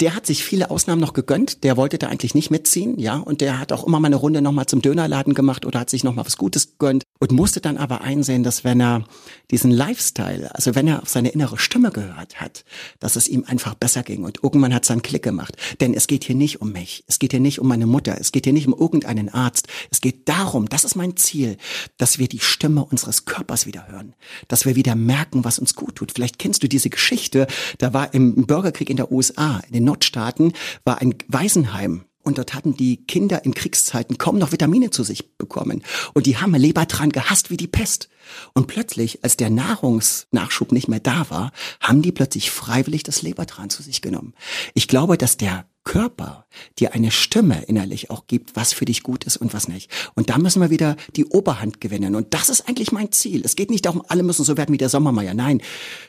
Der 0.01 0.14
hat 0.14 0.24
sich 0.24 0.43
viele 0.43 0.70
Ausnahmen 0.70 1.03
noch 1.03 1.12
gegönnt 1.12 1.65
der 1.66 1.76
wollte 1.76 1.98
da 1.98 2.06
eigentlich 2.06 2.36
nicht 2.36 2.52
mitziehen, 2.52 2.96
ja, 2.96 3.16
und 3.16 3.40
der 3.40 3.58
hat 3.58 3.72
auch 3.72 3.84
immer 3.84 3.98
mal 3.98 4.06
eine 4.06 4.14
Runde 4.14 4.40
nochmal 4.40 4.66
zum 4.66 4.82
Dönerladen 4.82 5.34
gemacht 5.34 5.66
oder 5.66 5.80
hat 5.80 5.90
sich 5.90 6.04
nochmal 6.04 6.24
was 6.24 6.36
Gutes 6.36 6.78
gegönnt 6.78 7.02
und 7.18 7.32
musste 7.32 7.60
dann 7.60 7.76
aber 7.76 8.02
einsehen, 8.02 8.44
dass 8.44 8.62
wenn 8.62 8.80
er 8.80 9.02
diesen 9.50 9.72
Lifestyle, 9.72 10.54
also 10.54 10.76
wenn 10.76 10.86
er 10.86 11.02
auf 11.02 11.08
seine 11.08 11.30
innere 11.30 11.58
Stimme 11.58 11.90
gehört 11.90 12.40
hat, 12.40 12.64
dass 13.00 13.16
es 13.16 13.26
ihm 13.26 13.42
einfach 13.48 13.74
besser 13.74 14.04
ging 14.04 14.22
und 14.22 14.44
irgendwann 14.44 14.72
hat 14.72 14.84
es 14.84 14.92
einen 14.92 15.02
Klick 15.02 15.24
gemacht. 15.24 15.56
Denn 15.80 15.92
es 15.92 16.06
geht 16.06 16.22
hier 16.22 16.36
nicht 16.36 16.60
um 16.60 16.70
mich, 16.70 17.02
es 17.08 17.18
geht 17.18 17.32
hier 17.32 17.40
nicht 17.40 17.58
um 17.58 17.66
meine 17.66 17.86
Mutter, 17.86 18.16
es 18.20 18.30
geht 18.30 18.44
hier 18.44 18.52
nicht 18.52 18.68
um 18.68 18.78
irgendeinen 18.78 19.28
Arzt, 19.28 19.66
es 19.90 20.00
geht 20.00 20.28
darum, 20.28 20.68
das 20.68 20.84
ist 20.84 20.94
mein 20.94 21.16
Ziel, 21.16 21.56
dass 21.96 22.20
wir 22.20 22.28
die 22.28 22.38
Stimme 22.38 22.84
unseres 22.84 23.24
Körpers 23.24 23.66
wieder 23.66 23.88
hören, 23.88 24.14
dass 24.46 24.66
wir 24.66 24.76
wieder 24.76 24.94
merken, 24.94 25.44
was 25.44 25.58
uns 25.58 25.74
gut 25.74 25.96
tut. 25.96 26.12
Vielleicht 26.12 26.38
kennst 26.38 26.62
du 26.62 26.68
diese 26.68 26.90
Geschichte, 26.90 27.48
da 27.78 27.92
war 27.92 28.14
im 28.14 28.46
Bürgerkrieg 28.46 28.88
in 28.88 28.98
der 28.98 29.10
USA, 29.10 29.60
in 29.66 29.72
den 29.72 29.84
Nordstaaten, 29.84 30.52
war 30.84 31.00
ein 31.00 31.16
Weiß 31.26 31.55
Waisenheim. 31.57 32.04
Und 32.22 32.38
dort 32.38 32.54
hatten 32.54 32.76
die 32.76 33.04
Kinder 33.07 33.44
in 33.44 33.54
Kriegszeiten 33.54 34.18
kaum 34.18 34.36
noch 34.36 34.50
Vitamine 34.50 34.90
zu 34.90 35.04
sich 35.04 35.36
bekommen. 35.38 35.84
Und 36.12 36.26
die 36.26 36.36
haben 36.36 36.54
Lebertran 36.54 37.11
gehasst 37.11 37.50
wie 37.50 37.57
die 37.57 37.68
Pest. 37.68 38.09
Und 38.52 38.66
plötzlich, 38.66 39.22
als 39.22 39.36
der 39.36 39.48
Nahrungsnachschub 39.48 40.72
nicht 40.72 40.88
mehr 40.88 40.98
da 40.98 41.30
war, 41.30 41.52
haben 41.80 42.02
die 42.02 42.11
plötzlich 42.11 42.50
freiwillig 42.50 43.04
das 43.04 43.22
Lebertran 43.22 43.70
zu 43.70 43.84
sich 43.84 44.02
genommen. 44.02 44.34
Ich 44.74 44.88
glaube, 44.88 45.16
dass 45.16 45.36
der 45.36 45.66
Körper 45.87 46.45
dir 46.78 46.93
eine 46.93 47.11
Stimme 47.11 47.62
innerlich 47.62 48.11
auch 48.11 48.26
gibt, 48.26 48.57
was 48.57 48.74
für 48.74 48.84
dich 48.84 49.03
gut 49.03 49.24
ist 49.24 49.39
und 49.39 49.55
was 49.55 49.68
nicht. 49.68 49.91
Und 50.14 50.28
da 50.28 50.37
müssen 50.37 50.61
wir 50.61 50.68
wieder 50.68 50.97
die 51.14 51.24
Oberhand 51.24 51.80
gewinnen. 51.80 52.16
Und 52.16 52.34
das 52.34 52.51
ist 52.51 52.68
eigentlich 52.68 52.93
mein 52.93 53.12
Ziel. 53.12 53.43
Es 53.45 53.57
geht 53.57 53.70
nicht 53.70 53.87
darum, 53.87 54.03
alle 54.09 54.24
müssen 54.24 54.45
so 54.45 54.57
werden 54.57 54.72
wie 54.72 54.78
der 54.78 54.89
Sommermeier. 54.89 55.32
Nein, 55.32 55.62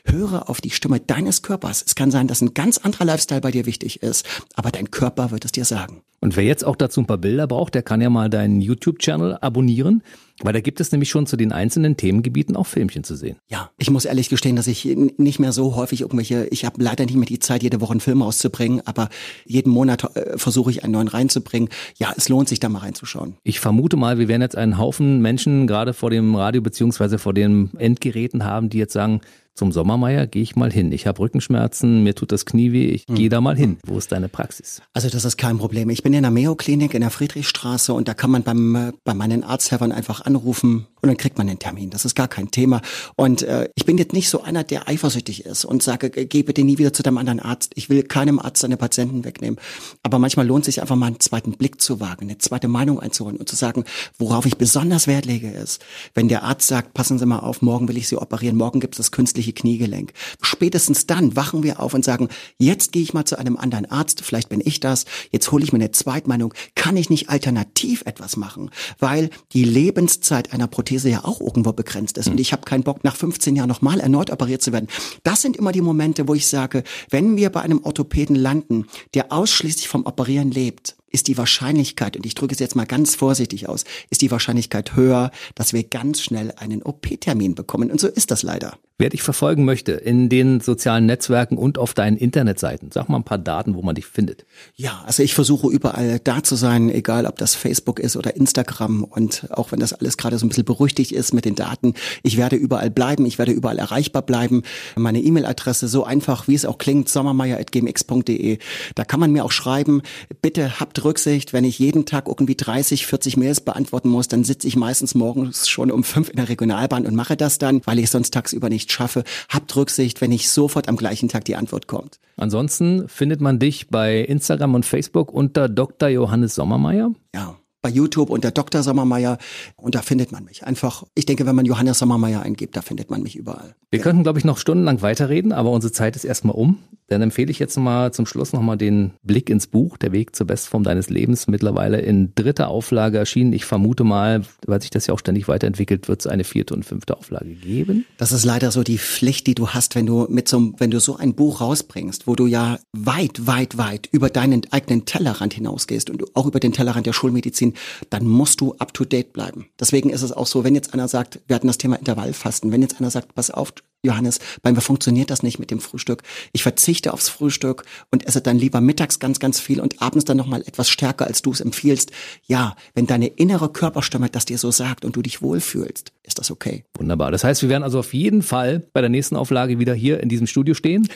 höre 0.04 0.50
auf 0.50 0.60
die 0.60 0.70
Stimme 0.70 1.00
deines 1.00 1.42
Körpers. 1.42 1.84
Es 1.86 1.94
kann 1.94 2.10
sein, 2.10 2.26
dass 2.26 2.42
ein 2.42 2.54
ganz 2.54 2.78
anderer 2.78 3.04
Lifestyle 3.04 3.40
bei 3.40 3.52
dir 3.52 3.66
wichtig 3.66 4.02
ist, 4.02 4.26
aber 4.54 4.70
dein 4.72 4.90
Körper 4.90 5.30
wird 5.30 5.44
es 5.44 5.52
dir 5.52 5.64
sagen. 5.64 6.02
Und 6.20 6.36
wer 6.36 6.44
jetzt 6.44 6.64
auch 6.64 6.76
dazu 6.76 7.00
ein 7.00 7.06
paar 7.06 7.18
Bilder 7.18 7.46
braucht, 7.46 7.74
der 7.74 7.82
kann 7.82 8.00
ja 8.00 8.10
mal 8.10 8.28
deinen 8.28 8.60
YouTube-Channel 8.60 9.38
abonnieren. 9.40 10.02
Weil 10.40 10.52
da 10.52 10.60
gibt 10.60 10.80
es 10.80 10.92
nämlich 10.92 11.10
schon 11.10 11.26
zu 11.26 11.36
den 11.36 11.50
einzelnen 11.50 11.96
Themengebieten 11.96 12.54
auch 12.54 12.66
Filmchen 12.66 13.02
zu 13.02 13.16
sehen. 13.16 13.38
Ja, 13.48 13.70
ich 13.76 13.90
muss 13.90 14.04
ehrlich 14.04 14.28
gestehen, 14.28 14.54
dass 14.54 14.68
ich 14.68 14.84
nicht 15.16 15.40
mehr 15.40 15.50
so 15.50 15.74
häufig 15.74 16.02
irgendwelche, 16.02 16.46
ich 16.52 16.64
habe 16.64 16.82
leider 16.82 17.04
nicht 17.04 17.16
mehr 17.16 17.26
die 17.26 17.40
Zeit, 17.40 17.64
jede 17.64 17.80
Woche 17.80 17.92
einen 17.92 18.00
Film 18.00 18.22
rauszubringen, 18.22 18.80
aber 18.84 19.08
jeden 19.46 19.72
Monat 19.72 20.16
äh, 20.16 20.38
versuche 20.38 20.70
ich 20.70 20.84
einen 20.84 20.92
neuen 20.92 21.08
reinzubringen. 21.08 21.68
Ja, 21.98 22.14
es 22.16 22.28
lohnt 22.28 22.48
sich 22.48 22.60
da 22.60 22.68
mal 22.68 22.80
reinzuschauen. 22.80 23.34
Ich 23.42 23.58
vermute 23.58 23.96
mal, 23.96 24.18
wir 24.18 24.28
werden 24.28 24.42
jetzt 24.42 24.56
einen 24.56 24.78
Haufen 24.78 25.20
Menschen 25.20 25.66
gerade 25.66 25.92
vor 25.92 26.10
dem 26.10 26.36
Radio 26.36 26.62
beziehungsweise 26.62 27.18
vor 27.18 27.34
den 27.34 27.70
Endgeräten 27.76 28.44
haben, 28.44 28.70
die 28.70 28.78
jetzt 28.78 28.92
sagen, 28.92 29.20
zum 29.58 29.72
Sommermeier 29.72 30.28
gehe 30.28 30.40
ich 30.42 30.54
mal 30.54 30.72
hin. 30.72 30.92
Ich 30.92 31.08
habe 31.08 31.18
Rückenschmerzen, 31.18 32.04
mir 32.04 32.14
tut 32.14 32.30
das 32.30 32.46
Knie 32.46 32.70
weh, 32.70 32.86
ich 32.86 33.06
hm. 33.08 33.16
gehe 33.16 33.28
da 33.28 33.40
mal 33.40 33.56
hin. 33.56 33.78
Wo 33.84 33.98
ist 33.98 34.12
deine 34.12 34.28
Praxis? 34.28 34.80
Also 34.94 35.10
das 35.10 35.24
ist 35.24 35.36
kein 35.36 35.58
Problem. 35.58 35.90
Ich 35.90 36.04
bin 36.04 36.14
in 36.14 36.22
der 36.22 36.30
Mayo-Klinik 36.30 36.94
in 36.94 37.00
der 37.00 37.10
Friedrichstraße 37.10 37.92
und 37.92 38.06
da 38.06 38.14
kann 38.14 38.30
man 38.30 38.44
beim, 38.44 38.76
äh, 38.76 38.92
bei 39.02 39.14
meinen 39.14 39.42
Arzthelfern 39.42 39.90
einfach 39.90 40.24
anrufen 40.24 40.86
und 41.02 41.08
dann 41.08 41.16
kriegt 41.16 41.38
man 41.38 41.48
einen 41.48 41.58
Termin. 41.58 41.90
Das 41.90 42.04
ist 42.04 42.14
gar 42.14 42.28
kein 42.28 42.52
Thema. 42.52 42.80
Und 43.16 43.42
äh, 43.42 43.68
ich 43.74 43.84
bin 43.84 43.98
jetzt 43.98 44.12
nicht 44.12 44.28
so 44.28 44.42
einer, 44.42 44.62
der 44.62 44.88
eifersüchtig 44.88 45.44
ist 45.44 45.64
und 45.64 45.82
sage, 45.82 46.10
geh 46.10 46.42
bitte 46.44 46.62
nie 46.62 46.78
wieder 46.78 46.92
zu 46.92 47.02
deinem 47.02 47.18
anderen 47.18 47.40
Arzt. 47.40 47.72
Ich 47.74 47.90
will 47.90 48.04
keinem 48.04 48.38
Arzt 48.38 48.60
seine 48.60 48.76
Patienten 48.76 49.24
wegnehmen. 49.24 49.58
Aber 50.04 50.20
manchmal 50.20 50.46
lohnt 50.46 50.66
sich 50.66 50.80
einfach 50.80 50.96
mal 50.96 51.06
einen 51.06 51.20
zweiten 51.20 51.52
Blick 51.52 51.80
zu 51.80 51.98
wagen, 51.98 52.26
eine 52.26 52.38
zweite 52.38 52.68
Meinung 52.68 53.00
einzuholen 53.00 53.38
und 53.38 53.48
zu 53.48 53.56
sagen, 53.56 53.84
worauf 54.18 54.46
ich 54.46 54.56
besonders 54.56 55.08
Wert 55.08 55.26
lege, 55.26 55.50
ist, 55.50 55.84
wenn 56.14 56.28
der 56.28 56.44
Arzt 56.44 56.68
sagt, 56.68 56.94
passen 56.94 57.18
Sie 57.18 57.26
mal 57.26 57.40
auf, 57.40 57.60
morgen 57.60 57.88
will 57.88 57.96
ich 57.96 58.06
Sie 58.06 58.16
operieren, 58.16 58.56
morgen 58.56 58.78
gibt 58.78 58.94
es 58.94 58.98
das 58.98 59.10
künstliche 59.10 59.47
künstliche 59.48 59.52
Kniegelenk. 59.52 60.12
Spätestens 60.42 61.06
dann 61.06 61.36
wachen 61.36 61.62
wir 61.62 61.80
auf 61.80 61.94
und 61.94 62.04
sagen, 62.04 62.28
jetzt 62.58 62.92
gehe 62.92 63.02
ich 63.02 63.14
mal 63.14 63.24
zu 63.24 63.38
einem 63.38 63.56
anderen 63.56 63.86
Arzt, 63.86 64.22
vielleicht 64.22 64.48
bin 64.48 64.60
ich 64.64 64.80
das, 64.80 65.04
jetzt 65.30 65.50
hole 65.52 65.64
ich 65.64 65.72
mir 65.72 65.78
eine 65.78 65.90
Zweitmeinung, 65.90 66.54
kann 66.74 66.96
ich 66.96 67.10
nicht 67.10 67.28
alternativ 67.28 68.02
etwas 68.06 68.36
machen? 68.36 68.70
Weil 68.98 69.30
die 69.52 69.64
Lebenszeit 69.64 70.52
einer 70.52 70.66
Prothese 70.66 71.08
ja 71.08 71.24
auch 71.24 71.40
irgendwo 71.40 71.72
begrenzt 71.72 72.18
ist 72.18 72.28
und 72.28 72.40
ich 72.40 72.52
habe 72.52 72.62
keinen 72.62 72.82
Bock, 72.82 73.04
nach 73.04 73.16
15 73.16 73.56
Jahren 73.56 73.68
nochmal 73.68 74.00
erneut 74.00 74.30
operiert 74.30 74.62
zu 74.62 74.72
werden. 74.72 74.88
Das 75.22 75.42
sind 75.42 75.56
immer 75.56 75.72
die 75.72 75.82
Momente, 75.82 76.28
wo 76.28 76.34
ich 76.34 76.46
sage, 76.46 76.82
wenn 77.10 77.36
wir 77.36 77.50
bei 77.50 77.60
einem 77.60 77.82
Orthopäden 77.84 78.36
landen, 78.36 78.86
der 79.14 79.32
ausschließlich 79.32 79.88
vom 79.88 80.06
Operieren 80.06 80.50
lebt, 80.50 80.97
ist 81.10 81.28
die 81.28 81.38
Wahrscheinlichkeit, 81.38 82.16
und 82.16 82.26
ich 82.26 82.34
drücke 82.34 82.52
es 82.52 82.60
jetzt 82.60 82.76
mal 82.76 82.86
ganz 82.86 83.14
vorsichtig 83.14 83.68
aus, 83.68 83.84
ist 84.10 84.22
die 84.22 84.30
Wahrscheinlichkeit 84.30 84.96
höher, 84.96 85.30
dass 85.54 85.72
wir 85.72 85.84
ganz 85.84 86.20
schnell 86.20 86.52
einen 86.56 86.82
OP-Termin 86.82 87.54
bekommen. 87.54 87.90
Und 87.90 88.00
so 88.00 88.08
ist 88.08 88.30
das 88.30 88.42
leider. 88.42 88.78
Wer 89.00 89.10
dich 89.10 89.22
verfolgen 89.22 89.64
möchte 89.64 89.92
in 89.92 90.28
den 90.28 90.58
sozialen 90.58 91.06
Netzwerken 91.06 91.56
und 91.56 91.78
auf 91.78 91.94
deinen 91.94 92.16
Internetseiten, 92.16 92.90
sag 92.90 93.08
mal 93.08 93.18
ein 93.18 93.24
paar 93.24 93.38
Daten, 93.38 93.76
wo 93.76 93.82
man 93.82 93.94
dich 93.94 94.06
findet. 94.06 94.44
Ja, 94.74 95.04
also 95.06 95.22
ich 95.22 95.34
versuche 95.34 95.68
überall 95.68 96.18
da 96.18 96.42
zu 96.42 96.56
sein, 96.56 96.90
egal 96.90 97.24
ob 97.26 97.38
das 97.38 97.54
Facebook 97.54 98.00
ist 98.00 98.16
oder 98.16 98.34
Instagram 98.34 99.04
und 99.04 99.46
auch 99.52 99.70
wenn 99.70 99.78
das 99.78 99.92
alles 99.92 100.16
gerade 100.16 100.36
so 100.36 100.44
ein 100.44 100.48
bisschen 100.48 100.64
berüchtigt 100.64 101.12
ist 101.12 101.32
mit 101.32 101.44
den 101.44 101.54
Daten, 101.54 101.94
ich 102.24 102.36
werde 102.36 102.56
überall 102.56 102.90
bleiben, 102.90 103.24
ich 103.24 103.38
werde 103.38 103.52
überall 103.52 103.78
erreichbar 103.78 104.22
bleiben. 104.22 104.64
Meine 104.96 105.20
E-Mail-Adresse 105.20 105.86
so 105.86 106.02
einfach, 106.02 106.48
wie 106.48 106.56
es 106.56 106.64
auch 106.64 106.78
klingt, 106.78 107.08
sommermeier.gmx.de. 107.08 108.58
Da 108.96 109.04
kann 109.04 109.20
man 109.20 109.30
mir 109.30 109.44
auch 109.44 109.52
schreiben, 109.52 110.02
bitte 110.42 110.80
habt 110.80 110.97
Rücksicht, 111.04 111.52
wenn 111.52 111.64
ich 111.64 111.78
jeden 111.78 112.06
Tag 112.06 112.28
irgendwie 112.28 112.56
30, 112.56 113.06
40 113.06 113.36
Mails 113.36 113.60
beantworten 113.60 114.08
muss, 114.08 114.28
dann 114.28 114.44
sitze 114.44 114.66
ich 114.68 114.76
meistens 114.76 115.14
morgens 115.14 115.68
schon 115.68 115.90
um 115.90 116.04
fünf 116.04 116.30
in 116.30 116.36
der 116.36 116.48
Regionalbahn 116.48 117.06
und 117.06 117.14
mache 117.14 117.36
das 117.36 117.58
dann, 117.58 117.80
weil 117.84 117.98
ich 117.98 118.10
sonst 118.10 118.32
tagsüber 118.32 118.68
nicht 118.68 118.90
schaffe. 118.90 119.24
Habt 119.48 119.76
Rücksicht, 119.76 120.20
wenn 120.20 120.30
nicht 120.30 120.48
sofort 120.50 120.88
am 120.88 120.96
gleichen 120.96 121.28
Tag 121.28 121.44
die 121.44 121.56
Antwort 121.56 121.86
kommt. 121.86 122.18
Ansonsten 122.36 123.08
findet 123.08 123.40
man 123.40 123.58
dich 123.58 123.88
bei 123.88 124.20
Instagram 124.20 124.74
und 124.74 124.86
Facebook 124.86 125.32
unter 125.32 125.68
Dr. 125.68 126.08
Johannes 126.08 126.54
Sommermeier. 126.54 127.10
Ja. 127.34 127.57
Bei 127.80 127.90
YouTube 127.90 128.30
unter 128.30 128.50
Dr. 128.50 128.82
Sommermeier 128.82 129.38
und 129.76 129.94
da 129.94 130.02
findet 130.02 130.32
man 130.32 130.44
mich. 130.44 130.64
Einfach, 130.64 131.04
ich 131.14 131.26
denke, 131.26 131.46
wenn 131.46 131.56
man 131.56 131.64
Johannes 131.64 131.98
Sommermeier 131.98 132.42
eingibt, 132.42 132.76
da 132.76 132.82
findet 132.82 133.10
man 133.10 133.22
mich 133.22 133.36
überall. 133.36 133.74
Wir 133.90 133.98
ja. 133.98 134.02
könnten, 134.02 134.22
glaube 134.22 134.38
ich, 134.38 134.44
noch 134.44 134.58
stundenlang 134.58 135.02
weiterreden, 135.02 135.52
aber 135.52 135.70
unsere 135.70 135.92
Zeit 135.92 136.16
ist 136.16 136.24
erstmal 136.24 136.54
um. 136.54 136.78
Dann 137.08 137.22
empfehle 137.22 137.50
ich 137.50 137.58
jetzt 137.58 137.76
mal 137.78 138.12
zum 138.12 138.26
Schluss 138.26 138.52
nochmal 138.52 138.76
den 138.76 139.12
Blick 139.22 139.48
ins 139.48 139.66
Buch, 139.66 139.96
Der 139.96 140.12
Weg 140.12 140.36
zur 140.36 140.46
Bestform 140.46 140.82
deines 140.82 141.08
Lebens, 141.08 141.46
mittlerweile 141.46 142.00
in 142.00 142.34
dritter 142.34 142.68
Auflage 142.68 143.16
erschienen. 143.16 143.54
Ich 143.54 143.64
vermute 143.64 144.04
mal, 144.04 144.42
weil 144.66 144.82
sich 144.82 144.90
das 144.90 145.06
ja 145.06 145.14
auch 145.14 145.18
ständig 145.18 145.48
weiterentwickelt, 145.48 146.08
wird 146.08 146.20
es 146.20 146.26
eine 146.26 146.44
vierte 146.44 146.74
und 146.74 146.84
fünfte 146.84 147.16
Auflage 147.16 147.54
geben. 147.54 148.04
Das 148.18 148.32
ist 148.32 148.44
leider 148.44 148.70
so 148.70 148.82
die 148.82 148.98
Pflicht, 148.98 149.46
die 149.46 149.54
du 149.54 149.68
hast, 149.68 149.94
wenn 149.94 150.04
du 150.04 150.26
mit 150.28 150.48
so, 150.48 150.74
wenn 150.76 150.90
du 150.90 151.00
so 151.00 151.16
ein 151.16 151.34
Buch 151.34 151.62
rausbringst, 151.62 152.26
wo 152.26 152.34
du 152.34 152.46
ja 152.46 152.78
weit, 152.92 153.46
weit, 153.46 153.78
weit 153.78 154.08
über 154.12 154.28
deinen 154.28 154.70
eigenen 154.70 155.06
Tellerrand 155.06 155.54
hinausgehst 155.54 156.10
und 156.10 156.36
auch 156.36 156.46
über 156.46 156.60
den 156.60 156.72
Tellerrand 156.72 157.06
der 157.06 157.14
Schulmedizin, 157.14 157.67
dann 158.10 158.26
musst 158.26 158.60
du 158.60 158.74
up 158.78 158.94
to 158.94 159.04
date 159.04 159.32
bleiben. 159.32 159.66
Deswegen 159.78 160.10
ist 160.10 160.22
es 160.22 160.32
auch 160.32 160.46
so, 160.46 160.64
wenn 160.64 160.74
jetzt 160.74 160.94
einer 160.94 161.08
sagt, 161.08 161.40
wir 161.46 161.56
hatten 161.56 161.66
das 161.66 161.78
Thema 161.78 161.96
Intervallfasten, 161.96 162.72
wenn 162.72 162.82
jetzt 162.82 163.00
einer 163.00 163.10
sagt, 163.10 163.34
pass 163.34 163.50
auf, 163.50 163.72
Johannes, 164.02 164.38
bei 164.62 164.70
mir 164.70 164.80
funktioniert 164.80 165.28
das 165.30 165.42
nicht 165.42 165.58
mit 165.58 165.72
dem 165.72 165.80
Frühstück. 165.80 166.22
Ich 166.52 166.62
verzichte 166.62 167.12
aufs 167.12 167.28
Frühstück 167.28 167.84
und 168.12 168.26
esse 168.26 168.40
dann 168.40 168.56
lieber 168.56 168.80
mittags 168.80 169.18
ganz, 169.18 169.40
ganz 169.40 169.58
viel 169.58 169.80
und 169.80 170.00
abends 170.00 170.24
dann 170.24 170.36
nochmal 170.36 170.62
etwas 170.62 170.88
stärker, 170.88 171.26
als 171.26 171.42
du 171.42 171.50
es 171.50 171.60
empfiehlst. 171.60 172.12
Ja, 172.46 172.76
wenn 172.94 173.08
deine 173.08 173.26
innere 173.26 173.70
Körperstimme 173.70 174.30
das 174.30 174.44
dir 174.44 174.58
so 174.58 174.70
sagt 174.70 175.04
und 175.04 175.16
du 175.16 175.22
dich 175.22 175.42
wohlfühlst, 175.42 176.12
ist 176.22 176.38
das 176.38 176.52
okay. 176.52 176.84
Wunderbar. 176.96 177.32
Das 177.32 177.42
heißt, 177.42 177.62
wir 177.62 177.68
werden 177.68 177.82
also 177.82 177.98
auf 177.98 178.14
jeden 178.14 178.42
Fall 178.42 178.86
bei 178.92 179.00
der 179.00 179.10
nächsten 179.10 179.34
Auflage 179.34 179.80
wieder 179.80 179.94
hier 179.94 180.20
in 180.20 180.28
diesem 180.28 180.46
Studio 180.46 180.74
stehen 180.74 181.08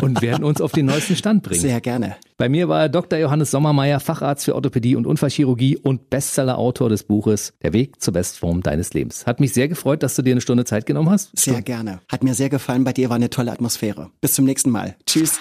und 0.00 0.22
werden 0.22 0.44
uns 0.44 0.60
auf 0.60 0.72
den 0.72 0.86
neuesten 0.86 1.16
Stand 1.16 1.42
bringen. 1.42 1.60
Sehr 1.60 1.80
gerne. 1.80 2.16
Bei 2.36 2.48
mir 2.48 2.68
war 2.68 2.88
Dr. 2.88 3.18
Johannes 3.18 3.50
Sommermeier, 3.50 4.00
Facharzt 4.00 4.44
für 4.44 4.54
Orthopädie 4.54 4.96
und 4.96 5.06
Unfallchirurgie 5.06 5.76
und 5.76 6.10
Bestsellerautor 6.10 6.88
des 6.88 7.04
Buches 7.04 7.54
Der 7.62 7.72
Weg 7.72 8.00
zur 8.00 8.14
Bestform 8.14 8.62
deines 8.62 8.92
Lebens. 8.94 9.26
Hat 9.26 9.40
mich 9.40 9.52
sehr 9.52 9.68
gefreut, 9.68 10.02
dass 10.02 10.16
du 10.16 10.22
dir 10.22 10.32
eine 10.32 10.40
Stunde 10.40 10.64
Zeit 10.64 10.86
genommen 10.86 11.10
hast. 11.10 11.30
Sehr 11.38 11.62
gerne. 11.62 12.00
Hat 12.10 12.24
mir 12.24 12.34
sehr 12.34 12.48
gefallen. 12.48 12.84
Bei 12.84 12.92
dir 12.92 13.08
war 13.08 13.16
eine 13.16 13.30
tolle 13.30 13.52
Atmosphäre. 13.52 14.10
Bis 14.20 14.34
zum 14.34 14.44
nächsten 14.44 14.70
Mal. 14.70 14.96
Tschüss. 15.06 15.38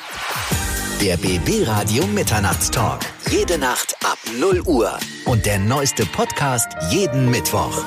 Der 1.02 1.18
BB 1.18 1.68
Radio 1.68 2.06
Mitternachtstalk. 2.08 3.02
Jede 3.30 3.58
Nacht 3.58 3.96
ab 4.06 4.18
0 4.40 4.62
Uhr. 4.62 4.92
Und 5.26 5.46
der 5.46 5.60
neueste 5.60 6.06
Podcast 6.06 6.68
jeden 6.92 7.30
Mittwoch. 7.30 7.84